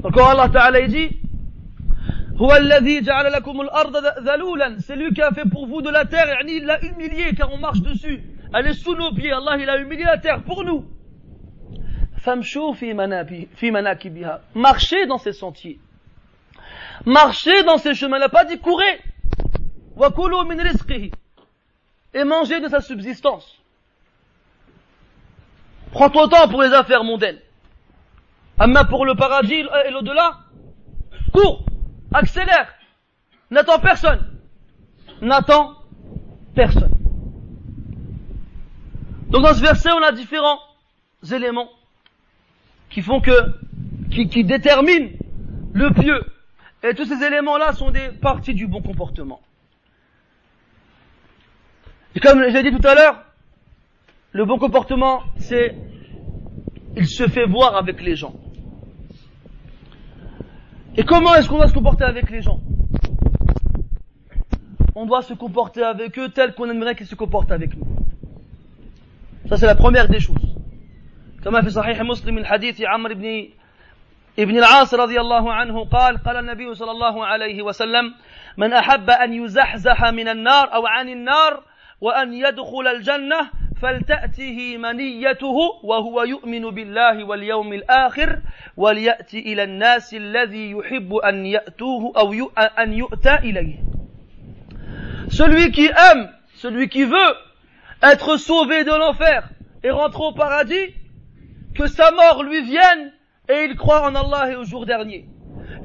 Encore 0.02 0.30
Allah 0.30 0.48
Ta'ala 0.48 0.86
dit, 0.86 1.10
c'est 4.80 4.96
lui 4.96 5.14
qui 5.14 5.22
a 5.22 5.30
fait 5.32 5.48
pour 5.48 5.66
vous 5.66 5.82
de 5.82 5.90
la 5.90 6.04
terre, 6.04 6.26
il 6.46 6.64
l'a 6.64 6.82
humilié 6.84 7.34
car 7.36 7.52
on 7.52 7.58
marche 7.58 7.80
dessus. 7.80 8.22
Elle 8.52 8.66
est 8.66 8.74
sous 8.74 8.94
nos 8.94 9.14
pieds, 9.14 9.32
Allah 9.32 9.56
il 9.58 9.68
a 9.68 9.78
humilié 9.78 10.04
la 10.04 10.18
terre 10.18 10.42
pour 10.42 10.64
nous. 10.64 10.84
Marchez 14.54 15.06
dans 15.06 15.18
ces 15.18 15.32
sentiers. 15.32 15.78
Marchez 17.04 17.62
dans 17.64 17.78
ces 17.78 17.94
chemins. 17.94 18.16
Il 18.16 18.20
n'a 18.20 18.28
pas 18.28 18.44
dit 18.44 18.58
courez. 18.58 19.00
et 22.14 22.24
manger 22.24 22.60
de 22.60 22.68
sa 22.68 22.80
subsistance. 22.80 23.58
Prends 25.92 26.10
ton 26.10 26.28
temps 26.28 26.48
pour 26.48 26.62
les 26.62 26.72
affaires 26.72 27.04
mondaines. 27.04 27.38
Amma 28.58 28.84
pour 28.84 29.04
le 29.04 29.14
paradis 29.14 29.54
et 29.54 29.90
l'au-delà, 29.90 30.38
cours, 31.32 31.64
accélère, 32.12 32.72
n'attends 33.50 33.80
personne. 33.80 34.40
N'attends 35.20 35.74
personne. 36.54 36.92
Donc 39.28 39.42
dans 39.42 39.54
ce 39.54 39.60
verset, 39.60 39.90
on 39.90 40.02
a 40.02 40.12
différents 40.12 40.60
éléments 41.32 41.68
qui 42.90 43.02
font 43.02 43.20
que, 43.20 43.32
qui, 44.10 44.28
qui 44.28 44.44
déterminent 44.44 45.10
le 45.72 45.90
pieux. 45.92 46.22
Et 46.84 46.94
tous 46.94 47.06
ces 47.06 47.24
éléments-là 47.24 47.72
sont 47.72 47.90
des 47.90 48.10
parties 48.10 48.54
du 48.54 48.68
bon 48.68 48.82
comportement. 48.82 49.40
Et 52.14 52.20
comme 52.20 52.48
j'ai 52.48 52.62
dit 52.62 52.70
tout 52.70 52.86
à 52.86 52.94
l'heure, 52.94 53.24
le 54.30 54.44
bon 54.44 54.58
comportement, 54.58 55.22
c'est, 55.38 55.74
il 56.96 57.08
se 57.08 57.26
fait 57.26 57.46
voir 57.46 57.74
avec 57.76 58.00
les 58.00 58.14
gens. 58.14 58.34
Et 60.97 61.03
comment 61.03 61.35
est-ce 61.35 61.47
qu'on 61.47 61.57
doit 61.57 61.67
se 61.67 61.73
comporter 61.73 62.03
avec 62.03 62.29
les 62.29 62.41
gens 62.41 62.59
On 64.95 65.05
doit 65.05 65.21
se 65.21 65.33
comporter 65.33 65.83
avec 65.83 66.17
eux 66.19 66.29
tel 66.29 66.53
qu'on 66.53 66.69
aimerait 66.69 66.95
qu'ils 66.95 67.07
se 67.07 67.15
comportent 67.15 67.51
avec 67.51 67.75
nous. 67.77 67.87
Ça 69.47 69.57
c'est 69.57 69.65
la 69.65 69.75
première 69.75 70.07
des 70.07 70.19
choses. 70.19 70.49
كما 71.43 71.61
في 71.61 71.69
صحيح 71.69 72.01
مسلم 72.01 72.35
من 72.35 72.45
حديث 72.45 72.81
عمرو 72.81 73.15
بن 73.15 73.47
ابن 74.39 74.57
العاص 74.57 74.93
رضي 74.93 75.19
الله 75.19 75.53
عنه 75.53 75.85
قال 75.85 76.17
قال 76.17 76.37
النبي 76.37 76.75
صلى 76.75 76.91
الله 76.91 77.25
عليه 77.25 77.61
وسلم 77.61 78.13
من 78.57 78.73
أحب 78.73 79.09
أن 79.09 79.33
يزحزح 79.33 80.03
من 80.03 80.27
النار 80.27 80.73
أو 80.73 80.87
عن 80.87 81.09
النار 81.09 81.63
وأن 82.01 82.33
يدخل 82.33 82.87
الجنة 82.87 83.49
فلتأته 83.81 84.77
منيته 84.77 85.57
وهو 85.83 86.23
يؤمن 86.23 86.69
بالله 86.69 87.23
واليوم 87.23 87.73
الآخر 87.73 88.39
وليأتي 88.77 89.39
إلى 89.39 89.63
الناس 89.63 90.13
الذي 90.13 90.71
يحب 90.71 91.15
أن 91.15 91.45
يأتوه 91.45 92.13
أو 92.17 92.51
أن 92.79 92.93
يؤتى 92.93 93.35
إليه 93.35 93.75
Celui 95.29 95.71
qui 95.71 95.85
aime, 95.85 96.29
celui 96.55 96.89
qui 96.89 97.03
veut 97.03 97.35
être 98.01 98.37
sauvé 98.37 98.83
de 98.83 98.89
l'enfer 98.89 99.47
et 99.83 99.91
rentrer 99.91 100.23
au 100.23 100.31
paradis, 100.31 100.93
que 101.75 101.85
sa 101.87 102.09
mort 102.11 102.43
lui 102.43 102.63
vienne 102.63 103.11
et 103.47 103.65
il 103.65 103.75
croit 103.75 104.09
en 104.09 104.15
Allah 104.15 104.51
et 104.51 104.55
au 104.55 104.63
jour 104.63 104.85
dernier. 104.85 105.27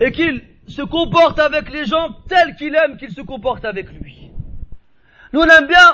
Et 0.00 0.12
qu'il 0.12 0.42
se 0.66 0.82
comporte 0.82 1.38
avec 1.38 1.70
les 1.70 1.84
gens 1.84 2.08
tels 2.28 2.56
qu'il 2.56 2.74
aime 2.74 2.96
qu'il 2.96 3.10
se 3.10 3.20
comporte 3.20 3.64
avec 3.64 3.90
lui. 3.90 4.30
Nous 5.32 5.40
on 5.40 5.46
aime 5.46 5.66
bien 5.66 5.92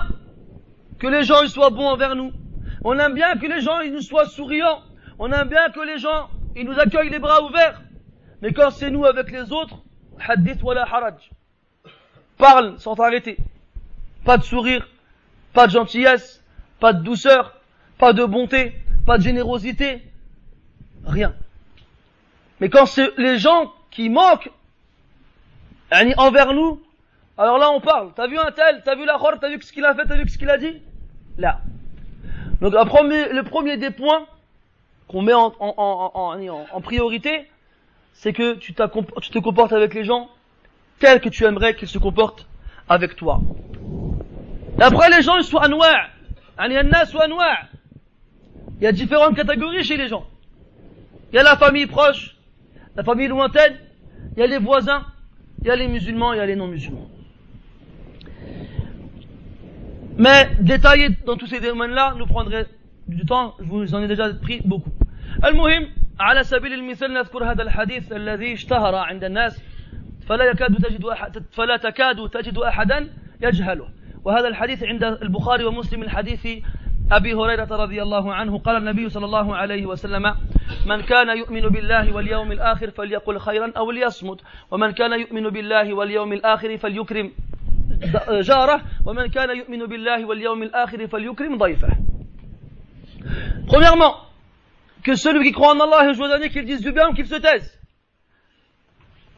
que 0.99 1.07
les 1.07 1.23
gens 1.23 1.41
ils 1.41 1.49
soient 1.49 1.69
bons 1.69 1.88
envers 1.88 2.15
nous. 2.15 2.31
On 2.84 2.97
aime 2.99 3.13
bien 3.13 3.35
que 3.35 3.45
les 3.47 3.61
gens 3.61 3.80
ils 3.81 3.91
nous 3.91 4.01
soient 4.01 4.26
souriants. 4.26 4.81
On 5.19 5.31
aime 5.31 5.49
bien 5.49 5.69
que 5.69 5.80
les 5.80 5.97
gens 5.97 6.30
ils 6.55 6.65
nous 6.65 6.77
accueillent 6.80 7.09
les 7.09 7.19
bras 7.19 7.43
ouverts. 7.43 7.81
Mais 8.41 8.53
quand 8.53 8.69
c'est 8.72 8.91
nous 8.91 9.05
avec 9.05 9.31
les 9.31 9.51
autres, 9.51 9.77
hadith 10.19 10.61
wala 10.61 10.84
haraj. 10.84 11.15
Parle 12.38 12.77
sans 12.80 12.95
t'arrêter. 12.95 13.38
Pas 14.23 14.38
de 14.38 14.43
sourire, 14.43 14.88
pas 15.53 15.67
de 15.67 15.72
gentillesse, 15.72 16.43
pas 16.80 16.93
de 16.93 17.03
douceur, 17.03 17.59
pas 17.97 18.13
de 18.13 18.26
bonté, 18.26 18.73
pas 19.05 19.17
de 19.17 19.23
générosité, 19.23 20.01
rien. 21.05 21.34
Mais 22.59 22.69
quand 22.69 22.85
c'est 22.85 23.11
les 23.17 23.38
gens 23.38 23.73
qui 23.91 24.09
manquent 24.09 24.51
envers 26.17 26.53
nous, 26.53 26.81
alors 27.38 27.57
là 27.57 27.72
on 27.72 27.82
parle. 27.82 28.12
T'as 28.16 28.28
vu 28.28 28.38
un 28.38 28.52
tel, 28.52 28.82
t'as 28.84 28.95
vu 28.95 29.06
la 29.06 29.18
khor, 29.18 29.34
t'as 29.40 29.49
vu 29.49 29.62
ce 29.62 29.72
qu'il 29.72 29.84
a 29.86 29.94
fait, 29.94 30.06
t'as 30.06 30.16
vu 30.16 30.28
ce 30.28 30.38
qu'il 30.38 30.49
a 30.49 30.57
dit? 30.57 30.82
Là. 31.38 31.60
Donc 32.62 32.74
le 32.74 33.41
premier 33.44 33.78
des 33.78 33.91
points 33.91 34.26
qu'on 35.07 35.22
met 35.22 35.34
en, 35.34 36.82
priorité, 36.82 37.48
c'est 38.14 38.34
que 38.34 38.53
tu, 38.56 38.74
te 38.74 39.40
comportes 39.40 39.74
avec 39.74 39.94
les 39.94 40.06
gens 40.06 40.30
tels 40.99 41.20
que 41.20 41.30
tu 41.30 41.44
aimerais 41.44 41.76
qu'ils 41.76 41.90
se 41.90 41.98
comportent 41.98 42.48
avec 42.88 43.16
toi. 43.16 43.41
Et 44.80 44.84
après 44.84 45.10
les 45.10 45.22
gens 45.22 45.36
ils 45.36 45.44
sont 45.44 45.57
anwa'. 45.57 46.10
Il 48.78 48.84
y 48.84 48.88
a 48.88 48.91
différentes 48.94 49.36
catégories 49.36 49.84
chez 49.84 49.98
les 49.98 50.07
gens. 50.07 50.26
Il 51.32 51.36
y 51.36 51.40
a 51.40 51.44
la 51.44 51.57
famille 51.57 51.86
proche, 51.86 52.38
la 52.95 53.03
famille 53.03 53.28
lointaine, 53.28 53.78
il 54.36 54.40
y 54.40 54.44
a 54.44 54.48
les 54.48 54.57
voisins, 54.57 55.06
il 55.62 55.68
y 55.68 55.72
a 55.72 55.76
les 55.76 55.90
musulmans, 55.90 56.32
il 56.32 56.38
y 56.38 56.40
a 56.40 56.45
les 56.45 56.56
non-musulmans. 56.56 57.10
Mais 60.18 60.50
détailler 60.62 61.10
dans 61.26 61.36
tous 61.36 61.48
ces 61.48 61.60
domaines-là 61.60 62.14
nous 62.18 62.26
prendrait 62.26 62.68
du 63.08 63.26
temps, 63.26 63.56
je 63.60 63.66
vous 63.66 63.96
en 63.96 64.02
ai 64.02 64.08
déjà 64.08 64.30
pris 64.34 64.62
beaucoup. 64.66 64.92
المهم 65.44 65.88
على 66.20 66.44
سبيل 66.44 66.74
المثال 66.74 67.14
نذكر 67.14 67.44
هذا 67.52 67.64
الحديث 67.64 68.12
الذي 68.12 68.54
اشتهر 68.54 68.96
عند 68.96 69.24
الناس 69.24 69.64
فلا 70.28 70.46
يكاد 70.46 70.76
تجد 70.76 71.06
أحد 71.06 71.44
فلا 71.52 71.78
تكاد 71.78 72.30
تجد 72.30 72.58
أحدا 72.58 73.10
يجهله 73.42 73.88
وهذا 74.26 74.48
الحديث 74.48 74.84
عند 74.84 75.04
البخاري 75.04 75.64
ومسلم 75.64 76.00
من 76.00 76.10
حديث 76.10 76.48
أبي 77.12 77.34
هريرة 77.34 77.76
رضي 77.76 78.02
الله 78.02 78.34
عنه 78.34 78.58
قال 78.58 78.76
النبي 78.78 79.10
صلى 79.10 79.26
الله 79.26 79.56
عليه 79.56 79.86
وسلم 79.86 80.36
من 80.86 81.02
كان 81.02 81.38
يؤمن 81.38 81.62
بالله 81.62 82.16
واليوم 82.16 82.52
الآخر 82.52 82.92
فليقل 82.92 83.40
خيرا 83.40 83.72
أو 83.78 83.92
ليصمت 83.92 84.42
ومن 84.72 84.92
كان 84.92 85.20
يؤمن 85.20 85.50
بالله 85.50 85.94
واليوم 85.94 86.34
الآخر 86.34 86.78
فليكرم 86.78 87.32
جاره 88.40 88.82
ومن 89.07 89.27
كان 89.27 89.57
يؤمن 89.57 89.86
بالله 89.86 90.24
واليوم 90.24 90.62
الآخر 90.62 91.07
فليكرم 91.07 91.59
ضيفه 91.59 91.89
Premièrement, 93.66 94.16
que 95.05 95.15
celui 95.15 95.44
qui 95.44 95.52
croit 95.52 95.74
en 95.74 95.81
Allah 95.81 96.07
et 96.07 96.09
au 96.09 96.15
jour 96.15 96.28
dernier, 96.28 96.48
qu'il 96.51 96.65
dise 96.65 96.81
du 96.81 96.93
bien 96.93 97.11
ou 97.11 97.15
qu'il 97.15 97.27
se 97.27 97.35
taise. 97.36 97.78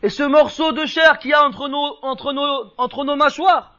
Et 0.03 0.09
ce 0.09 0.23
morceau 0.23 0.73
de 0.73 0.87
chair 0.87 1.19
qu'il 1.19 1.31
y 1.31 1.35
a 1.35 1.43
entre 1.45 1.69
nos, 1.69 1.99
entre 2.03 2.33
nos, 2.33 2.73
entre 2.79 3.05
nos 3.05 3.17
mâchoires, 3.17 3.77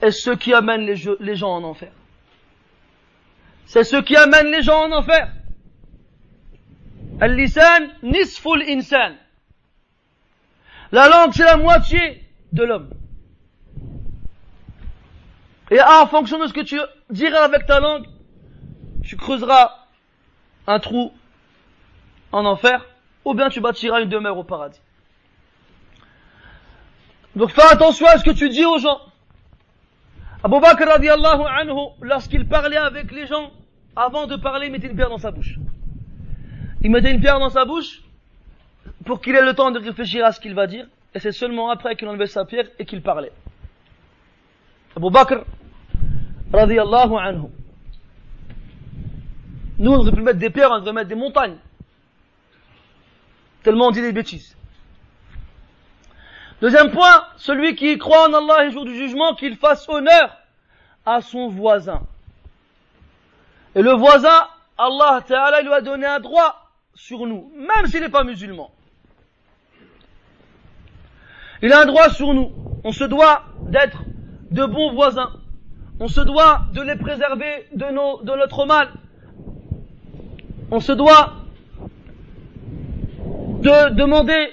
est 0.00 0.10
ce 0.10 0.30
qui 0.30 0.52
amène 0.54 0.82
les, 0.82 0.96
les 1.20 1.36
gens 1.36 1.50
en 1.50 1.64
enfer. 1.64 1.92
C'est 3.66 3.84
ce 3.84 3.96
qui 3.96 4.16
amène 4.16 4.46
les 4.46 4.62
gens 4.62 4.84
en 4.84 4.92
enfer. 4.92 5.28
Al-lisan 7.20 7.88
nisful 8.02 8.62
insan. 8.62 9.14
La 10.92 11.08
langue, 11.08 11.32
c'est 11.34 11.44
la 11.44 11.56
moitié 11.56 12.21
de 12.53 12.63
l'homme. 12.63 12.89
Et 15.71 15.81
en 15.81 16.07
fonction 16.07 16.39
de 16.39 16.47
ce 16.47 16.53
que 16.53 16.61
tu 16.61 16.79
diras 17.09 17.43
avec 17.43 17.65
ta 17.65 17.79
langue, 17.79 18.05
tu 19.03 19.17
creuseras 19.17 19.71
un 20.67 20.79
trou 20.79 21.11
en 22.31 22.45
enfer, 22.45 22.85
ou 23.25 23.33
bien 23.33 23.49
tu 23.49 23.59
bâtiras 23.59 24.01
une 24.01 24.09
demeure 24.09 24.37
au 24.37 24.43
paradis. 24.43 24.79
Donc 27.35 27.49
fais 27.49 27.63
attention 27.71 28.05
à 28.07 28.17
ce 28.17 28.23
que 28.23 28.31
tu 28.31 28.49
dis 28.49 28.65
aux 28.65 28.77
gens. 28.77 28.99
Abu 30.43 30.59
Bakr 30.59 30.85
radiallahu 30.87 31.41
anhu, 31.47 31.89
lorsqu'il 32.01 32.47
parlait 32.47 32.77
avec 32.77 33.11
les 33.11 33.25
gens, 33.27 33.51
avant 33.95 34.27
de 34.27 34.35
parler, 34.35 34.67
il 34.67 34.71
mettait 34.71 34.87
une 34.87 34.95
pierre 34.95 35.09
dans 35.09 35.17
sa 35.17 35.31
bouche. 35.31 35.57
Il 36.81 36.91
mettait 36.91 37.11
une 37.11 37.19
pierre 37.19 37.39
dans 37.39 37.49
sa 37.49 37.65
bouche 37.65 38.03
pour 39.05 39.21
qu'il 39.21 39.35
ait 39.35 39.45
le 39.45 39.53
temps 39.53 39.71
de 39.71 39.79
réfléchir 39.79 40.25
à 40.25 40.31
ce 40.31 40.39
qu'il 40.39 40.53
va 40.53 40.67
dire, 40.67 40.85
et 41.13 41.19
c'est 41.19 41.31
seulement 41.31 41.69
après 41.69 41.95
qu'il 41.95 42.07
enlevait 42.07 42.27
sa 42.27 42.45
pierre 42.45 42.67
et 42.79 42.85
qu'il 42.85 43.01
parlait. 43.01 43.31
Abu 44.95 45.09
Bakr 45.09 45.43
radiallahu 46.51 47.15
anhu. 47.15 47.47
Nous, 49.79 49.91
on 49.91 50.03
devrait 50.03 50.21
mettre 50.21 50.39
des 50.39 50.49
pierres, 50.49 50.69
on 50.71 50.79
devrait 50.79 50.93
mettre 50.93 51.09
des 51.09 51.15
montagnes. 51.15 51.57
Tellement 53.63 53.87
on 53.87 53.91
dit 53.91 54.01
des 54.01 54.11
bêtises. 54.11 54.55
Deuxième 56.61 56.91
point, 56.91 57.27
celui 57.37 57.75
qui 57.75 57.97
croit 57.97 58.29
en 58.29 58.33
Allah 58.33 58.65
et 58.65 58.71
jour 58.71 58.85
du 58.85 58.95
jugement, 58.95 59.35
qu'il 59.35 59.57
fasse 59.57 59.87
honneur 59.89 60.37
à 61.05 61.21
son 61.21 61.49
voisin. 61.49 62.01
Et 63.75 63.81
le 63.81 63.91
voisin, 63.91 64.47
Allah 64.77 65.21
Ta'ala 65.27 65.61
lui 65.61 65.73
a 65.73 65.81
donné 65.81 66.05
un 66.05 66.19
droit 66.19 66.69
sur 66.95 67.25
nous, 67.25 67.51
même 67.55 67.87
s'il 67.87 68.01
n'est 68.01 68.09
pas 68.09 68.23
musulman. 68.23 68.71
Il 71.63 71.71
a 71.71 71.81
un 71.81 71.85
droit 71.85 72.09
sur 72.09 72.33
nous. 72.33 72.51
On 72.83 72.91
se 72.91 73.05
doit 73.05 73.45
d'être 73.69 74.03
de 74.51 74.65
bons 74.65 74.91
voisins. 74.93 75.31
On 76.01 76.09
se 76.09 76.19
doit 76.19 76.63
de 76.73 76.81
les 76.81 76.97
préserver 76.97 77.67
de, 77.73 78.35
notre 78.35 78.65
mal. 78.65 78.89
On 80.71 80.81
se 80.81 80.91
doit 80.91 81.35
de 83.61 83.93
demander 83.95 84.49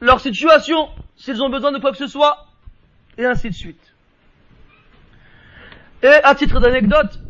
leur 0.00 0.20
situation 0.20 0.88
s'ils 1.14 1.42
ont 1.42 1.50
besoin 1.50 1.72
de 1.72 1.78
quoi 1.78 1.90
que 1.90 1.98
ce 1.98 2.06
soit, 2.06 2.46
et 3.18 3.26
ainsi 3.26 3.50
de 3.50 3.54
suite. 3.54 3.94
Et 6.02 6.06
à 6.24 6.34
titre 6.34 6.58
d'anecdote, 6.58 7.20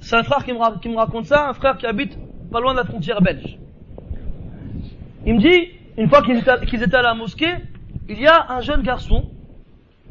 c'est 0.00 0.16
un 0.16 0.24
frère 0.24 0.44
qui 0.44 0.52
me, 0.52 0.96
raconte 0.96 1.26
ça, 1.26 1.48
un 1.48 1.54
frère 1.54 1.76
qui 1.78 1.86
habite 1.86 2.18
pas 2.50 2.58
loin 2.58 2.72
de 2.72 2.78
la 2.78 2.84
frontière 2.84 3.22
belge. 3.22 3.56
Il 5.24 5.34
me 5.34 5.40
dit, 5.40 5.68
une 5.96 6.08
fois 6.08 6.22
qu'ils 6.22 6.38
étaient, 6.38 6.96
à 6.96 7.02
la 7.02 7.14
mosquée, 7.14 7.54
il 8.10 8.20
y 8.20 8.26
a 8.26 8.50
un 8.50 8.60
jeune 8.60 8.82
garçon 8.82 9.30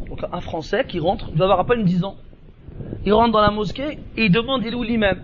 donc 0.07 0.23
un 0.31 0.41
Français 0.41 0.85
qui 0.87 0.99
rentre, 0.99 1.27
il 1.29 1.35
doit 1.35 1.45
avoir 1.45 1.59
à 1.59 1.65
peine 1.65 1.83
10 1.83 2.03
ans. 2.03 2.15
Il 3.05 3.13
rentre 3.13 3.31
dans 3.31 3.41
la 3.41 3.51
mosquée 3.51 3.99
et 4.15 4.25
il 4.25 4.31
demande 4.31 4.63
il 4.65 4.73
est 4.73 4.75
où 4.75 4.83
l'imam? 4.83 5.19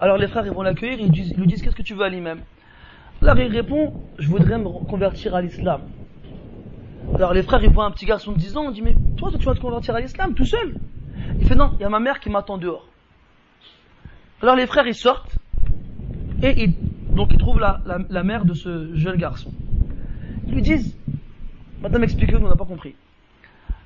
Alors 0.00 0.16
les 0.16 0.28
frères 0.28 0.46
ils 0.46 0.52
vont 0.52 0.62
l'accueillir, 0.62 0.98
ils, 1.00 1.16
ils 1.16 1.36
lui 1.36 1.46
disent 1.46 1.62
qu'est-ce 1.62 1.74
que 1.74 1.82
tu 1.82 1.94
veux 1.94 2.04
à 2.04 2.08
l'imam? 2.08 2.38
Alors 3.22 3.38
il 3.38 3.50
répond 3.50 3.92
je 4.18 4.28
voudrais 4.28 4.58
me 4.58 4.68
convertir 4.86 5.34
à 5.34 5.42
l'islam. 5.42 5.82
Alors 7.14 7.32
les 7.32 7.42
frères 7.42 7.62
ils 7.62 7.70
voient 7.70 7.86
un 7.86 7.90
petit 7.90 8.06
garçon 8.06 8.32
de 8.32 8.38
10 8.38 8.56
ans, 8.56 8.64
on 8.66 8.70
dit 8.70 8.82
mais 8.82 8.94
toi 9.16 9.30
tu 9.38 9.44
vas 9.44 9.54
te 9.54 9.60
convertir 9.60 9.94
à 9.94 10.00
l'islam 10.00 10.34
tout 10.34 10.46
seul? 10.46 10.74
Il 11.40 11.46
fait 11.46 11.54
non, 11.54 11.72
il 11.74 11.82
y 11.82 11.84
a 11.84 11.88
ma 11.88 12.00
mère 12.00 12.20
qui 12.20 12.30
m'attend 12.30 12.58
dehors. 12.58 12.86
Alors 14.40 14.56
les 14.56 14.66
frères 14.66 14.86
ils 14.86 14.94
sortent 14.94 15.36
et 16.42 16.62
ils, 16.62 16.74
donc 17.14 17.32
ils 17.32 17.38
trouvent 17.38 17.60
la, 17.60 17.80
la, 18.08 18.22
mère 18.22 18.44
de 18.44 18.54
ce 18.54 18.94
jeune 18.94 19.16
garçon. 19.16 19.52
Ils 20.46 20.54
lui 20.54 20.62
disent 20.62 20.96
Madame 21.84 22.04
expliquez-nous, 22.04 22.46
on 22.46 22.48
n'a 22.48 22.56
pas 22.56 22.64
compris. 22.64 22.94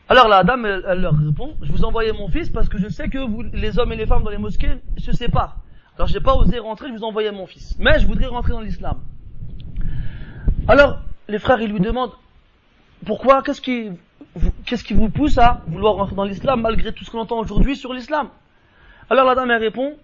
Alors 0.08 0.28
la 0.28 0.44
dame, 0.44 0.64
elle, 0.64 1.00
leur 1.00 1.18
répond, 1.18 1.56
je 1.60 1.72
vous 1.72 1.84
envoyais 1.84 2.12
mon 2.12 2.28
fils 2.28 2.48
parce 2.48 2.68
que 2.68 2.78
je 2.78 2.86
sais 2.86 3.08
que 3.08 3.18
vous, 3.18 3.42
les 3.52 3.76
hommes 3.80 3.92
et 3.92 3.96
les 3.96 4.06
femmes 4.06 4.22
dans 4.22 4.30
les 4.30 4.38
mosquées 4.38 4.76
se 4.98 5.10
séparent. 5.10 5.56
Alors 5.96 6.06
j'ai 6.06 6.20
pas 6.20 6.36
osé 6.36 6.60
rentrer, 6.60 6.86
je 6.90 6.92
vous 6.92 7.02
envoyais 7.02 7.32
mon 7.32 7.46
fils. 7.46 7.76
Mais 7.80 7.98
je 7.98 8.06
voudrais 8.06 8.26
rentrer 8.26 8.52
dans 8.52 8.60
l'islam. 8.60 9.00
Alors, 10.68 11.00
les 11.26 11.40
frères, 11.40 11.60
ils 11.60 11.72
lui 11.72 11.80
demandent, 11.80 12.12
pourquoi, 13.04 13.42
qu'est-ce 13.42 13.60
qui, 13.60 13.90
qu'est-ce 14.64 14.84
qui 14.84 14.94
vous 14.94 15.10
pousse 15.10 15.36
à 15.36 15.62
vouloir 15.66 15.94
rentrer 15.94 16.14
dans 16.14 16.24
l'islam 16.24 16.60
malgré 16.60 16.92
tout 16.92 17.04
ce 17.04 17.10
qu'on 17.10 17.18
entend 17.18 17.40
aujourd'hui 17.40 17.74
sur 17.74 17.92
l'islam? 17.92 18.28
Alors 19.10 19.26
la 19.26 19.34
dame, 19.34 19.50
elle 19.50 19.60
répond 19.60 19.94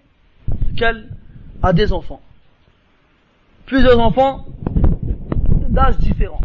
qu'elle 0.76 1.10
a 1.62 1.72
des 1.72 1.92
enfants. 1.92 2.20
Plusieurs 3.66 4.00
enfants 4.00 4.46
d'âge 5.68 5.96
différents. 5.98 6.40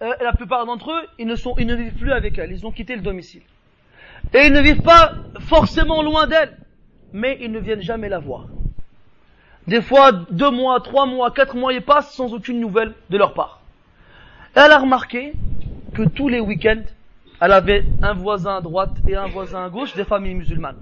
Euh, 0.00 0.14
la 0.20 0.32
plupart 0.32 0.64
d'entre 0.64 0.92
eux, 0.92 1.08
ils 1.18 1.26
ne, 1.26 1.34
sont, 1.34 1.54
ils 1.58 1.66
ne 1.66 1.74
vivent 1.74 1.94
plus 1.94 2.12
avec 2.12 2.38
elle, 2.38 2.52
ils 2.52 2.64
ont 2.64 2.70
quitté 2.70 2.94
le 2.94 3.02
domicile. 3.02 3.42
Et 4.32 4.46
ils 4.46 4.52
ne 4.52 4.60
vivent 4.60 4.82
pas 4.82 5.14
forcément 5.40 6.02
loin 6.02 6.28
d'elle, 6.28 6.56
mais 7.12 7.36
ils 7.40 7.50
ne 7.50 7.58
viennent 7.58 7.82
jamais 7.82 8.08
la 8.08 8.20
voir. 8.20 8.46
Des 9.66 9.82
fois, 9.82 10.12
deux 10.12 10.50
mois, 10.50 10.80
trois 10.80 11.06
mois, 11.06 11.32
quatre 11.32 11.56
mois, 11.56 11.72
ils 11.72 11.82
passent 11.82 12.14
sans 12.14 12.32
aucune 12.32 12.60
nouvelle 12.60 12.94
de 13.10 13.18
leur 13.18 13.34
part. 13.34 13.60
elle 14.54 14.70
a 14.70 14.78
remarqué 14.78 15.32
que 15.94 16.02
tous 16.02 16.28
les 16.28 16.40
week-ends, 16.40 16.84
elle 17.40 17.52
avait 17.52 17.84
un 18.00 18.12
voisin 18.12 18.56
à 18.56 18.60
droite 18.60 18.94
et 19.08 19.16
un 19.16 19.26
voisin 19.26 19.64
à 19.64 19.68
gauche 19.68 19.94
des 19.94 20.04
familles 20.04 20.34
musulmanes. 20.34 20.78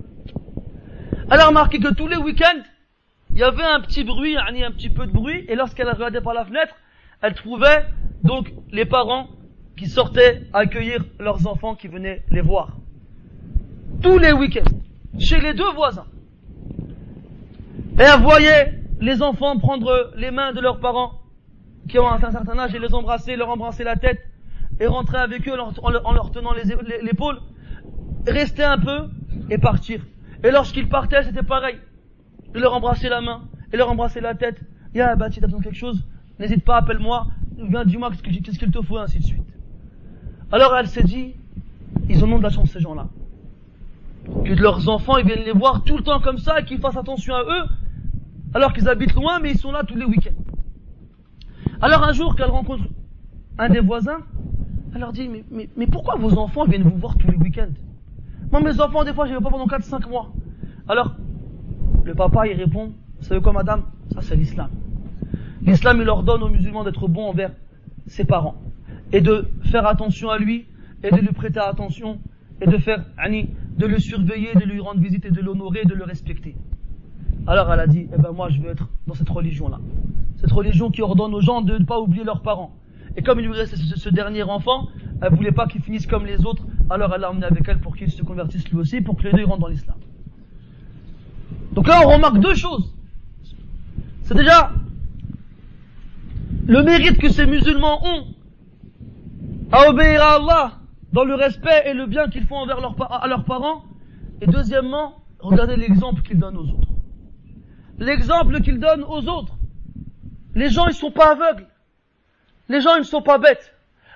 Elle 1.31 1.41
a 1.41 1.47
remarqué 1.47 1.79
que 1.79 1.93
tous 1.93 2.07
les 2.07 2.17
week-ends, 2.17 2.63
il 3.31 3.39
y 3.39 3.43
avait 3.43 3.65
un 3.65 3.81
petit 3.81 4.05
bruit, 4.05 4.37
un 4.37 4.71
petit 4.73 4.91
peu 4.91 5.07
de 5.07 5.13
bruit, 5.13 5.45
et 5.49 5.55
lorsqu'elle 5.55 5.89
regardait 5.89 6.21
par 6.21 6.35
la 6.35 6.45
fenêtre, 6.45 6.75
elle 7.23 7.35
trouvait 7.35 7.85
donc 8.23 8.53
les 8.71 8.85
parents 8.85 9.29
qui 9.77 9.87
sortaient 9.87 10.43
accueillir 10.53 11.05
leurs 11.19 11.47
enfants 11.47 11.75
qui 11.75 11.89
venaient 11.89 12.23
les 12.31 12.41
voir. 12.41 12.77
Tous 14.03 14.19
les 14.19 14.33
week-ends, 14.33 14.71
chez 15.19 15.41
les 15.41 15.55
deux 15.55 15.71
voisins. 15.73 16.07
Et 17.99 18.03
elle 18.03 18.21
voyait 18.21 18.81
les 19.01 19.23
enfants 19.23 19.59
prendre 19.59 20.13
les 20.17 20.31
mains 20.31 20.53
de 20.53 20.61
leurs 20.61 20.81
parents 20.81 21.21
qui 21.89 21.99
ont 21.99 22.09
un 22.09 22.19
certain 22.19 22.59
âge 22.59 22.75
et 22.75 22.79
les 22.79 22.95
embrasser, 22.95 23.37
leur 23.37 23.51
embrasser 23.51 23.85
la 23.85 23.97
tête 23.97 24.21
et 24.81 24.87
rentrer 24.87 25.19
avec 25.19 25.49
eux 25.49 25.57
en 25.59 26.13
leur, 26.13 26.31
tenant 26.31 26.53
l'épaule, 27.03 27.39
rester 28.27 28.65
un 28.65 28.79
peu 28.79 29.09
et 29.51 29.59
partir. 29.59 30.05
Et 30.45 30.51
lorsqu'ils 30.51 30.89
partaient, 30.89 31.23
c'était 31.23 31.43
pareil. 31.43 31.79
De 32.53 32.61
leur 32.61 32.75
embrasser 32.75 33.09
la 33.09 33.21
main 33.21 33.43
et 33.73 33.77
leur 33.77 33.91
embrasser 33.91 34.21
la 34.21 34.35
tête. 34.35 34.61
Ya, 34.95 35.17
bah, 35.17 35.31
si 35.31 35.41
t'as 35.41 35.47
besoin 35.47 35.61
de 35.61 35.65
quelque 35.65 35.79
chose, 35.79 36.03
n'hésite 36.39 36.65
pas, 36.65 36.77
appelle-moi, 36.77 37.27
viens, 37.59 37.85
dis-moi 37.85 38.11
qu'est-ce 38.11 38.59
qu'il 38.59 38.71
te 38.71 38.83
faut, 38.83 38.99
ainsi 38.99 39.19
de 39.19 39.25
suite. 39.25 39.47
Alors 40.53 40.77
elle 40.77 40.89
s'est 40.89 41.03
dit, 41.03 41.35
ils 42.09 42.25
en 42.25 42.33
ont 42.33 42.39
de 42.39 42.43
la 42.43 42.51
chance 42.51 42.71
ces 42.71 42.81
gens-là. 42.81 43.09
Que 44.45 44.55
leurs 44.55 44.89
enfants, 44.89 45.19
ils 45.19 45.27
viennent 45.27 45.45
les 45.45 45.53
voir 45.53 45.83
tout 45.85 45.97
le 45.97 46.03
temps 46.03 46.21
comme 46.21 46.39
ça 46.39 46.61
et 46.61 46.65
qu'ils 46.65 46.79
fassent 46.79 46.97
attention 46.97 47.35
à 47.35 47.43
eux, 47.43 47.67
alors 48.55 48.73
qu'ils 48.73 48.89
habitent 48.89 49.15
loin, 49.15 49.39
mais 49.41 49.53
ils 49.53 49.59
sont 49.59 49.73
là 49.73 49.85
tous 49.85 49.97
les 49.97 50.05
week-ends. 50.05 50.43
Alors 51.81 52.03
un 52.05 52.13
jour 52.13 52.35
qu'elle 52.37 52.51
rencontre 52.51 52.85
un 53.59 53.69
des 53.69 53.81
voisins, 53.81 54.19
elle 54.95 55.01
leur 55.01 55.13
dit, 55.13 55.29
mais, 55.29 55.69
mais, 55.77 55.87
pourquoi 55.87 56.17
vos 56.17 56.39
enfants 56.39 56.65
viennent 56.65 56.83
vous 56.83 56.97
voir 56.97 57.17
tous 57.17 57.31
les 57.31 57.37
week-ends? 57.37 57.73
Moi, 58.51 58.63
mes 58.63 58.81
enfants, 58.81 59.05
des 59.05 59.13
fois, 59.13 59.27
je 59.27 59.33
ne 59.33 59.39
vais 59.39 59.43
pas 59.43 59.51
pendant 59.51 59.67
4-5 59.67 60.09
mois. 60.09 60.33
Alors, 60.89 61.17
le 62.05 62.15
papa, 62.15 62.47
il 62.47 62.57
répond, 62.57 62.93
vous 63.19 63.25
savez 63.25 63.43
quoi, 63.43 63.53
madame? 63.53 63.83
Ça, 64.15 64.23
c'est 64.23 64.37
l'islam. 64.37 64.71
L'islam, 65.63 66.01
il 66.01 66.09
ordonne 66.09 66.43
aux 66.43 66.49
musulmans 66.49 66.85
d'être 66.85 67.09
bons 67.09 67.29
envers 67.29 67.53
ses 68.07 68.25
parents 68.25 68.57
et 69.13 69.21
de 69.21 69.49
faire 69.65 69.87
attention 69.87 70.31
à 70.31 70.39
lui 70.39 70.67
et 71.03 71.11
de 71.11 71.21
lui 71.21 71.33
prêter 71.33 71.61
attention 71.61 72.19
et 72.61 72.67
de 72.67 72.79
faire, 72.79 73.05
de 73.79 73.87
le 73.87 73.99
surveiller, 73.99 74.55
de 74.55 74.65
lui 74.65 74.81
rendre 74.81 75.01
visite 75.01 75.25
et 75.25 75.31
de 75.31 75.41
l'honorer 75.41 75.81
et 75.83 75.87
de 75.87 75.95
le 75.95 76.05
respecter. 76.05 76.57
Alors 77.47 77.73
elle 77.73 77.81
a 77.81 77.87
dit, 77.87 78.09
eh 78.13 78.21
ben 78.21 78.33
moi 78.33 78.49
je 78.51 78.61
veux 78.61 78.71
être 78.71 78.89
dans 79.07 79.15
cette 79.15 79.29
religion-là. 79.29 79.79
Cette 80.37 80.53
religion 80.53 80.91
qui 80.91 81.03
ordonne 81.03 81.35
aux 81.35 81.41
gens 81.41 81.63
de 81.63 81.79
ne 81.79 81.85
pas 81.85 82.01
oublier 82.01 82.25
leurs 82.25 82.43
parents. 82.43 82.75
Et 83.17 83.23
comme 83.23 83.39
il 83.39 83.47
lui 83.47 83.55
restait 83.55 83.77
ce, 83.77 84.09
dernier 84.11 84.43
enfant, 84.43 84.89
elle 85.23 85.35
voulait 85.35 85.53
pas 85.53 85.67
qu'il 85.67 85.81
finisse 85.81 86.07
comme 86.07 86.27
les 86.27 86.45
autres, 86.45 86.65
alors 86.91 87.13
elle 87.15 87.23
l'a 87.23 87.31
emmené 87.31 87.47
avec 87.47 87.67
elle 87.69 87.79
pour 87.79 87.97
qu'il 87.97 88.11
se 88.11 88.23
convertisse 88.23 88.69
lui 88.71 88.79
aussi, 88.79 89.01
pour 89.01 89.17
que 89.17 89.23
les 89.23 89.33
deux 89.33 89.45
rentrent 89.45 89.61
dans 89.61 89.69
l'islam. 89.69 89.97
Donc 91.73 91.87
là 91.89 92.01
on 92.05 92.11
remarque 92.11 92.41
deux 92.41 92.55
choses. 92.55 92.93
C'est 94.23 94.35
déjà 94.35 94.73
le 96.68 96.84
mérite 96.84 97.18
que 97.20 97.30
ces 97.30 97.46
musulmans 97.46 98.00
ont 98.06 98.28
à 99.72 99.90
obéir 99.90 100.22
à 100.24 100.36
Allah 100.36 100.72
dans 101.14 101.24
le 101.24 101.36
respect 101.36 101.84
et 101.86 101.94
le 101.94 102.06
bien 102.06 102.30
qu'ils 102.30 102.46
font 102.46 102.58
envers 102.58 102.80
leurs, 102.80 102.96
à 103.24 103.28
leurs 103.28 103.46
parents. 103.46 103.84
Et 104.42 104.48
deuxièmement, 104.48 105.24
regardez 105.40 105.76
l'exemple 105.76 106.22
qu'ils 106.22 106.40
donnent 106.40 106.58
aux 106.58 106.70
autres. 106.70 106.88
L'exemple 108.00 108.62
qu'ils 108.62 108.80
donnent 108.80 109.04
aux 109.04 109.28
autres. 109.28 109.56
Les 110.56 110.70
gens, 110.70 110.88
ils 110.88 110.94
sont 110.94 111.12
pas 111.12 111.32
aveugles. 111.32 111.68
Les 112.68 112.82
gens, 112.82 112.96
ils 112.96 113.00
ne 113.00 113.04
sont 113.04 113.22
pas 113.22 113.38
bêtes. 113.38 113.74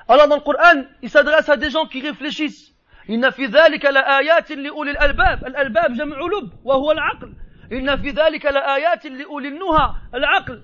Alors 0.08 0.28
dans 0.28 0.36
le 0.36 0.42
Coran, 0.42 0.84
il 1.02 1.10
s'adresse 1.10 1.50
à 1.50 1.58
des 1.58 1.70
gens 1.70 1.86
qui 1.86 2.02
réfléchissent. 2.02 2.76
إن 3.10 3.30
في 3.30 3.46
ذلك 3.46 3.86
لآيات 3.86 4.52
لأولي 4.52 4.92
الألباب 4.92 5.46
الألباب 5.46 5.94
جمع 5.94 6.18
لب 6.18 6.50
وهو 6.64 6.92
العقل 6.92 7.34
إن 7.72 7.96
في 7.96 8.10
ذلك 8.10 8.46
لآيات 8.46 9.06
لأولي 9.06 9.48
النهى 9.48 9.94
العقل 10.14 10.62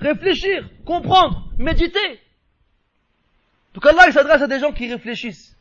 Réfléchir, 0.00 0.68
comprendre, 0.84 1.48
méditer. 1.58 2.20
Donc 3.74 3.86
Allah, 3.86 4.04
il 4.06 4.12
s'adresse 4.12 4.42
à 4.42 4.46
des 4.46 4.60
gens 4.60 4.72
qui 4.72 4.92
réfléchissent. 4.92 5.56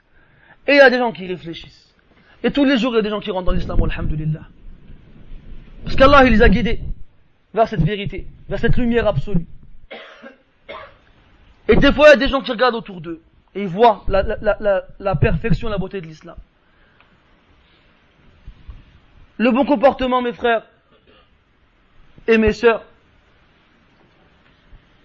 Et 0.68 0.74
il 0.74 0.78
y 0.78 0.82
a 0.82 0.90
des 0.90 0.98
gens 0.98 1.12
qui 1.12 1.26
réfléchissent. 1.26 1.94
Et 2.44 2.52
tous 2.52 2.66
les 2.66 2.78
jours, 2.78 2.94
il 2.94 2.98
y 2.98 3.00
a 3.00 3.02
des 3.02 3.10
gens 3.10 3.20
qui 3.20 3.32
rentrent 3.32 3.46
dans 3.46 3.52
l'islam, 3.52 3.82
alhamdulillah. 3.82 4.48
Parce 5.84 5.96
qu'Allah, 5.96 6.26
il 6.26 6.34
les 6.34 6.42
a 6.42 6.50
guidés 6.50 6.82
vers 7.54 7.68
cette 7.68 7.82
vérité, 7.82 8.28
vers 8.50 8.60
cette 8.60 8.78
lumière 8.78 9.08
absolue. 9.08 9.48
Et 11.68 11.76
des 11.76 11.92
fois, 11.94 12.08
il 12.08 12.12
y 12.12 12.14
a 12.14 12.18
des 12.18 12.28
gens 12.28 12.42
qui 12.42 12.52
regardent 12.52 12.76
autour 12.76 13.02
d'eux 13.02 13.22
et 13.56 13.62
ils 13.62 13.68
voient 13.68 14.06
la 14.08 15.16
perfection, 15.16 15.70
la 15.70 15.78
beauté 15.78 16.02
de 16.02 16.06
l'islam 16.06 16.36
le 19.38 19.52
bon 19.52 19.66
comportement, 19.66 20.22
mes 20.22 20.34
frères 20.34 20.64
et 22.28 22.38
mes 22.38 22.54
sœurs. 22.54 22.84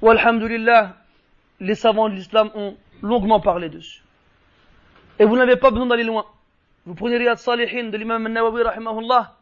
Walhamdulillah, 0.00 0.96
les 1.60 1.74
savants 1.74 2.08
de 2.08 2.14
l'islam 2.14 2.50
ont 2.54 2.76
longuement 3.02 3.40
parlé 3.40 3.68
dessus. 3.68 4.02
Et 5.18 5.24
vous 5.24 5.36
n'avez 5.36 5.56
pas 5.56 5.70
besoin 5.70 5.86
d'aller 5.86 6.04
loin. 6.04 6.26
Vous 6.86 6.94
prenez 6.94 7.16
Riyad 7.16 7.38
Salihin 7.38 7.90
de 7.90 7.96
l'imam 7.96 8.26
al-Nawawi 8.26 8.62
rahimahullah, 8.62 9.36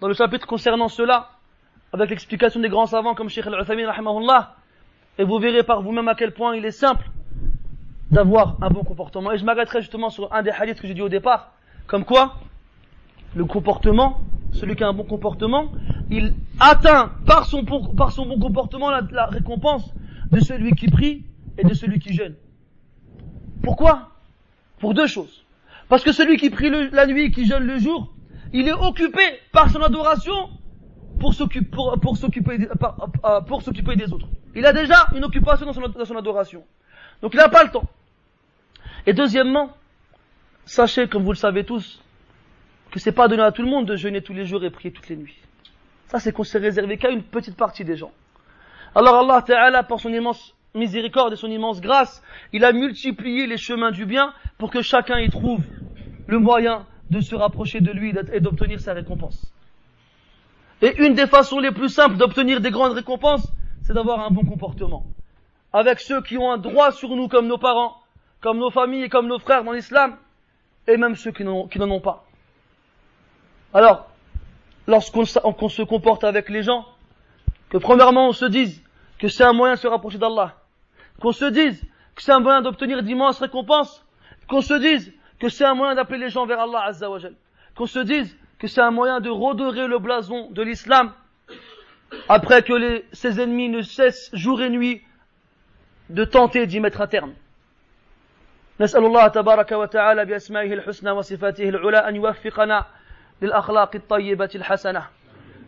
dans 0.00 0.08
le 0.08 0.14
chapitre 0.14 0.46
concernant 0.46 0.88
cela, 0.88 1.30
avec 1.92 2.08
l'explication 2.10 2.60
des 2.60 2.68
grands 2.68 2.86
savants 2.86 3.14
comme 3.14 3.28
Sheikh 3.28 3.46
al-Uthaymin 3.46 3.90
rahimahullah, 3.90 4.54
et 5.18 5.24
vous 5.24 5.38
verrez 5.38 5.62
par 5.62 5.82
vous-même 5.82 6.08
à 6.08 6.14
quel 6.14 6.32
point 6.32 6.56
il 6.56 6.64
est 6.64 6.70
simple 6.70 7.04
d'avoir 8.10 8.56
un 8.62 8.70
bon 8.70 8.82
comportement. 8.82 9.32
Et 9.32 9.38
je 9.38 9.44
m'arrêterai 9.44 9.80
justement 9.80 10.08
sur 10.08 10.32
un 10.32 10.42
des 10.42 10.50
hadiths 10.50 10.80
que 10.80 10.86
j'ai 10.86 10.94
dit 10.94 11.02
au 11.02 11.08
départ, 11.08 11.52
comme 11.86 12.04
quoi 12.04 12.36
le 13.34 13.44
comportement, 13.44 14.20
celui 14.52 14.76
qui 14.76 14.84
a 14.84 14.88
un 14.88 14.92
bon 14.92 15.04
comportement, 15.04 15.72
il 16.10 16.34
atteint 16.60 17.12
par 17.26 17.46
son, 17.46 17.62
bon 17.62 18.38
comportement 18.38 18.90
la, 18.90 19.26
récompense 19.26 19.92
de 20.30 20.40
celui 20.40 20.72
qui 20.72 20.88
prie 20.88 21.24
et 21.58 21.64
de 21.64 21.74
celui 21.74 21.98
qui 21.98 22.14
jeûne. 22.14 22.34
Pourquoi? 23.62 24.10
Pour 24.78 24.94
deux 24.94 25.06
choses. 25.06 25.44
Parce 25.88 26.02
que 26.02 26.12
celui 26.12 26.36
qui 26.36 26.50
prie 26.50 26.70
la 26.92 27.06
nuit 27.06 27.24
et 27.24 27.30
qui 27.30 27.46
jeûne 27.46 27.64
le 27.64 27.78
jour, 27.78 28.12
il 28.52 28.68
est 28.68 28.72
occupé 28.72 29.22
par 29.52 29.70
son 29.70 29.82
adoration 29.82 30.50
pour 31.18 31.34
s'occuper 31.34 32.58
des 33.96 34.12
autres. 34.12 34.28
Il 34.54 34.66
a 34.66 34.72
déjà 34.72 35.08
une 35.14 35.24
occupation 35.24 35.66
dans 35.66 35.72
son 35.72 36.16
adoration. 36.16 36.62
Donc 37.22 37.34
il 37.34 37.38
n'a 37.38 37.48
pas 37.48 37.64
le 37.64 37.70
temps. 37.70 37.88
Et 39.06 39.12
deuxièmement, 39.12 39.70
sachez, 40.64 41.08
comme 41.08 41.24
vous 41.24 41.32
le 41.32 41.36
savez 41.36 41.64
tous, 41.64 42.03
que 42.94 43.00
c'est 43.00 43.10
pas 43.10 43.26
donné 43.26 43.42
à 43.42 43.50
tout 43.50 43.62
le 43.62 43.68
monde 43.68 43.86
de 43.86 43.96
jeûner 43.96 44.22
tous 44.22 44.34
les 44.34 44.46
jours 44.46 44.64
et 44.64 44.70
prier 44.70 44.92
toutes 44.92 45.08
les 45.08 45.16
nuits. 45.16 45.36
Ça, 46.06 46.20
c'est 46.20 46.30
qu'on 46.30 46.44
s'est 46.44 46.60
réservé 46.60 46.96
qu'à 46.96 47.10
une 47.10 47.24
petite 47.24 47.56
partie 47.56 47.84
des 47.84 47.96
gens. 47.96 48.12
Alors 48.94 49.16
Allah 49.16 49.42
Ta'ala, 49.42 49.82
par 49.82 49.98
son 49.98 50.12
immense 50.12 50.54
miséricorde 50.76 51.32
et 51.32 51.36
son 51.36 51.50
immense 51.50 51.80
grâce, 51.80 52.22
il 52.52 52.64
a 52.64 52.72
multiplié 52.72 53.48
les 53.48 53.56
chemins 53.56 53.90
du 53.90 54.06
bien 54.06 54.32
pour 54.58 54.70
que 54.70 54.80
chacun 54.80 55.18
y 55.18 55.28
trouve 55.28 55.64
le 56.28 56.38
moyen 56.38 56.86
de 57.10 57.20
se 57.20 57.34
rapprocher 57.34 57.80
de 57.80 57.90
lui 57.90 58.14
et 58.32 58.38
d'obtenir 58.38 58.78
sa 58.78 58.92
récompense. 58.92 59.52
Et 60.80 60.96
une 61.04 61.14
des 61.14 61.26
façons 61.26 61.58
les 61.58 61.72
plus 61.72 61.88
simples 61.88 62.16
d'obtenir 62.16 62.60
des 62.60 62.70
grandes 62.70 62.92
récompenses, 62.92 63.50
c'est 63.82 63.92
d'avoir 63.92 64.20
un 64.20 64.30
bon 64.30 64.44
comportement. 64.44 65.04
Avec 65.72 65.98
ceux 65.98 66.22
qui 66.22 66.38
ont 66.38 66.52
un 66.52 66.58
droit 66.58 66.92
sur 66.92 67.08
nous 67.16 67.26
comme 67.26 67.48
nos 67.48 67.58
parents, 67.58 67.96
comme 68.40 68.58
nos 68.58 68.70
familles 68.70 69.02
et 69.02 69.08
comme 69.08 69.26
nos 69.26 69.40
frères 69.40 69.64
dans 69.64 69.72
l'islam, 69.72 70.16
et 70.86 70.96
même 70.96 71.16
ceux 71.16 71.32
qui 71.32 71.42
n'en 71.42 71.90
ont 71.90 72.00
pas. 72.00 72.23
Alors, 73.73 74.09
lorsqu'on 74.87 75.25
se 75.25 75.83
comporte 75.83 76.23
avec 76.23 76.49
les 76.49 76.63
gens, 76.63 76.85
que 77.69 77.77
premièrement 77.77 78.29
on 78.29 78.33
se 78.33 78.45
dise 78.45 78.83
que 79.19 79.27
c'est 79.27 79.43
un 79.43 79.53
moyen 79.53 79.75
de 79.75 79.79
se 79.79 79.87
rapprocher 79.87 80.17
d'Allah, 80.17 80.55
qu'on 81.19 81.31
se 81.31 81.45
dise 81.45 81.81
que 82.15 82.23
c'est 82.23 82.31
un 82.31 82.39
moyen 82.39 82.61
d'obtenir 82.61 83.03
d'immenses 83.03 83.39
récompenses, 83.39 84.05
qu'on 84.47 84.61
se 84.61 84.73
dise 84.73 85.13
que 85.39 85.49
c'est 85.49 85.65
un 85.65 85.75
moyen 85.75 85.95
d'appeler 85.95 86.19
les 86.19 86.29
gens 86.29 86.45
vers 86.45 86.59
Allah 86.59 86.83
Azza 86.85 87.09
wa 87.09 87.19
qu'on 87.75 87.85
se 87.85 87.99
dise 87.99 88.35
que 88.57 88.67
c'est 88.67 88.81
un 88.81 88.91
moyen 88.91 89.19
de 89.19 89.29
redorer 89.29 89.87
le 89.87 89.99
blason 89.99 90.49
de 90.51 90.61
l'islam 90.61 91.13
après 92.27 92.63
que 92.63 92.73
les, 92.73 93.05
ses 93.13 93.39
ennemis 93.39 93.69
ne 93.69 93.81
cessent 93.81 94.29
jour 94.33 94.61
et 94.61 94.69
nuit 94.69 95.01
de 96.09 96.25
tenter 96.25 96.65
d'y 96.65 96.79
mettre 96.79 97.01
un 97.01 97.07
terme. 97.07 97.33
نسأل 98.79 99.05
الله 99.05 99.27
تبارك 99.27 99.71
وتعالى 99.71 100.25
بأسمائه 100.25 100.73
الحسنى 100.73 101.11
وصفاته 101.11 101.69
العلى 101.69 101.97
أن 101.97 102.15
يوفقنا 102.15 102.85
للأخلاق 103.42 103.90
الطيبة 103.94 104.50
الحسنة 104.54 105.06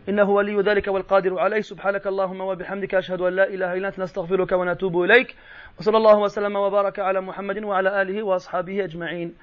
إنه 0.09 0.29
ولي 0.29 0.61
ذلك 0.61 0.87
والقادر 0.87 1.39
عليه 1.39 1.61
سبحانك 1.61 2.07
اللهم 2.07 2.41
وبحمدك 2.41 2.95
أشهد 2.95 3.21
أن 3.21 3.35
لا 3.35 3.47
إله 3.47 3.73
إلا 3.73 3.87
أنت 3.87 3.99
نستغفرك 3.99 4.51
ونتوب 4.51 5.03
إليك 5.03 5.35
وصلى 5.79 5.97
الله 5.97 6.17
وسلم 6.17 6.55
وبارك 6.55 6.99
على 6.99 7.21
محمد 7.21 7.63
وعلى 7.63 8.01
آله 8.01 8.23
وأصحابه 8.23 8.83
أجمعين 8.83 9.35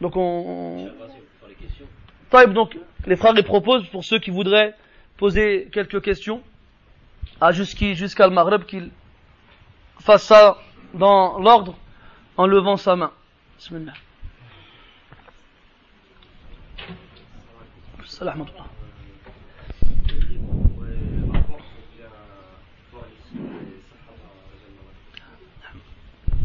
Donc 0.00 0.14
on... 0.16 0.90
Taïb, 2.30 2.52
donc 2.52 2.76
les 3.06 3.16
frères 3.16 3.32
les 3.32 3.42
proposent 3.42 3.88
pour 3.88 4.04
ceux 4.04 4.18
qui 4.18 4.30
voudraient 4.30 4.74
poser 5.16 5.68
quelques 5.72 6.02
questions 6.02 6.42
à 7.40 7.52
jusqu'à 7.52 8.26
le 8.26 8.32
Maghreb 8.32 8.64
qu'ils 8.64 8.90
fassent 10.00 10.24
ça 10.24 10.58
dans 10.92 11.38
l'ordre 11.38 11.74
en 12.36 12.46
levant 12.46 12.76
sa 12.76 12.96
main. 12.96 13.12
Bismillah. 13.56 13.92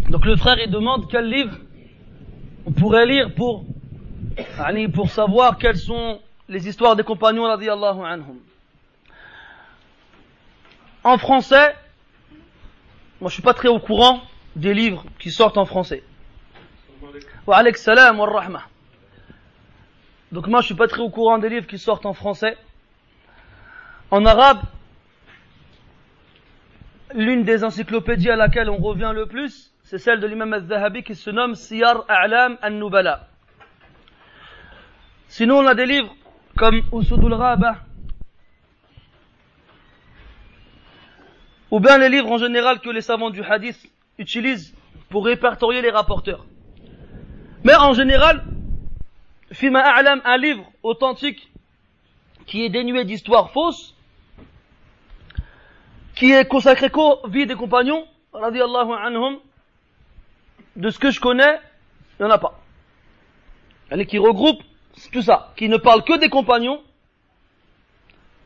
Donc 0.09 0.25
le 0.25 0.35
frère 0.35 0.57
il 0.59 0.69
demande 0.69 1.09
quel 1.09 1.29
livre 1.29 1.55
on 2.65 2.71
pourrait 2.73 3.05
lire 3.05 3.33
pour, 3.33 3.63
pour 4.93 5.09
savoir 5.09 5.57
quelles 5.57 5.77
sont 5.77 6.19
les 6.49 6.67
histoires 6.67 6.97
des 6.97 7.03
compagnons 7.03 7.45
anhum. 7.45 8.39
En 11.05 11.17
français, 11.17 11.75
moi 13.21 13.29
je 13.29 13.35
suis 13.35 13.43
pas 13.43 13.53
très 13.53 13.69
au 13.69 13.79
courant 13.79 14.21
des 14.57 14.73
livres 14.73 15.05
qui 15.19 15.31
sortent 15.31 15.57
en 15.57 15.65
français. 15.65 16.03
Wa 17.47 17.63
salam 17.73 18.19
wa 18.19 18.29
rahma. 18.29 18.63
Donc 20.31 20.47
moi 20.47 20.61
je 20.61 20.67
suis 20.67 20.75
pas 20.75 20.87
très 20.87 21.01
au 21.01 21.09
courant 21.09 21.37
des 21.37 21.49
livres 21.49 21.67
qui 21.67 21.77
sortent 21.77 22.05
en 22.05 22.13
français. 22.13 22.57
En 24.11 24.25
arabe, 24.25 24.61
l'une 27.13 27.43
des 27.43 27.63
encyclopédies 27.63 28.29
à 28.29 28.35
laquelle 28.35 28.69
on 28.69 28.77
revient 28.77 29.11
le 29.13 29.25
plus, 29.25 29.73
c'est 29.83 29.97
celle 29.97 30.19
de 30.19 30.27
l'imam 30.27 30.53
al-Zahabi 30.53 31.03
qui 31.03 31.15
se 31.15 31.29
nomme 31.29 31.55
Siyar 31.55 32.05
A'lam 32.07 32.57
al-Nubala. 32.61 33.27
Sinon 35.27 35.59
on 35.59 35.67
a 35.67 35.75
des 35.75 35.85
livres 35.85 36.13
comme 36.57 36.81
Usudul 36.93 37.33
Raba, 37.33 37.77
ou 41.71 41.79
bien 41.79 41.97
les 41.97 42.09
livres 42.09 42.31
en 42.31 42.37
général 42.37 42.79
que 42.79 42.89
les 42.89 43.01
savants 43.01 43.29
du 43.29 43.41
hadith 43.41 43.89
utilisent 44.17 44.75
pour 45.09 45.25
répertorier 45.25 45.81
les 45.81 45.89
rapporteurs. 45.89 46.45
Mais 47.63 47.75
en 47.75 47.93
général, 47.93 48.43
Fima 49.51 49.81
A'lam, 49.81 50.21
un 50.23 50.37
livre 50.37 50.65
authentique 50.81 51.51
qui 52.45 52.63
est 52.63 52.69
dénué 52.69 53.03
d'histoires 53.05 53.51
fausses, 53.51 53.93
qui 56.15 56.31
est 56.31 56.47
consacré 56.47 56.89
qu'aux 56.89 57.19
vies 57.27 57.45
des 57.45 57.55
compagnons, 57.55 58.05
radiallahu 58.33 58.91
anhum, 58.93 59.39
de 60.75 60.89
ce 60.89 60.99
que 60.99 61.11
je 61.11 61.19
connais, 61.19 61.59
il 62.19 62.25
n'y 62.25 62.31
en 62.31 62.33
a 62.33 62.37
pas. 62.37 62.59
Elle 63.89 64.05
qui 64.05 64.17
regroupe 64.17 64.61
tout 65.11 65.21
ça, 65.21 65.53
qui 65.57 65.67
ne 65.67 65.77
parle 65.77 66.03
que 66.03 66.17
des 66.17 66.29
compagnons, 66.29 66.81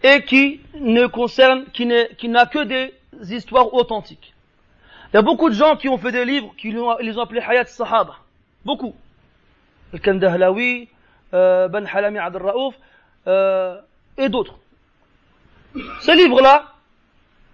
et 0.03 0.23
qui 0.23 0.61
ne 0.73 1.07
concerne, 1.07 1.65
qui 1.71 1.85
n'a 1.85 2.45
que 2.45 2.63
des 2.63 2.93
histoires 3.33 3.73
authentiques. 3.73 4.33
Il 5.11 5.17
y 5.17 5.19
a 5.19 5.21
beaucoup 5.21 5.49
de 5.49 5.55
gens 5.55 5.75
qui 5.75 5.87
ont 5.87 5.97
fait 5.97 6.11
des 6.11 6.25
livres, 6.25 6.53
qui 6.57 6.71
les 6.71 7.17
ont 7.17 7.21
appelés 7.21 7.41
Hayat 7.41 7.65
Sahaba. 7.65 8.17
Beaucoup. 8.65 8.95
Le 9.93 9.99
Kandahlawi, 9.99 10.89
euh, 11.35 11.67
Ben 11.67 11.85
Halami 11.85 12.17
Abdel 12.17 12.41
Raouf, 12.41 12.75
euh, 13.27 13.79
et 14.17 14.29
d'autres. 14.29 14.55
Ces 15.99 16.15
livres-là, 16.15 16.73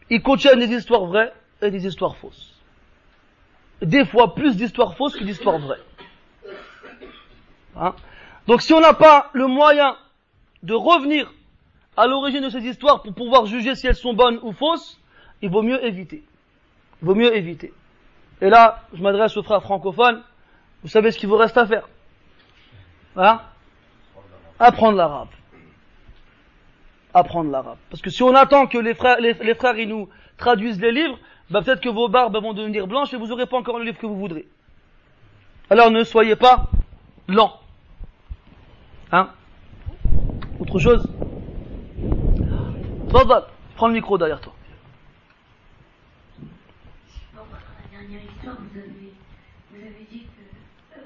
ils 0.10 0.22
contiennent 0.22 0.60
des 0.60 0.72
histoires 0.74 1.06
vraies 1.06 1.34
et 1.62 1.72
des 1.72 1.86
histoires 1.86 2.16
fausses. 2.16 2.54
Des 3.82 4.06
fois 4.06 4.36
plus 4.36 4.56
d'histoires 4.56 4.96
fausses 4.96 5.16
que 5.16 5.24
d'histoires 5.24 5.58
vraies. 5.58 5.82
Hein? 7.76 7.96
Donc 8.48 8.62
si 8.62 8.74
on 8.74 8.80
n'a 8.80 8.94
pas 8.94 9.30
le 9.34 9.48
moyen 9.48 9.96
de 10.62 10.74
revenir 10.74 11.32
à 11.98 12.06
l'origine 12.06 12.44
de 12.44 12.50
ces 12.50 12.60
histoires 12.60 13.02
pour 13.02 13.14
pouvoir 13.14 13.46
juger 13.48 13.76
si 13.76 13.88
elles 13.88 13.96
sont 13.96 14.14
bonnes 14.14 14.40
ou 14.44 14.52
fausses, 14.52 15.00
il 15.42 15.50
vaut 15.50 15.64
mieux 15.64 15.84
éviter. 15.84 16.24
Il 17.02 17.06
vaut 17.08 17.16
mieux 17.16 17.36
éviter. 17.36 17.74
Et 18.42 18.50
là, 18.50 18.84
je 18.94 19.02
m'adresse 19.02 19.36
aux 19.38 19.44
frères 19.44 19.64
francophones, 19.64 20.22
vous 20.84 20.90
savez 20.90 21.12
ce 21.12 21.18
qu'il 21.18 21.30
vous 21.30 21.38
reste 21.38 21.58
à 21.58 21.66
faire. 21.66 21.88
Hein? 23.16 23.42
Apprendre 24.64 24.96
l'arabe. 24.96 25.30
Apprendre 27.16 27.50
l'arabe. 27.50 27.80
Parce 27.90 28.00
que 28.00 28.12
si 28.12 28.22
on 28.22 28.36
attend 28.36 28.68
que 28.68 28.78
les 28.78 28.94
frères, 28.94 29.20
les, 29.20 29.56
frères 29.56 29.74
nous 29.88 30.08
traduisent 30.38 30.80
les 30.80 30.92
livres, 30.92 31.18
bah 31.50 31.64
peut-être 31.64 31.82
que 31.82 31.90
vos 31.90 32.08
barbes 32.08 32.38
vont 32.38 32.54
devenir 32.54 32.86
blanches 32.86 33.12
et 33.12 33.18
vous 33.18 33.26
n'aurez 33.26 33.48
pas 33.48 33.58
encore 33.58 33.80
le 33.80 33.86
livre 33.86 33.98
que 33.98 34.06
vous 34.06 34.20
voudrez. 34.20 34.48
Alors 35.72 35.90
ne 35.90 36.04
soyez 36.04 36.36
pas 36.36 36.70
lent. 37.28 37.60
Hein? 39.12 39.30
Autre 40.60 40.78
chose? 40.78 41.10
Prends 43.76 43.88
le 43.88 43.94
micro 43.94 44.20
derrière 44.20 44.42
toi. 44.42 44.54
vous 48.44 48.80
avez, 48.80 49.14
vous 49.72 49.82
avez 49.82 50.06
dit 50.12 50.22
que 50.22 50.98
euh, 50.98 51.02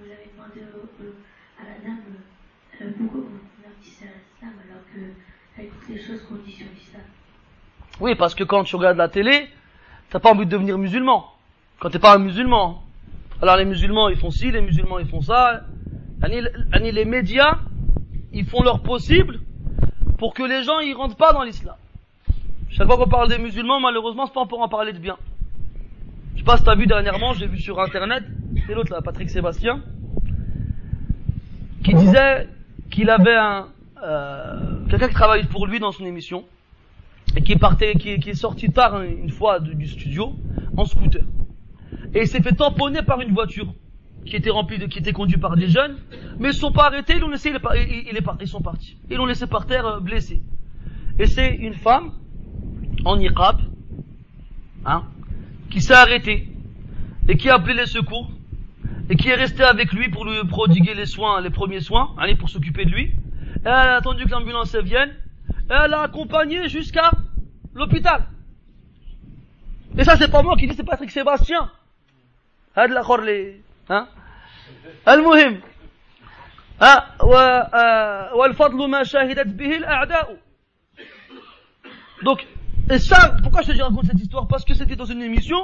vous 0.00 0.06
avez 0.06 0.30
demandé 0.34 0.62
à 1.58 1.64
la 1.64 1.86
dame 1.86 2.00
euh, 2.80 2.90
pourquoi 2.98 3.20
vous 3.20 3.38
convertissez 3.56 4.04
à 4.04 4.18
l'islam 4.18 4.52
alors 4.68 4.82
qu'elle 4.92 5.64
écoute 5.66 5.83
Oui, 8.00 8.14
parce 8.16 8.34
que 8.34 8.44
quand 8.44 8.64
tu 8.64 8.76
regardes 8.76 8.96
la 8.96 9.08
télé, 9.08 9.48
t'as 10.10 10.18
pas 10.18 10.32
envie 10.32 10.46
de 10.46 10.50
devenir 10.50 10.78
musulman. 10.78 11.26
Quand 11.80 11.90
t'es 11.90 11.98
pas 11.98 12.14
un 12.14 12.18
musulman. 12.18 12.82
Alors 13.42 13.56
les 13.56 13.64
musulmans 13.64 14.08
ils 14.08 14.16
font 14.16 14.30
ci, 14.30 14.50
les 14.50 14.60
musulmans 14.60 14.98
ils 14.98 15.08
font 15.08 15.20
ça. 15.20 15.64
Les 16.22 17.04
médias, 17.04 17.58
ils 18.32 18.46
font 18.46 18.62
leur 18.62 18.82
possible 18.82 19.40
pour 20.18 20.34
que 20.34 20.42
les 20.42 20.62
gens 20.62 20.80
ils 20.80 20.94
rentrent 20.94 21.16
pas 21.16 21.32
dans 21.32 21.42
l'islam. 21.42 21.76
Chaque 22.70 22.86
fois 22.86 22.96
qu'on 22.96 23.08
parle 23.08 23.28
des 23.28 23.38
musulmans, 23.38 23.78
malheureusement, 23.78 24.26
c'est 24.26 24.34
pas 24.34 24.46
pour 24.46 24.60
en 24.62 24.68
parler 24.68 24.92
de 24.92 24.98
bien. 24.98 25.16
Je 26.34 26.38
sais 26.40 26.44
pas 26.44 26.56
si 26.56 26.64
t'as 26.64 26.74
vu 26.74 26.86
dernièrement, 26.86 27.32
j'ai 27.34 27.46
vu 27.46 27.58
sur 27.58 27.78
internet, 27.78 28.24
c'est 28.66 28.74
l'autre 28.74 28.92
là, 28.92 29.00
Patrick 29.00 29.30
Sébastien, 29.30 29.82
qui 31.84 31.94
disait 31.94 32.48
qu'il 32.90 33.10
avait 33.10 33.36
un 33.36 33.68
euh, 34.04 34.86
quelqu'un 34.90 35.08
qui 35.08 35.14
travaille 35.14 35.44
pour 35.44 35.66
lui 35.66 35.80
dans 35.80 35.92
son 35.92 36.04
émission 36.04 36.44
et 37.36 37.42
qui 37.42 37.52
est 37.52 37.58
parti, 37.58 37.86
qui, 37.94 38.10
est 38.10 38.34
sorti 38.34 38.70
tard 38.70 39.00
une 39.02 39.30
fois 39.30 39.60
du, 39.60 39.86
studio 39.86 40.34
en 40.76 40.84
scooter 40.84 41.22
et 42.14 42.22
il 42.22 42.28
s'est 42.28 42.42
fait 42.42 42.52
tamponner 42.52 43.02
par 43.02 43.20
une 43.20 43.32
voiture 43.32 43.72
qui 44.26 44.36
était 44.36 44.50
remplie 44.50 44.78
qui 44.88 44.98
était 44.98 45.12
conduite 45.12 45.40
par 45.40 45.56
des 45.56 45.68
jeunes, 45.68 45.96
mais 46.38 46.48
ils 46.48 46.54
sont 46.54 46.72
pas 46.72 46.86
arrêtés, 46.86 47.14
ils 47.16 47.20
l'ont 47.20 47.28
laissé, 47.28 47.52
ils 48.40 48.48
sont 48.48 48.60
partis, 48.62 48.96
ils 49.10 49.16
l'ont 49.16 49.26
laissé 49.26 49.46
par 49.46 49.66
terre 49.66 49.86
euh, 49.86 50.00
blessé. 50.00 50.42
Et 51.18 51.26
c'est 51.26 51.54
une 51.54 51.74
femme 51.74 52.12
en 53.04 53.16
niqab, 53.16 53.60
hein, 54.86 55.04
qui 55.70 55.80
s'est 55.80 55.94
arrêté 55.94 56.48
et 57.28 57.36
qui 57.36 57.50
a 57.50 57.56
appelé 57.56 57.74
les 57.74 57.86
secours 57.86 58.30
et 59.10 59.16
qui 59.16 59.28
est 59.28 59.34
resté 59.34 59.62
avec 59.62 59.92
lui 59.92 60.08
pour 60.08 60.24
lui 60.24 60.36
prodiguer 60.48 60.94
les 60.94 61.06
soins, 61.06 61.40
les 61.40 61.50
premiers 61.50 61.80
soins, 61.80 62.14
pour 62.38 62.48
s'occuper 62.48 62.84
de 62.84 62.90
lui 62.90 63.12
elle 63.63 63.71
a 63.71 63.95
attendu 63.95 64.25
que 64.25 64.31
l'ambulance 64.31 64.75
vienne. 64.75 65.13
elle 65.69 65.91
l'a 65.91 66.01
accompagné 66.01 66.67
jusqu'à 66.69 67.11
l'hôpital. 67.73 68.25
Et 69.97 70.03
ça, 70.03 70.15
c'est 70.17 70.31
pas 70.31 70.41
moi 70.43 70.55
qui 70.55 70.67
dis, 70.67 70.75
c'est 70.75 70.83
Patrick 70.83 71.11
Sébastien. 71.11 71.69
هاد 72.77 72.91
الاخر 72.91 73.19
اللي 73.19 73.61
ها 73.89 74.07
المهم 75.07 75.61
ها 76.81 77.23
والفضل 78.33 78.89
ما 78.89 79.03
شهدت 79.03 79.47
به 79.47 79.77
الاعداء 79.77 80.37
donc 82.21 82.45
et 82.89 82.99
ça 82.99 83.35
pourquoi 83.43 83.61
je 83.61 83.71
te 83.73 83.81
raconte 83.81 84.05
cette 84.05 84.19
histoire 84.19 84.47
parce 84.47 84.65
que 84.65 84.73
c'était 84.73 84.95
dans 84.95 85.05
une 85.05 85.21
émission 85.21 85.59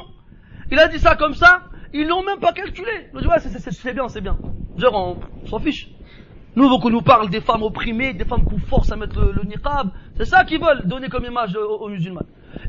il 0.71 0.79
a 0.79 0.87
dit 0.87 0.99
ça 0.99 1.15
comme 1.15 1.35
ça 1.35 1.63
ils 1.93 2.07
l'ont 2.07 2.23
même 2.23 2.39
pas 2.39 2.53
calculé 2.53 3.09
je 3.13 3.19
dis 3.19 3.27
ouais 3.27 3.39
c'est 3.39 3.93
bien 3.93 4.07
c'est 4.09 4.21
bien 4.21 4.37
genre 4.77 4.95
on 4.95 5.47
s'en 5.47 5.59
fiche 5.59 5.89
nous, 6.56 6.68
beaucoup 6.68 6.90
nous 6.90 7.02
parlent 7.02 7.30
des 7.30 7.40
femmes 7.40 7.62
opprimées, 7.62 8.12
des 8.12 8.24
femmes 8.24 8.44
qu'on 8.44 8.58
force 8.58 8.90
à 8.90 8.96
mettre 8.96 9.20
le, 9.20 9.42
niqab. 9.44 9.90
C'est 10.16 10.24
ça 10.24 10.44
qu'ils 10.44 10.60
veulent 10.60 10.82
donner 10.84 11.08
comme 11.08 11.24
image 11.24 11.54
aux, 11.56 11.88
musulmans. 11.88 12.22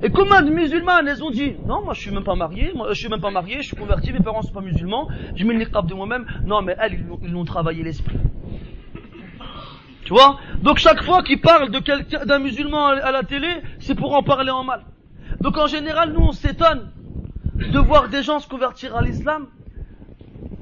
Et 0.03 0.11
combien 0.11 0.43
de 0.43 0.51
musulmanes, 0.51 1.07
elles 1.07 1.23
ont 1.23 1.31
dit, 1.31 1.55
non, 1.65 1.83
moi 1.83 1.93
je 1.95 2.01
suis 2.01 2.11
même 2.11 2.23
pas 2.23 2.35
marié, 2.35 2.71
moi 2.75 2.87
je 2.89 2.99
suis 2.99 3.09
même 3.09 3.21
pas 3.21 3.31
marié, 3.31 3.57
je 3.61 3.67
suis 3.67 3.75
converti, 3.75 4.13
mes 4.13 4.19
parents 4.19 4.43
sont 4.43 4.53
pas 4.53 4.61
musulmans, 4.61 5.07
je 5.35 5.43
mets 5.45 5.53
le 5.53 5.59
niqab 5.59 5.87
de 5.87 5.95
moi-même. 5.95 6.25
Non, 6.45 6.61
mais 6.61 6.75
elles, 6.79 7.03
ils 7.23 7.31
l'ont 7.31 7.45
travaillé 7.45 7.83
l'esprit. 7.83 8.17
Tu 10.03 10.13
vois? 10.13 10.37
Donc 10.61 10.77
chaque 10.77 11.03
fois 11.03 11.23
qu'ils 11.23 11.41
parlent 11.41 11.71
d'un 11.71 12.39
musulman 12.39 12.87
à 12.87 13.11
la 13.11 13.23
télé, 13.23 13.47
c'est 13.79 13.95
pour 13.95 14.13
en 14.13 14.21
parler 14.21 14.51
en 14.51 14.63
mal. 14.63 14.83
Donc 15.39 15.57
en 15.57 15.67
général, 15.67 16.13
nous 16.13 16.21
on 16.21 16.31
s'étonne 16.31 16.91
de 17.55 17.79
voir 17.79 18.09
des 18.09 18.21
gens 18.21 18.39
se 18.39 18.47
convertir 18.47 18.95
à 18.95 19.01
l'islam. 19.01 19.47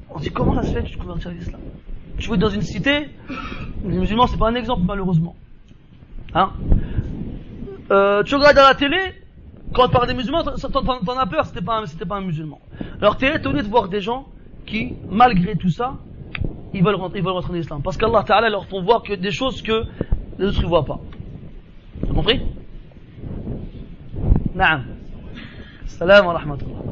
On 0.08 0.18
dit 0.18 0.30
comment 0.30 0.54
ça 0.54 0.62
se 0.62 0.72
fait 0.72 0.82
que 0.82 0.88
tu 0.88 0.98
te 0.98 1.28
à 1.28 1.32
l'islam? 1.32 1.60
Tu 2.20 2.30
veux 2.30 2.36
dans 2.36 2.50
une 2.50 2.62
cité, 2.62 3.08
les 3.84 3.98
musulmans 3.98 4.26
c'est 4.26 4.38
pas 4.38 4.48
un 4.48 4.54
exemple 4.54 4.82
malheureusement. 4.86 5.34
Hein? 6.34 6.52
Euh, 7.90 8.22
tu 8.22 8.36
regardes 8.36 8.58
à 8.58 8.68
la 8.68 8.74
télé, 8.74 8.98
quand 9.74 9.86
on 9.86 9.90
parle 9.90 10.06
des 10.06 10.14
musulmans, 10.14 10.44
t'en 10.44 11.18
as 11.18 11.26
peur, 11.26 11.46
c'était 11.46 11.64
pas, 11.64 11.82
pas 12.08 12.16
un 12.16 12.20
musulman. 12.20 12.60
Alors 13.00 13.16
t'es 13.16 13.34
étonné 13.34 13.62
de 13.62 13.68
voir 13.68 13.88
des 13.88 14.00
gens 14.00 14.26
qui, 14.66 14.94
malgré 15.10 15.56
tout 15.56 15.70
ça, 15.70 15.96
ils 16.72 16.84
veulent 16.84 16.94
rentrer, 16.94 17.18
ils 17.18 17.24
veulent 17.24 17.32
rentrer 17.32 17.52
en 17.52 17.56
islam. 17.56 17.82
Parce 17.82 17.96
qu'Allah 17.96 18.22
Ta'ala 18.22 18.48
leur 18.48 18.66
font 18.66 18.82
voir 18.82 19.02
que 19.02 19.14
des 19.14 19.32
choses 19.32 19.62
que 19.62 19.84
les 20.38 20.46
autres 20.46 20.62
ne 20.62 20.66
voient 20.68 20.84
pas. 20.84 21.00
Compris? 22.14 22.40
Naam. 24.54 24.84
Salam 25.86 26.26
wa 26.26 26.34
rahmatullah. 26.34 26.89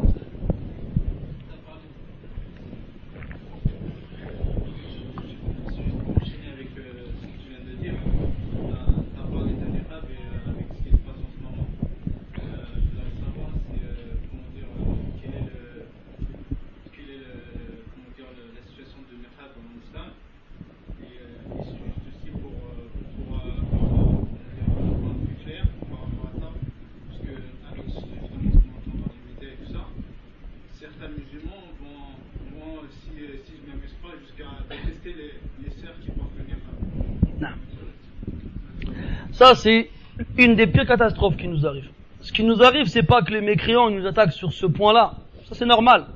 Ça, 39.39 39.55
c'est 39.55 39.89
une 40.36 40.56
des 40.56 40.66
pires 40.66 40.85
catastrophes 40.85 41.36
qui 41.36 41.47
nous 41.47 41.65
arrivent. 41.65 41.93
Ce 42.23 42.32
qui 42.32 42.43
nous 42.43 42.60
arrive, 42.60 42.86
c'est 42.86 43.05
pas 43.05 43.23
que 43.23 43.31
les 43.31 43.40
mécréants 43.40 43.89
nous 43.89 44.05
attaquent 44.05 44.32
sur 44.32 44.52
ce 44.52 44.66
point-là. 44.66 45.12
Ça, 45.44 45.55
c'est 45.55 45.65
normal. 45.65 46.06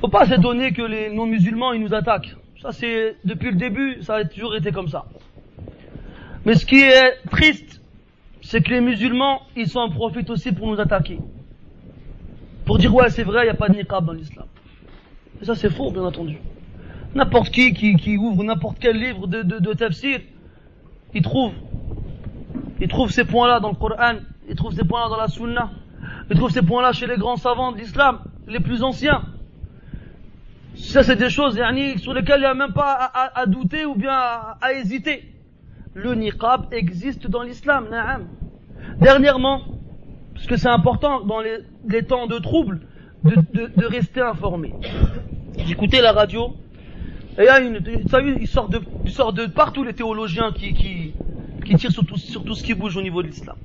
Faut 0.00 0.08
pas 0.08 0.24
s'étonner 0.24 0.72
que 0.72 0.80
les 0.80 1.10
non-musulmans, 1.10 1.74
ils 1.74 1.82
nous 1.82 1.92
attaquent. 1.92 2.34
Ça, 2.62 2.72
c'est, 2.72 3.16
depuis 3.26 3.50
le 3.50 3.56
début, 3.56 3.98
ça 4.00 4.14
a 4.14 4.24
toujours 4.24 4.56
été 4.56 4.72
comme 4.72 4.88
ça. 4.88 5.04
Mais 6.46 6.54
ce 6.54 6.64
qui 6.64 6.80
est 6.80 7.16
triste, 7.30 7.82
c'est 8.40 8.62
que 8.62 8.70
les 8.70 8.80
musulmans, 8.80 9.42
ils 9.54 9.68
s'en 9.68 9.90
profitent 9.90 10.30
aussi 10.30 10.50
pour 10.50 10.66
nous 10.68 10.80
attaquer. 10.80 11.18
Pour 12.64 12.78
dire, 12.78 12.94
ouais, 12.94 13.10
c'est 13.10 13.24
vrai, 13.24 13.40
il 13.42 13.44
n'y 13.44 13.50
a 13.50 13.54
pas 13.54 13.68
de 13.68 13.76
niqab 13.76 14.06
dans 14.06 14.14
l'islam. 14.14 14.46
Et 15.42 15.44
ça, 15.44 15.54
c'est 15.56 15.70
faux, 15.70 15.90
bien 15.90 16.04
entendu. 16.04 16.38
N'importe 17.14 17.50
qui, 17.50 17.74
qui, 17.74 18.16
ouvre 18.16 18.42
n'importe 18.44 18.78
quel 18.80 18.96
livre 18.96 19.26
de 19.26 19.72
tafsir, 19.74 20.20
il 21.12 21.20
trouve 21.20 21.52
il 22.80 22.88
trouve 22.88 23.10
ces 23.10 23.24
points-là 23.24 23.60
dans 23.60 23.70
le 23.70 23.74
Coran, 23.74 24.16
il 24.48 24.54
trouve 24.54 24.72
ces 24.72 24.84
points-là 24.84 25.08
dans 25.08 25.16
la 25.16 25.28
Sunna, 25.28 25.70
il 26.30 26.36
trouve 26.36 26.50
ces 26.50 26.62
points-là 26.62 26.92
chez 26.92 27.06
les 27.06 27.16
grands 27.16 27.36
savants 27.36 27.72
de 27.72 27.78
l'islam, 27.78 28.20
les 28.46 28.60
plus 28.60 28.82
anciens. 28.82 29.22
Ça, 30.74 31.02
c'est 31.02 31.16
des 31.16 31.30
choses 31.30 31.56
yani, 31.56 31.98
sur 31.98 32.12
lesquelles 32.12 32.38
il 32.38 32.42
n'y 32.42 32.46
a 32.46 32.54
même 32.54 32.74
pas 32.74 33.10
à, 33.34 33.46
douter 33.46 33.86
ou 33.86 33.94
bien 33.94 34.12
à, 34.12 34.72
hésiter. 34.74 35.24
Le 35.94 36.14
niqab 36.14 36.66
existe 36.72 37.28
dans 37.28 37.42
l'islam, 37.42 37.88
na'am. 37.90 38.26
Dernièrement, 39.00 39.62
parce 40.34 40.46
que 40.46 40.56
c'est 40.56 40.68
important 40.68 41.24
dans 41.24 41.40
les, 41.40 42.02
temps 42.04 42.26
de 42.26 42.38
trouble, 42.38 42.80
de, 43.24 43.86
rester 43.86 44.20
informé. 44.20 44.74
J'écoutais 45.64 46.02
la 46.02 46.12
radio, 46.12 46.54
et 47.38 47.42
il 47.42 47.44
y 47.44 47.48
a 47.48 47.60
une, 47.60 47.78
de, 47.78 49.32
de 49.32 49.46
partout 49.46 49.82
les 49.82 49.94
théologiens 49.94 50.52
qui, 50.52 51.14
qui 51.66 51.76
tire 51.76 51.90
sur 51.90 52.04
tout, 52.04 52.16
sur 52.16 52.44
tout 52.44 52.54
ce 52.54 52.62
qui 52.62 52.74
bouge 52.74 52.96
au 52.96 53.02
niveau 53.02 53.22
de 53.22 53.28
l'islam. 53.28 53.56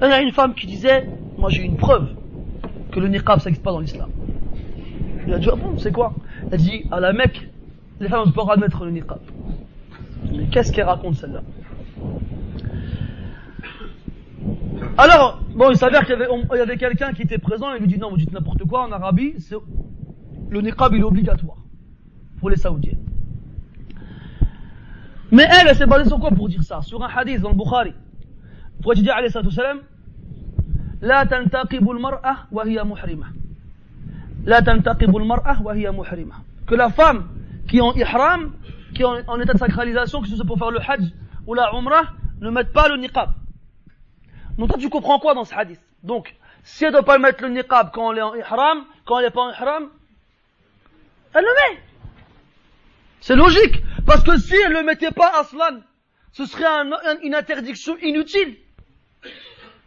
Il 0.00 0.08
y 0.08 0.12
a 0.12 0.20
une 0.20 0.32
femme 0.32 0.54
qui 0.54 0.66
disait, 0.66 1.08
moi 1.36 1.50
j'ai 1.50 1.62
une 1.62 1.76
preuve 1.76 2.14
que 2.92 3.00
le 3.00 3.08
niqab 3.08 3.40
ça 3.40 3.46
n'existe 3.46 3.64
pas 3.64 3.72
dans 3.72 3.80
l'islam. 3.80 4.10
Il 5.26 5.34
a 5.34 5.38
dit, 5.38 5.48
ah 5.52 5.56
bon, 5.56 5.76
c'est 5.78 5.92
quoi? 5.92 6.14
Elle 6.46 6.54
a 6.54 6.56
dit, 6.56 6.84
à 6.90 7.00
la 7.00 7.12
Mecque, 7.12 7.48
les 8.00 8.08
femmes 8.08 8.28
ne 8.28 8.32
peuvent 8.32 8.46
pas 8.46 8.56
mettre 8.56 8.84
le 8.84 8.90
niqab. 8.92 9.20
Mais 10.32 10.46
qu'est-ce 10.46 10.72
qu'elle 10.72 10.86
raconte 10.86 11.16
celle-là? 11.16 11.42
Alors, 14.96 15.40
bon, 15.54 15.70
il 15.70 15.76
s'avère 15.76 16.00
qu'il 16.06 16.18
y 16.18 16.22
avait, 16.22 16.60
avait 16.60 16.76
quelqu'un 16.76 17.12
qui 17.12 17.22
était 17.22 17.38
présent 17.38 17.74
et 17.74 17.78
lui 17.78 17.88
dit, 17.88 17.98
non, 17.98 18.10
vous 18.10 18.16
dites 18.16 18.32
n'importe 18.32 18.64
quoi, 18.64 18.84
en 18.84 18.92
Arabie, 18.92 19.34
le 20.50 20.60
niqab 20.60 20.94
il 20.94 21.00
est 21.00 21.04
obligatoire 21.04 21.58
pour 22.38 22.50
les 22.50 22.56
Saoudiens. 22.56 22.98
Mais 25.31 25.47
elle, 25.49 25.67
elle 25.67 25.75
s'est 25.75 25.85
basée 25.85 26.07
sur 26.07 26.19
quoi 26.19 26.31
pour 26.31 26.47
dire 26.47 26.63
ça 26.63 26.81
Sur 26.81 27.03
un 27.03 27.07
hadith 27.07 27.41
dans 27.41 27.49
le 27.49 27.55
Bukhari. 27.55 27.93
Pourquoi 28.77 28.95
tu 28.95 29.01
dis, 29.01 29.09
alayhi 29.09 29.31
salatu 29.31 29.51
salam, 29.51 29.79
لا 31.01 31.23
تنتقب 31.23 31.91
المرأة 31.91 32.35
وهي 32.51 32.83
محرمة. 32.83 33.25
لا 34.45 34.59
تنتقب 34.59 35.17
المرأة 35.17 35.61
وهي 35.61 35.91
محرمة. 35.91 36.35
Que 36.65 36.75
la 36.75 36.89
femme 36.89 37.27
qui 37.67 37.77
est 37.77 37.81
en 37.81 37.93
ihram, 37.93 38.53
qui 38.95 39.01
est 39.01 39.05
en, 39.05 39.39
état 39.41 39.53
de 39.53 39.57
sacralisation, 39.57 40.21
que 40.21 40.27
ce 40.27 40.35
soit 40.35 40.45
pour 40.45 40.57
faire 40.57 40.71
le 40.71 40.79
hajj 40.79 41.11
ou 41.45 41.55
la 41.55 41.71
umrah, 41.73 42.03
ne 42.39 42.49
mette 42.49 42.71
pas 42.71 42.87
le 42.87 42.97
niqab. 42.97 43.31
Donc 44.57 44.69
toi 44.69 44.77
tu 44.79 44.89
comprends 44.89 45.19
quoi 45.19 45.33
dans 45.33 45.43
ce 45.43 45.53
hadith 45.53 45.81
Donc, 46.03 46.35
si 46.63 46.85
elle 46.85 46.91
ne 46.91 46.93
doit 46.93 47.05
pas 47.05 47.17
mettre 47.17 47.43
le 47.43 47.49
niqab 47.49 47.91
quand 47.91 48.11
elle 48.13 48.19
est 48.19 48.21
en 48.21 48.35
ihram, 48.35 48.85
quand 49.05 49.19
elle 49.19 49.25
n'est 49.25 49.31
pas 49.31 49.41
en 49.41 49.49
ihram, 49.49 49.89
elle 51.33 51.43
le 51.43 51.49
met. 51.49 51.81
C'est 53.20 53.36
logique. 53.36 53.82
Parce 54.06 54.22
que 54.22 54.38
si 54.38 54.54
elle 54.54 54.72
ne 54.72 54.78
le 54.78 54.84
mettait 54.84 55.10
pas, 55.10 55.32
Aslan, 55.40 55.80
ce 56.32 56.46
serait 56.46 56.66
une 57.22 57.34
interdiction 57.34 57.96
inutile. 57.98 58.56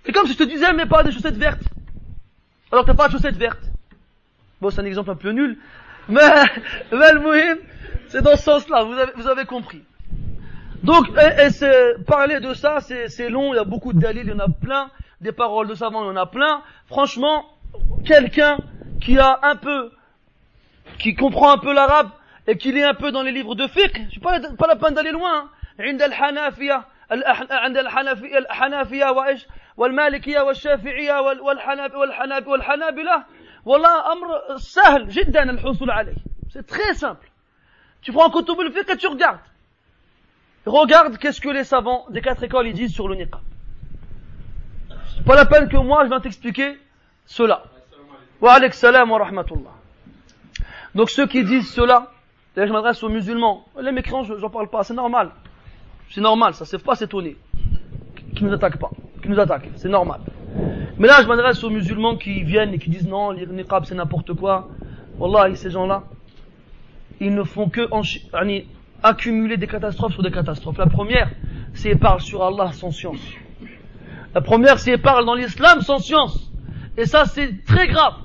C'est 0.06 0.12
comme 0.12 0.28
si 0.28 0.34
je 0.34 0.38
te 0.38 0.44
disais, 0.44 0.74
mets 0.74 0.86
pas 0.86 1.04
des 1.04 1.12
chaussettes 1.12 1.38
vertes. 1.38 1.64
Alors 2.72 2.86
t'as 2.86 2.94
pas 2.94 3.08
de 3.08 3.14
chaussettes 3.14 3.38
vertes. 3.38 3.64
Bon, 4.60 4.70
c'est 4.70 4.82
un 4.82 4.86
exemple 4.86 5.12
un 5.12 5.16
peu 5.16 5.32
nul. 5.32 5.58
Mais, 6.08 6.22
mais 6.92 7.14
le 7.14 7.62
c'est 8.08 8.22
dans 8.22 8.36
ce 8.36 8.44
sens-là, 8.44 8.84
vous 8.84 8.94
avez, 8.94 9.12
vous 9.16 9.28
avez 9.28 9.46
compris. 9.46 9.84
Donc, 10.84 11.08
et, 11.10 12.04
parler 12.06 12.40
de 12.40 12.54
ça, 12.54 12.80
c'est 12.82 13.30
long, 13.30 13.54
il 13.54 13.58
y 13.58 13.60
a 13.60 13.64
beaucoup 13.64 13.94
de 13.94 14.00
dalils, 14.00 14.24
il 14.26 14.30
y 14.30 14.34
en 14.34 14.40
a 14.40 14.50
plein, 14.50 14.90
des 15.22 15.32
paroles 15.32 15.68
de 15.68 15.76
savants, 15.76 16.04
il 16.04 16.08
y 16.08 16.10
en 16.10 16.16
a 16.18 16.26
plein. 16.26 16.62
Franchement, 16.88 17.46
quelqu'un 18.06 18.58
qui 19.00 19.18
a 19.20 19.40
un 19.44 19.56
peu, 19.56 19.92
qui 21.00 21.14
comprend 21.14 21.52
un 21.52 21.58
peu 21.58 21.74
l'arabe, 21.74 22.10
et 22.47 22.57
qu'il 22.57 22.77
est 22.77 22.85
un 22.85 22.95
peu 22.95 23.11
dans 23.11 23.23
les 23.23 23.33
livres 23.33 23.55
de 23.55 23.67
fiqh, 23.67 24.05
je 24.07 24.11
suis 24.11 24.21
pas, 24.21 24.39
pas 24.41 24.67
la 24.67 24.77
peine 24.77 24.95
d'aller 24.95 25.11
loin. 25.13 25.51
عند 25.81 26.03
الحنافية 26.03 26.85
عند 27.51 27.77
الحنفية 27.77 28.39
الحنافية 28.39 29.11
وإيش 29.11 29.47
والمالكية 29.77 30.41
والشافعية 30.41 31.21
والحناب 31.21 31.95
والحناب 31.95 32.47
والحنابلة 32.47 33.25
والله 33.65 34.13
أمر 34.13 34.57
سهل 34.57 35.09
جدا 35.09 35.51
الحصول 35.51 35.91
عليه 35.91 36.15
c'est 36.49 36.67
très 36.67 36.95
simple 36.95 37.29
tu 38.01 38.13
prends 38.13 38.27
un 38.27 38.31
كتب 38.31 38.61
الفقه 38.61 38.93
et 38.93 38.97
tu 38.97 39.07
regardes 39.07 39.41
regarde 40.67 41.19
qu'est-ce 41.19 41.41
que 41.41 41.51
les 41.51 41.65
savants 41.65 42.07
des 42.11 42.23
quatre 42.23 42.43
écoles 42.43 42.69
ils 42.69 42.75
disent 42.75 42.95
sur 42.95 43.09
le 43.09 43.17
niqab 43.17 43.41
c'est 45.15 45.25
pas 45.25 45.37
la 45.37 45.45
peine 45.45 45.69
que 45.69 45.77
moi 45.77 46.05
je 46.05 46.09
viens 46.09 46.21
t'expliquer 46.21 46.79
cela 47.27 47.65
wa 48.41 48.55
alayk 48.55 48.73
salam 48.75 49.11
wa 49.11 49.19
rahmatullah 49.19 49.75
donc 50.95 51.11
ceux 51.11 51.27
qui 51.27 51.45
disent 51.45 51.71
cela 51.71 52.11
Là, 52.56 52.66
je 52.68 52.74
m'adresse 52.74 53.02
aux 53.02 53.10
musulmans. 53.10 53.66
Les 53.82 53.92
mécréants, 53.92 54.24
je 54.24 54.34
n'en 54.34 54.50
parle 54.50 54.70
pas, 54.70 54.84
c'est 54.84 54.94
normal. 54.94 55.30
C'est 56.10 56.20
normal, 56.22 56.54
ça 56.54 56.66
ne 56.66 56.84
pas 56.84 56.96
s'étonner. 56.96 57.38
Qu'ils 58.36 58.46
nous 58.46 58.54
attaquent 58.54 58.80
pas, 58.80 58.92
qu'ils 59.22 59.32
nous 59.32 59.40
attaquent, 59.40 59.70
c'est 59.76 59.88
normal. 59.88 60.20
Mais 60.98 61.08
là, 61.08 61.22
je 61.22 61.28
m'adresse 61.28 61.64
aux 61.64 61.70
musulmans 61.70 62.18
qui 62.18 62.44
viennent 62.44 62.74
et 62.74 62.78
qui 62.78 62.90
disent 62.90 63.08
non, 63.08 63.32
le 63.32 63.46
niqab 63.46 63.86
c'est 63.86 63.96
n'importe 63.96 64.34
quoi. 64.34 64.68
Wallah, 65.18 65.56
ces 65.56 65.72
gens-là, 65.72 66.04
ils 67.22 67.34
ne 67.34 67.44
font 67.44 67.70
que 67.70 67.88
accumuler 69.02 69.56
des 69.58 69.68
catastrophes 69.68 70.14
sur 70.14 70.24
des 70.24 70.32
catastrophes. 70.32 70.78
La 70.78 70.88
première, 70.88 71.32
c'est 71.74 71.90
qu'ils 71.90 72.00
parlent 72.00 72.22
sur 72.22 72.44
Allah 72.44 72.72
sans 72.74 72.92
science. 72.92 73.22
La 74.36 74.42
première, 74.42 74.78
c'est 74.78 74.92
qu'ils 74.92 75.02
parlent 75.02 75.26
dans 75.26 75.36
l'islam 75.36 75.82
sans 75.82 76.00
science. 76.00 76.52
Et 76.98 77.06
ça, 77.06 77.26
c'est 77.26 77.64
très 77.66 77.88
grave. 77.88 78.16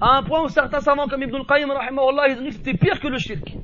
À 0.00 0.16
un 0.16 0.22
point 0.24 0.42
où 0.42 0.48
certains 0.48 0.80
savants 0.80 1.06
comme 1.06 1.22
Ibn 1.22 1.36
al-Qayyim, 1.36 1.68
ils 1.68 2.38
ont 2.38 2.42
dit 2.42 2.48
que 2.48 2.54
c'était 2.54 2.74
pire 2.74 3.00
que 3.00 3.08
le 3.08 3.18
shirk. 3.18 3.56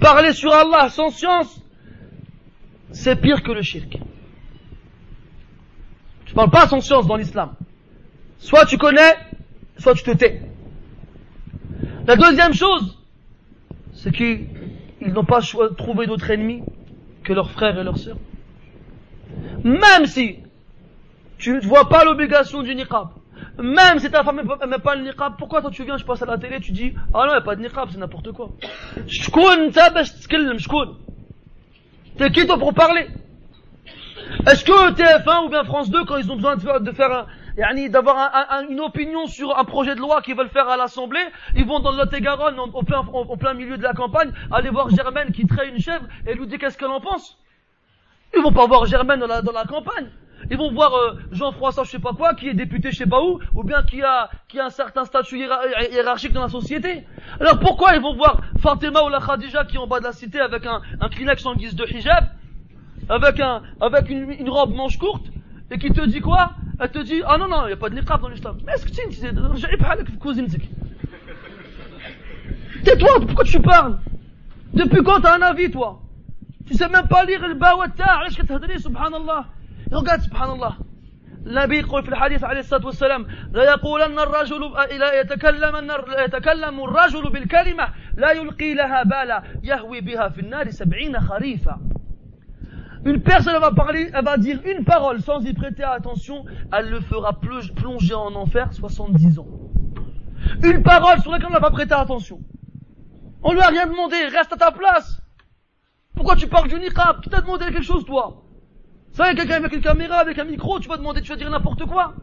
Parler 0.00 0.32
sur 0.32 0.52
Allah 0.52 0.88
sans 0.88 1.10
science, 1.10 1.60
c'est 2.92 3.20
pire 3.20 3.42
que 3.42 3.52
le 3.52 3.62
shirk. 3.62 3.98
Tu 6.26 6.34
parles 6.34 6.50
pas 6.50 6.68
sans 6.68 6.80
science 6.80 7.06
dans 7.06 7.16
l'islam. 7.16 7.54
Soit 8.38 8.66
tu 8.66 8.78
connais, 8.78 9.14
soit 9.78 9.94
tu 9.94 10.02
te 10.04 10.10
tais. 10.12 10.42
La 12.06 12.16
deuxième 12.16 12.54
chose, 12.54 12.98
c'est 13.94 14.12
qu'ils 14.12 14.46
n'ont 15.00 15.24
pas 15.24 15.40
trouvé 15.76 16.06
d'autre 16.06 16.30
ennemi 16.30 16.62
que 17.24 17.32
leurs 17.32 17.50
frères 17.50 17.78
et 17.78 17.84
leurs 17.84 17.98
sœurs. 17.98 18.18
Même 19.64 20.06
si 20.06 20.36
tu 21.36 21.52
ne 21.52 21.60
vois 21.60 21.88
pas 21.88 22.04
l'obligation 22.04 22.62
du 22.62 22.74
niqab, 22.74 23.08
même 23.58 23.98
si 23.98 24.10
ta 24.10 24.22
femme 24.24 24.36
n'aime 24.36 24.80
pas 24.80 24.94
le 24.94 25.02
niqab, 25.02 25.36
pourquoi 25.38 25.60
toi 25.60 25.70
tu 25.70 25.84
viens, 25.84 25.96
je 25.96 26.04
passe 26.04 26.22
à 26.22 26.26
la 26.26 26.38
télé, 26.38 26.60
tu 26.60 26.72
dis, 26.72 26.94
ah 27.14 27.24
non, 27.24 27.26
il 27.26 27.30
n'y 27.30 27.34
a 27.36 27.40
pas 27.40 27.56
de 27.56 27.62
niqab, 27.62 27.88
c'est 27.90 27.98
n'importe 27.98 28.32
quoi. 28.32 28.50
T'es 32.16 32.30
qui 32.30 32.46
toi 32.46 32.58
pour 32.58 32.74
parler? 32.74 33.08
Est-ce 34.46 34.64
que 34.64 34.92
TF1 34.92 35.46
ou 35.46 35.48
bien 35.48 35.64
France 35.64 35.90
2, 35.90 36.04
quand 36.04 36.16
ils 36.16 36.30
ont 36.30 36.36
besoin 36.36 36.56
de 36.56 36.92
faire, 36.92 37.26
d'avoir 37.90 38.30
une 38.68 38.80
opinion 38.80 39.26
sur 39.26 39.56
un 39.58 39.64
projet 39.64 39.94
de 39.94 40.00
loi 40.00 40.20
qu'ils 40.22 40.36
veulent 40.36 40.50
faire 40.50 40.68
à 40.68 40.76
l'Assemblée, 40.76 41.24
ils 41.56 41.64
vont 41.64 41.80
dans 41.80 41.92
le 41.92 41.98
Lot-et-Garonne, 41.98 42.58
au 42.58 43.36
plein, 43.36 43.54
milieu 43.54 43.78
de 43.78 43.82
la 43.82 43.94
campagne, 43.94 44.32
aller 44.50 44.70
voir 44.70 44.90
Germaine 44.90 45.32
qui 45.32 45.46
traite 45.46 45.70
une 45.70 45.80
chèvre 45.80 46.04
et 46.26 46.34
lui 46.34 46.46
dire 46.46 46.58
qu'est-ce 46.58 46.76
qu'elle 46.76 46.88
en 46.88 47.00
pense? 47.00 47.38
Ils 48.36 48.42
vont 48.42 48.52
pas 48.52 48.66
voir 48.66 48.84
Germaine 48.84 49.20
dans 49.20 49.52
la 49.52 49.64
campagne. 49.64 50.08
Ils 50.50 50.56
vont 50.56 50.72
voir 50.72 50.94
euh, 50.94 51.14
Jean-François 51.30 51.84
je 51.84 51.90
sais 51.90 51.98
pas 51.98 52.12
quoi, 52.12 52.34
qui 52.34 52.48
est 52.48 52.54
député 52.54 52.90
je 52.90 52.96
sais 52.96 53.06
pas 53.06 53.22
où, 53.22 53.38
ou 53.54 53.64
bien 53.64 53.82
qui 53.82 54.02
a, 54.02 54.30
qui 54.48 54.58
a 54.58 54.66
un 54.66 54.70
certain 54.70 55.04
statut 55.04 55.38
hiérarchique 55.38 56.32
dans 56.32 56.42
la 56.42 56.48
société. 56.48 57.04
Alors 57.38 57.58
pourquoi 57.60 57.94
ils 57.94 58.02
vont 58.02 58.14
voir 58.14 58.40
Fatima 58.60 59.02
ou 59.04 59.08
la 59.08 59.20
Khadija 59.20 59.64
qui 59.64 59.76
est 59.76 59.78
en 59.78 59.86
bas 59.86 59.98
de 59.98 60.04
la 60.04 60.12
cité 60.12 60.40
avec 60.40 60.64
un, 60.66 60.80
un 61.00 61.08
en 61.44 61.54
guise 61.54 61.74
de 61.74 61.84
hijab, 61.84 62.24
avec 63.08 63.40
un, 63.40 63.62
avec 63.80 64.08
une, 64.08 64.48
robe 64.48 64.74
manche 64.74 64.98
courte, 64.98 65.26
et 65.70 65.78
qui 65.78 65.90
te 65.90 66.04
dit 66.06 66.20
quoi? 66.20 66.52
Elle 66.80 66.90
te 66.90 67.00
dit, 67.00 67.22
ah 67.26 67.36
non, 67.38 67.48
non, 67.48 67.64
il 67.64 67.68
n'y 67.68 67.72
a 67.72 67.76
pas 67.76 67.90
de 67.90 67.96
niqab 67.96 68.20
dans 68.20 68.28
l'islam. 68.28 68.58
Mais 68.64 68.72
est-ce 68.72 68.86
que 68.86 70.04
tu 70.04 70.18
cousine 70.18 70.46
Tais-toi, 72.84 73.20
pourquoi 73.20 73.44
tu 73.44 73.60
parles? 73.60 73.98
Depuis 74.72 75.02
quand 75.02 75.20
t'as 75.20 75.36
un 75.36 75.42
avis, 75.42 75.70
toi? 75.70 76.00
Tu 76.66 76.74
sais 76.74 76.88
même 76.88 77.08
pas 77.08 77.24
lire 77.24 77.46
le 77.46 77.54
bawata, 77.54 78.20
subhanallah? 78.78 79.46
Regarde, 79.91 80.23
subhanallah. 80.23 80.77
النبي 81.45 81.79
يقول 81.79 82.03
في 82.03 82.09
الحديث 82.09 82.43
عليه 82.43 82.59
الصلاة 82.59 82.85
والسلام 82.85 83.27
لا 83.51 83.63
يقولن 83.63 84.19
الرجل 84.19 84.73
لا 84.99 85.19
يتكلم 85.19 85.91
يتكلم 86.25 86.83
الرجل 86.83 87.29
بالكلمة 87.29 87.87
لا 88.15 88.31
يلقي 88.31 88.73
لها 88.73 89.03
بالا 89.03 89.43
يهوي 89.63 90.01
بها 90.01 90.29
في 90.29 90.41
النار 90.41 90.69
سبعين 90.69 91.19
خريفا 91.19 91.79
Une 93.05 93.21
personne 93.21 93.59
va 93.59 93.71
parler, 93.71 94.09
elle 94.13 94.23
va 94.23 94.37
dire 94.37 94.61
une 94.65 94.85
parole 94.85 95.21
sans 95.21 95.43
y 95.43 95.53
prêter 95.53 95.83
attention, 95.83 96.45
elle 96.71 96.89
le 96.89 97.01
fera 97.01 97.37
plonger 97.37 98.13
en 98.13 98.33
enfer 98.35 98.71
70 98.71 99.39
ans. 99.39 99.47
Une 100.63 100.83
parole 100.83 101.19
sur 101.19 101.31
laquelle 101.31 101.49
on 101.49 101.53
n'a 101.53 101.59
pas 101.59 101.71
prêté 101.71 101.93
attention. 101.93 102.39
On 103.41 103.51
lui 103.51 103.59
a 103.59 103.67
rien 103.67 103.87
demandé, 103.87 104.15
reste 104.27 104.53
à 104.53 104.55
ta 104.55 104.71
place. 104.71 105.21
Pourquoi 106.15 106.37
tu 106.37 106.47
parles 106.47 106.69
du 106.69 106.79
niqab 106.79 107.19
Qui 107.19 107.29
t'a 107.29 107.41
demandé 107.41 107.65
quelque 107.65 107.81
chose 107.81 108.05
toi 108.05 108.45
ça 109.18 109.26
y 109.26 109.32
est, 109.32 109.34
quelqu'un 109.34 109.56
avec 109.56 109.72
une 109.72 109.80
caméra, 109.80 110.18
avec 110.18 110.38
un 110.38 110.44
micro, 110.44 110.78
tu 110.78 110.88
vas 110.88 110.96
demander, 110.96 111.20
tu 111.22 111.30
vas 111.30 111.34
dire 111.34 111.50
n'importe 111.50 111.84
quoi. 111.86 112.14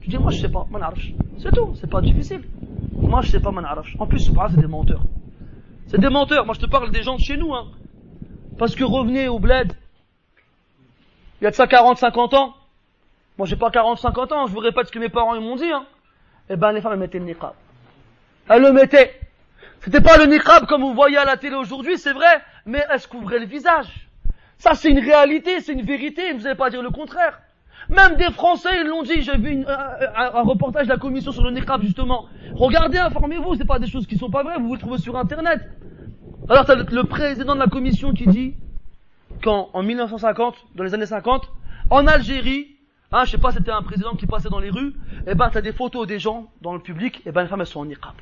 Tu 0.00 0.10
dis, 0.10 0.16
moi 0.16 0.30
je 0.30 0.40
sais 0.40 0.48
pas, 0.48 0.64
manarach. 0.70 1.12
C'est 1.42 1.50
tout, 1.50 1.74
c'est 1.80 1.90
pas 1.90 2.00
difficile. 2.00 2.44
Moi 2.92 3.20
je 3.22 3.32
sais 3.32 3.40
pas, 3.40 3.50
manarach. 3.50 3.96
En 3.98 4.06
plus, 4.06 4.20
c'est 4.20 4.60
des 4.60 4.68
menteurs. 4.68 5.02
C'est 5.88 5.98
des 5.98 6.08
menteurs. 6.08 6.46
Moi 6.46 6.54
je 6.54 6.60
te 6.60 6.66
parle 6.66 6.92
des 6.92 7.02
gens 7.02 7.16
de 7.16 7.20
chez 7.20 7.36
nous, 7.36 7.52
hein. 7.52 7.66
Parce 8.58 8.76
que 8.76 8.84
revenez 8.84 9.26
au 9.26 9.40
bled, 9.40 9.72
il 11.40 11.44
y 11.44 11.46
a 11.48 11.50
de 11.50 11.56
ça 11.56 11.66
40, 11.66 11.98
50 11.98 12.34
ans. 12.34 12.54
Moi, 13.36 13.48
j'ai 13.48 13.56
pas 13.56 13.72
40, 13.72 13.98
50 13.98 14.30
ans, 14.30 14.46
je 14.46 14.52
vous 14.52 14.60
répète 14.60 14.86
ce 14.86 14.92
que 14.92 15.00
mes 15.00 15.08
parents 15.08 15.34
m'ont 15.40 15.56
dit, 15.56 15.72
hein. 15.72 15.84
Eh 16.48 16.54
ben, 16.54 16.70
les 16.70 16.80
femmes, 16.80 16.92
elles 16.92 17.00
mettaient 17.00 17.18
le 17.18 17.24
niqab. 17.24 17.54
Elles 18.48 18.62
le 18.62 18.72
mettaient. 18.72 19.18
C'était 19.80 20.00
pas 20.00 20.16
le 20.16 20.26
niqab 20.26 20.66
comme 20.66 20.82
vous 20.82 20.94
voyez 20.94 21.16
à 21.16 21.24
la 21.24 21.36
télé 21.36 21.56
aujourd'hui, 21.56 21.98
c'est 21.98 22.12
vrai, 22.12 22.40
mais 22.66 22.84
elles 22.88 23.00
se 23.00 23.08
couvraient 23.08 23.40
le 23.40 23.46
visage. 23.46 24.09
Ça, 24.60 24.74
c'est 24.74 24.90
une 24.90 24.98
réalité, 24.98 25.60
c'est 25.60 25.72
une 25.72 25.86
vérité, 25.86 26.34
vous 26.34 26.42
n'allez 26.42 26.54
pas 26.54 26.68
dire 26.68 26.82
le 26.82 26.90
contraire. 26.90 27.40
Même 27.88 28.16
des 28.16 28.30
Français, 28.30 28.68
ils 28.78 28.86
l'ont 28.86 29.02
dit, 29.02 29.22
j'ai 29.22 29.38
vu 29.38 29.64
un, 29.66 30.42
reportage 30.42 30.84
de 30.86 30.92
la 30.92 30.98
commission 30.98 31.32
sur 31.32 31.42
le 31.42 31.50
niqab, 31.50 31.82
justement. 31.82 32.26
Regardez, 32.54 32.98
informez-vous, 32.98 33.54
c'est 33.54 33.64
pas 33.64 33.78
des 33.78 33.86
choses 33.86 34.06
qui 34.06 34.18
sont 34.18 34.28
pas 34.28 34.42
vraies, 34.42 34.58
vous 34.58 34.68
vous 34.68 34.76
trouvez 34.76 34.98
sur 34.98 35.16
Internet. 35.16 35.62
Alors, 36.50 36.66
t'as 36.66 36.74
le 36.74 37.04
président 37.04 37.54
de 37.54 37.58
la 37.58 37.68
commission 37.68 38.12
qui 38.12 38.26
dit, 38.26 38.54
quand, 39.42 39.70
en 39.72 39.82
1950, 39.82 40.54
dans 40.74 40.84
les 40.84 40.92
années 40.92 41.06
50, 41.06 41.50
en 41.88 42.06
Algérie, 42.06 42.76
hein, 43.12 43.24
je 43.24 43.30
sais 43.30 43.38
pas, 43.38 43.52
c'était 43.52 43.70
un 43.70 43.82
président 43.82 44.14
qui 44.14 44.26
passait 44.26 44.50
dans 44.50 44.60
les 44.60 44.68
rues, 44.68 44.92
et 45.26 45.30
eh 45.30 45.34
ben, 45.34 45.48
t'as 45.50 45.62
des 45.62 45.72
photos 45.72 46.06
des 46.06 46.18
gens 46.18 46.50
dans 46.60 46.74
le 46.74 46.80
public, 46.80 47.20
et 47.20 47.30
eh 47.30 47.32
ben, 47.32 47.44
les 47.44 47.48
femmes, 47.48 47.62
elles 47.62 47.66
sont 47.66 47.80
en 47.80 47.86
niqab. 47.86 48.12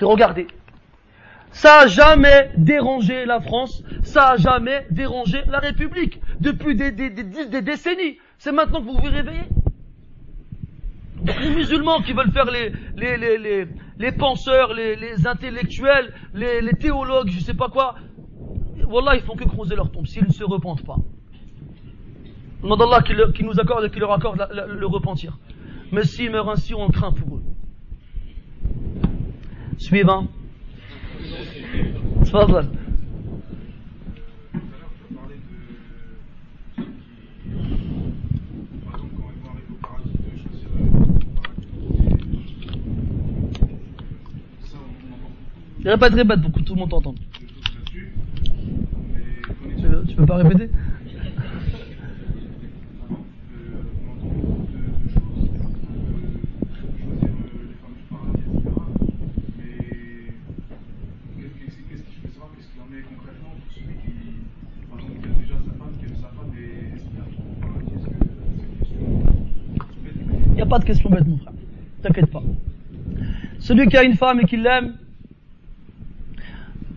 Regardez. 0.00 0.48
Ça 1.56 1.80
a 1.80 1.86
jamais 1.86 2.50
dérangé 2.58 3.24
la 3.24 3.40
France, 3.40 3.82
ça 4.02 4.32
a 4.32 4.36
jamais 4.36 4.86
dérangé 4.90 5.42
la 5.48 5.58
République. 5.58 6.20
Depuis 6.38 6.76
des, 6.76 6.92
décennies. 6.92 8.18
C'est 8.36 8.52
maintenant 8.52 8.80
que 8.80 8.84
vous 8.84 8.98
vous 8.98 9.10
réveillez. 9.10 9.48
les 11.24 11.54
musulmans 11.54 12.02
qui 12.02 12.12
veulent 12.12 12.30
faire 12.30 12.44
les, 12.44 12.72
les, 12.98 13.16
les, 13.16 13.38
les, 13.38 13.68
les 13.98 14.12
penseurs, 14.12 14.74
les, 14.74 14.96
les 14.96 15.26
intellectuels, 15.26 16.12
les, 16.34 16.60
les 16.60 16.74
théologues, 16.74 17.30
je 17.30 17.40
sais 17.40 17.54
pas 17.54 17.70
quoi, 17.70 17.94
Wallah, 18.86 19.16
ils 19.16 19.22
font 19.22 19.34
que 19.34 19.44
creuser 19.44 19.76
leur 19.76 19.90
tombe 19.90 20.06
s'ils 20.06 20.26
ne 20.26 20.32
se 20.32 20.44
repentent 20.44 20.84
pas. 20.84 20.98
Demande 22.62 22.82
Allah 22.82 23.00
qui, 23.32 23.44
nous 23.44 23.58
accorde 23.58 23.86
et 23.86 23.90
qui 23.90 23.98
leur 23.98 24.12
accorde 24.12 24.46
le 24.52 24.86
repentir. 24.86 25.38
Mais 25.90 26.04
s'ils 26.04 26.30
meurent 26.30 26.50
ainsi, 26.50 26.74
on 26.74 26.90
craint 26.90 27.12
pour 27.12 27.38
eux. 27.38 27.42
Suivant. 29.78 30.26
Tfadal. 32.24 32.66
Répète, 45.84 46.14
répète 46.14 46.42
pour 46.42 46.52
que 46.52 46.60
tout 46.60 46.74
le 46.74 46.80
monde 46.80 46.90
t'entende. 46.90 47.16
Tu 50.08 50.14
peux 50.16 50.26
pas 50.26 50.36
répéter? 50.36 50.68
Pas 70.68 70.78
de 70.78 70.84
question 70.84 71.10
bête, 71.10 71.26
mon 71.26 71.38
frère. 71.38 71.52
T'inquiète 72.02 72.30
pas. 72.30 72.42
Celui 73.58 73.88
qui 73.88 73.96
a 73.96 74.04
une 74.04 74.14
femme 74.14 74.40
et 74.40 74.44
qui 74.44 74.56
l'aime, 74.56 74.94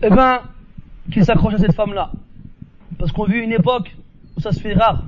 eh 0.02 0.08
ben, 0.08 0.40
qu'il 1.10 1.24
s'accroche 1.24 1.54
à 1.54 1.58
cette 1.58 1.74
femme-là. 1.74 2.12
Parce 2.98 3.12
qu'on 3.12 3.24
vit 3.24 3.38
une 3.38 3.52
époque 3.52 3.96
où 4.36 4.40
ça 4.40 4.52
se 4.52 4.60
fait 4.60 4.74
rare. 4.74 5.04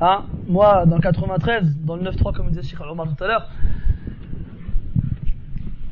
Hein? 0.00 0.24
Moi, 0.48 0.84
dans 0.86 0.96
le 0.96 1.02
93, 1.02 1.76
dans 1.84 1.96
le 1.96 2.10
9-3, 2.10 2.34
comme 2.34 2.48
disait 2.48 2.62
Cheikh 2.62 2.80
Omar 2.80 3.06
tout 3.14 3.24
à 3.24 3.28
l'heure, 3.28 3.48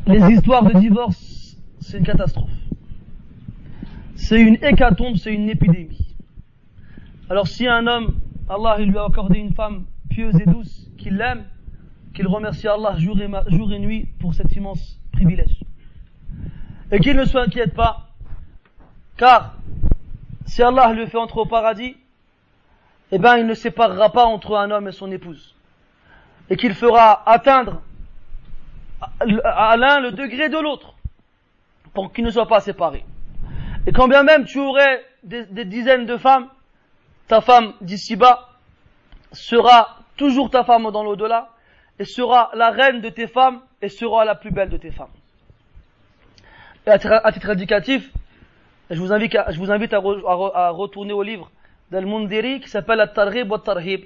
les 0.07 0.35
histoires 0.35 0.65
de 0.65 0.79
divorce, 0.79 1.57
c'est 1.81 1.99
une 1.99 2.05
catastrophe. 2.05 2.51
C'est 4.17 4.41
une 4.41 4.57
hécatombe, 4.63 5.17
c'est 5.17 5.33
une 5.33 5.49
épidémie. 5.49 6.17
Alors 7.29 7.47
si 7.47 7.67
un 7.67 7.87
homme, 7.87 8.17
Allah 8.49 8.77
il 8.81 8.89
lui 8.89 8.99
a 8.99 9.05
accordé 9.05 9.39
une 9.39 9.55
femme 9.55 9.85
pieuse 10.09 10.35
et 10.41 10.45
douce, 10.45 10.90
qu'il 11.01 11.17
l'aime, 11.17 11.45
qu'il 12.15 12.29
remercie 12.29 12.69
Allah 12.69 12.95
jour 12.99 13.19
et, 13.73 13.79
nuit 13.79 14.09
pour 14.21 14.35
cet 14.35 14.55
immense 14.55 14.99
privilège. 15.13 15.61
Et 16.93 17.01
qu'il 17.01 17.17
ne 17.17 17.25
s'inquiète 17.25 17.75
pas, 17.75 18.09
car 19.17 19.55
si 20.47 20.63
Allah 20.63 20.93
le 20.93 21.07
fait 21.07 21.19
entrer 21.19 21.41
au 21.41 21.47
paradis, 21.47 21.97
eh 23.13 23.19
ben, 23.19 23.37
il 23.39 23.47
ne 23.47 23.55
séparera 23.55 24.13
pas 24.13 24.25
entre 24.25 24.57
un 24.57 24.71
homme 24.71 24.89
et 24.89 24.93
son 24.93 25.11
épouse. 25.11 25.55
Et 26.49 26.57
qu'il 26.57 26.75
fera 26.75 27.23
atteindre 27.29 27.81
à 29.45 29.77
l'un 29.77 30.01
le 30.01 30.13
degré 30.13 30.49
de 30.49 30.59
l'autre. 30.59 30.95
Pour 31.95 32.13
qu'ils 32.13 32.25
ne 32.25 32.31
soient 32.31 32.47
pas 32.47 32.61
séparés. 32.61 33.05
Et 33.87 33.93
quand 33.93 34.09
bien 34.09 34.23
même 34.23 34.45
tu 34.45 34.59
aurais 34.61 35.05
des, 35.25 35.45
des 35.47 35.65
dizaines 35.65 36.07
de 36.07 36.17
femmes, 36.17 36.49
ta 37.27 37.41
femme 37.41 37.73
d'ici-bas 37.81 38.49
sera 39.33 40.00
toujours 40.21 40.51
ta 40.51 40.65
femme 40.65 40.91
dans 40.91 41.03
l'au-delà, 41.03 41.49
et 41.99 42.05
sera 42.05 42.51
la 42.55 42.71
reine 42.71 43.01
de 43.01 43.09
tes 43.09 43.27
femmes, 43.27 43.61
et 43.81 43.89
sera 43.89 44.27
la 44.27 44.35
plus 44.35 44.51
belle 44.51 44.69
de 44.69 44.77
tes 44.77 44.91
femmes. 44.91 45.15
Et 46.87 46.91
à 46.91 47.33
titre 47.33 47.49
indicatif, 47.49 48.11
je 48.91 49.01
vous 49.01 49.13
invite 49.13 49.95
à, 49.95 50.69
retourner 50.71 51.15
au 51.15 51.23
livre 51.23 51.51
d'Al-Mundiri 51.91 52.61
qui 52.61 52.69
s'appelle 52.69 53.01
Al-Targhib 53.01 53.51
wa 53.51 53.59
Tarhib, 53.59 54.03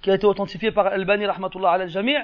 qui 0.00 0.10
a 0.10 0.14
été 0.14 0.24
authentifié 0.24 0.72
par 0.72 0.86
Al-Bani 0.86 1.26
rahmatullah 1.26 1.72
al-Jami' 1.72 2.16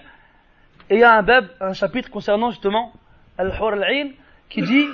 et 0.88 0.94
il 0.94 1.00
y 1.00 1.04
a 1.04 1.22
un 1.60 1.72
chapitre 1.74 2.10
concernant 2.10 2.50
justement 2.50 2.92
Al-Hur 3.36 3.72
al-Ain 3.72 4.10
qui 4.48 4.62
dit 4.62 4.86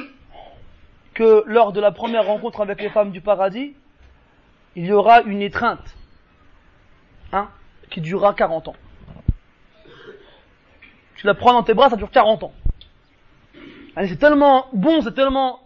que 1.14 1.44
lors 1.46 1.72
de 1.72 1.80
la 1.80 1.92
première 1.92 2.26
rencontre 2.26 2.60
avec 2.60 2.80
les 2.80 2.88
femmes 2.88 3.12
du 3.12 3.20
paradis, 3.20 3.74
il 4.74 4.86
y 4.86 4.92
aura 4.92 5.20
une 5.22 5.42
étreinte. 5.42 5.94
Hein, 7.32 7.48
qui 7.92 8.00
durera 8.00 8.34
40 8.34 8.68
ans. 8.68 8.76
Tu 11.16 11.26
la 11.26 11.34
prends 11.34 11.52
dans 11.52 11.62
tes 11.62 11.74
bras, 11.74 11.90
ça 11.90 11.96
dure 11.96 12.10
40 12.10 12.42
ans. 12.44 12.52
C'est 13.96 14.18
tellement 14.18 14.66
bon, 14.72 15.02
c'est 15.02 15.14
tellement 15.14 15.60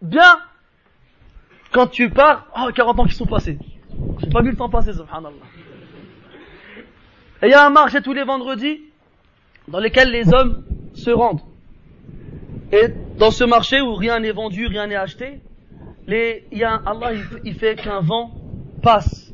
bien, 0.00 0.40
quand 1.72 1.86
tu 1.88 2.10
pars, 2.10 2.46
oh, 2.58 2.70
40 2.74 3.00
ans 3.00 3.04
qui 3.04 3.14
sont 3.14 3.26
passés. 3.26 3.58
J'ai 4.18 4.28
pas 4.28 4.42
vu 4.42 4.50
le 4.50 4.56
temps 4.56 4.68
passer, 4.68 4.92
subhanallah. 4.92 5.36
Et 7.42 7.46
il 7.46 7.50
y 7.50 7.54
a 7.54 7.66
un 7.66 7.70
marché 7.70 8.00
tous 8.00 8.14
les 8.14 8.24
vendredis, 8.24 8.80
dans 9.68 9.78
lequel 9.78 10.10
les 10.10 10.32
hommes 10.32 10.64
se 10.94 11.10
rendent. 11.10 11.42
Et 12.72 12.88
dans 13.18 13.30
ce 13.30 13.44
marché 13.44 13.80
où 13.80 13.94
rien 13.94 14.20
n'est 14.20 14.32
vendu, 14.32 14.66
rien 14.66 14.86
n'est 14.86 14.96
acheté, 14.96 15.40
y 16.08 16.64
Allah, 16.64 17.10
fait 17.58 17.76
qu'un 17.76 18.00
vent 18.00 18.32
passe. 18.82 19.25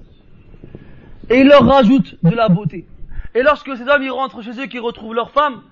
Et 1.32 1.40
il 1.40 1.48
leur 1.48 1.64
rajoute 1.66 2.16
de 2.22 2.36
la 2.36 2.50
beauté. 2.50 2.86
Et 3.34 3.42
lorsque 3.42 3.74
ces 3.74 3.88
hommes 3.88 4.06
rentrent 4.10 4.42
chez 4.42 4.60
eux, 4.60 4.66
qu'ils 4.66 4.80
retrouvent 4.80 5.14
leurs 5.14 5.30
femmes, 5.30 5.62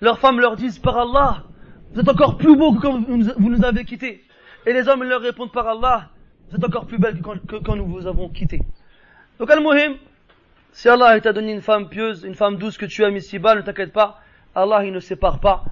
leurs 0.00 0.18
femmes 0.18 0.40
leur 0.40 0.56
disent 0.56 0.80
par 0.80 0.98
Allah, 0.98 1.44
vous 1.92 2.00
êtes 2.00 2.08
encore 2.08 2.36
plus 2.36 2.56
beau 2.56 2.74
que 2.74 2.80
quand 2.80 2.98
vous 2.98 3.50
nous 3.50 3.64
avez 3.64 3.84
quittés. 3.84 4.24
Et 4.66 4.72
les 4.72 4.88
hommes 4.88 5.04
leur 5.04 5.20
répondent 5.20 5.52
par 5.52 5.68
Allah, 5.68 6.08
vous 6.50 6.56
êtes 6.56 6.64
encore 6.64 6.86
plus 6.86 6.98
belle 6.98 7.20
que 7.20 7.56
quand, 7.56 7.76
nous 7.76 7.86
vous 7.86 8.08
avons 8.08 8.28
quittés. 8.28 8.60
Donc 9.38 9.50
Al-Muhim, 9.52 9.94
si 10.72 10.88
Allah 10.88 11.20
t'a 11.20 11.32
donné 11.32 11.52
une 11.52 11.62
femme 11.62 11.88
pieuse, 11.88 12.24
une 12.24 12.34
femme 12.34 12.56
douce 12.56 12.76
que 12.76 12.86
tu 12.86 13.04
aimes 13.04 13.16
ici-bas, 13.16 13.54
ne 13.54 13.60
t'inquiète 13.60 13.92
pas, 13.92 14.20
Allah 14.56 14.82
ne 14.82 14.98
sépare 14.98 15.38
pas 15.38 15.64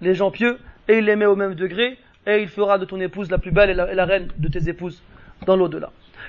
les 0.00 0.14
gens 0.14 0.30
pieux, 0.30 0.60
et 0.86 0.98
il 0.98 1.04
les 1.04 1.16
met 1.16 1.26
au 1.26 1.34
même 1.34 1.56
degré, 1.56 1.98
et 2.28 2.42
il 2.42 2.48
fera 2.48 2.78
de 2.78 2.84
ton 2.84 3.00
épouse 3.00 3.28
la 3.28 3.38
plus 3.38 3.50
belle 3.50 3.70
et 3.70 3.74
la, 3.74 4.04
reine 4.04 4.28
de 4.38 4.48
tes 4.48 4.68
épouses 4.68 5.02
dans 5.46 5.56
l'au-delà. 5.56 5.90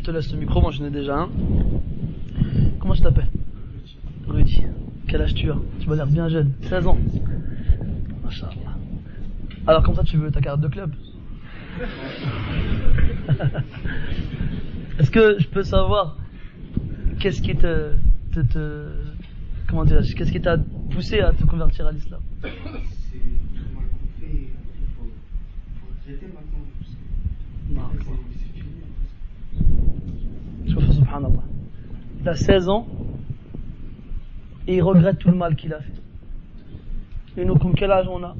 je, 0.00 0.04
te, 0.04 0.10
laisse 0.10 0.32
le 0.32 0.38
micro, 0.38 0.62
moi 0.62 0.70
j'en 0.70 0.86
ai 0.86 0.90
déjà 0.90 1.18
un. 1.18 1.28
Comment 2.78 2.94
je 2.94 3.02
t'appelle? 3.02 3.28
Rudy. 4.26 4.62
Quel 5.06 5.20
âge 5.20 5.34
tu 5.34 5.50
as? 5.50 5.58
Tu 5.78 5.88
m'as 5.88 5.96
l'air 5.96 6.06
bien 6.06 6.28
jeune. 6.28 6.52
16 6.62 6.86
ans. 6.86 6.96
Alors 9.66 9.82
comme 9.82 9.94
ça 9.94 10.04
tu 10.04 10.16
veux 10.16 10.30
ta 10.30 10.40
carte 10.40 10.62
de 10.62 10.68
club? 10.68 10.94
Est-ce 14.98 15.10
que 15.10 15.38
je 15.38 15.48
peux 15.48 15.64
savoir 15.64 16.16
qu'est-ce 17.18 17.42
qui 17.42 17.54
te, 17.54 17.92
te, 18.32 18.40
te 18.40 18.86
comment 19.68 19.84
dire 19.84 20.00
qu'est-ce 20.00 20.32
qui 20.32 20.40
t'a 20.40 20.56
poussé 20.90 21.20
à 21.20 21.32
te 21.32 21.44
convertir 21.44 21.86
à 21.86 21.92
l'islam? 21.92 22.20
Subhanallah. 30.66 31.42
Il 32.20 32.28
a 32.28 32.34
16 32.34 32.68
ans 32.68 32.86
et 34.66 34.76
il 34.76 34.82
regrette 34.82 35.18
tout 35.18 35.30
le 35.30 35.36
mal 35.36 35.56
qu'il 35.56 35.72
a 35.72 35.80
fait. 35.80 35.92
Et 37.36 37.44
nous, 37.44 37.56
comme 37.56 37.74
quel 37.74 37.90
âge 37.90 38.06
on 38.08 38.22
a? 38.22 38.36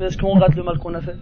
Est-ce 0.00 0.16
qu'on 0.16 0.30
regrette 0.30 0.54
le 0.56 0.62
mal 0.62 0.78
qu'on 0.78 0.94
a 0.94 1.00
fait? 1.00 1.16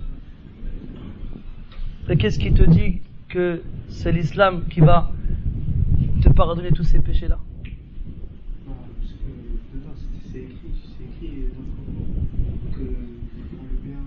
Et 2.08 2.16
qu'est-ce 2.16 2.38
qui 2.38 2.52
te 2.52 2.62
dit 2.62 3.00
que 3.28 3.62
c'est 3.88 4.12
l'islam 4.12 4.64
qui 4.70 4.80
va 4.80 5.10
te 6.22 6.28
pardonner 6.28 6.70
tous 6.70 6.84
ces 6.84 7.00
péchés-là? 7.00 7.38
Non, 8.66 8.74
parce 9.00 9.12
que 9.12 9.76
dedans, 9.76 9.94
c'est 10.30 10.38
écrit, 10.38 10.70
c'est 10.96 11.04
écrit 11.04 11.46
que 12.74 12.80
le 12.80 13.76
bien 13.82 14.02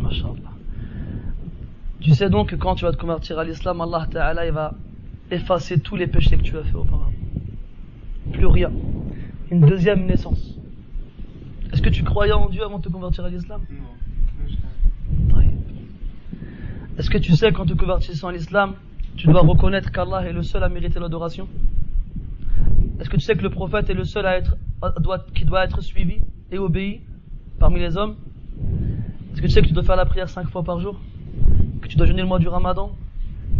Masha'Allah. 0.00 0.54
Tu 2.00 2.14
sais 2.14 2.30
donc 2.30 2.50
que 2.50 2.56
quand 2.56 2.76
tu 2.76 2.84
vas 2.84 2.92
te 2.92 2.96
convertir 2.96 3.38
à 3.38 3.44
l'islam, 3.44 3.80
Allah 3.80 4.06
Ta'ala, 4.10 4.46
il 4.46 4.52
va 4.52 4.74
effacer 5.30 5.78
tous 5.80 5.96
les 5.96 6.06
péchés 6.06 6.36
que 6.38 6.42
tu 6.42 6.56
as 6.56 6.62
fait 6.62 6.74
auparavant. 6.74 7.12
Plus 8.32 8.46
rien. 8.46 8.70
Une 9.50 9.60
deuxième 9.60 10.06
naissance. 10.06 10.58
Est-ce 11.72 11.82
que 11.82 11.90
tu 11.90 12.02
croyais 12.02 12.32
en 12.32 12.48
Dieu 12.48 12.64
avant 12.64 12.78
de 12.78 12.84
te 12.84 12.88
convertir 12.88 13.24
à 13.24 13.28
l'islam? 13.28 13.60
Non. 13.70 15.40
Est-ce 16.98 17.10
que 17.10 17.18
tu 17.18 17.32
sais 17.36 17.52
qu'en 17.52 17.64
te 17.64 17.74
convertissant 17.74 18.28
à 18.28 18.32
l'islam, 18.32 18.74
tu 19.16 19.26
dois 19.26 19.40
reconnaître 19.40 19.90
qu'Allah 19.90 20.26
est 20.26 20.32
le 20.32 20.42
seul 20.42 20.62
à 20.62 20.68
mériter 20.68 21.00
l'adoration? 21.00 21.48
Est-ce 22.98 23.08
que 23.08 23.16
tu 23.16 23.22
sais 23.22 23.34
que 23.34 23.42
le 23.42 23.50
prophète 23.50 23.88
est 23.88 23.94
le 23.94 24.04
seul 24.04 24.26
à 24.26 24.36
être, 24.36 24.56
qui 25.34 25.44
doit 25.44 25.64
être 25.64 25.80
suivi 25.80 26.20
et 26.50 26.58
obéi 26.58 27.00
parmi 27.58 27.78
les 27.80 27.96
hommes? 27.96 28.16
Est-ce 29.32 29.40
que 29.40 29.46
tu 29.46 29.52
sais 29.52 29.62
que 29.62 29.68
tu 29.68 29.72
dois 29.72 29.84
faire 29.84 29.96
la 29.96 30.06
prière 30.06 30.28
cinq 30.28 30.48
fois 30.48 30.62
par 30.62 30.80
jour? 30.80 31.00
Que 31.80 31.88
tu 31.88 31.96
dois 31.96 32.06
jeûner 32.06 32.22
le 32.22 32.28
mois 32.28 32.38
du 32.38 32.48
ramadan 32.48 32.92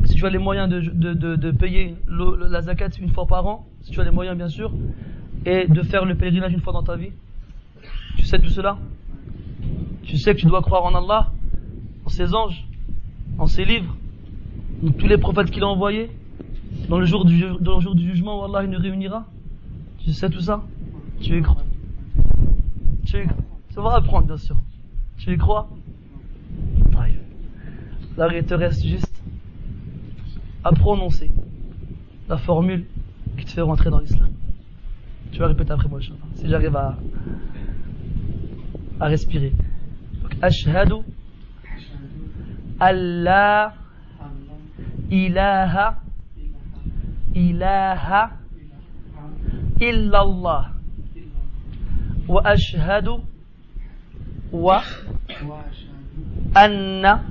si 0.04 0.14
tu 0.14 0.26
as 0.26 0.30
les 0.30 0.38
moyens 0.38 0.68
de, 0.68 0.80
de, 0.80 1.36
de, 1.36 1.50
payer 1.50 1.94
la 2.08 2.62
zakat 2.62 2.90
une 3.00 3.10
fois 3.10 3.26
par 3.26 3.46
an, 3.46 3.66
si 3.82 3.90
tu 3.90 4.00
as 4.00 4.04
les 4.04 4.10
moyens 4.10 4.36
bien 4.36 4.48
sûr, 4.48 4.72
et 5.44 5.66
de 5.66 5.82
faire 5.82 6.04
le 6.04 6.14
pèlerinage 6.14 6.52
une 6.52 6.60
fois 6.60 6.72
dans 6.72 6.82
ta 6.82 6.96
vie, 6.96 7.10
tu 8.16 8.24
sais 8.24 8.38
tout 8.38 8.48
cela? 8.48 8.78
Tu 10.02 10.16
sais 10.16 10.34
que 10.34 10.40
tu 10.40 10.46
dois 10.46 10.62
croire 10.62 10.84
en 10.84 10.94
Allah, 10.94 11.30
en 12.04 12.08
ses 12.08 12.34
anges, 12.34 12.66
en 13.38 13.46
ses 13.46 13.64
livres, 13.64 13.96
en 14.86 14.90
tous 14.90 15.06
les 15.06 15.18
prophètes 15.18 15.50
qu'il 15.50 15.62
a 15.62 15.68
envoyés, 15.68 16.10
dans 16.88 16.98
le 16.98 17.06
jour 17.06 17.24
du, 17.24 17.44
dans 17.60 17.76
le 17.76 17.80
jour 17.80 17.94
du 17.94 18.06
jugement 18.06 18.40
où 18.40 18.44
Allah 18.44 18.66
nous 18.66 18.78
réunira 18.78 19.26
Tu 19.98 20.12
sais 20.12 20.30
tout 20.30 20.40
ça? 20.40 20.62
Tu 21.20 21.38
y 21.38 21.42
crois? 21.42 21.62
Tu 23.04 23.22
y 23.22 23.26
crois? 23.26 23.36
Ça 23.70 23.80
va 23.80 23.94
apprendre 23.96 24.26
bien 24.26 24.36
sûr. 24.36 24.56
Tu 25.18 25.32
y 25.32 25.36
crois? 25.36 25.68
Il 28.28 28.44
te 28.44 28.52
reste 28.52 28.84
juste 28.84 29.22
à 30.62 30.72
prononcer 30.72 31.30
la 32.28 32.36
formule 32.36 32.84
qui 33.38 33.46
te 33.46 33.50
fait 33.52 33.62
rentrer 33.62 33.88
dans 33.88 33.98
l'islam. 33.98 34.28
Tu 35.32 35.38
vas 35.38 35.46
répéter 35.46 35.72
après 35.72 35.88
moi, 35.88 36.00
si 36.34 36.48
j'arrive 36.48 36.76
à, 36.76 36.98
à 39.00 39.06
respirer. 39.06 39.54
Donc, 40.22 40.36
ashhadu 40.42 40.96
Allah 42.78 43.72
ilaha 45.10 45.98
ilaha 47.34 48.30
illallah 49.80 50.72
wa 52.28 52.42
ashhadu 52.44 53.12
wa 54.52 54.82
anna 56.54 57.24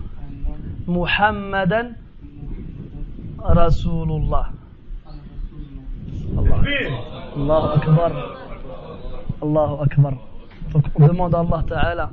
muhammadan 0.90 1.96
Rasulullah. 3.38 4.52
Allah. 6.38 6.62
Allahu 7.36 7.68
Akbar. 7.78 8.12
Allahu 9.42 9.84
Akbar. 9.84 10.14
Donc 10.74 10.86
on 10.96 11.08
demande 11.08 11.36
à 11.36 11.40
Allah 11.40 11.64
Ta'ala 11.68 12.12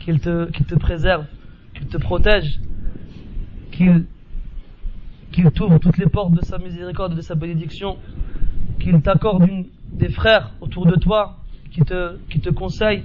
qu'il 0.00 0.20
te, 0.20 0.74
préserve, 0.74 1.24
qu'il 1.74 1.86
te 1.86 1.96
protège, 1.96 2.60
qu'il 3.72 4.06
t'ouvre 5.54 5.78
toutes 5.78 5.98
les 5.98 6.06
portes 6.06 6.32
de 6.32 6.44
sa 6.44 6.58
miséricorde 6.58 7.14
de 7.14 7.22
sa 7.22 7.34
bénédiction, 7.34 7.96
qu'il 8.80 9.00
t'accorde 9.00 9.48
des 9.92 10.10
frères 10.10 10.52
autour 10.60 10.86
de 10.86 10.96
toi 10.96 11.38
qui 11.70 11.80
te, 11.82 12.16
qui 12.28 12.40
te 12.40 12.50
conseillent 12.50 13.04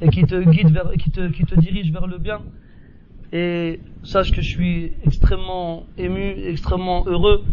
et 0.00 0.08
qui 0.08 0.24
te 0.24 0.42
guident 0.42 0.72
vers, 0.72 0.92
qui 0.92 1.10
te, 1.10 1.28
qui 1.28 1.44
te 1.44 1.58
dirigent 1.58 1.92
vers 1.92 2.06
le 2.06 2.18
bien 2.18 2.40
Et 3.31 3.79
sache 4.03 4.31
que 4.31 4.41
je 4.41 4.49
suis 4.49 4.93
extrêmement 5.05 5.83
ému, 5.97 6.35
extrêmement 6.53 7.03
heureux 7.07 7.43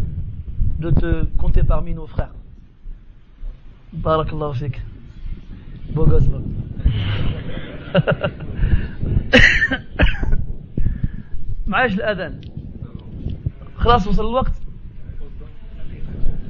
de 0.78 0.90
te 0.90 1.24
compter 1.38 1.62
parmi 1.62 1.94
nos 1.94 2.06
frères. 2.06 2.34
Barakallahu 3.92 4.54
fik. 4.54 4.80
Beau 5.94 6.06
gosse, 6.06 6.28
معايش 11.66 11.94
الأذان 11.94 12.40
خلاص 13.76 14.06
وصل 14.06 14.28
الوقت 14.28 14.52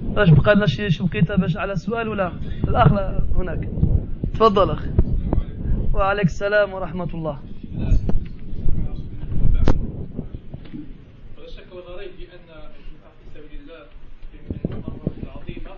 باش 0.03 0.31
بقى 0.31 0.55
لنا 0.55 0.67
شي 0.67 1.03
بقيته 1.05 1.37
باش 1.37 1.57
على 1.57 1.73
السؤال 1.73 2.09
ولا 2.09 2.33
الأخ 2.69 2.93
هناك 3.37 3.69
تفضل 4.35 4.71
أخي 4.71 4.91
وعليك 5.95 6.25
السلام 6.25 6.73
ورحمة 6.73 7.09
الله 7.15 7.39
بأن 12.18 12.48
في 12.72 12.82
سبيل 13.34 13.62
الله 13.62 13.86
العظيمة. 15.24 15.74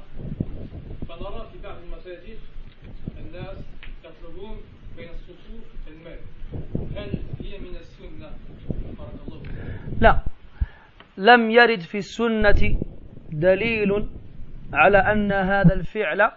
فنرى 1.07 1.49
في 1.51 1.57
بعض 1.63 1.75
المساجد 1.83 2.37
الناس 3.17 3.57
يطلبون 4.05 4.57
بين 4.97 5.09
الصفوف 5.09 5.63
المال. 5.87 6.19
هل 6.95 7.09
هي 7.41 7.59
من 7.59 7.75
السنة؟ 7.75 8.29
بارك 8.97 9.19
الله 9.27 9.41
لا. 10.01 10.21
لم 11.17 11.51
يرد 11.51 11.79
في 11.79 11.97
السنة 11.97 12.79
دليل 13.31 14.07
على 14.73 14.97
أن 14.97 15.31
هذا 15.31 15.73
الفعل 15.73 16.31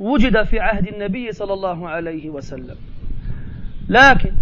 وجد 0.00 0.42
في 0.42 0.60
عهد 0.60 0.88
النبي 0.88 1.32
صلى 1.32 1.52
الله 1.52 1.88
عليه 1.88 2.30
وسلم. 2.30 2.76
لكن 3.88 4.32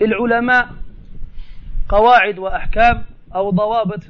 للعلماء 0.00 0.83
قواعد 1.88 2.38
وأحكام 2.38 3.04
أو 3.34 3.50
ضوابط 3.50 4.00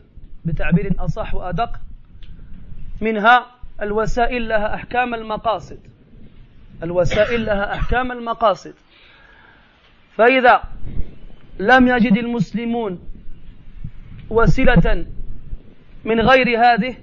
بتعبير 0.45 0.95
أصح 0.99 1.35
وأدق. 1.35 1.81
منها 3.01 3.47
الوسائل 3.83 4.49
لها 4.49 4.75
أحكام 4.75 5.15
المقاصد. 5.15 5.79
الوسائل 6.83 7.47
لها 7.47 7.75
أحكام 7.75 8.13
المقاصد. 8.13 8.75
فإذا 10.17 10.63
لم 11.59 11.89
يجد 11.89 12.17
المسلمون 12.17 13.01
وسيلة 14.31 15.07
من 16.05 16.21
غير 16.21 16.59
هذه 16.61 16.97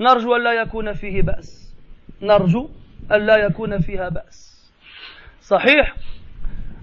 نرجو 0.00 0.36
أن 0.36 0.44
لا 0.44 0.52
يكون 0.52 0.92
فيه 0.92 1.22
بأس. 1.22 1.74
نرجو 2.22 2.68
أن 3.12 3.26
لا 3.26 3.36
يكون 3.36 3.80
فيها 3.80 4.08
بأس. 4.08 4.70
صحيح 5.42 5.96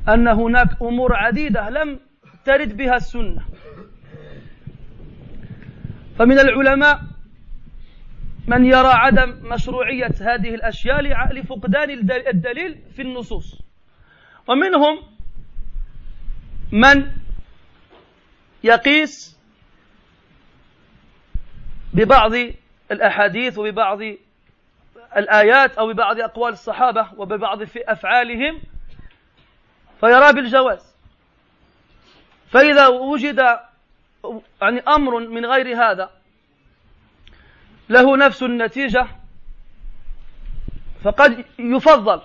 أن 0.10 0.28
هناك 0.28 0.82
أمور 0.82 1.15
عديدة 1.15 1.69
لم 1.69 1.99
ترد 2.48 2.78
بها 2.78 2.95
السنة. 2.95 3.45
فمن 6.19 6.40
العلماء 6.40 7.02
من 8.48 8.65
يرى 8.65 8.88
عدم 8.88 9.53
مشروعية 9.53 10.15
هذه 10.22 10.56
الأشياء 10.56 11.02
لفقدان 11.34 11.90
الدليل 12.28 12.82
في 12.95 13.02
النصوص. 13.02 13.61
ومنهم 14.48 15.03
من 16.72 17.11
يقيس 18.64 19.38
ببعض 21.94 22.32
الأحاديث 22.91 23.57
وببعض 23.57 23.99
الآيات 25.18 25.78
أو 25.78 25.94
ببعض 25.94 26.19
أقوال 26.19 26.53
الصحابة 26.53 27.07
وببعض 27.18 27.64
في 27.64 27.80
أفعالهم 27.91 28.61
فيرى 29.99 30.34
بالجواز. 30.34 30.97
فإذا 32.49 32.88
وجد 32.88 33.60
يعني 34.61 34.80
أمر 34.80 35.19
من 35.19 35.45
غير 35.45 35.76
هذا 35.76 36.10
له 37.90 38.18
نفس 38.18 38.44
النتيجة 38.44 39.07
فقد 41.03 41.45
يفضل 41.60 42.22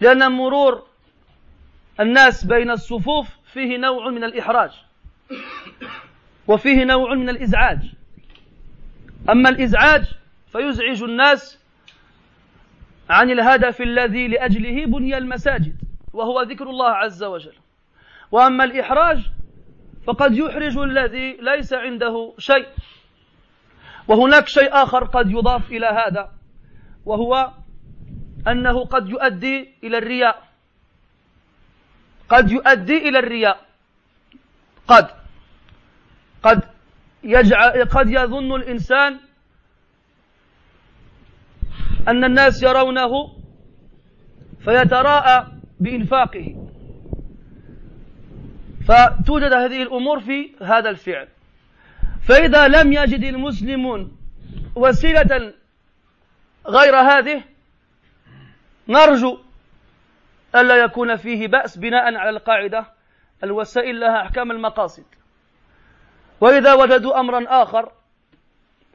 لأن 0.00 0.32
مرور 0.32 0.86
الناس 2.00 2.44
بين 2.44 2.70
الصفوف 2.70 3.28
فيه 3.52 3.76
نوع 3.76 4.10
من 4.10 4.24
الإحراج 4.24 4.70
وفيه 6.46 6.84
نوع 6.84 7.14
من 7.14 7.28
الإزعاج. 7.28 7.78
أما 9.30 9.48
الإزعاج 9.48 10.04
فيزعج 10.52 11.02
الناس 11.02 11.58
عن 13.10 13.30
الهدف 13.30 13.80
الذي 13.80 14.28
لأجله 14.28 14.86
بني 14.86 15.18
المساجد 15.18 15.76
وهو 16.12 16.42
ذكر 16.42 16.70
الله 16.70 16.90
عز 16.90 17.24
وجل. 17.24 17.54
وأما 18.32 18.64
الإحراج 18.64 19.30
فقد 20.06 20.36
يحرج 20.36 20.78
الذي 20.78 21.36
ليس 21.40 21.72
عنده 21.72 22.34
شيء. 22.38 22.66
وهناك 24.08 24.48
شيء 24.48 24.68
آخر 24.72 25.04
قد 25.04 25.30
يضاف 25.30 25.70
إلى 25.70 25.86
هذا 25.86 26.32
وهو 27.04 27.52
أنه 28.48 28.84
قد 28.84 29.08
يؤدي 29.08 29.68
إلى 29.84 29.98
الرياء. 29.98 30.42
قد 32.28 32.50
يؤدي 32.50 33.08
إلى 33.08 33.18
الرياء. 33.18 33.60
قد 34.88 35.06
قد 36.42 36.60
يجعل 37.24 37.84
قد 37.84 38.10
يظن 38.10 38.54
الإنسان 38.54 39.20
أن 42.08 42.24
الناس 42.24 42.62
يرونه 42.62 43.12
فيتراءى 44.64 45.46
بإنفاقه. 45.80 46.63
فتوجد 48.88 49.52
هذه 49.52 49.82
الأمور 49.82 50.20
في 50.20 50.52
هذا 50.62 50.90
الفعل. 50.90 51.28
فإذا 52.22 52.68
لم 52.68 52.92
يجد 52.92 53.24
المسلمون 53.24 54.16
وسيلة 54.74 55.54
غير 56.66 56.96
هذه 56.96 57.42
نرجو 58.88 59.38
ألا 60.54 60.76
يكون 60.76 61.16
فيه 61.16 61.48
بأس 61.48 61.78
بناء 61.78 62.14
على 62.14 62.30
القاعدة 62.30 62.86
الوسائل 63.44 64.00
لها 64.00 64.22
أحكام 64.22 64.50
المقاصد. 64.50 65.04
وإذا 66.40 66.74
وجدوا 66.74 67.20
أمرا 67.20 67.62
آخر 67.62 67.92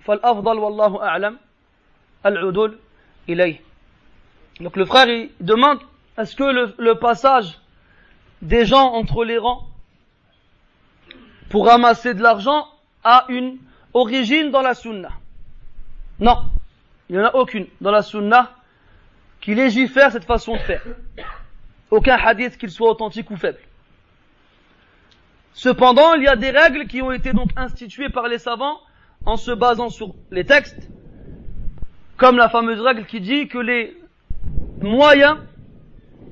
فالأفضل 0.02 0.58
والله 0.58 1.04
أعلم 1.04 1.38
العدول 2.26 2.80
إليه. 3.30 3.60
Donc 4.60 4.76
le 4.76 4.86
frère 4.86 5.08
il 5.08 5.30
demande 5.40 5.80
est-ce 6.18 6.36
que 6.36 6.44
le, 6.44 6.74
le 6.78 6.96
passage 6.96 7.60
des 8.42 8.66
gens 8.66 8.94
entre 8.94 9.24
les 9.24 9.38
rangs 9.38 9.69
pour 11.50 11.66
ramasser 11.66 12.14
de 12.14 12.22
l'argent 12.22 12.68
a 13.04 13.26
une 13.30 13.58
origine 13.94 14.52
dans 14.52 14.62
la 14.62 14.74
sunna 14.74 15.10
Non, 16.20 16.44
il 17.10 17.16
n'y 17.16 17.22
en 17.22 17.26
a 17.26 17.36
aucune 17.36 17.68
dans 17.82 17.92
la 17.92 18.02
sunna 18.02 18.52
qui 19.42 19.56
légifère 19.56 20.12
cette 20.12 20.26
façon 20.26 20.54
de 20.54 20.60
faire. 20.60 20.84
Aucun 21.90 22.18
hadith 22.18 22.58
qu'il 22.58 22.70
soit 22.70 22.90
authentique 22.92 23.32
ou 23.32 23.38
faible. 23.38 23.60
Cependant, 25.54 26.14
il 26.14 26.24
y 26.24 26.28
a 26.28 26.36
des 26.36 26.52
règles 26.52 26.88
qui 26.88 27.02
ont 27.02 27.12
été 27.12 27.34
donc 27.34 27.50
instituées 27.56 28.10
par 28.10 28.28
les 28.28 28.38
savants 28.38 28.80
en 29.26 29.38
se 29.38 29.52
basant 29.52 29.90
sur 29.90 30.14
les 30.32 30.46
textes, 30.46 30.90
comme 32.18 32.38
la 32.38 32.50
fameuse 32.50 32.80
règle 32.80 33.06
qui 33.06 33.20
dit 33.20 33.48
que 33.48 33.58
les 33.58 33.98
moyens 34.82 35.38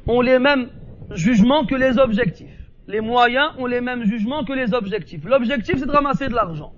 ont 0.06 0.22
les 0.22 0.40
mêmes 0.40 0.70
jugements 1.12 1.66
que 1.66 1.76
les 1.76 1.98
objectifs. 1.98 2.57
Les 2.88 3.02
moyens 3.02 3.52
ont 3.58 3.66
les 3.66 3.82
mêmes 3.82 4.06
jugements 4.06 4.46
que 4.46 4.54
les 4.54 4.74
objectifs. 4.74 5.26
L'objectif, 5.26 5.76
c'est 5.78 5.86
de 5.86 5.92
ramasser 5.92 6.30
de 6.30 6.34
l'argent. 6.34 6.74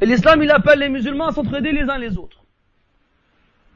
Et 0.00 0.06
l'islam, 0.06 0.42
il 0.42 0.50
appelle 0.50 0.78
les 0.78 0.88
musulmans 0.88 1.26
à 1.26 1.32
s'entraider 1.32 1.72
les 1.72 1.88
uns 1.88 1.98
les 1.98 2.18
autres. 2.18 2.44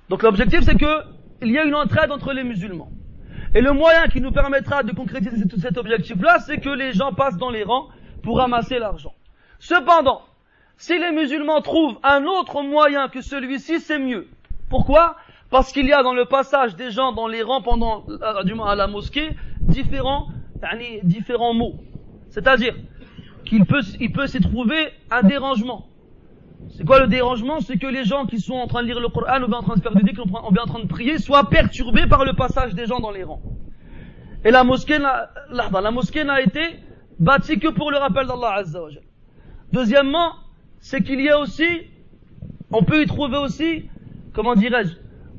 Donc 0.09 0.23
l'objectif, 0.23 0.61
c'est 0.63 0.77
que 0.77 1.03
il 1.43 1.51
y 1.51 1.59
a 1.59 1.65
une 1.65 1.75
entraide 1.75 2.11
entre 2.11 2.33
les 2.33 2.45
musulmans. 2.45 2.91
Et 3.55 3.61
le 3.61 3.73
moyen 3.73 4.07
qui 4.09 4.21
nous 4.21 4.33
permettra 4.33 4.83
de 4.83 4.93
concrétiser 4.93 5.45
cet 5.61 5.77
objectif-là, 5.79 6.39
c'est 6.41 6.59
que 6.59 6.69
les 6.69 6.93
gens 6.93 7.13
passent 7.13 7.39
dans 7.39 7.51
les 7.51 7.65
rangs 7.65 7.89
pour 8.23 8.39
ramasser 8.39 8.79
l'argent. 8.79 9.15
Cependant, 9.59 10.23
si 10.77 10.99
les 10.99 11.11
musulmans 11.11 11.61
trouvent 11.61 11.99
un 12.03 12.25
autre 12.25 12.63
moyen 12.63 13.09
que 13.09 13.21
celui-ci, 13.23 13.81
c'est 13.81 13.99
mieux. 13.99 14.29
Pourquoi? 14.69 15.17
Parce 15.51 15.73
qu'il 15.73 15.87
y 15.87 15.93
a 15.93 16.03
dans 16.03 16.15
le 16.15 16.27
passage 16.27 16.77
des 16.77 16.91
gens 16.91 17.13
dans 17.13 17.27
les 17.27 17.43
rangs 17.43 17.61
pendant, 17.61 18.05
euh, 18.09 18.45
du 18.45 18.55
à 18.65 18.75
la 18.75 18.87
mosquée, 18.87 19.31
différents, 19.61 20.29
différents 21.03 21.55
mots. 21.55 21.75
C'est-à-dire 22.31 22.75
qu'il 23.45 23.65
peut, 23.67 23.83
s'y 24.27 24.41
trouver 24.41 24.89
un 25.11 25.23
dérangement. 25.23 25.87
C'est 26.77 26.85
quoi 26.85 27.01
le 27.01 27.09
dérangement? 27.09 27.61
C'est 27.61 27.79
que 27.79 27.87
les 27.87 28.05
gens 28.05 28.27
qui 28.27 28.39
sont 28.39 28.55
en 28.55 28.67
train 28.67 28.83
de 28.83 28.87
lire 28.87 29.01
le 29.01 29.09
Coran 29.09 29.43
ou 29.43 29.49
bien 29.49 29.59
en 29.59 29.63
train 29.63 29.77
de 29.77 29.81
faire 29.81 29.95
du 29.95 30.03
dhikr 30.03 30.23
ou 30.23 30.53
bien 30.53 30.63
en 30.63 30.67
train 30.67 30.81
de 30.81 30.87
prier 30.87 31.19
soient 31.19 31.49
perturbés 31.49 32.07
par 32.07 32.25
le 32.25 32.35
passage 32.35 32.75
des 32.75 32.87
gens 32.87 33.01
dans 33.01 33.11
les 33.11 33.25
rangs. 33.25 33.43
Et 34.45 34.51
la 34.51 34.65
mosquée, 34.65 34.99
lahda, 34.99 35.81
la 35.81 35.91
mosquée 35.91 36.25
n'a 36.25 36.41
été 36.41 36.61
bâtie 37.19 37.59
que 37.59 37.69
pour 37.69 37.91
le 37.91 37.99
rappel 37.99 38.27
d'Allah 38.27 38.55
Azza. 38.55 38.81
Deuxièmement, 39.73 40.33
c'est 40.79 41.03
qu'il 41.03 41.21
y 41.21 41.29
a 41.29 41.39
aussi, 41.39 41.83
on 42.71 42.83
peut 42.83 43.03
y 43.03 43.07
trouver 43.07 43.37
aussi, 43.37 43.89
comment 44.33 44.55
dirais-je, 44.55 44.95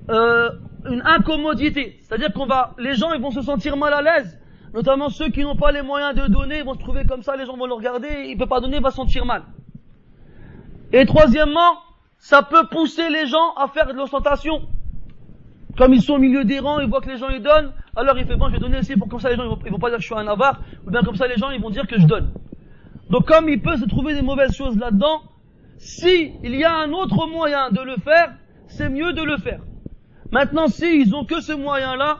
euh, 0.09 0.51
une 0.89 1.01
incommodité. 1.05 1.97
C'est-à-dire 2.01 2.33
qu'on 2.33 2.45
va, 2.45 2.75
les 2.77 2.95
gens, 2.95 3.13
ils 3.13 3.21
vont 3.21 3.31
se 3.31 3.41
sentir 3.41 3.77
mal 3.77 3.93
à 3.93 4.01
l'aise. 4.01 4.40
Notamment 4.73 5.09
ceux 5.09 5.29
qui 5.29 5.41
n'ont 5.41 5.55
pas 5.55 5.71
les 5.71 5.81
moyens 5.81 6.15
de 6.15 6.27
donner, 6.27 6.61
vont 6.63 6.73
se 6.73 6.79
trouver 6.79 7.03
comme 7.05 7.23
ça, 7.23 7.35
les 7.35 7.45
gens 7.45 7.57
vont 7.57 7.65
le 7.65 7.73
regarder, 7.73 8.25
il 8.27 8.37
peut 8.37 8.45
pas 8.45 8.61
donner, 8.61 8.77
il 8.77 8.83
va 8.83 8.91
se 8.91 8.95
sentir 8.95 9.25
mal. 9.25 9.43
Et 10.93 11.05
troisièmement, 11.05 11.79
ça 12.17 12.43
peut 12.43 12.67
pousser 12.67 13.09
les 13.09 13.27
gens 13.27 13.53
à 13.57 13.67
faire 13.67 13.87
de 13.87 13.93
l'ostentation. 13.93 14.61
Comme 15.77 15.93
ils 15.93 16.01
sont 16.01 16.13
au 16.13 16.19
milieu 16.19 16.45
des 16.45 16.59
rangs, 16.59 16.79
ils 16.79 16.89
voient 16.89 17.01
que 17.01 17.09
les 17.09 17.17
gens 17.17 17.29
ils 17.29 17.41
donnent, 17.41 17.71
alors 17.95 18.17
il 18.17 18.25
fait 18.25 18.35
bon, 18.35 18.47
je 18.47 18.53
vais 18.53 18.59
donner 18.59 18.79
aussi 18.79 18.95
pour 18.95 19.07
comme 19.07 19.19
ça 19.19 19.29
les 19.29 19.35
gens 19.35 19.43
ils 19.65 19.71
vont, 19.71 19.79
pas 19.79 19.89
dire 19.89 19.97
que 19.97 20.03
je 20.03 20.07
suis 20.07 20.15
un 20.15 20.27
avare, 20.27 20.61
ou 20.85 20.91
bien 20.91 21.01
comme 21.01 21.15
ça 21.15 21.27
les 21.27 21.37
gens 21.37 21.49
ils 21.49 21.61
vont 21.61 21.69
dire 21.69 21.87
que 21.87 21.99
je 21.99 22.05
donne. 22.05 22.31
Donc 23.09 23.25
comme 23.25 23.49
il 23.49 23.61
peut 23.61 23.77
se 23.77 23.85
trouver 23.85 24.13
des 24.13 24.21
mauvaises 24.21 24.55
choses 24.55 24.77
là-dedans, 24.77 25.21
si 25.77 26.33
il 26.43 26.55
y 26.55 26.63
a 26.63 26.73
un 26.75 26.91
autre 26.91 27.27
moyen 27.27 27.71
de 27.71 27.81
le 27.81 27.95
faire, 27.97 28.33
c'est 28.67 28.89
mieux 28.89 29.13
de 29.13 29.23
le 29.23 29.37
faire. 29.37 29.61
Maintenant, 30.31 30.67
s'ils 30.67 31.07
ils 31.07 31.15
ont 31.15 31.25
que 31.25 31.41
ce 31.41 31.51
moyen-là, 31.51 32.19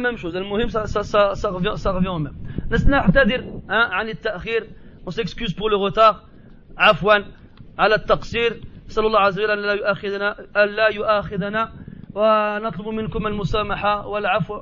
même 0.00 0.16
chose 0.16 0.34
le 0.34 0.44
muhim 0.44 0.68
ça 0.68 0.86
ça 0.86 1.02
ça 1.02 1.34
ça 1.34 1.48
revient 1.50 1.74
ça 1.76 1.90
revient 1.92 2.08
au 2.08 2.18
même. 2.18 2.36
نعتذر 2.86 3.42
hein, 3.68 3.88
عن 3.90 4.08
التأخير. 4.08 4.66
On 5.06 5.10
s'excuse 5.10 5.52
pour 5.54 5.68
le 5.70 5.76
retard. 5.76 6.14
عفوا. 6.78 7.14
على 7.78 7.94
التقصير. 7.94 8.60
نسأل 8.88 9.06
الله 9.06 9.18
عز 9.20 9.38
وجل 9.40 9.50
أن 9.50 9.58
لا 9.58 9.72
يؤاخذنا 9.72 10.36
أن 10.56 10.68
لا 10.68 10.88
يؤاخذنا. 10.88 11.72
ونطلب 12.14 12.88
منكم 12.88 13.26
المسامحة 13.26 14.06
والعفو. 14.06 14.54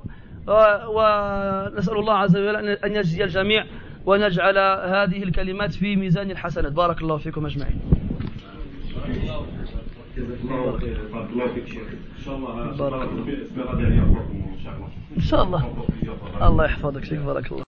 و- 0.47 0.87
ونسأل 0.89 1.99
الله 1.99 2.15
عز 2.15 2.37
وجل 2.37 2.77
أن- 2.77 2.85
يجزي 2.85 3.25
الجميع. 3.25 3.65
وأن 4.07 4.21
يجعل 4.21 4.59
هذه 4.95 5.23
الكلمات 5.23 5.73
في 5.73 5.97
ميزان 5.97 6.31
الحسنات. 6.31 6.73
بارك 6.73 7.03
الله 7.03 7.17
فيكم 7.17 7.47
أجمعين. 7.47 7.81
بارك 10.17 10.83
الله 13.09 13.23
إن 15.17 15.21
شاء 15.23 15.43
الله 15.45 15.73
الله 16.43 16.65
يحفظك 16.65 17.05
شيخ 17.05 17.23
بارك 17.23 17.53
الله 17.53 17.63